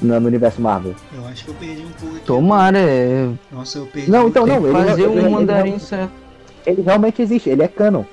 no, 0.00 0.18
no 0.20 0.26
universo 0.28 0.60
Marvel. 0.60 0.94
Eu 1.14 1.26
acho 1.26 1.44
que 1.44 1.50
eu 1.50 1.54
perdi 1.54 1.82
um 1.82 1.90
pouco 2.00 2.16
aqui. 2.16 2.24
Tomara, 2.26 2.78
é. 2.78 3.28
Nossa, 3.52 3.78
eu 3.78 3.86
perdi. 3.86 4.10
Não, 4.10 4.28
então 4.28 4.46
não, 4.46 4.64
ele, 4.66 4.72
fazer 4.72 5.02
ele- 5.02 5.20
um 5.26 5.30
mandarim 5.30 5.70
ele, 5.72 5.80
certo. 5.80 6.12
ele 6.66 6.82
realmente 6.82 7.20
existe, 7.20 7.50
ele 7.50 7.62
é 7.62 7.68
canon. 7.68 8.04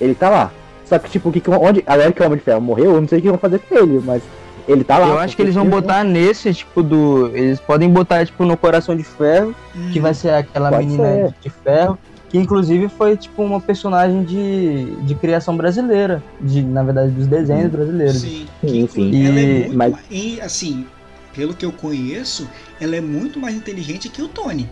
Ele 0.00 0.14
tá 0.14 0.30
lá. 0.30 0.50
Só 0.86 0.98
que 0.98 1.10
tipo, 1.10 1.30
que, 1.30 1.40
que- 1.40 1.50
onde, 1.50 1.82
agora 1.86 2.10
que 2.12 2.22
o 2.22 2.26
Homem 2.26 2.38
de 2.38 2.44
Ferro 2.44 2.60
morreu, 2.62 2.94
eu 2.94 3.00
não 3.00 3.08
sei 3.08 3.18
o 3.18 3.22
que 3.22 3.28
vão 3.28 3.36
fazer 3.38 3.58
com 3.58 3.74
ele, 3.76 4.00
mas 4.02 4.22
ele 4.66 4.82
tá 4.84 4.96
lá. 4.98 5.08
Eu 5.08 5.18
acho 5.18 5.36
que 5.36 5.42
eles 5.42 5.54
vão 5.54 5.66
botar 5.68 6.02
nesse, 6.04 6.54
tipo, 6.54 6.82
do. 6.82 7.30
Eles 7.36 7.60
podem 7.60 7.90
botar, 7.90 8.24
tipo, 8.24 8.44
no 8.46 8.56
Coração 8.56 8.96
de 8.96 9.02
Ferro, 9.02 9.54
Hum, 9.76 9.90
que 9.92 10.00
vai 10.00 10.14
ser 10.14 10.30
aquela 10.30 10.70
Pode 10.70 10.86
menina 10.86 11.04
ser. 11.28 11.34
de 11.42 11.50
ferro, 11.50 11.98
que 12.28 12.38
inclusive 12.38 12.88
foi, 12.88 13.16
tipo, 13.16 13.42
uma 13.42 13.60
personagem 13.60 14.22
de, 14.22 14.94
de 15.02 15.14
criação 15.14 15.56
brasileira. 15.56 16.22
De, 16.40 16.62
na 16.62 16.82
verdade, 16.82 17.10
dos 17.12 17.26
desenhos 17.26 17.70
brasileiros. 17.70 18.16
Sim. 18.16 18.46
Sim, 18.60 18.86
Que, 18.86 18.92
sim. 18.92 19.26
Ela 19.26 19.38
é 19.40 19.42
E- 19.42 19.46
muito. 19.60 19.76
mas- 19.76 19.92
ma- 19.92 19.98
E 20.10 20.40
assim, 20.40 20.86
pelo 21.34 21.54
que 21.54 21.64
eu 21.64 21.72
conheço, 21.72 22.48
ela 22.80 22.96
é 22.96 23.00
muito 23.00 23.38
mais 23.40 23.54
inteligente 23.56 24.08
que 24.08 24.20
o 24.22 24.28
Tony. 24.28 24.68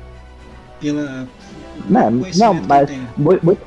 Pela 0.80 1.26
Não, 1.88 2.10
não, 2.10 2.20
conhecimento 2.20 2.60
que 2.62 2.68
mas 2.68 2.80
eu 2.82 2.86
tenho. 2.86 3.08
mu- 3.16 3.38
mu- 3.42 3.58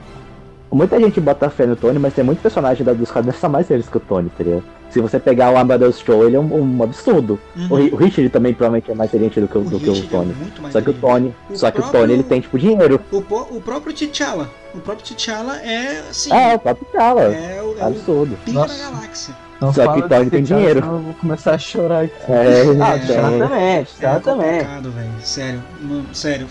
muita 0.72 1.00
gente 1.00 1.20
bota 1.20 1.50
fé 1.50 1.66
no 1.66 1.76
Tony, 1.76 1.98
mas 1.98 2.14
tem 2.14 2.24
muito 2.24 2.42
personagem 2.42 2.86
da- 2.86 2.94
dos 2.94 3.10
quadrinhos 3.10 3.36
que 3.36 3.42
são 3.42 3.50
mais 3.50 3.70
eles 3.72 3.90
que 3.90 3.98
o 3.98 4.00
Tony, 4.00 4.30
tá 4.38 4.44
ligado? 4.44 4.64
Se 4.90 5.00
você 5.00 5.20
pegar 5.20 5.52
o 5.52 5.58
Amadeus 5.58 6.00
Show, 6.00 6.26
ele 6.26 6.36
é 6.36 6.40
um, 6.40 6.78
um 6.80 6.84
absurdo. 6.84 7.40
O, 7.70 7.76
Ri- 7.76 7.90
o 7.92 7.96
Richard 7.96 8.30
também 8.30 8.54
provavelmente 8.54 8.90
é 8.92 8.96
mais 8.96 9.10
inteligente 9.12 9.40
do 9.42 9.48
que, 9.48 9.58
o- 9.58 9.62
do 9.62 9.80
que 9.80 9.90
o 9.90 9.96
é 9.96 10.02
Tony. 10.08 10.34
muito 10.34 10.62
mais 10.62 10.74
Só 10.74 10.82
que 10.82 10.90
o. 10.90 10.94
Tony, 10.94 11.36
O 11.50 11.56
só 11.56 11.70
que 11.72 11.78
o 11.78 11.82
próprio- 11.84 12.02
Tony 12.02 12.14
ele 12.14 12.24
tem 12.24 12.42
tipo 12.42 12.58
dinheiro. 12.58 13.00
O, 13.12 13.18
o 13.18 13.62
próprio 13.62 13.94
T'Challa. 13.94 14.50
O 14.74 14.80
próprio 14.80 15.06
T'Challa 15.16 15.58
é 15.62 16.00
assim. 16.10 16.34
É, 16.34 16.56
o 16.56 16.60
próprio 16.60 16.88
T'Challa. 16.92 17.22
é 17.22 17.62
o, 17.62 17.78
é 17.80 17.84
o 17.84 17.88
Absurdo. 17.88 18.38
Nossa. 18.48 18.74
da 18.78 18.90
galáxia. 18.92 19.36
Não 19.62 19.74
Só 19.74 19.94
que 19.94 20.00
o 20.00 20.10
Tony 20.10 20.30
tem 20.30 20.42
dinheiro. 20.44 20.80
Eu 20.80 21.00
vou 21.00 21.14
começar 21.16 21.54
a 21.54 21.58
chorar 21.58 22.06
aqui. 22.06 22.14
É, 22.32 22.34
Ah, 22.34 22.44
É, 22.46 22.62
exatamente, 23.02 23.60
É 23.60 23.82
exatamente. 23.82 24.66
velho. 24.90 25.12
Sério, 25.22 25.64
mano, 25.82 26.06
sério. 26.16 26.48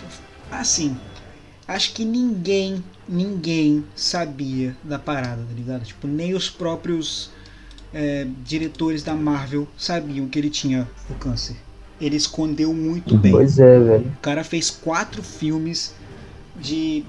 Assim, 0.52 0.96
acho 1.66 1.92
que 1.94 2.04
ninguém, 2.04 2.84
ninguém 3.08 3.84
sabia 3.96 4.76
da 4.84 4.98
parada, 4.98 5.38
tá 5.48 5.54
ligado? 5.56 5.84
Tipo, 5.84 6.06
nem 6.06 6.34
os 6.34 6.50
próprios 6.50 7.30
é, 7.92 8.26
diretores 8.44 9.02
da 9.02 9.14
Marvel 9.14 9.66
sabiam 9.76 10.26
que 10.26 10.38
ele 10.38 10.50
tinha 10.50 10.86
o 11.10 11.14
câncer. 11.14 11.56
Ele 12.00 12.16
escondeu 12.16 12.72
muito 12.72 13.16
bem. 13.16 13.32
Pois 13.32 13.58
é, 13.58 13.78
velho. 13.78 14.06
O 14.18 14.20
cara 14.22 14.44
fez 14.44 14.70
quatro 14.70 15.22
filmes 15.22 15.94
de. 16.60 17.04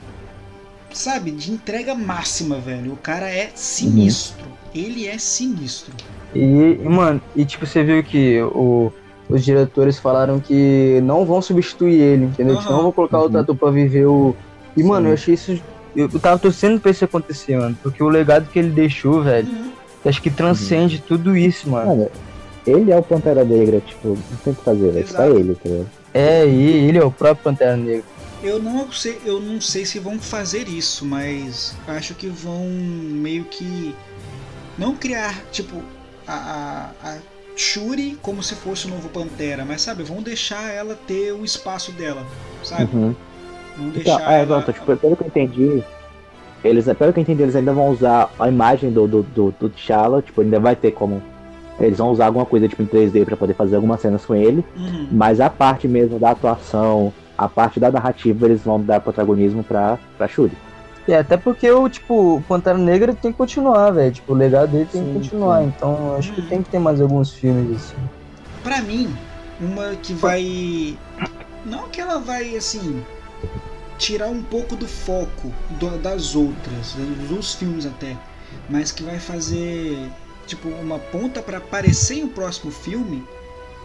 Sabe, 0.91 1.29
de 1.31 1.51
entrega 1.51 1.93
máxima, 1.93 2.57
velho. 2.59 2.93
O 2.93 2.97
cara 2.97 3.29
é 3.29 3.51
sinistro. 3.53 4.45
Ele 4.73 5.07
é 5.07 5.17
sinistro. 5.19 5.93
E, 6.33 6.77
mano, 6.83 7.21
e 7.35 7.45
tipo, 7.45 7.65
você 7.67 7.83
viu 7.83 8.03
que 8.03 8.41
o, 8.41 8.91
os 9.29 9.43
diretores 9.45 9.99
falaram 9.99 10.39
que 10.39 10.99
não 11.03 11.25
vão 11.25 11.41
substituir 11.41 11.99
ele, 11.99 12.25
entendeu? 12.25 12.57
Aham. 12.57 12.71
não 12.71 12.81
vão 12.83 12.91
colocar 12.91 13.19
outro 13.19 13.35
Uhum. 13.37 13.43
ator 13.43 13.55
pra 13.55 13.69
viver 13.71 14.07
o. 14.07 14.35
E, 14.75 14.83
mano, 14.83 15.03
Sim. 15.03 15.07
eu 15.09 15.13
achei 15.13 15.33
isso. 15.35 15.61
Eu, 15.95 16.07
tava 16.19 16.39
torcendo 16.39 16.79
pra 16.79 16.89
isso 16.91 17.03
acontecer, 17.05 17.57
mano. 17.57 17.77
Porque 17.83 18.01
o 18.01 18.09
legado 18.09 18.47
que 18.49 18.57
ele 18.57 18.69
deixou, 18.69 19.21
velho, 19.23 19.47
eu 19.47 19.68
acho 20.05 20.21
que 20.21 20.29
transcende 20.29 20.99
tudo 20.99 21.35
isso, 21.35 21.69
mano. 21.69 21.89
Mano, 21.89 22.11
ele 22.65 22.91
é 22.91 22.97
o 22.97 23.03
Pantera 23.03 23.43
Negra, 23.43 23.81
tipo, 23.81 24.09
não 24.09 24.37
tem 24.43 24.53
o 24.53 24.55
que 24.55 24.63
fazer, 24.63 24.97
é 24.97 25.05
só 25.05 25.25
ele, 25.25 25.55
tá 25.55 25.69
ligado? 25.69 25.89
É, 26.13 26.45
e 26.45 26.87
ele 26.87 26.97
é 26.97 27.03
o 27.03 27.11
próprio 27.11 27.43
Pantera 27.43 27.75
Negra. 27.75 28.03
Eu 28.41 28.59
não 28.61 28.91
sei, 28.91 29.19
eu 29.25 29.39
não 29.39 29.59
sei 29.59 29.85
se 29.85 29.99
vão 29.99 30.17
fazer 30.17 30.67
isso, 30.69 31.05
mas 31.05 31.75
acho 31.87 32.13
que 32.15 32.27
vão 32.27 32.65
meio 32.69 33.43
que 33.45 33.93
não 34.77 34.95
criar 34.95 35.43
tipo 35.51 35.83
a, 36.25 36.91
a, 37.03 37.09
a 37.09 37.17
Shuri 37.55 38.17
como 38.21 38.41
se 38.41 38.55
fosse 38.55 38.87
o 38.87 38.89
novo 38.89 39.09
Pantera, 39.09 39.65
mas 39.65 39.81
sabe, 39.81 40.03
vão 40.03 40.21
deixar 40.21 40.71
ela 40.73 40.97
ter 41.05 41.33
o 41.33 41.43
espaço 41.43 41.91
dela, 41.91 42.25
sabe? 42.63 42.95
Uhum. 42.95 43.15
Vão 43.77 43.89
deixar 43.89 44.13
Então, 44.13 44.31
é, 44.31 44.35
ela... 44.35 44.43
exato, 44.43 44.73
tipo, 44.73 44.95
pelo 44.95 45.17
que 45.17 45.23
eu 45.23 45.27
entendi, 45.27 45.83
eles, 46.63 46.85
pelo 46.85 47.13
que 47.13 47.19
eu 47.19 47.21
entendi, 47.21 47.41
eles 47.43 47.55
ainda 47.55 47.73
vão 47.73 47.89
usar 47.89 48.31
a 48.39 48.47
imagem 48.47 48.91
do, 48.91 49.07
do, 49.07 49.23
do, 49.23 49.53
do 49.59 49.69
T'Challa, 49.69 50.21
tipo, 50.21 50.41
ainda 50.41 50.59
vai 50.59 50.75
ter 50.75 50.91
como. 50.91 51.21
Eles 51.79 51.97
vão 51.97 52.09
usar 52.11 52.25
alguma 52.25 52.45
coisa 52.45 52.67
tipo 52.67 52.81
em 52.81 52.85
3D 52.87 53.23
pra 53.23 53.37
poder 53.37 53.53
fazer 53.53 53.77
algumas 53.77 54.01
cenas 54.01 54.25
com 54.25 54.35
ele, 54.35 54.65
Uhum. 54.75 55.07
mas 55.11 55.39
a 55.39 55.49
parte 55.49 55.87
mesmo 55.87 56.19
da 56.19 56.31
atuação, 56.31 57.13
a 57.37 57.47
parte 57.47 57.79
da 57.79 57.89
narrativa, 57.89 58.45
eles 58.45 58.61
vão 58.63 58.81
dar 58.81 58.99
protagonismo 58.99 59.63
pra, 59.63 59.97
pra 60.17 60.27
Shuri. 60.27 60.51
É, 61.07 61.17
até 61.17 61.37
porque 61.37 61.71
o, 61.71 61.87
tipo, 61.89 62.35
o 62.35 62.41
Pantera 62.41 62.77
Negra 62.77 63.13
tem 63.13 63.31
que 63.31 63.37
continuar, 63.37 63.89
velho. 63.91 64.11
Tipo, 64.11 64.33
o 64.33 64.35
legado 64.35 64.71
dele 64.71 64.85
tem 64.91 65.01
Sim, 65.01 65.07
que 65.07 65.13
continuar. 65.13 65.61
sim. 65.61 65.73
Então, 65.75 66.15
acho 66.15 66.33
que 66.33 66.41
Hum. 66.41 66.45
tem 66.49 66.61
que 66.61 66.69
ter 66.69 66.77
mais 66.79 67.01
alguns 67.01 67.33
filmes, 67.33 67.77
assim. 67.77 67.95
Pra 68.61 68.81
mim, 68.81 69.09
uma 69.59 69.95
que 69.95 70.13
vai. 70.13 70.97
Não 71.65 71.87
que 71.89 71.99
ela 72.01 72.19
vai, 72.19 72.55
assim. 72.55 73.01
Tirar 73.99 74.27
um 74.29 74.41
pouco 74.41 74.75
do 74.75 74.87
foco 74.87 75.51
do- 75.79 75.97
das 75.99 76.33
outras, 76.33 76.95
dos 77.27 77.53
filmes 77.53 77.85
até, 77.85 78.17
mas 78.69 78.91
que 78.91 79.03
vai 79.03 79.19
fazer, 79.19 79.99
tipo, 80.47 80.69
uma 80.69 80.97
ponta 80.97 81.41
pra 81.41 81.57
aparecer 81.57 82.15
em 82.19 82.23
um 82.23 82.29
próximo 82.29 82.71
filme 82.71 83.23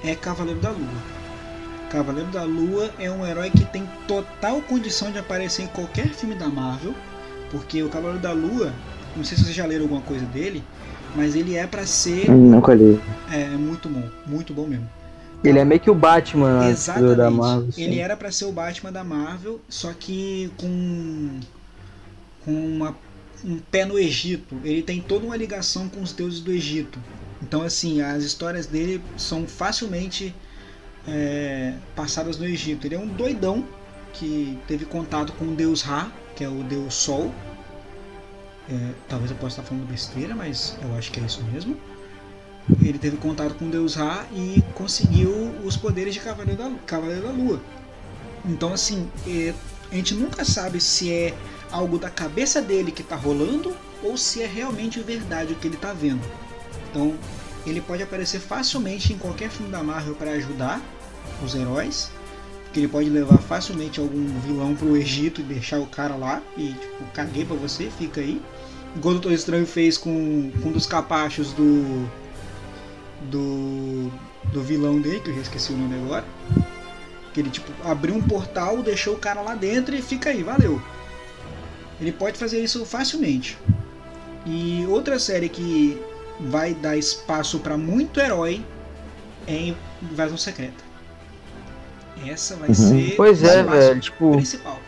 é 0.05 0.15
Cavaleiro 0.15 0.61
da 0.61 0.71
Lua. 0.71 1.03
Cavaleiro 1.91 2.31
da 2.31 2.45
Lua 2.45 2.91
é 2.99 3.11
um 3.11 3.27
herói 3.27 3.51
que 3.51 3.65
tem 3.65 3.89
total 4.07 4.61
condição 4.63 5.11
de 5.11 5.19
aparecer 5.19 5.63
em 5.65 5.67
qualquer 5.69 6.09
filme 6.11 6.37
da 6.37 6.49
Marvel, 6.49 6.95
porque 7.51 7.83
o 7.83 7.89
Cavaleiro 7.89 8.21
da 8.23 8.33
Lua, 8.33 8.73
não 9.17 9.25
sei 9.25 9.37
se 9.37 9.43
vocês 9.45 9.57
já 9.57 9.67
leram 9.67 9.83
alguma 9.83 10.01
coisa 10.03 10.25
dele, 10.27 10.63
mas 11.17 11.35
ele 11.35 11.57
é 11.57 11.67
pra 11.67 11.85
ser 11.87 12.31
Nunca 12.31 12.73
li. 12.75 13.01
é 13.33 13.47
muito 13.49 13.89
bom, 13.89 14.09
muito 14.27 14.55
bom 14.55 14.67
mesmo. 14.67 14.89
Ele 15.45 15.59
é 15.59 15.65
meio 15.65 15.81
que 15.81 15.91
o 15.91 15.95
Batman 15.95 16.61
do- 16.61 16.71
Exatamente. 16.71 17.17
da 17.17 17.31
Marvel. 17.31 17.69
assim. 17.69 17.83
Ele 17.83 17.99
era 17.99 18.17
pra 18.17 18.31
ser 18.33 18.47
o 18.47 18.53
Batman 18.53 18.91
da 18.93 19.05
Marvel, 19.05 19.61
só 19.69 19.93
que 19.93 20.51
com 20.57 21.41
com 22.45 22.53
uma- 22.53 22.97
um 23.45 23.59
pé 23.59 23.85
no 23.85 23.99
Egito. 23.99 24.57
Ele 24.65 24.83
tem 24.83 25.01
toda 25.01 25.25
uma 25.27 25.37
ligação 25.37 25.89
com 25.89 26.01
os 26.03 26.13
deuses 26.13 26.41
do 26.41 26.51
Egito. 26.53 26.99
Então 27.43 27.63
assim, 27.63 28.01
as 28.01 28.23
histórias 28.23 28.67
dele 28.67 29.03
são 29.17 29.47
facilmente 29.47 30.35
é, 31.07 31.75
passadas 31.95 32.39
no 32.39 32.47
Egito. 32.47 32.87
Ele 32.87 32.95
é 32.95 32.99
um 32.99 33.07
doidão 33.07 33.63
que 34.15 34.59
teve 34.67 34.87
contato 34.87 35.33
com 35.35 35.45
o 35.47 35.55
deus 35.55 35.83
Ra, 35.83 36.11
que 36.35 36.43
é 36.43 36.49
o 36.49 36.63
deus 36.63 36.95
Sol. 36.95 37.31
É, 38.71 38.93
talvez 39.09 39.31
eu 39.31 39.37
possa 39.37 39.61
estar 39.61 39.63
falando 39.65 39.87
besteira, 39.87 40.35
mas 40.35 40.75
eu 40.83 40.95
acho 40.97 41.13
que 41.13 41.21
é 41.21 41.23
isso 41.25 41.43
mesmo. 41.53 41.77
Ele 42.81 42.99
teve 42.99 43.17
contato 43.17 43.55
com 43.55 43.69
deus 43.69 43.95
Ra 43.95 44.25
e 44.33 44.63
conseguiu 44.75 45.31
os 45.65 45.77
poderes 45.77 46.15
de 46.15 46.21
Cavaleiro 46.21 46.63
da, 46.63 46.71
Cavaleiro 46.87 47.23
da 47.23 47.31
Lua. 47.31 47.61
Então, 48.45 48.73
assim, 48.73 49.09
é, 49.27 49.53
a 49.91 49.95
gente 49.95 50.15
nunca 50.15 50.45
sabe 50.45 50.81
se 50.81 51.13
é 51.13 51.35
algo 51.71 51.99
da 51.99 52.11
cabeça 52.11 52.63
dele 52.63 52.91
que 52.91 53.03
tá 53.03 53.17
rolando 53.17 53.75
ou 54.03 54.17
se 54.17 54.43
é 54.43 54.47
realmente 54.47 55.01
verdade 55.01 55.53
o 55.53 55.57
que 55.57 55.67
ele 55.67 55.77
tá 55.77 55.93
vendo. 55.93 56.23
Então, 56.91 57.15
ele 57.67 57.81
pode 57.81 58.03
aparecer 58.03 58.41
facilmente 58.41 59.13
em 59.13 59.19
qualquer 59.19 59.51
filme 59.51 59.71
da 59.71 59.83
Marvel 59.83 60.15
para 60.15 60.33
ajudar 60.33 60.81
os 61.43 61.55
heróis. 61.55 62.11
Que 62.73 62.81
ele 62.81 62.89
pode 62.89 63.09
levar 63.09 63.39
facilmente 63.39 64.01
algum 64.01 64.27
vilão 64.41 64.75
pro 64.75 64.97
Egito 64.97 65.41
e 65.41 65.45
deixar 65.45 65.79
o 65.79 65.87
cara 65.87 66.17
lá 66.17 66.43
e 66.57 66.73
tipo, 66.73 67.05
caguei 67.13 67.45
pra 67.45 67.55
você, 67.55 67.89
fica 67.99 68.21
aí. 68.21 68.43
Igual 68.97 69.15
o 69.15 69.19
Doutor 69.19 69.33
Estranho 69.33 69.67
fez 69.67 69.97
com, 69.97 70.51
com 70.61 70.69
um 70.69 70.73
dos 70.73 70.87
capachos 70.87 71.53
do. 71.53 72.09
Do. 73.23 74.11
Do 74.53 74.63
vilão 74.63 75.01
dele, 75.01 75.21
que 75.21 75.31
eu 75.31 75.35
já 75.35 75.41
esqueci 75.41 75.73
o 75.73 75.77
nome 75.77 75.95
agora. 75.97 76.25
Que 77.33 77.41
ele 77.41 77.51
tipo 77.51 77.73
abriu 77.89 78.15
um 78.15 78.21
portal, 78.23 78.83
deixou 78.83 79.15
o 79.15 79.19
cara 79.19 79.41
lá 79.41 79.55
dentro 79.55 79.95
e 79.95 80.03
fica 80.03 80.31
aí, 80.31 80.43
valeu. 80.43 80.81
Ele 82.01 82.13
pode 82.13 82.39
fazer 82.39 82.63
isso 82.63 82.85
facilmente. 82.85 83.59
E 84.47 84.85
outra 84.89 85.19
série 85.19 85.49
que 85.49 86.01
vai 86.39 86.75
dar 86.75 86.97
espaço 86.97 87.59
para 87.61 87.77
muito 87.77 88.21
herói 88.21 88.65
é 89.47 89.75
Invasão 90.03 90.37
Secreta. 90.37 90.85
Essa 92.27 92.57
vai 92.57 92.69
Uhum. 92.69 92.75
ser 92.75 93.15
Pois 93.17 93.43
o 93.43 93.47
é, 93.47 93.63
velho. 93.63 94.01
Tipo, 94.01 94.33
principal. 94.33 94.79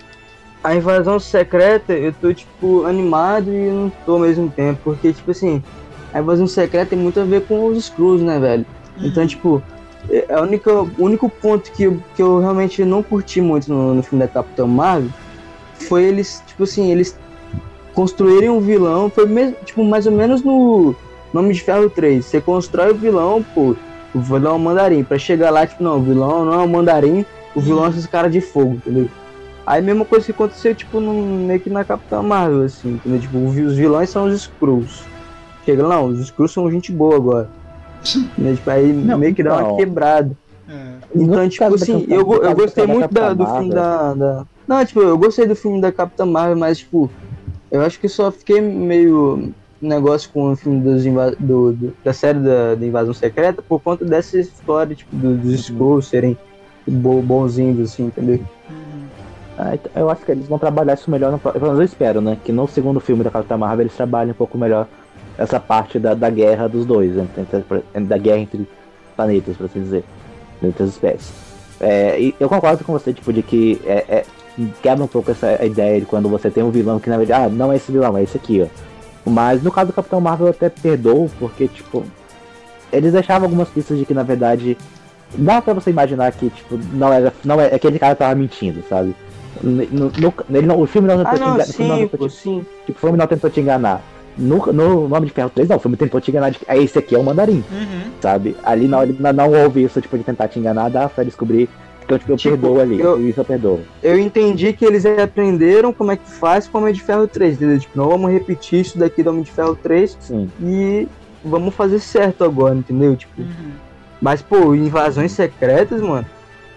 a 0.62 0.74
invasão 0.74 1.18
secreta, 1.18 1.92
eu 1.92 2.12
tô, 2.12 2.32
tipo, 2.32 2.84
animado 2.84 3.52
e 3.52 3.70
não 3.70 3.90
tô 4.04 4.14
ao 4.14 4.18
mesmo 4.20 4.50
tempo. 4.50 4.80
Porque, 4.84 5.12
tipo 5.12 5.30
assim, 5.30 5.62
a 6.16 6.20
invasão 6.20 6.46
secreta 6.46 6.90
tem 6.90 6.98
muito 6.98 7.20
a 7.20 7.24
ver 7.24 7.42
com 7.46 7.66
os 7.66 7.78
Skrulls, 7.78 8.22
né, 8.24 8.38
velho? 8.38 8.66
Então, 8.98 9.22
Uhum. 9.22 9.28
tipo, 9.28 9.62
é 10.10 10.40
o 10.40 11.04
único 11.04 11.28
ponto 11.28 11.70
que 11.72 11.84
eu, 11.84 12.02
que 12.14 12.22
eu 12.22 12.40
realmente 12.40 12.84
não 12.84 13.02
curti 13.02 13.40
muito 13.40 13.68
no, 13.72 13.94
no 13.94 14.02
filme 14.02 14.24
da 14.24 14.28
Capitã 14.28 14.66
Marvel 14.66 15.10
foi 15.74 16.04
eles, 16.04 16.42
tipo 16.46 16.62
assim, 16.62 16.90
eles 16.90 17.18
construírem 17.92 18.48
um 18.48 18.60
vilão, 18.60 19.10
foi 19.10 19.26
mesmo, 19.26 19.56
tipo, 19.64 19.84
mais 19.84 20.06
ou 20.06 20.12
menos 20.12 20.42
no 20.42 20.94
Nome 21.34 21.52
de 21.52 21.60
Ferro 21.60 21.90
3. 21.90 22.24
Você 22.24 22.40
constrói 22.40 22.92
o 22.92 22.96
vilão, 22.96 23.44
pô, 23.54 23.76
o 24.14 24.20
vilão 24.20 24.52
é 24.52 24.54
o 24.56 24.58
mandarim. 24.58 25.04
Pra 25.04 25.18
chegar 25.18 25.50
lá, 25.50 25.66
tipo, 25.66 25.82
não, 25.82 25.98
o 25.98 26.02
vilão 26.02 26.44
não 26.44 26.54
é 26.54 26.64
o 26.64 26.68
mandarim, 26.68 27.26
o 27.54 27.60
vilão 27.60 27.86
é 27.86 27.90
esses 27.90 28.06
caras 28.06 28.32
de 28.32 28.40
fogo, 28.40 28.74
entendeu? 28.76 29.08
Aí 29.66 29.82
mesma 29.82 30.04
coisa 30.04 30.24
que 30.24 30.32
aconteceu, 30.32 30.74
tipo, 30.74 31.00
no, 31.00 31.12
meio 31.46 31.60
que 31.60 31.68
na 31.68 31.84
Capitã 31.84 32.22
Marvel, 32.22 32.62
assim, 32.62 32.92
entendeu? 32.94 33.20
Tipo, 33.20 33.38
os 33.44 33.76
vilões 33.76 34.08
são 34.10 34.26
os 34.26 34.34
Skrulls. 34.34 35.04
Chega, 35.66 35.82
não, 35.82 36.06
os 36.06 36.20
Skrulls 36.20 36.52
são 36.54 36.70
gente 36.70 36.92
boa 36.92 37.16
agora. 37.16 37.50
Né? 38.38 38.54
Tipo, 38.54 38.70
aí 38.70 38.92
Não, 38.92 39.18
meio 39.18 39.34
que 39.34 39.42
dá 39.42 39.54
uma 39.54 39.62
então. 39.62 39.76
quebrada. 39.76 40.30
É. 40.68 40.94
Então, 41.14 41.48
tipo 41.48 41.74
assim, 41.74 42.06
eu, 42.08 42.20
eu 42.20 42.40
caso 42.40 42.54
gostei 42.56 42.86
muito 42.86 43.12
da- 43.12 43.32
do 43.34 43.46
filme 43.46 43.70
da, 43.74 44.14
da. 44.14 44.44
Não, 44.66 44.84
tipo, 44.84 45.00
eu 45.00 45.18
gostei 45.18 45.46
do 45.46 45.56
filme 45.56 45.80
da 45.80 45.90
Capitã 45.92 46.24
Marvel, 46.24 46.56
mas, 46.56 46.78
tipo, 46.78 47.10
eu 47.70 47.80
acho 47.82 47.98
que 47.98 48.08
só 48.08 48.30
fiquei 48.30 48.60
meio 48.60 49.52
negócio 49.80 50.30
com 50.32 50.52
o 50.52 50.56
filme 50.56 50.80
dos 50.80 51.04
do, 51.38 51.72
do- 51.72 51.92
da 52.04 52.12
série 52.12 52.38
da, 52.38 52.74
da 52.74 52.86
Invasão 52.86 53.12
Secreta 53.14 53.62
por 53.62 53.80
conta 53.80 54.04
dessa 54.04 54.38
história, 54.38 54.94
tipo, 54.94 55.14
do- 55.16 55.36
dos 55.36 55.52
Skrulls 55.54 56.08
serem 56.08 56.36
bo- 56.86 57.22
bonzinhos, 57.22 57.90
assim, 57.92 58.04
entendeu? 58.06 58.40
Uhum. 58.70 59.06
Ah, 59.58 59.74
então, 59.74 59.90
eu 59.96 60.10
acho 60.10 60.24
que 60.24 60.30
eles 60.32 60.46
vão 60.48 60.58
trabalhar 60.58 60.94
isso 60.94 61.10
melhor, 61.10 61.32
no, 61.32 61.38
pelo 61.38 61.60
menos 61.60 61.78
eu 61.78 61.84
espero, 61.84 62.20
né? 62.20 62.36
Que 62.44 62.52
no 62.52 62.68
segundo 62.68 63.00
filme 63.00 63.24
da 63.24 63.30
Capitã 63.30 63.56
Marvel 63.56 63.82
eles 63.84 63.96
trabalhem 63.96 64.32
um 64.32 64.36
pouco 64.36 64.58
melhor 64.58 64.86
essa 65.38 65.60
parte 65.60 65.98
da, 65.98 66.14
da 66.14 66.30
guerra 66.30 66.68
dos 66.68 66.84
dois, 66.86 67.12
né? 67.14 67.26
da 68.02 68.16
guerra 68.18 68.38
entre 68.38 68.66
planetas, 69.14 69.56
por 69.56 69.66
assim 69.66 69.80
dizer, 69.82 70.04
entre 70.62 70.82
as 70.82 70.90
espécies. 70.90 71.30
É, 71.80 72.18
e 72.20 72.34
eu 72.40 72.48
concordo 72.48 72.82
com 72.84 72.92
você, 72.92 73.12
tipo, 73.12 73.32
de 73.32 73.42
que 73.42 73.80
é, 73.84 74.04
é- 74.08 74.24
quebra 74.82 75.04
um 75.04 75.08
pouco 75.08 75.30
essa 75.30 75.62
ideia 75.64 76.00
de 76.00 76.06
quando 76.06 76.28
você 76.28 76.50
tem 76.50 76.62
um 76.64 76.70
vilão 76.70 76.98
que 76.98 77.10
na 77.10 77.18
verdade, 77.18 77.44
ah, 77.44 77.48
não 77.54 77.70
é 77.72 77.76
esse 77.76 77.92
vilão, 77.92 78.16
é 78.16 78.22
esse 78.22 78.36
aqui, 78.38 78.62
ó. 78.62 78.66
Mas 79.30 79.62
no 79.62 79.70
caso 79.70 79.88
do 79.88 79.92
Capitão 79.92 80.20
Marvel 80.20 80.46
eu 80.46 80.50
até 80.52 80.68
perdoo, 80.70 81.28
porque, 81.38 81.68
tipo, 81.68 82.04
eles 82.92 83.12
deixavam 83.12 83.44
algumas 83.46 83.68
pistas 83.68 83.98
de 83.98 84.06
que 84.06 84.14
na 84.14 84.22
verdade 84.22 84.78
dá 85.34 85.60
pra 85.60 85.74
você 85.74 85.90
imaginar 85.90 86.32
que, 86.32 86.48
tipo, 86.48 86.78
não 86.92 87.12
era. 87.12 87.32
Não 87.44 87.60
é, 87.60 87.74
aquele 87.74 87.98
cara 87.98 88.14
tava 88.14 88.34
mentindo, 88.34 88.82
sabe? 88.88 89.14
No, 89.62 90.10
no- 90.10 90.34
ele 90.50 90.66
não, 90.66 90.80
o 90.80 90.86
filme 90.86 91.08
não 91.08 91.16
tentou 91.18 91.32
Ah, 91.32 91.36
te 91.36 91.42
enganar. 91.42 91.64
filme 91.66 91.88
não 91.90 91.98
sim, 91.98 92.08
tentou 92.08 92.30
sim. 92.30 92.66
tipo, 92.86 92.98
o 92.98 93.00
filme 93.00 93.18
não 93.18 93.26
tentou 93.26 93.50
te 93.50 93.60
enganar. 93.60 94.00
No, 94.38 94.58
no 94.72 95.08
Nome 95.08 95.26
de 95.26 95.32
Ferro 95.32 95.50
3, 95.54 95.68
não, 95.68 95.76
o 95.76 95.80
filme 95.80 95.96
tentou 95.96 96.20
te 96.20 96.30
enganar 96.30 96.50
de 96.50 96.58
que 96.58 96.64
ah, 96.68 96.76
esse 96.76 96.98
aqui 96.98 97.14
é 97.14 97.18
o 97.18 97.22
mandarim, 97.24 97.64
Uhum. 97.72 98.10
sabe? 98.20 98.54
Ali 98.62 98.86
não, 98.86 99.02
ele 99.02 99.16
não, 99.18 99.32
não 99.32 99.50
houve 99.50 99.82
isso, 99.82 100.00
tipo, 100.00 100.16
de 100.18 100.24
tentar 100.24 100.48
te 100.48 100.58
enganar, 100.58 100.90
dá 100.90 101.08
pra 101.08 101.24
descobrir. 101.24 101.68
Então, 102.04 102.18
tipo, 102.18 102.32
eu 102.32 102.36
Tipo, 102.36 102.56
perdoo 102.56 102.80
ali. 102.80 103.00
eu- 103.00 103.28
Isso 103.28 103.40
eu 103.40 103.44
perdoo. 103.44 103.80
Eu 104.02 104.18
entendi 104.20 104.72
que 104.72 104.84
eles 104.84 105.04
aprenderam 105.06 105.92
como 105.92 106.12
é 106.12 106.16
que 106.16 106.30
faz 106.30 106.68
com 106.68 106.78
o 106.78 106.80
Homem 106.82 106.92
de 106.94 107.02
Ferro 107.02 107.26
3, 107.26 107.54
entendeu? 107.56 107.78
Tipo, 107.80 107.98
não 107.98 108.08
vamos 108.08 108.30
repetir 108.30 108.80
isso 108.80 108.96
daqui 108.98 109.22
do 109.22 109.30
Homem 109.30 109.42
de 109.42 109.50
Ferro 109.50 109.74
3 109.82 110.16
Sim. 110.20 110.48
e 110.62 111.08
vamos 111.44 111.74
fazer 111.74 111.98
certo 111.98 112.44
agora, 112.44 112.74
entendeu? 112.76 113.16
Tipo, 113.16 113.40
Uhum. 113.40 113.72
Mas, 114.20 114.40
pô, 114.40 114.74
invasões 114.74 115.32
secretas, 115.32 116.00
mano. 116.00 116.26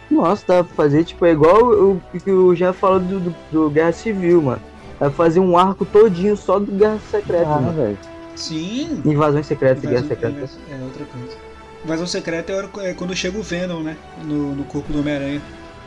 Nossa, 0.10 0.43
dá 0.47 0.64
pra 0.64 0.74
fazer, 0.76 1.03
tipo, 1.03 1.24
é 1.26 1.32
igual 1.32 1.64
o 1.64 2.01
o 2.14 2.20
que 2.20 2.32
o 2.32 2.55
Jean 2.55 2.74
falou 2.74 2.99
do, 2.99 3.20
do, 3.20 3.36
do 3.51 3.70
Guerra 3.70 3.91
Civil, 3.91 4.41
mano. 4.41 4.62
Dá 5.00 5.06
pra 5.06 5.12
fazer 5.12 5.39
um 5.39 5.58
arco 5.58 5.86
todinho 5.86 6.36
só 6.36 6.60
do 6.60 6.72
Guerra 6.72 7.00
Secreta, 7.10 7.43
Ah, 7.47 7.60
mano. 7.62 7.74
velho. 7.74 7.97
Sim. 8.36 9.02
Invasões 9.06 9.45
secretas 9.45 9.84
e 9.84 9.88
Guerra 9.88 10.00
Invasão- 10.06 10.10
Secreta. 10.32 10.50
É 10.72 10.84
outra 10.84 11.06
coisa. 11.06 11.38
Invasão 11.86 12.08
secreta 12.08 12.52
é 12.52 12.56
hora- 12.56 12.70
é 12.80 12.93
quando 12.93 13.16
chega 13.16 13.38
o 13.38 13.43
Venom, 13.43 13.82
né? 13.82 13.95
No, 14.24 14.54
no 14.56 14.64
corpo 14.66 14.91
do 14.91 15.00
Homem-Aranha. 15.00 15.41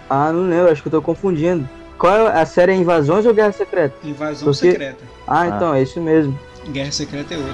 Ah, 0.09 0.33
não 0.33 0.49
lembro, 0.49 0.71
acho 0.73 0.81
que 0.83 0.89
eu 0.89 0.93
tô 0.93 1.03
confundindo. 1.03 1.69
Qual 1.99 2.29
é 2.29 2.41
a 2.41 2.47
série? 2.47 2.73
É 2.73 2.75
Invasões 2.77 3.25
ou 3.27 3.35
Guerra 3.35 3.53
Secreta? 3.53 3.95
Invasão 4.03 4.45
Porque- 4.53 4.71
secreta. 4.71 5.05
Ah, 5.27 5.43
Ah. 5.43 5.49
então, 5.49 5.75
é 5.75 5.83
isso 5.83 6.01
mesmo. 6.01 6.39
Guerra 6.71 6.91
secreta 6.93 7.35
é 7.35 7.37
outra. 7.37 7.53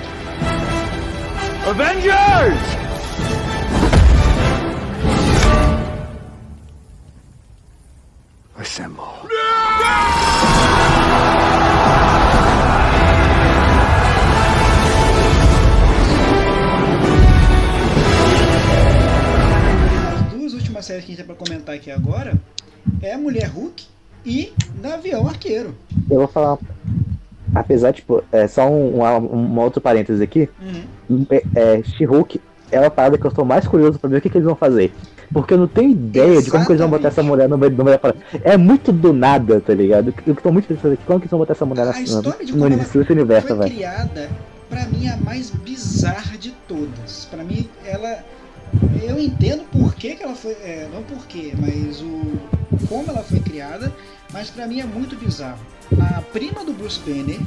Assemble. 1.69 2.88
Comentar 21.69 21.75
aqui 21.75 21.91
agora 21.91 22.33
é 23.03 23.13
a 23.13 23.19
Mulher 23.19 23.47
Hulk 23.49 23.85
e 24.25 24.53
Gavião 24.81 25.27
Arqueiro. 25.29 25.75
Eu 26.11 26.19
vou 26.19 26.29
falar. 26.29 26.59
Apesar, 27.55 27.93
tipo, 27.93 28.23
é 28.33 28.47
só 28.47 28.69
um, 28.69 29.01
um, 29.03 29.35
um 29.35 29.59
outro 29.61 29.81
parênteses 29.81 30.21
aqui. 30.21 30.49
Uhum. 30.61 31.27
é, 31.31 31.43
é, 31.55 31.83
She-Hulk 31.83 32.41
é 32.71 32.85
a 32.85 32.91
parada 32.91 33.17
que 33.19 33.25
eu 33.25 33.31
estou 33.31 33.45
mais 33.45 33.67
curioso 33.67 33.99
pra 33.99 34.09
ver 34.11 34.19
o 34.19 34.21
que, 34.21 34.29
que 34.29 34.37
eles 34.39 34.47
vão 34.47 34.55
fazer. 34.57 34.93
Porque 35.33 35.55
eu 35.55 35.59
não 35.59 35.67
tenho 35.69 35.91
ideia 35.91 36.43
de 36.43 36.51
como 36.51 36.65
que 36.65 36.73
eles 36.73 36.81
vão 36.81 36.91
botar 36.91 37.09
essa 37.09 37.23
mulher 37.23 37.49
no 37.49 37.57
meio 37.59 37.73
da 37.75 37.99
parada. 37.99 38.19
É 38.43 38.57
muito 38.57 38.93
do 38.93 39.13
nada, 39.13 39.61
tá 39.61 39.75
ligado? 39.75 40.13
Eu 40.27 40.35
tô 40.35 40.53
muito 40.53 40.67
curioso 40.67 40.91
de 40.91 40.97
como 41.05 41.19
que 41.21 41.25
eles 41.25 41.31
vão 41.31 41.39
botar 41.41 41.53
essa 41.53 41.67
mulher 41.67 41.83
A 41.83 41.93
na- 41.93 42.01
história 42.01 42.45
de 42.45 42.53
no, 42.53 42.59
como 42.59 42.73
ela 42.73 42.75
universo, 43.13 43.49
Foi 43.49 43.57
velho. 43.57 43.75
criada, 43.75 44.29
pra 44.69 44.85
mim, 44.87 45.09
a 45.09 45.17
mais 45.19 45.51
bizarra 45.51 46.37
de 46.37 46.51
todas. 46.67 47.27
Pra 47.31 47.43
mim, 47.43 47.69
ela. 47.85 48.19
Eu 49.03 49.19
entendo 49.19 49.65
por 49.71 49.95
que, 49.95 50.17
que 50.17 50.23
ela 50.23 50.35
foi. 50.35 50.53
é, 50.53 50.89
não 50.93 51.03
por 51.03 51.27
quê, 51.27 51.53
mas 51.59 52.01
o. 52.01 52.39
Como 52.89 53.11
ela 53.11 53.23
foi 53.23 53.41
criada, 53.41 53.95
mas 54.33 54.51
pra 54.51 54.67
mim 54.67 54.81
é 54.81 54.85
muito 54.85 55.17
bizarro. 55.17 55.59
A 56.17 56.23
prima 56.23 56.65
do 56.65 56.73
Bruce 56.73 57.01
Banner, 57.01 57.41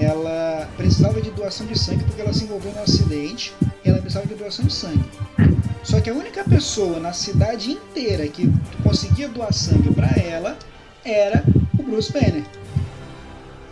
ela 0.00 0.68
precisava 0.76 1.20
de 1.20 1.30
doação 1.30 1.66
de 1.66 1.78
sangue 1.78 2.04
porque 2.04 2.20
ela 2.20 2.32
se 2.32 2.44
envolveu 2.44 2.72
num 2.72 2.82
acidente 2.82 3.52
e 3.84 3.88
ela 3.88 3.98
precisava 3.98 4.26
de 4.26 4.34
doação 4.34 4.64
de 4.64 4.72
sangue. 4.72 5.04
Só 5.82 6.00
que 6.00 6.08
a 6.08 6.14
única 6.14 6.42
pessoa 6.44 6.98
na 6.98 7.12
cidade 7.12 7.72
inteira 7.72 8.26
que 8.28 8.50
conseguia 8.82 9.28
doar 9.28 9.52
sangue 9.52 9.92
pra 9.92 10.08
ela 10.22 10.56
era 11.04 11.44
o 11.78 11.82
Bruce 11.82 12.12
Banner. 12.12 12.42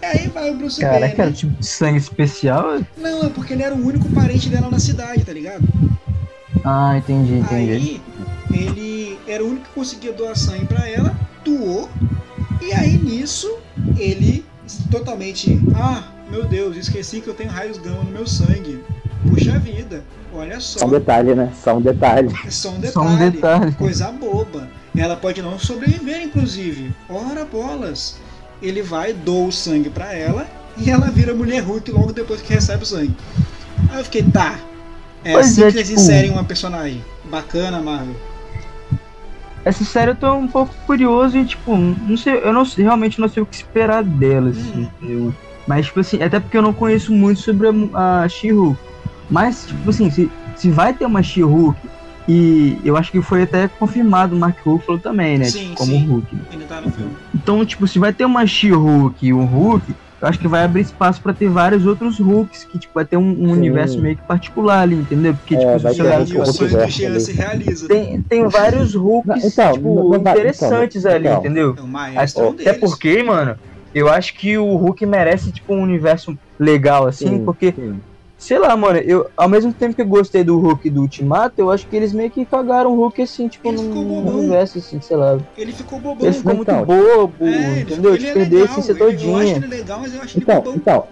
E 0.03 0.05
aí 0.05 0.29
vai 0.29 0.51
o 0.51 0.57
Bruce 0.57 0.81
Caraca, 0.81 1.01
Banner. 1.01 1.21
era 1.21 1.33
tipo 1.33 1.53
de 1.59 1.67
sangue 1.67 1.99
especial? 1.99 2.81
Não, 2.99 3.23
é 3.23 3.29
porque 3.29 3.53
ele 3.55 3.63
era 3.63 3.75
o 3.75 3.87
único 3.87 4.09
parente 4.11 4.49
dela 4.49 4.69
na 4.69 4.79
cidade, 4.81 5.25
tá 5.25 5.33
ligado? 5.33 5.63
Ah, 6.65 6.97
entendi, 6.97 7.35
entendi. 7.35 7.73
Aí 7.73 8.03
ele 8.53 9.19
era 9.27 9.43
o 9.43 9.49
único 9.49 9.67
que 9.67 9.75
conseguia 9.75 10.13
doar 10.13 10.37
sangue 10.37 10.67
pra 10.67 10.89
ela, 10.89 11.17
doou, 11.45 11.89
e 12.61 12.73
aí 12.73 12.97
nisso 12.99 13.51
ele 13.97 14.45
totalmente. 14.91 15.61
Ah, 15.75 16.05
meu 16.31 16.45
Deus, 16.45 16.77
esqueci 16.77 17.21
que 17.21 17.29
eu 17.29 17.35
tenho 17.35 17.51
raios 17.51 17.79
gama 17.79 18.05
no 18.05 18.11
meu 18.11 18.27
sangue. 18.27 18.83
Puxa 19.29 19.59
vida, 19.59 20.03
olha 20.33 20.61
só. 20.61 20.81
Só 20.81 20.87
um 20.87 20.91
detalhe, 20.91 21.35
né? 21.35 21.53
Só 21.63 21.77
um 21.77 21.81
detalhe. 21.81 22.29
É 22.45 22.51
só 22.51 22.71
um 22.71 22.83
Só 22.83 23.03
um 23.03 23.17
detalhe. 23.17 23.31
detalhe. 23.31 23.73
Coisa 23.73 24.11
boba. 24.11 24.69
Ela 24.97 25.17
pode 25.17 25.41
não 25.41 25.59
sobreviver, 25.59 26.23
inclusive. 26.23 26.93
Ora 27.09 27.45
bolas. 27.45 28.17
Ele 28.61 28.83
vai, 28.83 29.13
doa 29.13 29.49
o 29.49 29.53
sangue 29.53 29.91
pra 29.91 30.13
ela 30.15 30.47
e 30.77 30.91
ela 30.91 31.11
vira 31.11 31.35
mulher 31.35 31.61
Hulk 31.61 31.91
logo 31.91 32.13
depois 32.13 32.43
que 32.43 32.53
recebe 32.53 32.83
o 32.83 32.87
sangue. 32.87 33.15
Aí 33.91 33.99
eu 33.99 34.05
fiquei, 34.05 34.23
tá. 34.23 34.59
É 35.25 35.33
Pois 35.33 35.47
assim 35.47 35.63
é, 35.65 35.71
que 35.71 35.79
eles 35.79 35.89
tipo- 35.89 36.01
inserem 36.01 36.31
uma 36.31 36.45
personagem. 36.45 37.05
Bacana, 37.25 37.81
Marvel. 37.81 38.15
Essa 39.65 39.85
série 39.85 40.11
eu 40.11 40.17
tô 40.17 40.33
um 40.35 40.49
pouco 40.49 40.75
curioso 40.87 41.39
e, 41.39 41.45
tipo, 41.45 41.77
não 41.77 42.17
sei, 42.17 42.35
eu 42.43 42.53
não 42.53 42.65
sei- 42.65 42.83
realmente 42.85 43.21
não 43.21 43.29
sei 43.29 43.43
o 43.43 43.47
que 43.47 43.55
esperar 43.55 44.03
dela, 44.03 44.51
assim, 44.51 44.89
entendeu? 45.01 45.33
Mas, 45.69 45.87
tipo 45.87 46.01
assim, 46.01 46.21
até 46.21 46.41
porque 46.41 46.57
eu 46.57 46.63
não 46.63 46.73
conheço 46.73 47.13
muito 47.13 47.41
sobre 47.41 47.69
a, 47.95 48.23
a 48.23 48.29
She-Hulk. 48.29 48.77
Mas, 49.31 49.67
tipo 49.67 49.89
assim, 49.89 50.11
se, 50.11 50.29
se 50.57 50.69
vai 50.69 50.93
ter 50.93 51.07
uma 51.07 51.23
She-Hulk, 51.23 51.79
e 52.29 52.77
eu 52.85 52.97
acho 52.97 53.13
que 53.13 53.23
foi 53.23 53.43
até 53.43 53.69
confirmado 53.69 54.35
o 54.35 54.39
Mark 54.39 54.59
Ruffalo 54.65 54.99
também, 54.99 55.39
né? 55.39 55.45
Sim, 55.45 55.61
tipo, 55.67 55.77
como 55.77 55.93
sim. 55.93 56.07
Hulk. 56.07 56.37
Tá 56.69 56.81
no 56.81 56.91
filme. 56.91 57.13
Então, 57.33 57.65
tipo, 57.65 57.87
se 57.87 58.01
vai 58.01 58.13
ter 58.13 58.25
uma 58.25 58.45
She-Hulk 58.45 59.25
e 59.25 59.33
um 59.33 59.45
Hulk, 59.45 59.95
eu 60.23 60.29
acho 60.29 60.39
que 60.39 60.47
vai 60.47 60.63
abrir 60.63 60.83
espaço 60.83 61.21
pra 61.21 61.35
ter 61.35 61.51
vários 61.51 61.85
outros 61.85 62.21
Hulks, 62.21 62.65
que, 62.65 62.79
tipo, 62.79 62.95
vai 62.95 63.05
ter 63.05 63.17
um, 63.17 63.29
um 63.29 63.51
universo 63.51 64.01
meio 64.01 64.17
que 64.17 64.23
particular 64.23 64.83
ali, 64.83 64.95
entendeu? 64.95 65.35
Porque, 65.35 65.57
É, 65.57 65.59
tipo, 65.59 65.79
vai 65.81 65.93
se 65.93 66.01
ter 66.01 66.29
E 66.33 66.39
o 66.39 66.47
sonho 66.47 66.79
do 66.79 66.89
Jean 66.89 67.19
se 67.19 67.33
realiza. 67.33 67.89
tem, 67.89 68.23
tem 68.23 68.47
vários 68.47 68.95
Hulks, 68.95 69.27
Não, 69.43 69.49
então, 69.49 69.73
tipo, 69.73 69.89
não- 69.89 70.05
não 70.11 70.23
vai- 70.23 70.33
interessantes 70.39 71.05
então, 71.05 71.13
ali, 71.17 71.27
então. 71.29 71.41
entendeu? 71.41 71.75
É 71.77 71.83
maestro 71.83 72.49
Até 72.51 72.65
deles. 72.65 72.79
porque, 72.81 73.23
mano, 73.25 73.57
eu 73.93 74.09
acho 74.09 74.35
que 74.39 74.57
o 74.57 74.77
Hulk 74.77 75.05
merece, 75.07 75.53
tipo, 75.53 75.75
um 75.75 75.83
universo 75.83 76.39
legal, 76.59 77.09
assim, 77.09 77.39
Sim, 77.39 77.45
porque, 77.45 77.73
sim. 77.73 78.01
Sei 78.43 78.59
lá, 78.59 78.77
mano, 78.77 78.99
eu, 78.99 79.31
ao 79.37 79.49
mesmo 79.49 79.73
tempo 79.73 79.95
que 79.95 80.03
eu 80.03 80.07
gostei 80.07 80.43
do 80.43 80.59
Hulk 80.59 80.91
do 80.91 81.03
Ultimato, 81.03 81.55
eu 81.59 81.71
acho 81.71 81.87
que 81.87 81.95
eles 81.95 82.13
meio 82.13 82.29
que 82.29 82.45
cagaram 82.45 82.91
o 82.93 82.97
Hulk, 82.97 83.23
assim, 83.23 83.47
tipo, 83.47 83.69
Ele 83.69 83.77
num 83.77 83.83
ficou 83.85 84.03
num 84.03 84.23
bobão. 84.23 84.39
universo, 84.41 84.79
assim, 84.79 85.01
sei 85.01 85.17
lá. 85.17 85.39
Ele 85.57 85.73
ficou 85.73 86.01
bobão. 86.01 86.27
Ele 86.27 86.33
ficou 86.37 86.55
muito 86.57 86.69
então. 86.71 86.85
bobo, 86.85 87.35
É, 87.41 87.47
ele, 87.47 87.81
entendeu? 87.83 88.15
ele 88.17 88.27
é 88.27 88.33
perdeu 88.33 88.59
a 88.59 88.63
legal. 88.63 88.79
essência 88.79 88.93
ele- 88.93 89.01
eu 89.03 89.07
acho 89.07 89.17
todinha. 89.19 89.57
ele 89.57 89.67
legal, 89.69 90.01
mas 90.01 90.15
eu 90.15 90.21
acho 90.23 90.37
ele 90.39 90.43
Então, 90.45 90.57
bobão. 90.57 90.75
então, 90.77 91.05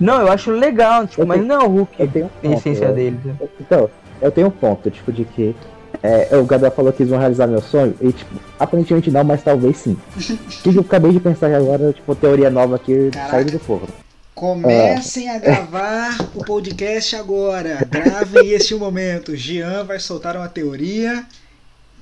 Não, 0.00 0.20
eu 0.20 0.28
acho 0.32 0.50
legal, 0.50 1.06
tipo, 1.06 1.22
Eu 1.22 1.26
mas 1.26 1.36
tenho- 1.38 1.48
não 1.48 1.60
é 1.62 1.64
o 1.64 1.68
Hulk 1.70 1.92
eu 2.00 2.08
tenho 2.08 2.24
um 2.26 2.28
tem 2.40 2.50
a 2.50 2.54
ponto, 2.54 2.66
essência 2.66 2.84
eu- 2.86 2.92
dele. 2.94 3.20
né? 3.24 3.34
Então, 3.60 3.90
eu 4.20 4.30
tenho 4.32 4.46
um 4.48 4.50
ponto, 4.50 4.90
tipo, 4.90 5.12
de 5.12 5.24
que 5.24 5.54
É, 6.02 6.36
o 6.36 6.44
Gabriel 6.44 6.72
falou 6.72 6.92
que 6.92 7.02
eles 7.02 7.10
vão 7.10 7.20
realizar 7.20 7.46
meu 7.46 7.62
sonho, 7.62 7.94
e 8.00 8.12
tipo, 8.12 8.34
aparentemente 8.58 9.10
não, 9.12 9.22
mas 9.24 9.42
talvez 9.44 9.76
sim. 9.78 9.96
O 10.66 10.72
que 10.72 10.76
eu 10.76 10.80
acabei 10.82 11.12
de 11.12 11.20
pensar 11.20 11.54
agora, 11.54 11.92
tipo, 11.92 12.14
teoria 12.16 12.50
nova 12.50 12.74
aqui, 12.76 13.10
saindo 13.30 13.52
do 13.52 13.58
forno. 13.60 13.86
Comecem 14.34 15.30
a 15.30 15.38
gravar 15.38 16.18
o 16.34 16.44
podcast 16.44 17.14
agora. 17.14 17.86
Gravem 17.88 18.50
este 18.50 18.74
momento. 18.74 19.36
Jean 19.36 19.84
vai 19.84 20.00
soltar 20.00 20.36
uma 20.36 20.48
teoria. 20.48 21.24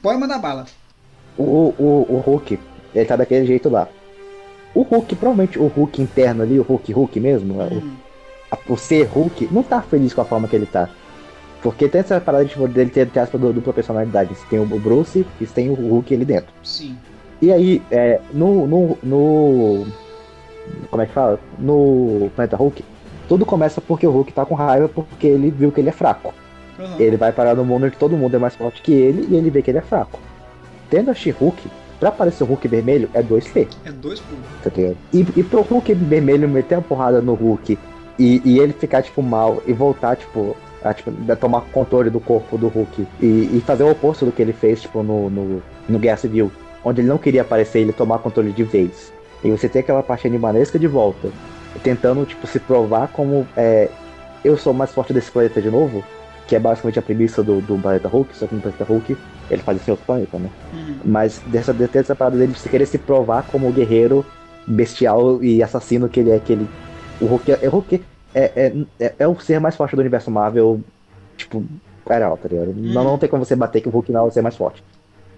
Pode 0.00 0.18
mandar 0.18 0.38
bala. 0.38 0.66
O, 1.36 1.74
o, 1.78 2.06
o 2.08 2.22
Hulk, 2.26 2.58
ele 2.94 3.04
tá 3.04 3.16
daquele 3.16 3.46
jeito 3.46 3.68
lá. 3.68 3.86
O 4.74 4.82
Hulk, 4.82 5.14
provavelmente 5.16 5.58
o 5.58 5.66
Hulk 5.66 6.00
interno 6.00 6.42
ali, 6.42 6.58
o 6.58 6.62
Hulk 6.62 6.92
Hulk 6.92 7.20
mesmo, 7.20 7.60
é 7.60 7.66
o- 7.66 7.74
Hum, 7.78 7.96
a- 8.50 8.58
o 8.68 8.76
ser 8.78 9.04
Hulk, 9.06 9.48
não 9.52 9.62
tá 9.62 9.82
feliz 9.82 10.14
com 10.14 10.22
a 10.22 10.24
forma 10.24 10.48
que 10.48 10.56
ele 10.56 10.66
tá. 10.66 10.88
Porque 11.62 11.86
tem 11.88 12.00
essa 12.00 12.20
parada 12.20 12.44
tipo, 12.46 12.66
dele 12.66 12.90
ter, 12.90 13.06
ter 13.08 13.26
du- 13.38 13.52
dupla 13.52 13.72
personalidade. 13.72 14.34
Você 14.34 14.44
tem 14.48 14.58
o 14.58 14.64
Bruce 14.66 15.26
e 15.40 15.46
tem 15.46 15.68
o 15.70 15.74
Hulk 15.74 16.14
ali 16.14 16.24
dentro. 16.24 16.52
sim. 16.62 16.96
E 17.40 17.52
aí, 17.52 17.82
é, 17.90 18.20
no, 18.32 18.66
no, 18.68 18.98
no. 19.02 19.86
Como 20.90 21.02
é 21.02 21.06
que 21.06 21.12
fala? 21.12 21.38
No 21.58 22.30
Planeta 22.34 22.56
Hulk, 22.56 22.84
tudo 23.28 23.46
começa 23.46 23.80
porque 23.80 24.06
o 24.06 24.10
Hulk 24.10 24.32
tá 24.32 24.44
com 24.44 24.54
raiva 24.54 24.88
porque 24.88 25.26
ele 25.26 25.50
viu 25.50 25.72
que 25.72 25.80
ele 25.80 25.88
é 25.88 25.92
fraco. 25.92 26.32
Aham. 26.78 26.96
Ele 26.98 27.16
vai 27.16 27.32
parar 27.32 27.54
no 27.54 27.64
mundo 27.64 27.86
onde 27.86 27.96
todo 27.96 28.16
mundo 28.16 28.34
é 28.34 28.38
mais 28.38 28.54
forte 28.54 28.82
que 28.82 28.92
ele 28.92 29.26
e 29.30 29.36
ele 29.36 29.50
vê 29.50 29.62
que 29.62 29.70
ele 29.70 29.78
é 29.78 29.82
fraco. 29.82 30.18
Tendo 30.90 31.10
a 31.10 31.14
She-Hulk, 31.14 31.62
pra 31.98 32.08
aparecer 32.10 32.44
o 32.44 32.46
Hulk 32.46 32.66
vermelho 32.68 33.08
é 33.14 33.22
2P, 33.22 33.68
É 33.84 33.92
dois 33.92 34.20
por. 34.20 34.70
tá? 34.70 34.80
E, 35.12 35.26
e 35.36 35.42
pro 35.42 35.62
Hulk 35.62 35.94
vermelho 35.94 36.48
meter 36.48 36.76
a 36.76 36.80
porrada 36.80 37.20
no 37.20 37.34
Hulk 37.34 37.78
e, 38.18 38.42
e 38.44 38.58
ele 38.58 38.72
ficar, 38.72 39.02
tipo, 39.02 39.22
mal 39.22 39.62
e 39.66 39.72
voltar, 39.72 40.16
tipo, 40.16 40.56
a 40.84 40.92
tipo, 40.92 41.12
a 41.30 41.36
tomar 41.36 41.62
controle 41.72 42.10
do 42.10 42.20
corpo 42.20 42.58
do 42.58 42.68
Hulk 42.68 43.06
e, 43.20 43.26
e 43.56 43.62
fazer 43.64 43.84
o 43.84 43.90
oposto 43.90 44.24
do 44.26 44.32
que 44.32 44.42
ele 44.42 44.52
fez, 44.52 44.82
tipo, 44.82 45.02
no, 45.02 45.30
no, 45.30 45.62
no 45.88 45.98
Guerra 45.98 46.16
Civil, 46.16 46.50
onde 46.84 47.00
ele 47.00 47.08
não 47.08 47.18
queria 47.18 47.42
aparecer 47.42 47.78
ele 47.80 47.92
tomar 47.92 48.18
controle 48.18 48.52
de 48.52 48.64
vez. 48.64 49.12
E 49.44 49.50
você 49.50 49.68
tem 49.68 49.80
aquela 49.80 50.02
parte 50.02 50.26
animalesca 50.26 50.78
de 50.78 50.86
volta, 50.86 51.30
tentando, 51.82 52.24
tipo, 52.24 52.46
se 52.46 52.58
provar 52.60 53.08
como 53.08 53.46
é, 53.56 53.88
eu 54.44 54.56
sou 54.56 54.72
mais 54.72 54.92
forte 54.92 55.12
desse 55.12 55.30
planeta 55.30 55.60
de 55.60 55.70
novo, 55.70 56.04
que 56.46 56.56
é 56.56 56.58
basicamente 56.58 56.98
a 56.98 57.02
premissa 57.02 57.42
do, 57.42 57.60
do 57.60 57.78
planeta 57.78 58.08
Hulk, 58.08 58.36
só 58.36 58.46
que 58.46 58.54
no 58.54 58.60
planeta 58.60 58.84
Hulk 58.84 59.16
ele 59.50 59.62
faz 59.62 59.80
isso 59.80 59.90
em 59.90 59.92
outro 59.92 60.06
planeta, 60.06 60.38
né? 60.38 60.50
Uhum. 60.72 60.96
Mas 61.04 61.40
dessa, 61.46 61.72
dessa 61.72 62.14
parada 62.14 62.36
dele 62.36 62.52
de 62.52 62.68
querer 62.68 62.86
se 62.86 62.98
provar 62.98 63.44
como 63.44 63.68
o 63.68 63.72
guerreiro 63.72 64.24
bestial 64.66 65.42
e 65.42 65.62
assassino 65.62 66.08
que 66.08 66.20
ele 66.20 66.30
é, 66.30 66.38
que 66.38 66.52
ele. 66.52 66.68
O 67.20 67.26
Hulk 67.26 67.52
é, 67.52 67.68
o 67.68 67.70
Hulk 67.70 68.02
é, 68.34 68.52
é, 68.56 68.72
é, 68.98 69.14
é 69.18 69.28
o 69.28 69.38
ser 69.40 69.60
mais 69.60 69.76
forte 69.76 69.94
do 69.94 70.00
universo 70.00 70.30
Marvel, 70.30 70.80
tipo, 71.36 71.64
geral, 72.06 72.36
tá 72.36 72.48
ligado? 72.48 72.74
Não, 72.76 73.04
não 73.04 73.18
tem 73.18 73.28
como 73.28 73.44
você 73.44 73.54
bater 73.54 73.80
que 73.80 73.88
o 73.88 73.92
Hulk 73.92 74.10
não 74.10 74.20
é 74.20 74.28
o 74.28 74.30
ser 74.30 74.42
mais 74.42 74.56
forte. 74.56 74.82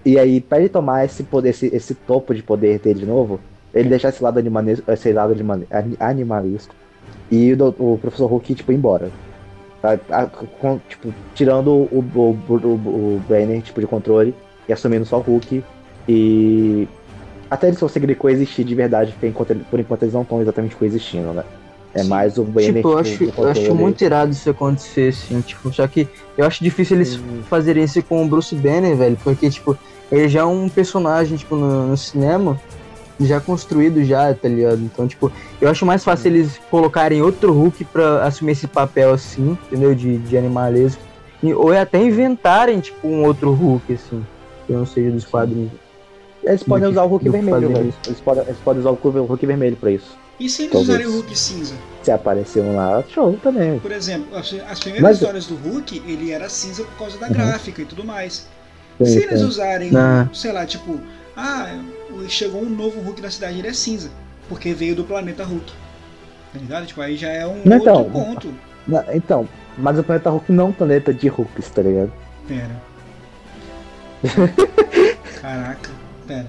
E 0.05 0.18
aí, 0.18 0.40
pra 0.40 0.59
ele 0.59 0.68
tomar 0.68 1.05
esse 1.05 1.22
poder, 1.22 1.51
esse, 1.51 1.66
esse 1.74 1.94
topo 1.94 2.35
de 2.35 2.43
poder 2.43 2.78
dele 2.78 3.01
de 3.01 3.06
novo, 3.06 3.40
ele 3.74 3.88
deixar 3.88 4.10
esse 4.10 4.22
lado 4.22 4.38
animalesco, 4.38 4.90
esse 4.90 5.12
lado 5.12 5.32
anima- 5.32 5.60
ani- 5.70 5.96
animalesco. 5.98 6.74
E 7.30 7.52
o, 7.55 7.68
o 7.78 7.98
professor 7.98 8.26
Hulk, 8.26 8.55
tipo, 8.55 8.72
ir 8.72 8.76
embora. 8.76 9.10
Tá? 9.82 9.98
A- 10.10 10.26
com- 10.26 10.78
tipo, 10.88 11.12
tirando 11.34 11.68
o, 11.68 12.05
o, 12.14 12.20
o, 12.48 12.56
o 12.56 13.22
Banner, 13.28 13.60
tipo, 13.62 13.80
de 13.80 13.86
controle 13.86 14.34
e 14.68 14.72
assumindo 14.72 15.05
só 15.05 15.18
o 15.18 15.20
Hulk. 15.20 15.64
E 16.09 16.86
até 17.51 17.68
eles 17.68 17.78
conseguirem 17.78 18.14
coexistir 18.16 18.64
de 18.64 18.74
verdade, 18.74 19.12
porque 19.12 19.26
enquanto 19.26 19.55
por 19.70 19.80
enquanto 19.80 20.02
eles 20.02 20.14
não 20.14 20.22
estão 20.22 20.40
exatamente 20.40 20.76
coexistindo, 20.76 21.32
né? 21.32 21.44
É 21.94 22.02
Sim. 22.02 22.09
mais 22.09 22.38
o 22.38 22.44
Banner. 22.44 22.74
Tipo, 22.74 22.88
eu 22.88 22.92
do 22.94 22.98
acho, 22.98 23.24
eu 23.24 23.48
acho 23.48 23.74
muito 23.74 24.02
irado 24.05 24.32
isso 24.32 24.51
acontecer, 24.51 25.10
assim, 25.10 25.40
tipo, 25.40 25.72
só 25.72 25.86
que 25.86 26.09
eu 26.36 26.44
acho 26.44 26.62
difícil 26.64 26.96
eles 26.96 27.20
fazerem 27.48 27.84
isso 27.84 28.02
com 28.02 28.24
o 28.24 28.28
Bruce 28.28 28.55
Banner, 28.56 28.96
velho, 28.96 29.16
porque, 29.22 29.48
tipo, 29.48 29.78
ele 30.10 30.28
já 30.28 30.40
é 30.40 30.44
um 30.44 30.68
personagem, 30.68 31.36
tipo, 31.36 31.55
no, 31.55 31.86
no 31.88 31.96
cinema, 31.96 32.60
já 33.20 33.40
construído 33.40 34.02
já, 34.04 34.32
tá 34.34 34.48
ligado? 34.48 34.80
Então, 34.82 35.06
tipo, 35.06 35.30
eu 35.60 35.68
acho 35.68 35.84
mais 35.86 36.02
fácil 36.04 36.28
eles 36.32 36.58
colocarem 36.70 37.22
outro 37.22 37.52
Hulk 37.52 37.84
pra 37.84 38.24
assumir 38.24 38.52
esse 38.52 38.66
papel, 38.66 39.12
assim, 39.14 39.56
entendeu? 39.66 39.94
De, 39.94 40.18
de 40.18 40.36
animalesco. 40.36 41.00
E- 41.42 41.52
ou 41.54 41.72
até 41.72 42.02
inventarem, 42.02 42.80
tipo, 42.80 43.06
um 43.06 43.24
outro 43.24 43.52
Hulk, 43.52 43.92
assim, 43.92 44.24
que 44.66 44.72
não 44.72 44.84
seja 44.86 45.10
dos 45.10 45.24
quadrinhos. 45.24 45.70
Eles 46.42 46.62
podem 46.62 46.88
usar 46.88 47.04
o 47.04 47.06
Hulk 47.06 47.28
vermelho, 47.28 47.68
velho. 47.68 47.94
Eles 48.06 48.20
podem, 48.20 48.42
eles 48.44 48.58
podem 48.64 48.80
usar 48.80 48.90
o 48.90 48.94
Hulk- 48.94 49.46
vermelho 49.46 49.76
pra 49.76 49.90
isso. 49.90 50.16
E 50.38 50.48
se 50.48 50.62
eles 50.62 50.72
Talvez. 50.72 50.88
usarem 50.90 51.06
o 51.06 51.12
Hulk 51.16 51.38
cinza? 51.38 51.74
Se 52.02 52.10
aparecer 52.10 52.60
um 52.62 52.76
lá, 52.76 53.02
show 53.08 53.38
também. 53.42 53.78
Por 53.78 53.92
exemplo, 53.92 54.36
as, 54.36 54.52
as 54.68 54.80
primeiras 54.80 55.00
Mas- 55.02 55.16
histórias 55.20 55.46
do 55.46 55.54
Hulk, 55.54 56.02
ele 56.06 56.32
era 56.32 56.48
cinza 56.48 56.82
por 56.84 56.98
causa 56.98 57.16
da 57.18 57.28
Uhum. 57.28 57.32
gráfica 57.32 57.80
e 57.82 57.84
tudo 57.84 58.04
mais. 58.04 58.46
Sim, 58.98 59.04
se 59.06 59.18
eles 59.24 59.40
usarem, 59.42 59.90
Ah. 59.96 60.28
sei 60.34 60.52
lá, 60.52 60.66
tipo, 60.66 60.98
ah, 61.36 61.78
chegou 62.28 62.62
um 62.62 62.69
novo 62.70 63.01
Hulk 63.01 63.20
na 63.23 63.31
cidade, 63.31 63.59
ele 63.59 63.69
é 63.69 63.73
cinza, 63.73 64.11
porque 64.48 64.73
veio 64.74 64.94
do 64.97 65.05
planeta 65.05 65.44
Hulk. 65.44 65.73
Tá 66.52 66.59
ligado? 66.59 66.86
Tipo, 66.86 67.01
aí 67.01 67.16
já 67.16 67.28
é 67.28 67.47
um 67.47 67.61
Não, 67.65 67.77
outro 67.78 67.90
então. 67.93 68.05
ponto. 68.11 68.55
Na- 68.86 69.05
Então, 69.15 69.48
mas 69.77 69.98
o 69.98 70.05
planeta 70.05 70.31
Hulk 70.31 70.52
não 70.52 70.66
é 70.66 70.69
um 70.69 70.73
planeta 70.73 71.12
de 71.12 71.28
Hulks, 71.28 71.70
tá 71.70 71.82
ligado? 71.82 72.12
Pera. 72.47 72.70
Caraca, 75.40 75.90
pera. 76.27 76.47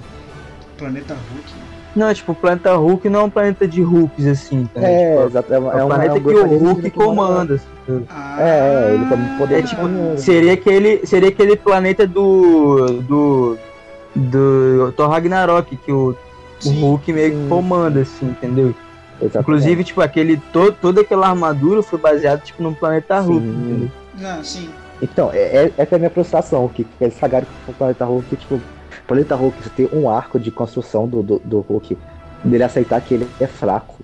Planeta 0.77 1.13
Hulk. 1.13 1.53
Não, 1.95 2.13
tipo, 2.13 2.33
o 2.33 2.35
planeta 2.35 2.75
Hulk 2.75 3.07
não 3.09 3.21
é 3.21 3.23
um 3.23 3.29
planeta 3.29 3.65
de 3.67 3.81
Hulks, 3.81 4.25
assim, 4.27 4.65
tá 4.73 4.81
É, 4.81 5.15
Tipo, 5.15 5.27
exato. 5.27 5.53
É, 5.53 5.55
é 5.55 5.59
uma- 5.59 5.73
um 5.75 5.79
é 5.79 5.85
planeta 5.85 6.11
é 6.11 6.13
um 6.19 6.23
que 6.23 6.35
o 6.35 6.57
Hulk 6.57 6.91
comanda. 6.91 7.53
assim. 7.55 8.05
Ah, 8.09 8.35
É, 8.41 8.93
ele 8.93 9.05
tem 9.05 9.37
poder 9.37 9.59
É 9.59 9.61
tipo, 9.61 9.81
seria 10.17 10.53
aquele, 10.53 11.05
seria 11.05 11.29
aquele 11.29 11.55
planeta 11.55 12.05
do 12.05 13.01
do 13.01 13.57
do 14.15 14.91
Thor 14.95 15.09
Ragnarok 15.09 15.75
que 15.75 15.91
o, 15.91 16.15
o. 16.65 16.69
Hulk 16.69 17.11
meio 17.13 17.31
que 17.31 17.47
comanda 17.49 18.01
assim, 18.01 18.27
entendeu? 18.27 18.73
Exatamente. 19.21 19.37
Inclusive, 19.39 19.83
tipo, 19.83 20.01
aquele 20.01 20.37
to, 20.37 20.71
toda 20.73 21.01
aquela 21.01 21.29
armadura 21.29 21.81
foi 21.81 21.99
baseada 21.99 22.41
tipo 22.43 22.61
no 22.63 22.73
planeta 22.73 23.21
Sim. 23.21 23.27
Hulk, 23.27 23.47
entendeu? 23.47 23.91
Não, 24.17 24.43
sim. 24.43 24.69
Então, 25.01 25.29
é, 25.33 25.65
é- 25.65 25.73
essa 25.77 25.95
é 25.95 25.97
a 25.97 25.99
minha 25.99 26.09
frustração, 26.09 26.67
que, 26.67 26.83
que 26.83 27.03
eles 27.03 27.17
cagaram 27.17 27.45
com 27.65 27.71
o 27.71 27.75
Planeta 27.75 28.05
Hulk, 28.05 28.35
tipo, 28.37 28.61
Planeta 29.07 29.35
Hulk, 29.35 29.61
você 29.61 29.69
tem 29.69 29.89
um 29.91 30.09
arco 30.09 30.39
de 30.39 30.51
construção 30.51 31.07
do, 31.07 31.21
do, 31.21 31.39
do 31.43 31.59
Hulk, 31.59 31.97
dele 32.43 32.63
aceitar 32.63 33.01
que 33.01 33.13
ele 33.13 33.27
é 33.39 33.47
fraco. 33.47 33.95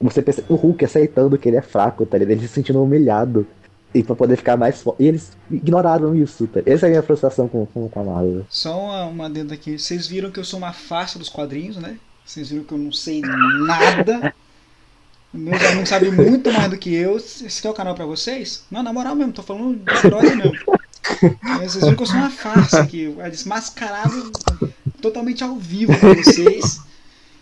Você 0.00 0.22
pensa, 0.22 0.44
o 0.48 0.54
Hulk 0.54 0.84
aceitando 0.84 1.36
que 1.36 1.48
ele 1.48 1.56
é 1.56 1.62
fraco, 1.62 2.06
tá 2.06 2.16
ligado? 2.16 2.38
Ele 2.38 2.46
se 2.46 2.54
sentindo 2.54 2.82
humilhado. 2.82 3.46
E 3.94 4.02
pra 4.02 4.14
poder 4.14 4.36
ficar 4.36 4.56
mais 4.56 4.82
forte. 4.82 5.02
E 5.02 5.06
eles 5.06 5.32
ignoraram 5.50 6.14
isso, 6.14 6.46
tá? 6.46 6.60
Essa 6.66 6.86
é 6.86 6.88
a 6.88 6.90
minha 6.90 7.02
frustração 7.02 7.48
com, 7.48 7.64
com, 7.66 7.88
com 7.88 8.00
a 8.00 8.04
Marvel. 8.04 8.46
Só 8.50 8.78
uma, 8.78 9.04
uma 9.06 9.30
dentro 9.30 9.54
aqui. 9.54 9.78
Vocês 9.78 10.06
viram 10.06 10.30
que 10.30 10.38
eu 10.38 10.44
sou 10.44 10.58
uma 10.58 10.72
farsa 10.72 11.18
dos 11.18 11.28
quadrinhos, 11.28 11.76
né? 11.76 11.96
Vocês 12.24 12.50
viram 12.50 12.64
que 12.64 12.72
eu 12.72 12.78
não 12.78 12.92
sei 12.92 13.22
nada. 13.22 14.34
Meus 15.32 15.62
amigos 15.62 15.88
sabem 15.88 16.10
muito 16.10 16.52
mais 16.52 16.70
do 16.70 16.76
que 16.76 16.94
eu. 16.94 17.16
Esse 17.16 17.46
aqui 17.58 17.66
é 17.66 17.70
o 17.70 17.74
canal 17.74 17.94
pra 17.94 18.04
vocês? 18.04 18.64
Não, 18.70 18.82
na 18.82 18.92
moral 18.92 19.14
mesmo, 19.14 19.32
tô 19.32 19.42
falando 19.42 19.76
de 19.76 20.08
brother 20.08 20.36
mesmo. 20.36 20.78
Mas 21.42 21.72
Vocês 21.72 21.84
viram 21.84 21.96
que 21.96 22.02
eu 22.02 22.06
sou 22.06 22.16
uma 22.16 22.30
farsa 22.30 22.80
aqui, 22.80 23.14
é 23.18 23.30
desmascarado 23.30 24.30
totalmente 25.00 25.42
ao 25.42 25.56
vivo 25.56 25.96
pra 25.98 26.14
vocês. 26.14 26.80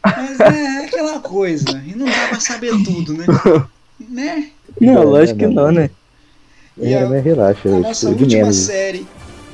Mas 0.04 0.38
é, 0.38 0.84
aquela 0.84 1.18
coisa, 1.18 1.82
e 1.84 1.94
não 1.96 2.06
dá 2.06 2.28
pra 2.28 2.40
saber 2.40 2.70
tudo, 2.84 3.14
né? 3.14 3.26
Né? 3.98 4.50
Não, 4.80 5.02
É, 5.02 5.04
lógico 5.04 5.42
é, 5.42 5.48
que 5.48 5.54
não, 5.54 5.72
né? 5.72 5.90
E 6.78 6.92
é, 6.92 7.02
a- 7.02 7.08
mas 7.08 7.24
relaxa, 7.24 7.68
A 7.68 7.76
é, 7.76 7.78
nossa 7.80 8.08
última 8.08 8.52
série 8.52 9.06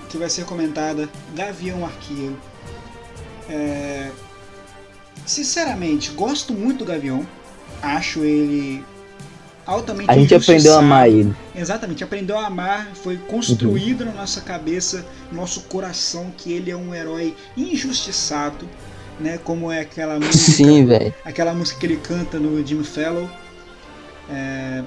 que 0.08 0.16
vai 0.18 0.28
ser 0.28 0.44
comentada, 0.44 1.08
Gavião 1.34 1.84
Arqueiro. 1.84 2.36
É, 3.48 4.10
Sinceramente, 5.24 6.10
gosto 6.10 6.52
muito 6.52 6.78
do 6.80 6.84
Gavião. 6.84 7.26
Acho 7.80 8.24
ele 8.24 8.84
altamente 9.64 10.10
A 10.10 10.14
gente 10.14 10.34
aprendeu 10.34 10.74
a 10.74 10.78
amar 10.78 11.08
ele. 11.08 11.32
Exatamente, 11.54 12.02
aprendeu 12.02 12.36
a 12.38 12.46
amar, 12.46 12.88
foi 12.94 13.16
construído 13.16 14.04
na 14.04 14.12
nossa 14.12 14.40
cabeça, 14.40 15.06
no 15.30 15.40
nosso 15.40 15.62
coração, 15.62 16.32
que 16.36 16.52
ele 16.52 16.70
é 16.72 16.76
um 16.76 16.92
herói 16.94 17.36
injustiçado, 17.56 18.68
né? 19.20 19.38
Como 19.44 19.70
é 19.70 19.80
aquela 19.80 20.16
música, 20.18 20.36
Sim, 20.36 20.86
velho. 20.86 21.14
aquela 21.24 21.54
música 21.54 21.78
que 21.78 21.86
ele 21.86 21.96
canta 21.98 22.38
no 22.38 22.64
Jimmy 22.66 22.84
Fellow. 22.84 23.28
É, 24.28 24.82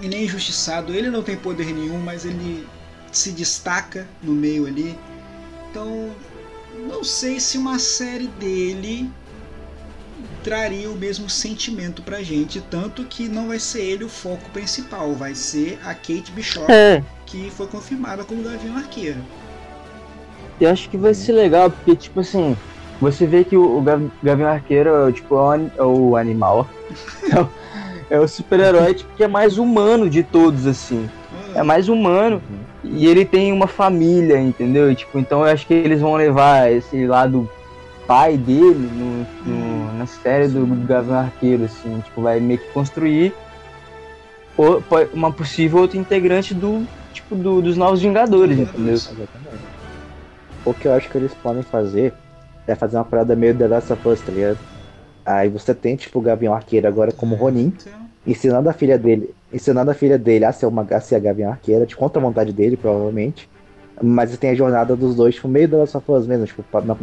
ele 0.00 0.16
é 0.16 0.22
injustiçado, 0.24 0.92
ele 0.94 1.10
não 1.10 1.22
tem 1.22 1.36
poder 1.36 1.66
nenhum, 1.72 1.98
mas 1.98 2.24
ele 2.24 2.66
se 3.12 3.32
destaca 3.32 4.06
no 4.22 4.32
meio 4.32 4.66
ali. 4.66 4.98
Então, 5.70 6.10
não 6.88 7.04
sei 7.04 7.38
se 7.40 7.58
uma 7.58 7.78
série 7.78 8.26
dele 8.26 9.10
traria 10.42 10.90
o 10.90 10.96
mesmo 10.96 11.28
sentimento 11.28 12.02
pra 12.02 12.22
gente, 12.22 12.60
tanto 12.60 13.04
que 13.04 13.28
não 13.28 13.48
vai 13.48 13.58
ser 13.58 13.82
ele 13.82 14.04
o 14.04 14.08
foco 14.08 14.48
principal, 14.50 15.12
vai 15.14 15.34
ser 15.34 15.78
a 15.84 15.94
Kate 15.94 16.30
Bishop, 16.34 16.70
É, 16.72 17.02
que 17.26 17.50
foi 17.50 17.66
confirmada 17.66 18.24
como 18.24 18.42
Gavião 18.42 18.76
Arqueiro. 18.76 19.18
eu 20.60 20.70
acho 20.70 20.88
que 20.88 20.96
vai 20.96 21.14
ser 21.14 21.32
legal, 21.32 21.70
porque, 21.70 21.94
tipo 21.96 22.20
assim, 22.20 22.56
você 23.00 23.26
vê 23.26 23.44
que 23.44 23.56
o, 23.56 23.78
o 23.78 23.82
Gav- 23.82 24.10
Gavião 24.22 24.48
Arqueiro, 24.48 25.12
tipo, 25.12 25.34
é 25.34 25.82
o, 25.82 26.16
é 26.16 26.20
animal. 26.20 26.66
É 27.30 27.40
o, 27.40 27.48
é 28.10 28.18
o 28.18 28.26
super-herói, 28.28 28.94
tipo, 28.94 29.14
que 29.16 29.22
é 29.24 29.28
mais 29.28 29.56
humano 29.58 30.10
de 30.10 30.22
todos, 30.22 30.66
assim. 30.66 31.08
É 31.54 31.62
mais 31.62 31.88
humano. 31.88 32.42
E 32.82 33.06
ele 33.06 33.24
tem 33.24 33.52
uma 33.52 33.66
família, 33.66 34.40
entendeu? 34.40 34.94
Tipo, 34.94 35.18
então 35.18 35.40
eu 35.40 35.46
acho 35.52 35.66
que 35.66 35.74
eles 35.74 36.00
vão 36.00 36.14
levar 36.14 36.70
esse 36.72 37.06
lado 37.06 37.48
pai 38.06 38.36
dele 38.36 38.90
no, 38.92 39.26
no- 39.44 39.92
na 39.92 40.06
série 40.06 40.48
do 40.48 40.66
Gavião 40.66 41.18
Arqueiro, 41.18 41.64
assim, 41.64 42.00
tipo, 42.00 42.22
vai 42.22 42.40
meio 42.40 42.58
que 42.58 42.72
construir 42.72 43.32
uma 45.12 45.32
possível 45.32 45.78
outra 45.80 45.96
integrante 45.98 46.52
do, 46.54 46.86
tipo, 47.12 47.34
do- 47.34 47.62
dos 47.62 47.76
Novos 47.76 48.00
Vingadores, 48.02 48.58
entendeu? 48.58 48.94
Exatamente. 48.94 49.64
O 50.64 50.74
que 50.74 50.86
eu 50.88 50.92
acho 50.92 51.08
que 51.08 51.16
eles 51.16 51.32
podem 51.34 51.62
fazer 51.62 52.12
é 52.66 52.74
fazer 52.74 52.96
uma 52.98 53.04
parada 53.04 53.34
meio 53.34 53.56
The 53.56 53.68
Last 53.68 53.92
of 53.92 54.06
Us, 54.08 54.20
tá 54.20 54.32
ligado? 54.32 54.58
Aí 55.24 55.48
você 55.48 55.74
tem, 55.74 55.96
tipo, 55.96 56.18
o 56.18 56.22
Gavião 56.22 56.54
Arqueiro 56.54 56.86
agora 56.88 57.12
como 57.12 57.34
Ronin, 57.34 57.72
Então, 57.76 57.92
ensinando 58.26 58.68
a 58.68 58.72
filha 58.72 58.98
dele, 58.98 59.34
ensinando 59.52 59.90
a 59.90 59.94
filha 59.94 60.18
dele 60.18 60.44
a 60.44 60.52
ser 60.52 60.66
uma 60.66 60.82
a 60.82 61.00
ser 61.00 61.16
a 61.16 61.18
Gavião 61.20 61.50
Arqueira, 61.50 61.86
de 61.86 61.96
contra 61.96 62.20
a 62.20 62.24
vontade 62.24 62.52
dele, 62.52 62.76
provavelmente. 62.76 63.48
Mas 64.02 64.36
tem 64.38 64.50
a 64.50 64.54
jornada 64.54 64.96
dos 64.96 65.14
dois, 65.14 65.34
tipo, 65.34 65.48
meio 65.48 65.68
of 65.82 66.12
Us 66.12 66.26
mesmo, 66.26 66.46
tipo, 66.46 66.64
na 66.84 66.96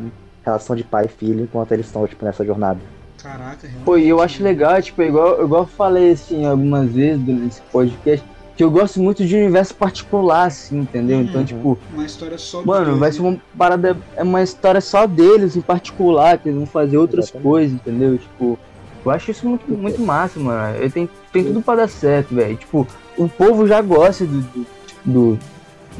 relação 0.44 0.76
de 0.76 0.84
pai 0.84 1.06
e 1.06 1.10
filho, 1.10 1.44
enquanto 1.44 1.72
eles 1.72 1.86
estão, 1.86 2.08
tipo, 2.08 2.26
nessa 2.26 2.44
jornada. 2.44 2.80
Caraca, 3.22 3.68
realmente. 3.68 3.86
Pô, 3.86 3.98
e 3.98 4.08
eu 4.08 4.22
acho 4.22 4.44
legal, 4.44 4.82
tipo, 4.82 5.02
igual, 5.02 5.44
igual 5.44 5.64
eu 5.64 5.68
falei, 5.68 6.12
assim, 6.12 6.46
algumas 6.46 6.90
vezes 6.90 7.26
nesse 7.26 7.62
podcast, 7.64 8.26
que 8.58 8.64
eu 8.64 8.72
gosto 8.72 9.00
muito 9.00 9.24
de 9.24 9.36
universo 9.36 9.76
particular, 9.76 10.48
assim, 10.48 10.80
entendeu? 10.80 11.22
Então, 11.22 11.42
Uhum. 11.42 11.46
tipo, 11.46 11.80
Uma 11.94 12.06
história 12.06 12.38
só 12.40 12.64
mano, 12.66 12.86
dois, 12.88 13.00
vai 13.00 13.10
né? 13.10 13.16
ser 13.16 13.22
uma 13.22 13.38
parada, 13.56 13.98
é 14.16 14.24
uma 14.24 14.42
história 14.42 14.82
só 14.82 15.06
deles 15.06 15.56
em 15.56 15.62
particular, 15.62 16.40
que 16.40 16.50
eles 16.50 16.58
vão 16.58 16.66
fazer 16.66 16.98
outras 16.98 17.26
Exatamente. 17.26 17.44
coisas, 17.48 17.76
entendeu? 17.76 18.18
Tipo, 18.18 18.58
eu 19.06 19.12
acho 19.12 19.30
isso 19.30 19.48
muito, 19.48 19.72
muito 19.72 20.02
massa, 20.02 20.40
mano. 20.40 20.76
Ele 20.76 20.90
tem, 20.90 21.08
tem 21.32 21.44
tudo 21.46 21.62
pra 21.62 21.76
dar 21.76 21.88
certo, 21.88 22.34
velho. 22.34 22.58
Tipo, 22.58 22.88
o 23.16 23.30
povo 23.30 23.68
já 23.68 23.80
gosta 23.80 24.26
do, 24.26 24.42
do, 24.42 24.66
do, 25.06 25.40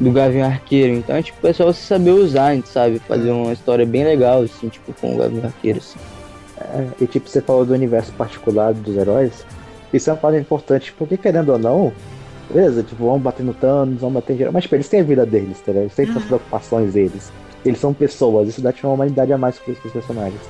do 0.00 0.10
Gavião 0.10 0.48
Arqueiro, 0.48 0.94
então, 0.94 1.22
tipo, 1.22 1.46
é 1.46 1.52
só 1.52 1.64
você 1.64 1.80
saber 1.80 2.10
usar, 2.10 2.46
a 2.48 2.54
gente 2.56 2.68
sabe? 2.68 2.98
Fazer 2.98 3.30
uma 3.30 3.52
história 3.52 3.86
bem 3.86 4.02
legal, 4.02 4.42
assim, 4.42 4.68
tipo, 4.68 4.92
com 4.94 5.14
o 5.14 5.18
Gavião 5.18 5.44
Arqueiro, 5.44 5.78
assim. 5.78 5.98
É, 6.60 6.88
e 7.00 7.06
tipo, 7.06 7.28
você 7.28 7.40
falou 7.40 7.64
do 7.64 7.72
universo 7.72 8.10
particular 8.14 8.74
dos 8.74 8.96
heróis. 8.96 9.46
Isso 9.92 10.10
é 10.10 10.12
uma 10.12 10.18
parada 10.18 10.40
importante, 10.40 10.92
porque 10.98 11.16
querendo 11.16 11.50
ou 11.52 11.58
não, 11.58 11.92
beleza, 12.50 12.82
tipo, 12.82 13.04
vão 13.04 13.18
bater 13.18 13.44
no 13.44 13.54
Thanos, 13.54 14.00
vão 14.00 14.10
bater 14.10 14.34
em 14.34 14.36
geral, 14.38 14.52
mas 14.52 14.62
tipo, 14.64 14.74
eles 14.74 14.88
têm 14.88 15.00
a 15.00 15.04
vida 15.04 15.26
deles, 15.26 15.60
tá 15.60 15.72
ligado? 15.72 15.84
Eles 15.84 15.94
têm 15.94 16.04
as 16.08 16.14
Uhum. 16.16 16.22
preocupações 16.22 16.92
deles. 16.94 17.32
Eles 17.64 17.78
são 17.80 17.92
pessoas, 17.92 18.48
isso 18.48 18.60
dá 18.62 18.72
tipo, 18.72 18.86
uma 18.86 18.94
humanidade 18.94 19.32
a 19.32 19.38
mais 19.38 19.58
para 19.58 19.72
os 19.72 19.78
personagens. 19.92 20.40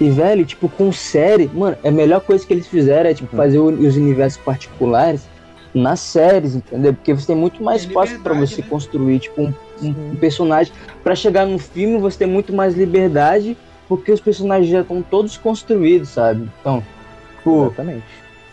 E, 0.00 0.10
velho, 0.10 0.44
tipo, 0.44 0.68
com 0.68 0.90
série, 0.92 1.48
mano, 1.52 1.76
a 1.84 1.90
melhor 1.90 2.20
coisa 2.20 2.44
que 2.46 2.52
eles 2.52 2.66
fizeram 2.66 3.08
é, 3.10 3.14
tipo, 3.14 3.34
Uhum. 3.34 3.42
fazer 3.42 3.58
o- 3.58 3.66
os 3.66 3.96
universos 3.96 4.40
particulares 4.42 5.22
nas 5.74 6.00
séries, 6.00 6.54
entendeu? 6.54 6.92
Porque 6.92 7.14
você 7.14 7.26
tem 7.28 7.36
muito 7.36 7.62
mais 7.62 7.82
Tem 7.82 7.88
espaço 7.90 8.12
pra 8.20 8.32
liberdade, 8.32 8.54
você 8.54 8.60
né? 8.62 8.66
construir, 8.68 9.18
tipo, 9.20 9.40
um, 9.42 9.54
um- 9.82 10.10
um 10.12 10.16
personagem. 10.16 10.72
Pra 11.02 11.14
chegar 11.14 11.46
no 11.46 11.58
filme, 11.58 11.98
você 11.98 12.18
tem 12.18 12.26
muito 12.28 12.52
mais 12.52 12.74
liberdade, 12.74 13.56
porque 13.88 14.12
os 14.12 14.20
personagens 14.20 14.68
já 14.70 14.80
estão 14.80 15.02
todos 15.02 15.36
construídos, 15.38 16.10
sabe? 16.10 16.48
Então, 16.60 16.82
tipo, 17.38 17.66
Exatamente. 17.66 18.04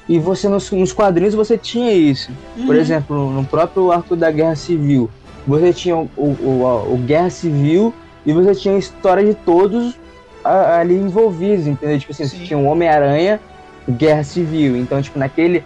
E 0.10 0.18
você 0.20 0.50
nos, 0.50 0.70
nos 0.72 0.92
quadrinhos 0.92 1.36
você 1.36 1.58
tinha 1.58 1.94
isso. 1.94 2.32
Por 2.66 2.76
Uhum. 2.76 2.82
exemplo, 2.82 3.30
no 3.32 3.46
próprio 3.46 3.92
arco 3.92 4.16
da 4.16 4.30
Guerra 4.32 4.56
Civil, 4.56 5.10
você 5.48 5.72
tinha 5.72 5.96
o, 5.96 6.10
o, 6.18 6.36
o- 6.42 6.94
o 6.96 6.98
Guerra 6.98 7.30
Civil 7.30 7.94
e 8.26 8.34
você 8.34 8.54
tinha 8.56 8.76
a 8.76 8.80
história 8.80 9.24
de 9.24 9.36
todos 9.36 9.96
a- 10.44 10.80
ali 10.80 10.96
envolvidos, 10.96 11.68
entendeu? 11.68 11.98
Tipo 12.00 12.12
assim, 12.12 12.26
Sim. 12.26 12.38
você 12.40 12.44
tinha 12.44 12.58
o 12.60 12.66
Homem-Aranha, 12.66 13.40
Guerra 13.88 14.24
Civil. 14.24 14.76
Então, 14.78 15.00
tipo, 15.02 15.18
naquele, 15.20 15.64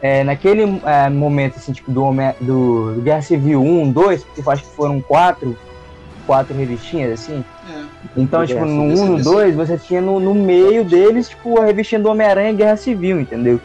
é, 0.00 0.24
naquele 0.24 0.80
é, 0.84 1.08
momento, 1.10 1.56
assim, 1.58 1.72
tipo, 1.72 1.90
do, 1.92 2.02
Homem, 2.04 2.32
do, 2.40 2.94
do 2.94 3.02
Guerra 3.02 3.22
Civil 3.22 3.60
1, 3.62 3.92
2, 3.92 4.24
porque 4.24 4.40
eu 4.40 4.50
acho 4.50 4.62
que 4.64 4.70
foram 4.70 5.00
quatro, 5.00 5.56
quatro 6.26 6.56
revistinhas, 6.56 7.20
assim. 7.20 7.44
É. 7.68 7.84
Então, 8.16 8.40
Do 8.40 8.46
tipo, 8.46 8.60
Guerra 8.60 8.72
no 8.72 8.90
Civil, 8.96 9.04
1, 9.04 9.08
no 9.12 9.18
sim, 9.18 9.30
2, 9.30 9.54
você 9.54 9.78
tinha 9.78 10.00
no, 10.00 10.18
no 10.20 10.34
meio 10.34 10.84
deles, 10.84 11.28
tipo, 11.28 11.60
a 11.60 11.64
revistinha 11.66 12.00
do 12.00 12.08
Homem-Aranha 12.08 12.52
Guerra 12.52 12.76
Civil, 12.76 13.20
entendeu? 13.20 13.60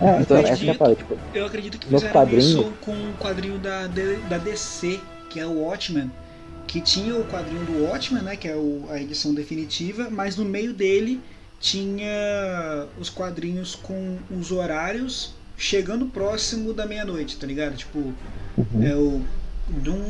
É, 0.00 0.20
então, 0.20 0.36
acredito. 0.38 0.70
essa 0.70 0.84
é 0.84 0.92
a 0.92 0.94
tipo, 0.96 1.18
Eu 1.34 1.46
acredito 1.46 1.78
que 1.78 1.86
fizeram 1.88 2.12
quadrinho- 2.12 2.40
isso 2.40 2.72
com 2.80 2.92
o 2.92 3.14
quadrinho 3.18 3.58
da, 3.58 3.86
da 4.28 4.38
DC, 4.38 5.00
que 5.28 5.40
é 5.40 5.46
o 5.46 5.60
Watchmen, 5.62 6.10
que 6.66 6.80
tinha 6.80 7.16
o 7.16 7.24
quadrinho 7.24 7.64
do 7.64 7.84
Watchmen, 7.84 8.22
né, 8.22 8.36
que 8.36 8.46
é 8.46 8.54
o- 8.54 8.84
a 8.90 9.00
edição 9.00 9.34
definitiva, 9.34 10.08
mas 10.10 10.36
no 10.36 10.44
meio 10.44 10.72
dele 10.72 11.20
tinha 11.60 12.86
os 12.98 13.08
quadrinhos 13.10 13.74
com 13.74 14.18
os 14.30 14.50
horários 14.52 15.34
chegando 15.56 16.06
próximo 16.06 16.72
da 16.72 16.86
meia-noite, 16.86 17.36
tá 17.36 17.46
ligado? 17.46 17.76
Tipo, 17.76 17.98
uhum. 18.56 18.82
é 18.82 18.94
o 18.94 19.20
Doom, 19.68 20.00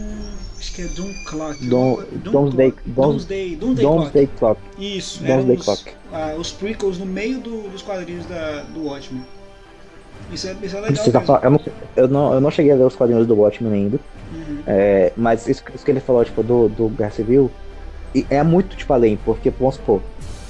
acho 0.58 0.72
que 0.74 0.82
é 0.82 0.86
Doom 0.88 1.12
Clock. 1.24 1.66
Dom- 1.66 2.02
Doom 2.22 2.32
Domesday- 2.32 2.70
Clock. 2.70 2.90
Dom- 2.90 3.08
Doomsday, 3.08 3.56
Doomsday 3.56 4.26
Clock. 4.26 4.38
Clock. 4.38 4.60
Isso, 4.78 5.18
Domesday 5.18 5.42
eram 5.42 5.54
os, 5.54 5.64
Clock. 5.64 5.90
ah, 6.12 6.34
os 6.38 6.52
prequels 6.52 6.98
no 6.98 7.06
meio 7.06 7.40
do- 7.40 7.68
dos 7.70 7.82
quadrinhos 7.82 8.24
da, 8.26 8.62
do 8.74 8.84
Watchmen. 8.84 9.22
Isso 10.32 10.48
é, 10.48 10.56
isso 10.62 10.76
é 10.76 10.80
legal 10.80 11.12
tá 11.12 11.20
falando- 11.20 11.44
eu, 11.44 11.50
não, 11.50 11.60
eu, 11.96 12.08
não, 12.08 12.34
eu 12.34 12.40
não 12.40 12.50
cheguei 12.50 12.72
a 12.72 12.76
ver 12.76 12.84
os 12.84 12.94
quadrinhos 12.96 13.26
do 13.26 13.34
Watchmen 13.34 13.72
ainda. 13.72 13.98
Uhum. 14.32 14.58
É, 14.66 15.12
mas 15.16 15.48
isso, 15.48 15.62
isso 15.74 15.84
que 15.84 15.90
ele 15.90 16.00
falou, 16.00 16.24
tipo, 16.24 16.42
do, 16.42 16.68
do 16.68 16.88
Guerra 16.88 17.10
Civil, 17.10 17.50
é 18.30 18.42
muito, 18.42 18.76
tipo, 18.76 18.92
além, 18.92 19.16
porque, 19.24 19.50
vamos 19.50 19.76
supor, 19.76 20.00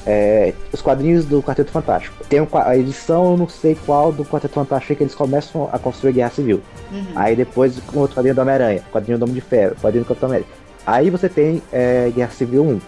é, 0.06 0.54
os 0.72 0.80
quadrinhos 0.80 1.24
do 1.26 1.42
Quarteto 1.42 1.70
Fantástico. 1.70 2.24
Tem 2.28 2.40
um 2.40 2.46
a 2.52 2.76
edição, 2.76 3.36
não 3.36 3.48
sei 3.48 3.76
qual, 3.86 4.10
do 4.12 4.24
Quarteto 4.24 4.54
Fantástico 4.54 4.96
que 4.96 5.02
eles 5.02 5.14
começam 5.14 5.68
a 5.72 5.78
construir 5.78 6.12
Guerra 6.12 6.30
Civil. 6.30 6.60
Uhum. 6.90 7.04
Aí 7.14 7.36
depois, 7.36 7.78
com 7.80 8.00
outro 8.00 8.16
quadrinho 8.16 8.34
do 8.34 8.40
Homem-Aranha, 8.40 8.82
quadrinho 8.90 9.18
do 9.18 9.22
Homem 9.24 9.34
de 9.34 9.40
Ferro, 9.42 9.76
quadrinho 9.80 10.04
do 10.04 10.08
Capitão 10.08 10.28
América. 10.28 10.50
Aí 10.86 11.10
você 11.10 11.28
tem 11.28 11.62
é, 11.72 12.10
Guerra 12.14 12.30
Civil 12.30 12.64
1. 12.64 12.80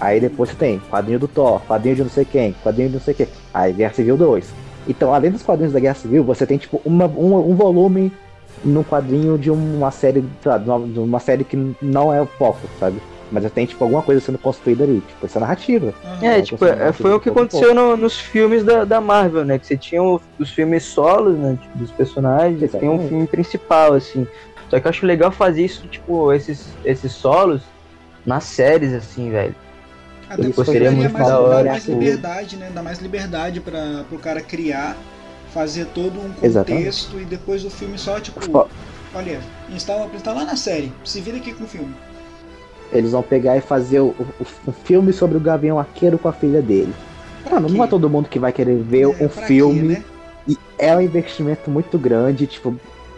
Aí 0.00 0.18
depois 0.18 0.50
você 0.50 0.56
tem 0.56 0.80
quadrinho 0.90 1.18
do 1.18 1.28
Thor, 1.28 1.60
quadrinho 1.68 1.94
de 1.96 2.02
não 2.02 2.10
sei 2.10 2.24
quem, 2.24 2.54
quadrinho 2.62 2.88
de 2.88 2.94
não 2.94 3.02
sei 3.02 3.14
quem. 3.14 3.28
Aí 3.52 3.72
Guerra 3.72 3.92
Civil 3.94 4.16
2. 4.16 4.46
Então, 4.88 5.14
além 5.14 5.30
dos 5.30 5.42
quadrinhos 5.42 5.72
da 5.72 5.80
Guerra 5.80 5.94
Civil, 5.94 6.24
você 6.24 6.46
tem 6.46 6.58
tipo 6.58 6.80
uma, 6.84 7.06
um, 7.06 7.50
um 7.50 7.54
volume 7.54 8.12
no 8.64 8.84
quadrinho 8.84 9.38
de 9.38 9.50
uma 9.50 9.90
série, 9.90 10.20
de 10.20 10.98
uma- 10.98 11.20
série 11.20 11.44
que 11.44 11.56
não 11.80 12.12
é 12.12 12.24
foco, 12.26 12.60
sabe? 12.78 13.00
Mas 13.30 13.50
tem 13.52 13.64
tipo 13.64 13.82
alguma 13.82 14.02
coisa 14.02 14.20
sendo 14.20 14.36
construída 14.38 14.84
ali, 14.84 15.00
tipo, 15.08 15.24
essa 15.24 15.40
narrativa. 15.40 15.94
É, 16.20 16.42
tipo, 16.42 16.58
consegue 16.58 16.82
é, 16.82 16.92
foi 16.92 17.12
o 17.14 17.18
que 17.20 17.30
aconteceu 17.30 17.74
no- 17.74 17.96
nos 17.96 18.18
filmes 18.20 18.62
da, 18.62 18.84
da 18.84 19.00
Marvel, 19.00 19.44
né? 19.44 19.58
Que 19.58 19.66
você 19.66 19.76
tinha 19.76 20.02
o- 20.02 20.20
os 20.38 20.50
filmes 20.50 20.84
solos, 20.84 21.36
né? 21.38 21.58
tipo, 21.60 21.78
dos 21.78 21.90
personagens, 21.92 22.70
tem 22.72 22.88
um 22.90 23.08
filme 23.08 23.26
principal, 23.26 23.94
assim. 23.94 24.26
Só 24.68 24.78
que 24.78 24.86
eu 24.86 24.90
acho 24.90 25.06
legal 25.06 25.30
fazer 25.30 25.64
isso, 25.64 25.86
tipo, 25.88 26.32
esses, 26.32 26.68
esses 26.84 27.12
solos 27.12 27.62
nas 28.26 28.44
séries, 28.44 28.92
assim, 28.92 29.30
velho. 29.30 29.54
Até 30.32 30.52
seria 30.52 30.72
daria 30.72 30.90
muito 30.92 31.12
mais, 31.12 31.26
da 31.26 31.32
dá 31.32 31.40
hora, 31.40 31.70
mais 31.70 31.84
tipo- 31.84 31.98
liberdade, 31.98 32.56
né? 32.56 32.70
Dá 32.74 32.82
mais 32.82 32.98
liberdade 33.00 33.60
para 33.60 34.04
o 34.10 34.18
cara 34.18 34.40
criar, 34.40 34.96
fazer 35.52 35.86
todo 35.86 36.18
um 36.20 36.30
Exatamente. 36.42 36.78
contexto 36.84 37.20
e 37.20 37.24
depois 37.24 37.62
do 37.62 37.70
filme 37.70 37.98
só, 37.98 38.18
tipo, 38.20 38.40
Ó. 38.56 38.66
olha, 39.14 39.40
instala, 39.70 40.08
instala 40.14 40.44
na 40.44 40.56
série, 40.56 40.92
se 41.04 41.20
vira 41.20 41.36
aqui 41.36 41.52
com 41.52 41.64
o 41.64 41.66
filme. 41.66 41.94
Eles 42.92 43.12
vão 43.12 43.22
pegar 43.22 43.56
e 43.56 43.60
fazer 43.60 44.00
o, 44.00 44.08
o- 44.08 44.26
o 44.66 44.72
filme 44.72 45.12
sobre 45.12 45.36
o 45.36 45.40
Gavião 45.40 45.78
Arqueiro 45.78 46.18
com 46.18 46.28
a 46.28 46.32
filha 46.32 46.60
dele. 46.60 46.92
Pra 47.44 47.54
Mano, 47.54 47.68
quê? 47.68 47.74
não 47.76 47.84
é 47.84 47.86
todo 47.86 48.08
mundo 48.08 48.28
que 48.28 48.38
vai 48.38 48.52
querer 48.52 48.76
ver 48.76 49.02
É, 49.02 49.24
um 49.24 49.28
filme. 49.28 49.80
quê, 49.80 49.86
né? 50.00 50.04
E 50.48 50.58
é 50.78 50.94
um 50.96 51.00
investimento 51.00 51.70
muito 51.70 51.96
grande, 51.98 52.46
tipo, 52.46 52.74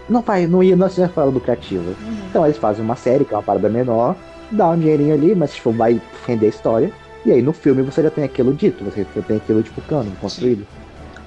não 0.09 0.21
vai, 0.21 0.47
não 0.47 0.63
ia, 0.63 0.77
não 0.77 0.89
se 0.91 1.07
fala 1.09 1.31
lucrativo. 1.31 1.89
Uhum. 1.89 2.17
Então 2.29 2.45
eles 2.45 2.57
fazem 2.59 2.85
uma 2.85 2.97
série, 2.97 3.25
que 3.25 3.33
é 3.33 3.37
uma 3.37 3.43
parada 3.43 3.69
menor, 3.69 4.15
dá 4.51 4.69
um 4.71 4.79
dinheirinho 4.79 5.15
ali, 5.15 5.35
mas 5.35 5.55
tipo, 5.55 5.71
vai 5.73 6.01
render 6.27 6.47
a 6.47 6.49
história. 6.51 6.93
E 7.25 7.33
aí 7.33 7.43
no 7.43 7.53
filme 7.53 7.83
você 7.83 8.03
já 8.03 8.11
tem 8.11 8.25
aquilo 8.25 8.55
dito, 8.55 8.85
você 8.85 9.07
já 9.15 9.23
tem 9.23 9.39
aquilo 9.39 9.63
tipo 9.63 9.81
cano 9.83 10.17
construído. 10.17 10.67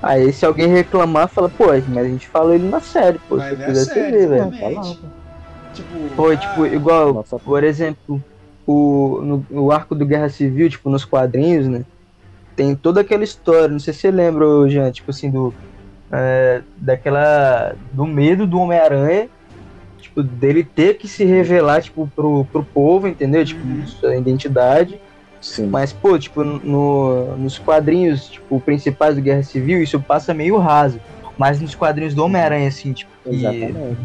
Aí 0.01 0.31
se 0.31 0.45
alguém 0.45 0.67
reclamar, 0.67 1.27
fala, 1.29 1.49
pô, 1.49 1.65
mas 1.89 2.05
a 2.05 2.09
gente 2.09 2.27
falou 2.29 2.53
ele 2.53 2.67
na 2.67 2.79
série, 2.79 3.19
pô. 3.27 3.37
Vai 3.37 3.49
se 3.51 3.55
ver 3.57 3.65
quiser 3.65 3.85
série, 3.85 4.19
você 4.19 4.27
vê, 4.27 4.27
velho. 4.27 4.97
Tipo, 5.73 6.15
Foi, 6.15 6.35
ah, 6.35 6.37
tipo, 6.37 6.65
igual, 6.65 7.13
Nossa, 7.13 7.39
por 7.39 7.63
exemplo, 7.63 8.21
o, 8.65 9.21
no, 9.23 9.45
no 9.49 9.71
arco 9.71 9.95
do 9.95 10.05
Guerra 10.05 10.29
Civil, 10.29 10.69
tipo, 10.69 10.89
nos 10.89 11.05
quadrinhos, 11.05 11.67
né? 11.67 11.85
Tem 12.55 12.75
toda 12.75 13.01
aquela 13.01 13.23
história, 13.23 13.67
não 13.69 13.79
sei 13.79 13.93
se 13.93 14.01
você 14.01 14.11
lembra, 14.11 14.45
Jean, 14.69 14.91
tipo 14.91 15.11
assim, 15.11 15.31
do. 15.31 15.55
é, 16.13 16.63
daquela. 16.75 17.75
do 17.91 18.05
medo 18.05 18.47
do 18.47 18.59
Homem-Aranha, 18.59 19.29
tipo, 19.97 20.23
dele 20.23 20.63
ter 20.65 20.95
que 20.95 21.07
se 21.07 21.23
revelar, 21.25 21.81
tipo, 21.83 22.09
pro, 22.15 22.45
pro 22.47 22.65
povo, 22.65 23.07
entendeu? 23.07 23.45
Tipo, 23.45 23.65
Uhum. 23.67 23.85
sua 23.87 24.17
identidade. 24.17 25.01
Sim. 25.41 25.67
Mas, 25.67 25.93
pô, 25.93 26.17
tipo, 26.17 26.43
no, 26.43 27.37
nos 27.37 27.57
quadrinhos, 27.57 28.29
tipo, 28.29 28.59
principais 28.59 29.15
do 29.15 29.21
Guerra 29.21 29.43
Civil, 29.43 29.81
isso 29.81 29.99
passa 29.99 30.33
meio 30.33 30.57
raso. 30.57 30.99
Mas 31.37 31.61
nos 31.61 31.75
quadrinhos 31.75 32.13
do 32.13 32.23
Homem-Aranha, 32.23 32.67
assim, 32.67 32.93
tipo, 32.93 33.11
Exatamente. 33.25 33.97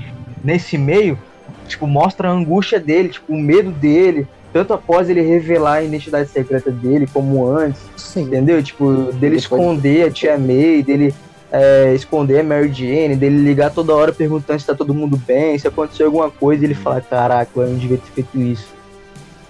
nesse 0.44 0.76
meio, 0.76 1.18
tipo, 1.66 1.86
mostra 1.86 2.28
a 2.28 2.32
angústia 2.32 2.78
dele, 2.78 3.08
tipo, 3.08 3.32
o 3.32 3.38
medo 3.38 3.70
dele, 3.70 4.26
tanto 4.52 4.74
após 4.74 5.08
ele 5.08 5.22
revelar 5.22 5.74
a 5.74 5.82
identidade 5.82 6.28
secreta 6.28 6.70
dele, 6.70 7.08
como 7.10 7.46
antes, 7.46 7.80
Sim. 7.96 8.24
entendeu? 8.24 8.62
Tipo, 8.62 9.12
dele 9.14 9.36
esconder 9.36 10.08
a 10.08 10.10
tia 10.10 10.36
May, 10.36 10.82
dele 10.82 11.14
é, 11.50 11.94
esconder 11.94 12.40
a 12.40 12.44
Mary 12.44 12.72
Jane, 12.72 13.16
dele 13.16 13.36
ligar 13.36 13.70
toda 13.70 13.94
hora 13.94 14.12
perguntando 14.12 14.58
se 14.58 14.66
tá 14.66 14.74
todo 14.74 14.94
mundo 14.94 15.16
bem, 15.16 15.58
se 15.58 15.68
aconteceu 15.68 16.06
alguma 16.06 16.30
coisa, 16.30 16.62
e 16.62 16.66
ele 16.66 16.74
fala, 16.74 17.00
caraca, 17.00 17.50
eu 17.56 17.68
não 17.68 17.76
devia 17.76 17.98
ter 17.98 18.10
feito 18.10 18.38
isso. 18.38 18.81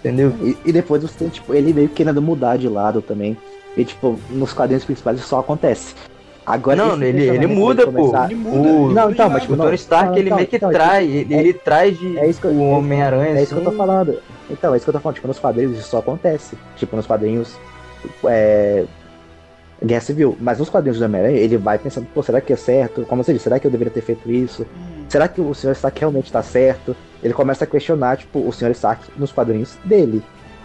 Entendeu? 0.04 0.32
E, 0.42 0.56
e 0.64 0.72
depois 0.72 1.02
você 1.02 1.28
tipo, 1.28 1.54
ele 1.54 1.72
meio 1.72 1.88
que 1.88 1.94
querendo 1.94 2.20
mudar 2.20 2.56
de 2.56 2.68
lado 2.68 3.00
também. 3.00 3.36
E, 3.76 3.84
tipo, 3.84 4.18
nos 4.30 4.52
quadrinhos 4.52 4.84
principais 4.84 5.18
isso 5.18 5.28
só 5.28 5.38
acontece. 5.38 5.94
Agora 6.44 6.74
não, 6.76 7.00
ele, 7.00 7.22
ele 7.28 7.46
muda, 7.46 7.86
pô. 7.86 7.92
começar- 7.92 8.26
Ele 8.26 8.34
muda, 8.34 8.68
O, 8.68 8.90
Não, 8.92 9.10
então, 9.12 9.30
mas, 9.30 9.42
tipo, 9.42 9.54
o 9.54 9.56
Tony 9.56 9.76
Stark, 9.76 10.06
não, 10.10 10.16
ele 10.16 10.26
então, 10.26 10.36
meio 10.36 10.48
que 10.48 10.56
então, 10.56 10.70
trai, 10.70 11.06
tipo, 11.06 11.14
ele, 11.18 11.34
é- 11.34 11.38
ele 11.38 11.52
traz 11.54 11.96
de 11.98 12.18
é 12.18 12.28
isso 12.28 12.40
que 12.40 12.46
eu- 12.48 12.50
o 12.50 12.70
Homem-Aranha, 12.70 13.38
É 13.38 13.42
isso 13.44 13.54
que 13.54 13.60
eu 13.60 13.62
tô 13.62 13.68
assim. 13.68 13.78
falando. 13.78 14.18
Então, 14.50 14.74
é 14.74 14.76
isso 14.76 14.84
que 14.84 14.90
eu 14.90 14.92
tô 14.94 14.98
falando. 15.00 15.14
Tipo, 15.14 15.28
nos 15.28 15.38
quadrinhos 15.38 15.78
isso 15.78 15.88
só 15.88 15.98
acontece. 15.98 16.58
Tipo, 16.76 16.96
nos 16.96 17.06
quadrinhos. 17.06 17.56
É. 18.24 18.84
Guerra 19.84 20.00
Civil. 20.00 20.36
Mas 20.40 20.58
nos 20.58 20.68
quadrinhos 20.68 20.98
do 20.98 21.04
Homem-Aranha, 21.04 21.38
ele 21.38 21.56
vai 21.56 21.78
pensando, 21.78 22.06
pô, 22.12 22.22
será 22.22 22.40
que 22.40 22.52
é 22.52 22.56
certo? 22.56 23.04
Como 23.06 23.22
você 23.22 23.32
disse, 23.32 23.44
será 23.44 23.58
que 23.60 23.66
eu 23.66 23.70
deveria 23.70 23.92
ter 23.92 24.00
feito 24.02 24.30
isso? 24.30 24.62
Hum, 24.62 25.04
Será 25.08 25.28
que 25.28 25.40
o 25.40 25.52
Sr. 25.54 25.72
Stark 25.72 25.98
realmente 26.00 26.30
tá 26.32 26.42
certo? 26.42 26.96
Ele 27.22 27.32
começa 27.34 27.64
a 27.64 27.66
questionar, 27.66 28.16
tipo, 28.16 28.40
o 28.46 28.52
Sr. 28.52 28.70
Stark 28.72 29.04
nos 29.16 29.30
quadrinhos 29.32 29.76
dele. 29.84 30.22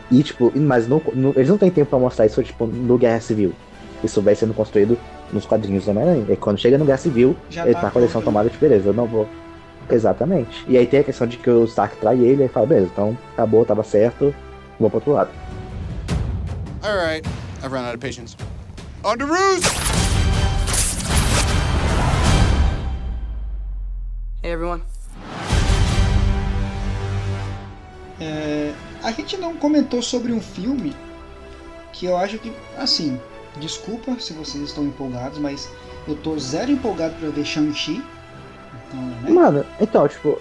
E, 0.10 0.24
tipo, 0.24 0.52
mas 0.56 0.88
no- 0.88 1.02
no- 1.14 1.34
eles 1.36 1.50
não 1.50 1.58
têm 1.58 1.70
tempo 1.70 1.90
pra 1.90 2.00
mostrar 2.00 2.26
isso, 2.26 2.42
tipo, 2.44 2.66
no 2.66 2.98
Guerra 2.98 3.20
Civil. 3.20 3.54
Isso 4.04 4.22
vai 4.22 4.36
sendo 4.36 4.54
construído 4.54 4.98
nos 5.34 5.46
quadrinhos 5.46 5.86
do 5.86 5.92
Homem-Aranha. 5.92 6.26
E 6.30 6.36
quando 6.38 6.58
chega 6.58 6.78
no 6.78 6.86
Guerra 6.86 6.98
Civil, 6.98 7.36
já 7.50 7.66
ele 7.66 7.74
tá 7.74 7.82
tá 7.82 7.92
com 7.92 8.00
a 8.00 8.02
lição 8.02 8.22
pronto. 8.22 8.26
tomada 8.34 8.50
de 8.50 8.58
beleza, 8.58 8.90
eu 8.90 8.94
não 8.94 9.06
vou. 9.06 9.28
Exatamente. 9.90 10.66
E 10.68 10.78
aí 10.78 10.86
tem 10.88 11.00
a 11.00 11.04
questão 11.04 11.28
de 11.28 11.38
que 11.38 11.50
o 11.50 11.64
Stark 11.66 11.96
trai 11.98 12.18
ele 12.20 12.46
e 12.46 12.48
fala, 12.48 12.66
beleza, 12.68 12.90
então 12.94 13.18
acabou, 13.34 13.64
tava 13.66 13.84
certo, 13.84 14.34
vou 14.80 14.90
pro 14.90 14.98
outro 14.98 15.14
lado. 15.14 15.30
All 16.84 16.96
right, 16.96 17.28
I've 17.64 17.72
run 17.74 17.84
out 17.86 17.96
of 17.96 18.00
patience. 18.00 18.36
On 19.04 19.16
to 19.18 19.26
roost! 19.26 19.68
Hey, 24.44 24.52
everyone. 24.52 24.82
É, 28.20 28.74
a 29.04 29.12
gente 29.12 29.38
não 29.38 29.56
comentou 29.56 30.02
sobre 30.02 30.32
um 30.32 30.42
filme 30.42 30.96
que 31.94 32.06
eu 32.06 32.18
acho 32.18 32.38
que, 32.40 32.52
assim, 32.78 33.20
desculpa 33.60 34.20
se 34.20 34.34
vocês 34.34 34.64
estão 34.64 34.84
empolgados, 34.86 35.38
mas 35.40 35.70
eu 36.08 36.16
tô 36.16 36.38
zero 36.38 36.72
empolgado 36.72 37.14
pra 37.20 37.30
ver 37.30 37.46
Shang-Chi. 37.46 38.04
Então, 38.88 39.02
né? 39.24 39.30
Mano, 39.32 39.66
então, 39.80 40.08
tipo, 40.08 40.40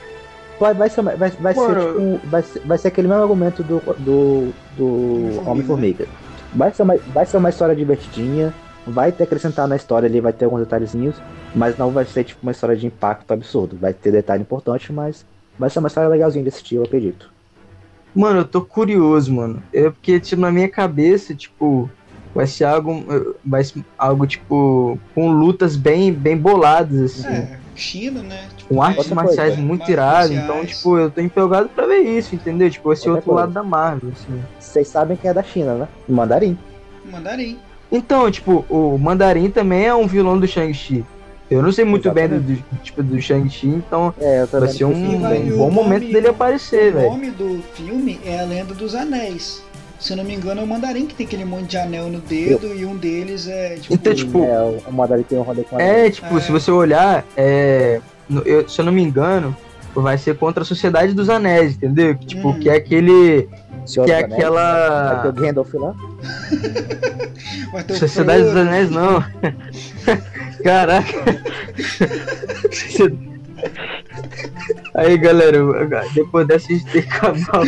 vai, 0.59 0.74
vai 0.74 0.89
ser, 0.89 1.03
vai, 1.03 1.16
vai 1.16 1.31
ser, 1.31 1.61
Mano, 1.61 1.81
tipo, 1.86 2.01
um- 2.01 2.19
vai 2.31 2.43
ser, 2.43 2.61
vai 2.61 2.78
ser 2.78 2.89
aquele 2.89 3.09
mesmo 3.09 3.23
argumento 3.23 3.62
do, 3.62 3.81
do, 3.98 4.53
do 4.77 5.48
Homem-Formiga. 5.51 6.07
Vai 6.55 6.73
ser, 6.73 6.82
uma, 6.82 6.97
vai 7.12 7.27
ser 7.27 7.36
uma 7.36 7.51
história 7.51 7.74
divertidinha, 7.74 8.55
vai 8.86 9.12
ter 9.12 9.24
acrescentar 9.24 9.66
na 9.69 9.77
história 9.77 10.07
ali, 10.07 10.20
vai 10.20 10.32
ter 10.32 10.44
alguns 10.47 10.61
detalhezinhos, 10.61 11.16
mas 11.55 11.77
não 11.77 11.90
vai 11.90 12.05
ser, 12.07 12.24
tipo, 12.24 12.40
uma 12.43 12.53
história 12.53 12.77
de 12.77 12.86
impacto 12.86 13.31
absurdo. 13.32 13.77
Vai 13.77 13.93
ter 13.93 14.12
detalhe 14.12 14.43
importante, 14.43 14.93
mas 14.93 15.24
vai 15.59 15.69
ser 15.69 15.78
uma 15.81 15.89
história 15.89 16.09
legalzinha 16.09 16.44
desse 16.44 16.59
estilo, 16.59 16.82
eu 16.82 16.86
acredito. 16.86 17.36
Mano, 18.17 18.41
eu 18.41 18.45
tô 18.45 18.63
curioso, 18.63 19.33
mano. 19.35 19.63
É 19.73 19.91
porque, 19.91 20.19
tipo, 20.19 20.41
na 20.41 20.51
minha 20.51 20.69
cabeça, 20.71 21.35
tipo, 21.35 21.91
vai 22.35 22.47
ser 22.47 22.65
algo. 22.65 23.05
Vai 23.45 23.63
ser 23.63 23.85
algo, 23.99 24.27
tipo, 24.27 24.99
com 25.15 25.31
lutas 25.31 25.77
bem, 25.77 26.11
bem 26.13 26.37
boladas, 26.37 26.99
assim. 27.21 27.29
É, 27.29 27.59
China, 27.75 28.23
né? 28.23 28.49
Tipo, 28.57 28.75
Com 28.75 28.83
artes 28.83 28.99
outra 29.01 29.15
marciais 29.15 29.51
coisa, 29.55 29.63
muito 29.63 29.83
artes 29.83 29.93
iradas. 29.93 30.31
Então, 30.31 30.65
tipo, 30.65 30.97
eu 30.97 31.11
tô 31.11 31.21
empolgado 31.21 31.69
pra 31.69 31.87
ver 31.87 31.99
isso, 32.01 32.35
entendeu? 32.35 32.71
Tipo, 32.71 32.91
esse 32.93 33.03
Outra 33.03 33.17
outro 33.17 33.27
coisa. 33.27 33.41
lado 33.43 33.53
da 33.53 33.63
Marvel, 33.63 34.11
assim. 34.13 34.43
Vocês 34.59 34.89
sabem 34.89 35.17
que 35.17 35.29
é 35.29 35.35
da 35.35 35.43
China, 35.43 35.75
né? 35.75 35.89
Mandarim. 36.09 36.57
Mandarim. 37.05 37.59
Então, 37.93 38.31
tipo, 38.31 38.65
o 38.69 38.99
Mandarim 38.99 39.51
também 39.51 39.85
é 39.85 39.95
um 39.95 40.07
vilão 40.07 40.39
do 40.41 40.47
Shang-Chi. 40.47 41.05
Eu 41.51 41.62
não 41.62 41.70
sei 41.70 41.85
muito 41.85 42.10
bem 42.10 42.28
do, 42.28 42.40
do- 42.40 42.64
tipo, 42.82 43.02
do 43.02 43.20
Shang-Chi, 43.20 43.68
então 43.68 44.12
É, 44.20 44.43
eu 44.43 44.47
vai 44.60 44.68
ser 44.68 44.85
um, 44.85 45.20
vai- 45.20 45.39
um 45.39 45.55
o 45.55 45.56
bom 45.59 45.64
nome- 45.70 45.74
momento 45.77 46.12
dele 46.12 46.28
aparecer, 46.28 46.93
o 46.93 46.97
velho. 46.98 47.10
nome 47.10 47.31
do 47.31 47.62
filme 47.74 48.18
é 48.24 48.40
A 48.40 48.44
Lenda 48.44 48.74
dos 48.74 48.94
Anéis. 48.94 49.62
Se 49.98 50.12
eu 50.12 50.16
não 50.18 50.24
me 50.24 50.35
engano, 50.35 50.60
é 50.60 50.64
o 50.64 50.66
Mandarim 50.66 51.06
que 51.06 51.14
tem 51.14 51.24
aquele 51.27 51.44
monte 51.44 51.70
de 51.70 51.77
anel 51.78 52.09
no 52.09 52.18
dedo 52.20 52.74
e 52.74 52.85
um 52.85 52.97
deles 52.97 53.47
é 53.48 53.77
tipo. 53.77 53.94
Então, 53.94 54.12
tipo, 54.14 54.44
É, 54.44 54.60
o- 54.60 54.82
o 54.89 54.93
Mandarim 54.93 55.23
tem 55.23 55.39
um 55.39 55.43
rolê 55.43 55.62
com 55.62 55.77
a 55.77 55.82
É, 55.82 56.10
tipo, 56.10 56.36
É. 56.36 56.40
se 56.40 56.51
você 56.52 56.70
olhar, 56.70 57.24
é, 57.36 58.01
no- 58.28 58.43
eu- 58.43 58.68
se 58.68 58.78
eu 58.81 58.85
não 58.85 58.93
me 58.93 59.02
engano, 59.02 59.56
vai 59.94 60.18
ser 60.18 60.36
contra 60.36 60.62
a 60.62 60.66
Sociedade 60.66 61.14
dos 61.14 61.31
Anéis, 61.31 61.77
entendeu? 61.77 62.14
Que, 62.16 62.27
Tipo, 62.27 62.48
Hum. 62.51 62.59
que 62.60 62.68
é 62.68 62.74
aquele. 62.74 63.48
Senhor 63.86 64.05
Que 64.05 64.12
é 64.12 64.16
dos 64.16 64.24
Anéis. 64.24 64.28
Vai 64.28 64.28
ter 64.28 64.35
aquela. 64.35 65.28
o 65.28 65.32
Gandalf 65.32 65.74
lá. 65.74 65.94
vai 67.73 67.82
ter 67.85 67.93
o 67.94 67.97
Sociedade 67.97 68.43
dos 68.43 68.52
Frodo. 68.52 68.68
Anéis, 68.68 68.90
não. 68.90 69.24
Caraca. 70.67 71.07
Aí, 74.95 75.17
galera, 75.17 75.59
depois 76.13 76.47
dessa 76.49 76.67
a 76.67 76.75
gente 76.77 76.85
tem 76.91 77.03
que 77.03 77.09
acabar. 77.09 77.63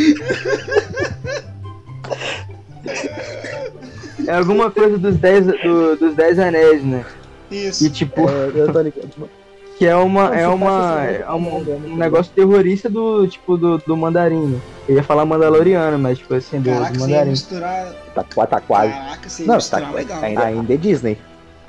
É 4.27 4.33
alguma 4.35 4.71
coisa 4.71 4.99
dos 4.99 5.17
10 5.17 5.47
do, 5.47 5.97
dos 5.97 6.15
dez 6.17 6.39
anéis, 6.39 6.83
né? 6.85 7.05
Isso. 7.51 7.87
E 7.87 7.91
tipo, 7.91 8.29
É, 8.29 8.51
eu 8.55 8.73
tô 8.73 8.81
ligado. 8.83 9.31
que 9.79 9.87
é 9.87 9.95
uma 9.95 10.29
Não, 10.31 10.35
é 10.35 10.49
uma 10.49 11.05
é 11.05 11.33
um, 11.33 11.61
né? 11.65 11.79
um 11.87 11.97
negócio 11.97 12.33
terrorista 12.35 12.91
do 12.91 13.27
tipo 13.29 13.57
do, 13.57 13.79
do 13.79 13.97
mandarim. 13.97 14.61
Eu 14.89 14.97
ia 14.97 15.03
falar 15.03 15.25
mandaloriano, 15.25 15.99
mas 15.99 16.19
tipo 16.19 16.35
assim, 16.35 16.61
do, 16.61 16.71
Caraca, 16.71 16.93
do 16.93 16.99
você 16.99 17.05
ia 17.05 17.09
mandarim. 17.11 17.31
misturar. 17.31 17.95
Tá, 18.15 18.25
tá 18.25 18.61
quase. 18.61 18.93
Caraca, 18.93 19.29
você 19.29 19.43
ia 19.45 19.49
Não, 19.49 19.55
misturar 19.57 19.83
tá, 19.89 19.95
legal. 19.97 20.23
ainda, 20.23 20.45
ainda 20.45 20.75
é 20.75 20.77
Disney. 20.77 21.19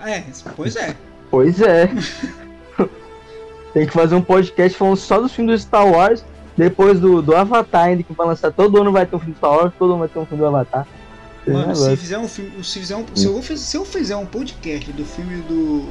É, 0.06 0.24
pois 0.56 0.76
é. 0.76 0.96
Pois 1.30 1.62
é. 1.62 1.90
Tem 3.74 3.86
que 3.86 3.94
fazer 3.94 4.16
um 4.16 4.22
podcast 4.22 4.78
falando 4.78 4.98
só 4.98 5.20
dos 5.22 5.32
filmes 5.32 5.62
do 5.62 5.62
Star 5.62 5.88
Wars, 5.88 6.26
depois 6.58 7.00
do, 7.00 7.22
do 7.22 7.36
Avatar 7.36 7.86
ainda, 7.86 8.04
que 8.04 8.14
vai 8.14 8.28
lançar 8.28 8.52
todo 8.52 8.82
ano 8.82 8.92
vai 8.92 9.06
ter 9.06 9.16
um 9.16 9.20
filme 9.20 9.34
do 9.34 9.38
Star 9.38 9.52
Wars, 9.52 9.74
todo 9.78 9.92
ano 9.92 10.00
vai 10.00 10.08
ter 10.08 10.20
um 10.20 10.26
filme 10.26 10.42
do 10.42 10.48
Avatar. 10.48 10.88
Mano, 11.48 11.76
se 11.76 11.98
fizer 11.98 12.18
um 12.18 12.28
filme. 12.28 12.64
Se, 12.64 12.80
fizer 12.80 12.96
um, 12.96 13.06
se, 13.14 13.26
eu, 13.26 13.42
se 13.42 13.78
eu 13.78 13.86
fizer 13.86 14.16
um 14.16 14.26
podcast 14.26 14.92
do 14.92 15.06
filme 15.06 15.42
do. 15.44 15.86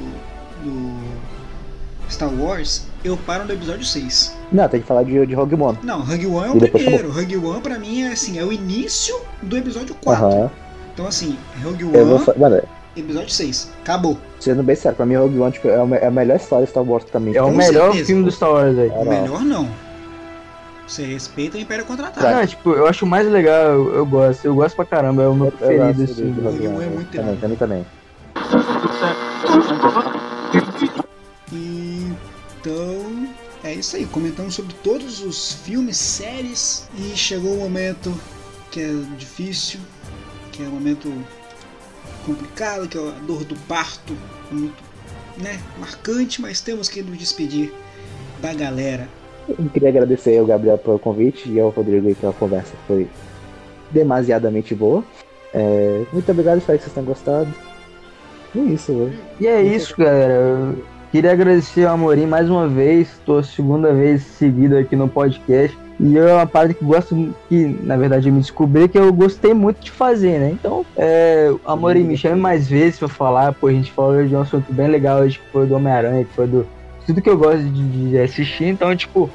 do. 0.62 1.28
Star 2.10 2.30
Wars, 2.32 2.86
eu 3.04 3.18
paro 3.18 3.44
no 3.44 3.52
episódio 3.52 3.84
6. 3.84 4.34
Não, 4.50 4.66
tem 4.66 4.80
que 4.80 4.86
falar 4.86 5.02
de, 5.02 5.26
de 5.26 5.34
Rogue 5.34 5.54
One. 5.56 5.78
Não, 5.82 6.00
Rogue 6.00 6.26
One 6.26 6.46
é 6.46 6.66
o 6.66 6.70
primeiro. 6.70 7.12
Rogue 7.12 7.36
One 7.36 7.60
pra 7.60 7.78
mim 7.78 8.02
é 8.02 8.12
assim, 8.12 8.38
é 8.38 8.44
o 8.44 8.50
início 8.50 9.14
do 9.42 9.58
episódio 9.58 9.94
4. 10.02 10.24
Aham. 10.24 10.50
Então 10.94 11.06
assim, 11.06 11.38
Rogue 11.62 11.84
One, 11.84 12.38
Mano, 12.38 12.62
episódio 13.00 13.30
6. 13.30 13.70
Acabou. 13.82 14.18
sendo 14.40 14.62
bem 14.62 14.76
sério, 14.76 14.96
pra 14.96 15.06
mim 15.06 15.14
Rogue 15.16 15.38
One 15.38 15.52
tipo, 15.52 15.68
é, 15.68 15.74
a, 15.76 15.96
é 15.96 16.06
a 16.06 16.10
melhor 16.10 16.36
história 16.36 16.64
de 16.64 16.70
Star 16.70 16.82
Wars 16.84 17.04
também. 17.04 17.34
É 17.36 17.42
o 17.42 17.46
Com 17.46 17.52
melhor 17.52 17.86
certeza. 17.86 18.06
filme 18.06 18.24
do 18.24 18.30
Star 18.30 18.50
Wars 18.50 18.78
aí. 18.78 18.88
É, 18.88 18.92
O 18.92 19.04
melhor 19.04 19.40
não. 19.42 19.68
Você 20.86 21.04
respeita 21.04 21.58
o 21.58 21.60
Império 21.60 21.84
Contra-Ataque. 21.84 22.34
Não, 22.34 22.46
tipo, 22.46 22.70
eu 22.70 22.86
acho 22.86 23.04
mais 23.04 23.28
legal, 23.30 23.66
eu, 23.72 23.94
eu 23.96 24.06
gosto, 24.06 24.44
eu 24.44 24.54
gosto 24.54 24.74
pra 24.74 24.86
caramba, 24.86 25.22
é 25.22 25.28
o 25.28 25.34
meu 25.34 25.46
Eu 25.46 25.52
preferido, 25.52 26.02
assim. 26.04 26.32
Rogue 26.42 26.66
One 26.68 26.84
é 26.84 26.88
muito 26.88 27.10
também, 27.10 27.36
também, 27.36 27.56
também. 27.56 27.86
Então, 32.60 33.28
é 33.64 33.74
isso 33.74 33.96
aí. 33.96 34.06
Comentamos 34.06 34.54
sobre 34.54 34.74
todos 34.82 35.20
os 35.22 35.52
filmes, 35.52 35.96
séries 35.96 36.88
e 36.96 37.16
chegou 37.16 37.54
o 37.54 37.58
momento 37.58 38.14
que 38.70 38.80
é 38.80 38.92
difícil, 39.16 39.80
que 40.52 40.62
é 40.62 40.66
o 40.66 40.70
momento 40.70 41.12
complicado, 42.28 42.86
que 42.86 42.98
é 42.98 43.00
a 43.00 43.12
dor 43.26 43.42
do 43.44 43.56
parto, 43.66 44.14
muito, 44.50 44.76
né, 45.38 45.58
marcante, 45.78 46.42
mas 46.42 46.60
temos 46.60 46.88
que 46.88 47.02
nos 47.02 47.16
despedir 47.16 47.72
da 48.40 48.52
galera. 48.52 49.08
Eu 49.48 49.56
queria 49.70 49.88
agradecer 49.88 50.36
ao 50.38 50.44
Gabriel 50.44 50.76
pelo 50.76 50.98
convite 50.98 51.48
e 51.48 51.58
ao 51.58 51.70
Rodrigo 51.70 52.06
aí 52.06 52.14
pela 52.14 52.34
conversa 52.34 52.70
que 52.70 52.86
foi 52.86 53.08
demasiadamente 53.90 54.74
boa. 54.74 55.02
É, 55.54 56.04
muito 56.12 56.30
obrigado, 56.30 56.58
espero 56.58 56.78
que 56.78 56.84
vocês 56.84 56.94
tenham 56.94 57.06
gostado. 57.06 57.48
E 58.54 58.58
é 58.58 58.62
isso, 58.62 58.92
velho. 58.92 59.18
E 59.40 59.46
é 59.46 59.62
isso, 59.62 59.96
galera. 59.96 60.34
Eu 60.34 60.84
queria 61.10 61.32
agradecer 61.32 61.86
ao 61.86 61.94
Amorim 61.94 62.26
mais 62.26 62.50
uma 62.50 62.68
vez. 62.68 63.08
Estou 63.12 63.38
a 63.38 63.42
segunda 63.42 63.94
vez 63.94 64.22
seguida 64.22 64.78
aqui 64.78 64.94
no 64.94 65.08
podcast. 65.08 65.76
E 66.00 66.16
é 66.16 66.32
uma 66.32 66.46
parada 66.46 66.72
que 66.72 66.84
gosto, 66.84 67.34
que 67.48 67.66
na 67.82 67.96
verdade 67.96 68.28
eu 68.28 68.32
me 68.32 68.40
descobri 68.40 68.88
que 68.88 68.96
eu 68.96 69.12
gostei 69.12 69.52
muito 69.52 69.80
de 69.80 69.90
fazer, 69.90 70.38
né? 70.38 70.50
Então, 70.50 70.86
é, 70.96 71.52
Amorim, 71.66 72.04
me 72.04 72.16
chame 72.16 72.40
mais 72.40 72.68
vezes 72.68 73.00
pra 73.00 73.08
falar. 73.08 73.52
Pô, 73.54 73.66
a 73.66 73.72
gente 73.72 73.90
falou 73.90 74.24
de 74.24 74.34
um 74.34 74.40
assunto 74.40 74.72
bem 74.72 74.86
legal 74.86 75.20
hoje, 75.20 75.38
que 75.38 75.50
foi 75.50 75.66
do 75.66 75.74
Homem-Aranha, 75.74 76.24
que 76.24 76.32
foi 76.34 76.46
do. 76.46 76.66
Tudo 77.04 77.20
que 77.20 77.28
eu 77.28 77.36
gosto 77.36 77.62
de, 77.62 78.10
de 78.10 78.18
assistir. 78.18 78.66
Então, 78.66 78.94
tipo, 78.94 79.28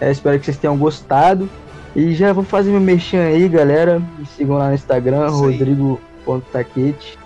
é, 0.00 0.12
espero 0.12 0.38
que 0.38 0.44
vocês 0.44 0.56
tenham 0.56 0.76
gostado. 0.76 1.48
E 1.94 2.14
já 2.14 2.32
vou 2.32 2.44
fazer 2.44 2.70
meu 2.70 2.80
merchan 2.80 3.22
aí, 3.22 3.48
galera. 3.48 3.98
Me 3.98 4.26
sigam 4.26 4.58
lá 4.58 4.68
no 4.68 4.74
Instagram, 4.74 5.28
rodrigo.taquete. 5.30 7.18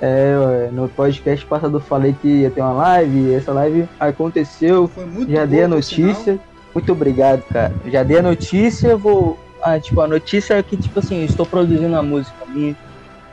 É, 0.00 0.68
no 0.72 0.88
podcast 0.88 1.44
passado 1.44 1.78
eu 1.78 1.80
falei 1.80 2.14
que 2.22 2.28
ia 2.28 2.50
ter 2.50 2.60
uma 2.60 2.72
live, 2.72 3.18
e 3.18 3.34
essa 3.34 3.52
live 3.52 3.88
aconteceu, 3.98 4.88
já 5.28 5.38
boa, 5.38 5.46
dei 5.46 5.64
a 5.64 5.68
notícia. 5.68 6.38
Muito 6.74 6.92
obrigado, 6.92 7.42
cara. 7.44 7.74
Já 7.86 8.02
dei 8.02 8.18
a 8.18 8.22
notícia, 8.22 8.96
vou. 8.96 9.38
Ah, 9.62 9.78
tipo, 9.80 10.00
a 10.00 10.06
notícia 10.06 10.54
é 10.54 10.62
que, 10.62 10.76
tipo 10.76 10.98
assim, 10.98 11.24
estou 11.24 11.44
produzindo 11.44 11.86
uma 11.88 12.02
música 12.02 12.36
minha. 12.46 12.76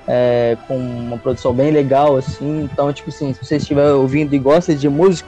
é, 0.07 0.55
com 0.67 0.77
uma 0.77 1.17
produção 1.17 1.53
bem 1.53 1.71
legal, 1.71 2.15
assim. 2.15 2.63
Então, 2.71 2.91
tipo 2.93 3.09
assim, 3.09 3.33
se 3.33 3.43
você 3.43 3.57
estiver 3.57 3.91
ouvindo 3.91 4.33
e 4.35 4.39
gosta 4.39 4.73
de 4.75 4.87
música, 4.87 5.27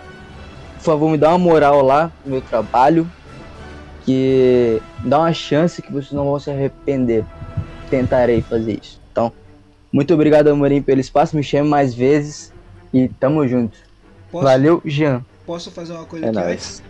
por 0.75 0.83
favor, 0.83 1.09
me 1.09 1.17
dá 1.17 1.29
uma 1.29 1.39
moral 1.39 1.81
lá 1.83 2.11
no 2.23 2.31
meu 2.33 2.41
trabalho, 2.41 3.09
que 4.05 4.81
dá 5.03 5.19
uma 5.19 5.33
chance 5.33 5.81
que 5.81 5.91
vocês 5.91 6.11
não 6.11 6.25
vão 6.25 6.39
se 6.39 6.49
arrepender. 6.51 7.25
Tentarei 7.89 8.41
fazer 8.41 8.79
isso. 8.81 9.01
Então, 9.11 9.31
muito 9.91 10.13
obrigado, 10.13 10.47
Amorim, 10.49 10.81
pelo 10.81 10.99
espaço. 11.01 11.35
Me 11.35 11.43
chame 11.43 11.67
mais 11.69 11.93
vezes 11.93 12.53
e 12.93 13.07
tamo 13.07 13.47
junto. 13.47 13.77
Posso, 14.31 14.43
Valeu, 14.45 14.81
Jean. 14.85 15.23
posso 15.45 15.71
fazer 15.71 15.93
uma 15.93 16.05
coisa 16.05 16.25
É 16.25 16.29
aqui 16.29 16.37
nóis. 16.39 16.83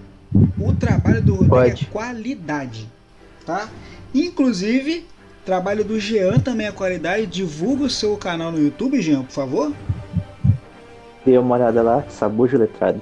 O 0.60 0.74
trabalho 0.74 1.22
do 1.22 1.34
Rodrigo 1.34 1.56
Pode. 1.56 1.86
é 1.86 1.92
qualidade, 1.92 2.90
tá? 3.46 3.70
Inclusive, 4.14 5.06
trabalho 5.46 5.84
do 5.84 6.00
Jean 6.00 6.40
também 6.40 6.68
é 6.68 6.72
qualidade. 6.72 7.26
Divulga 7.26 7.86
o 7.86 7.90
seu 7.90 8.18
canal 8.18 8.52
no 8.52 8.60
YouTube, 8.60 9.02
Jean, 9.02 9.24
por 9.24 9.32
favor. 9.32 9.74
Dê 11.26 11.38
uma 11.38 11.56
olhada 11.56 11.82
lá, 11.82 12.04
Sabujo 12.10 12.58
Letrado. 12.58 13.02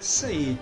Isso 0.00 0.26
aí. 0.26 0.58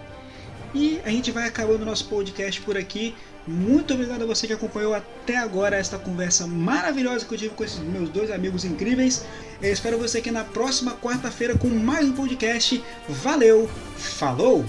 E 0.74 1.00
a 1.04 1.10
gente 1.10 1.30
vai 1.30 1.46
acabando 1.46 1.82
o 1.82 1.86
nosso 1.86 2.06
podcast 2.08 2.60
por 2.62 2.76
aqui. 2.76 3.14
Muito 3.46 3.92
obrigado 3.92 4.22
a 4.22 4.26
você 4.26 4.46
que 4.46 4.52
acompanhou 4.52 4.94
até 4.94 5.36
agora 5.36 5.76
esta 5.76 5.98
conversa 5.98 6.46
maravilhosa 6.46 7.26
que 7.26 7.34
eu 7.34 7.38
tive 7.38 7.54
com 7.54 7.64
esses 7.64 7.80
meus 7.80 8.08
dois 8.08 8.30
amigos 8.30 8.64
incríveis. 8.64 9.24
Eu 9.60 9.72
espero 9.72 9.98
você 9.98 10.18
aqui 10.18 10.30
na 10.30 10.44
próxima 10.44 10.92
quarta-feira 10.92 11.58
com 11.58 11.68
mais 11.68 12.06
um 12.06 12.12
podcast. 12.12 12.82
Valeu, 13.08 13.68
falou! 13.96 14.64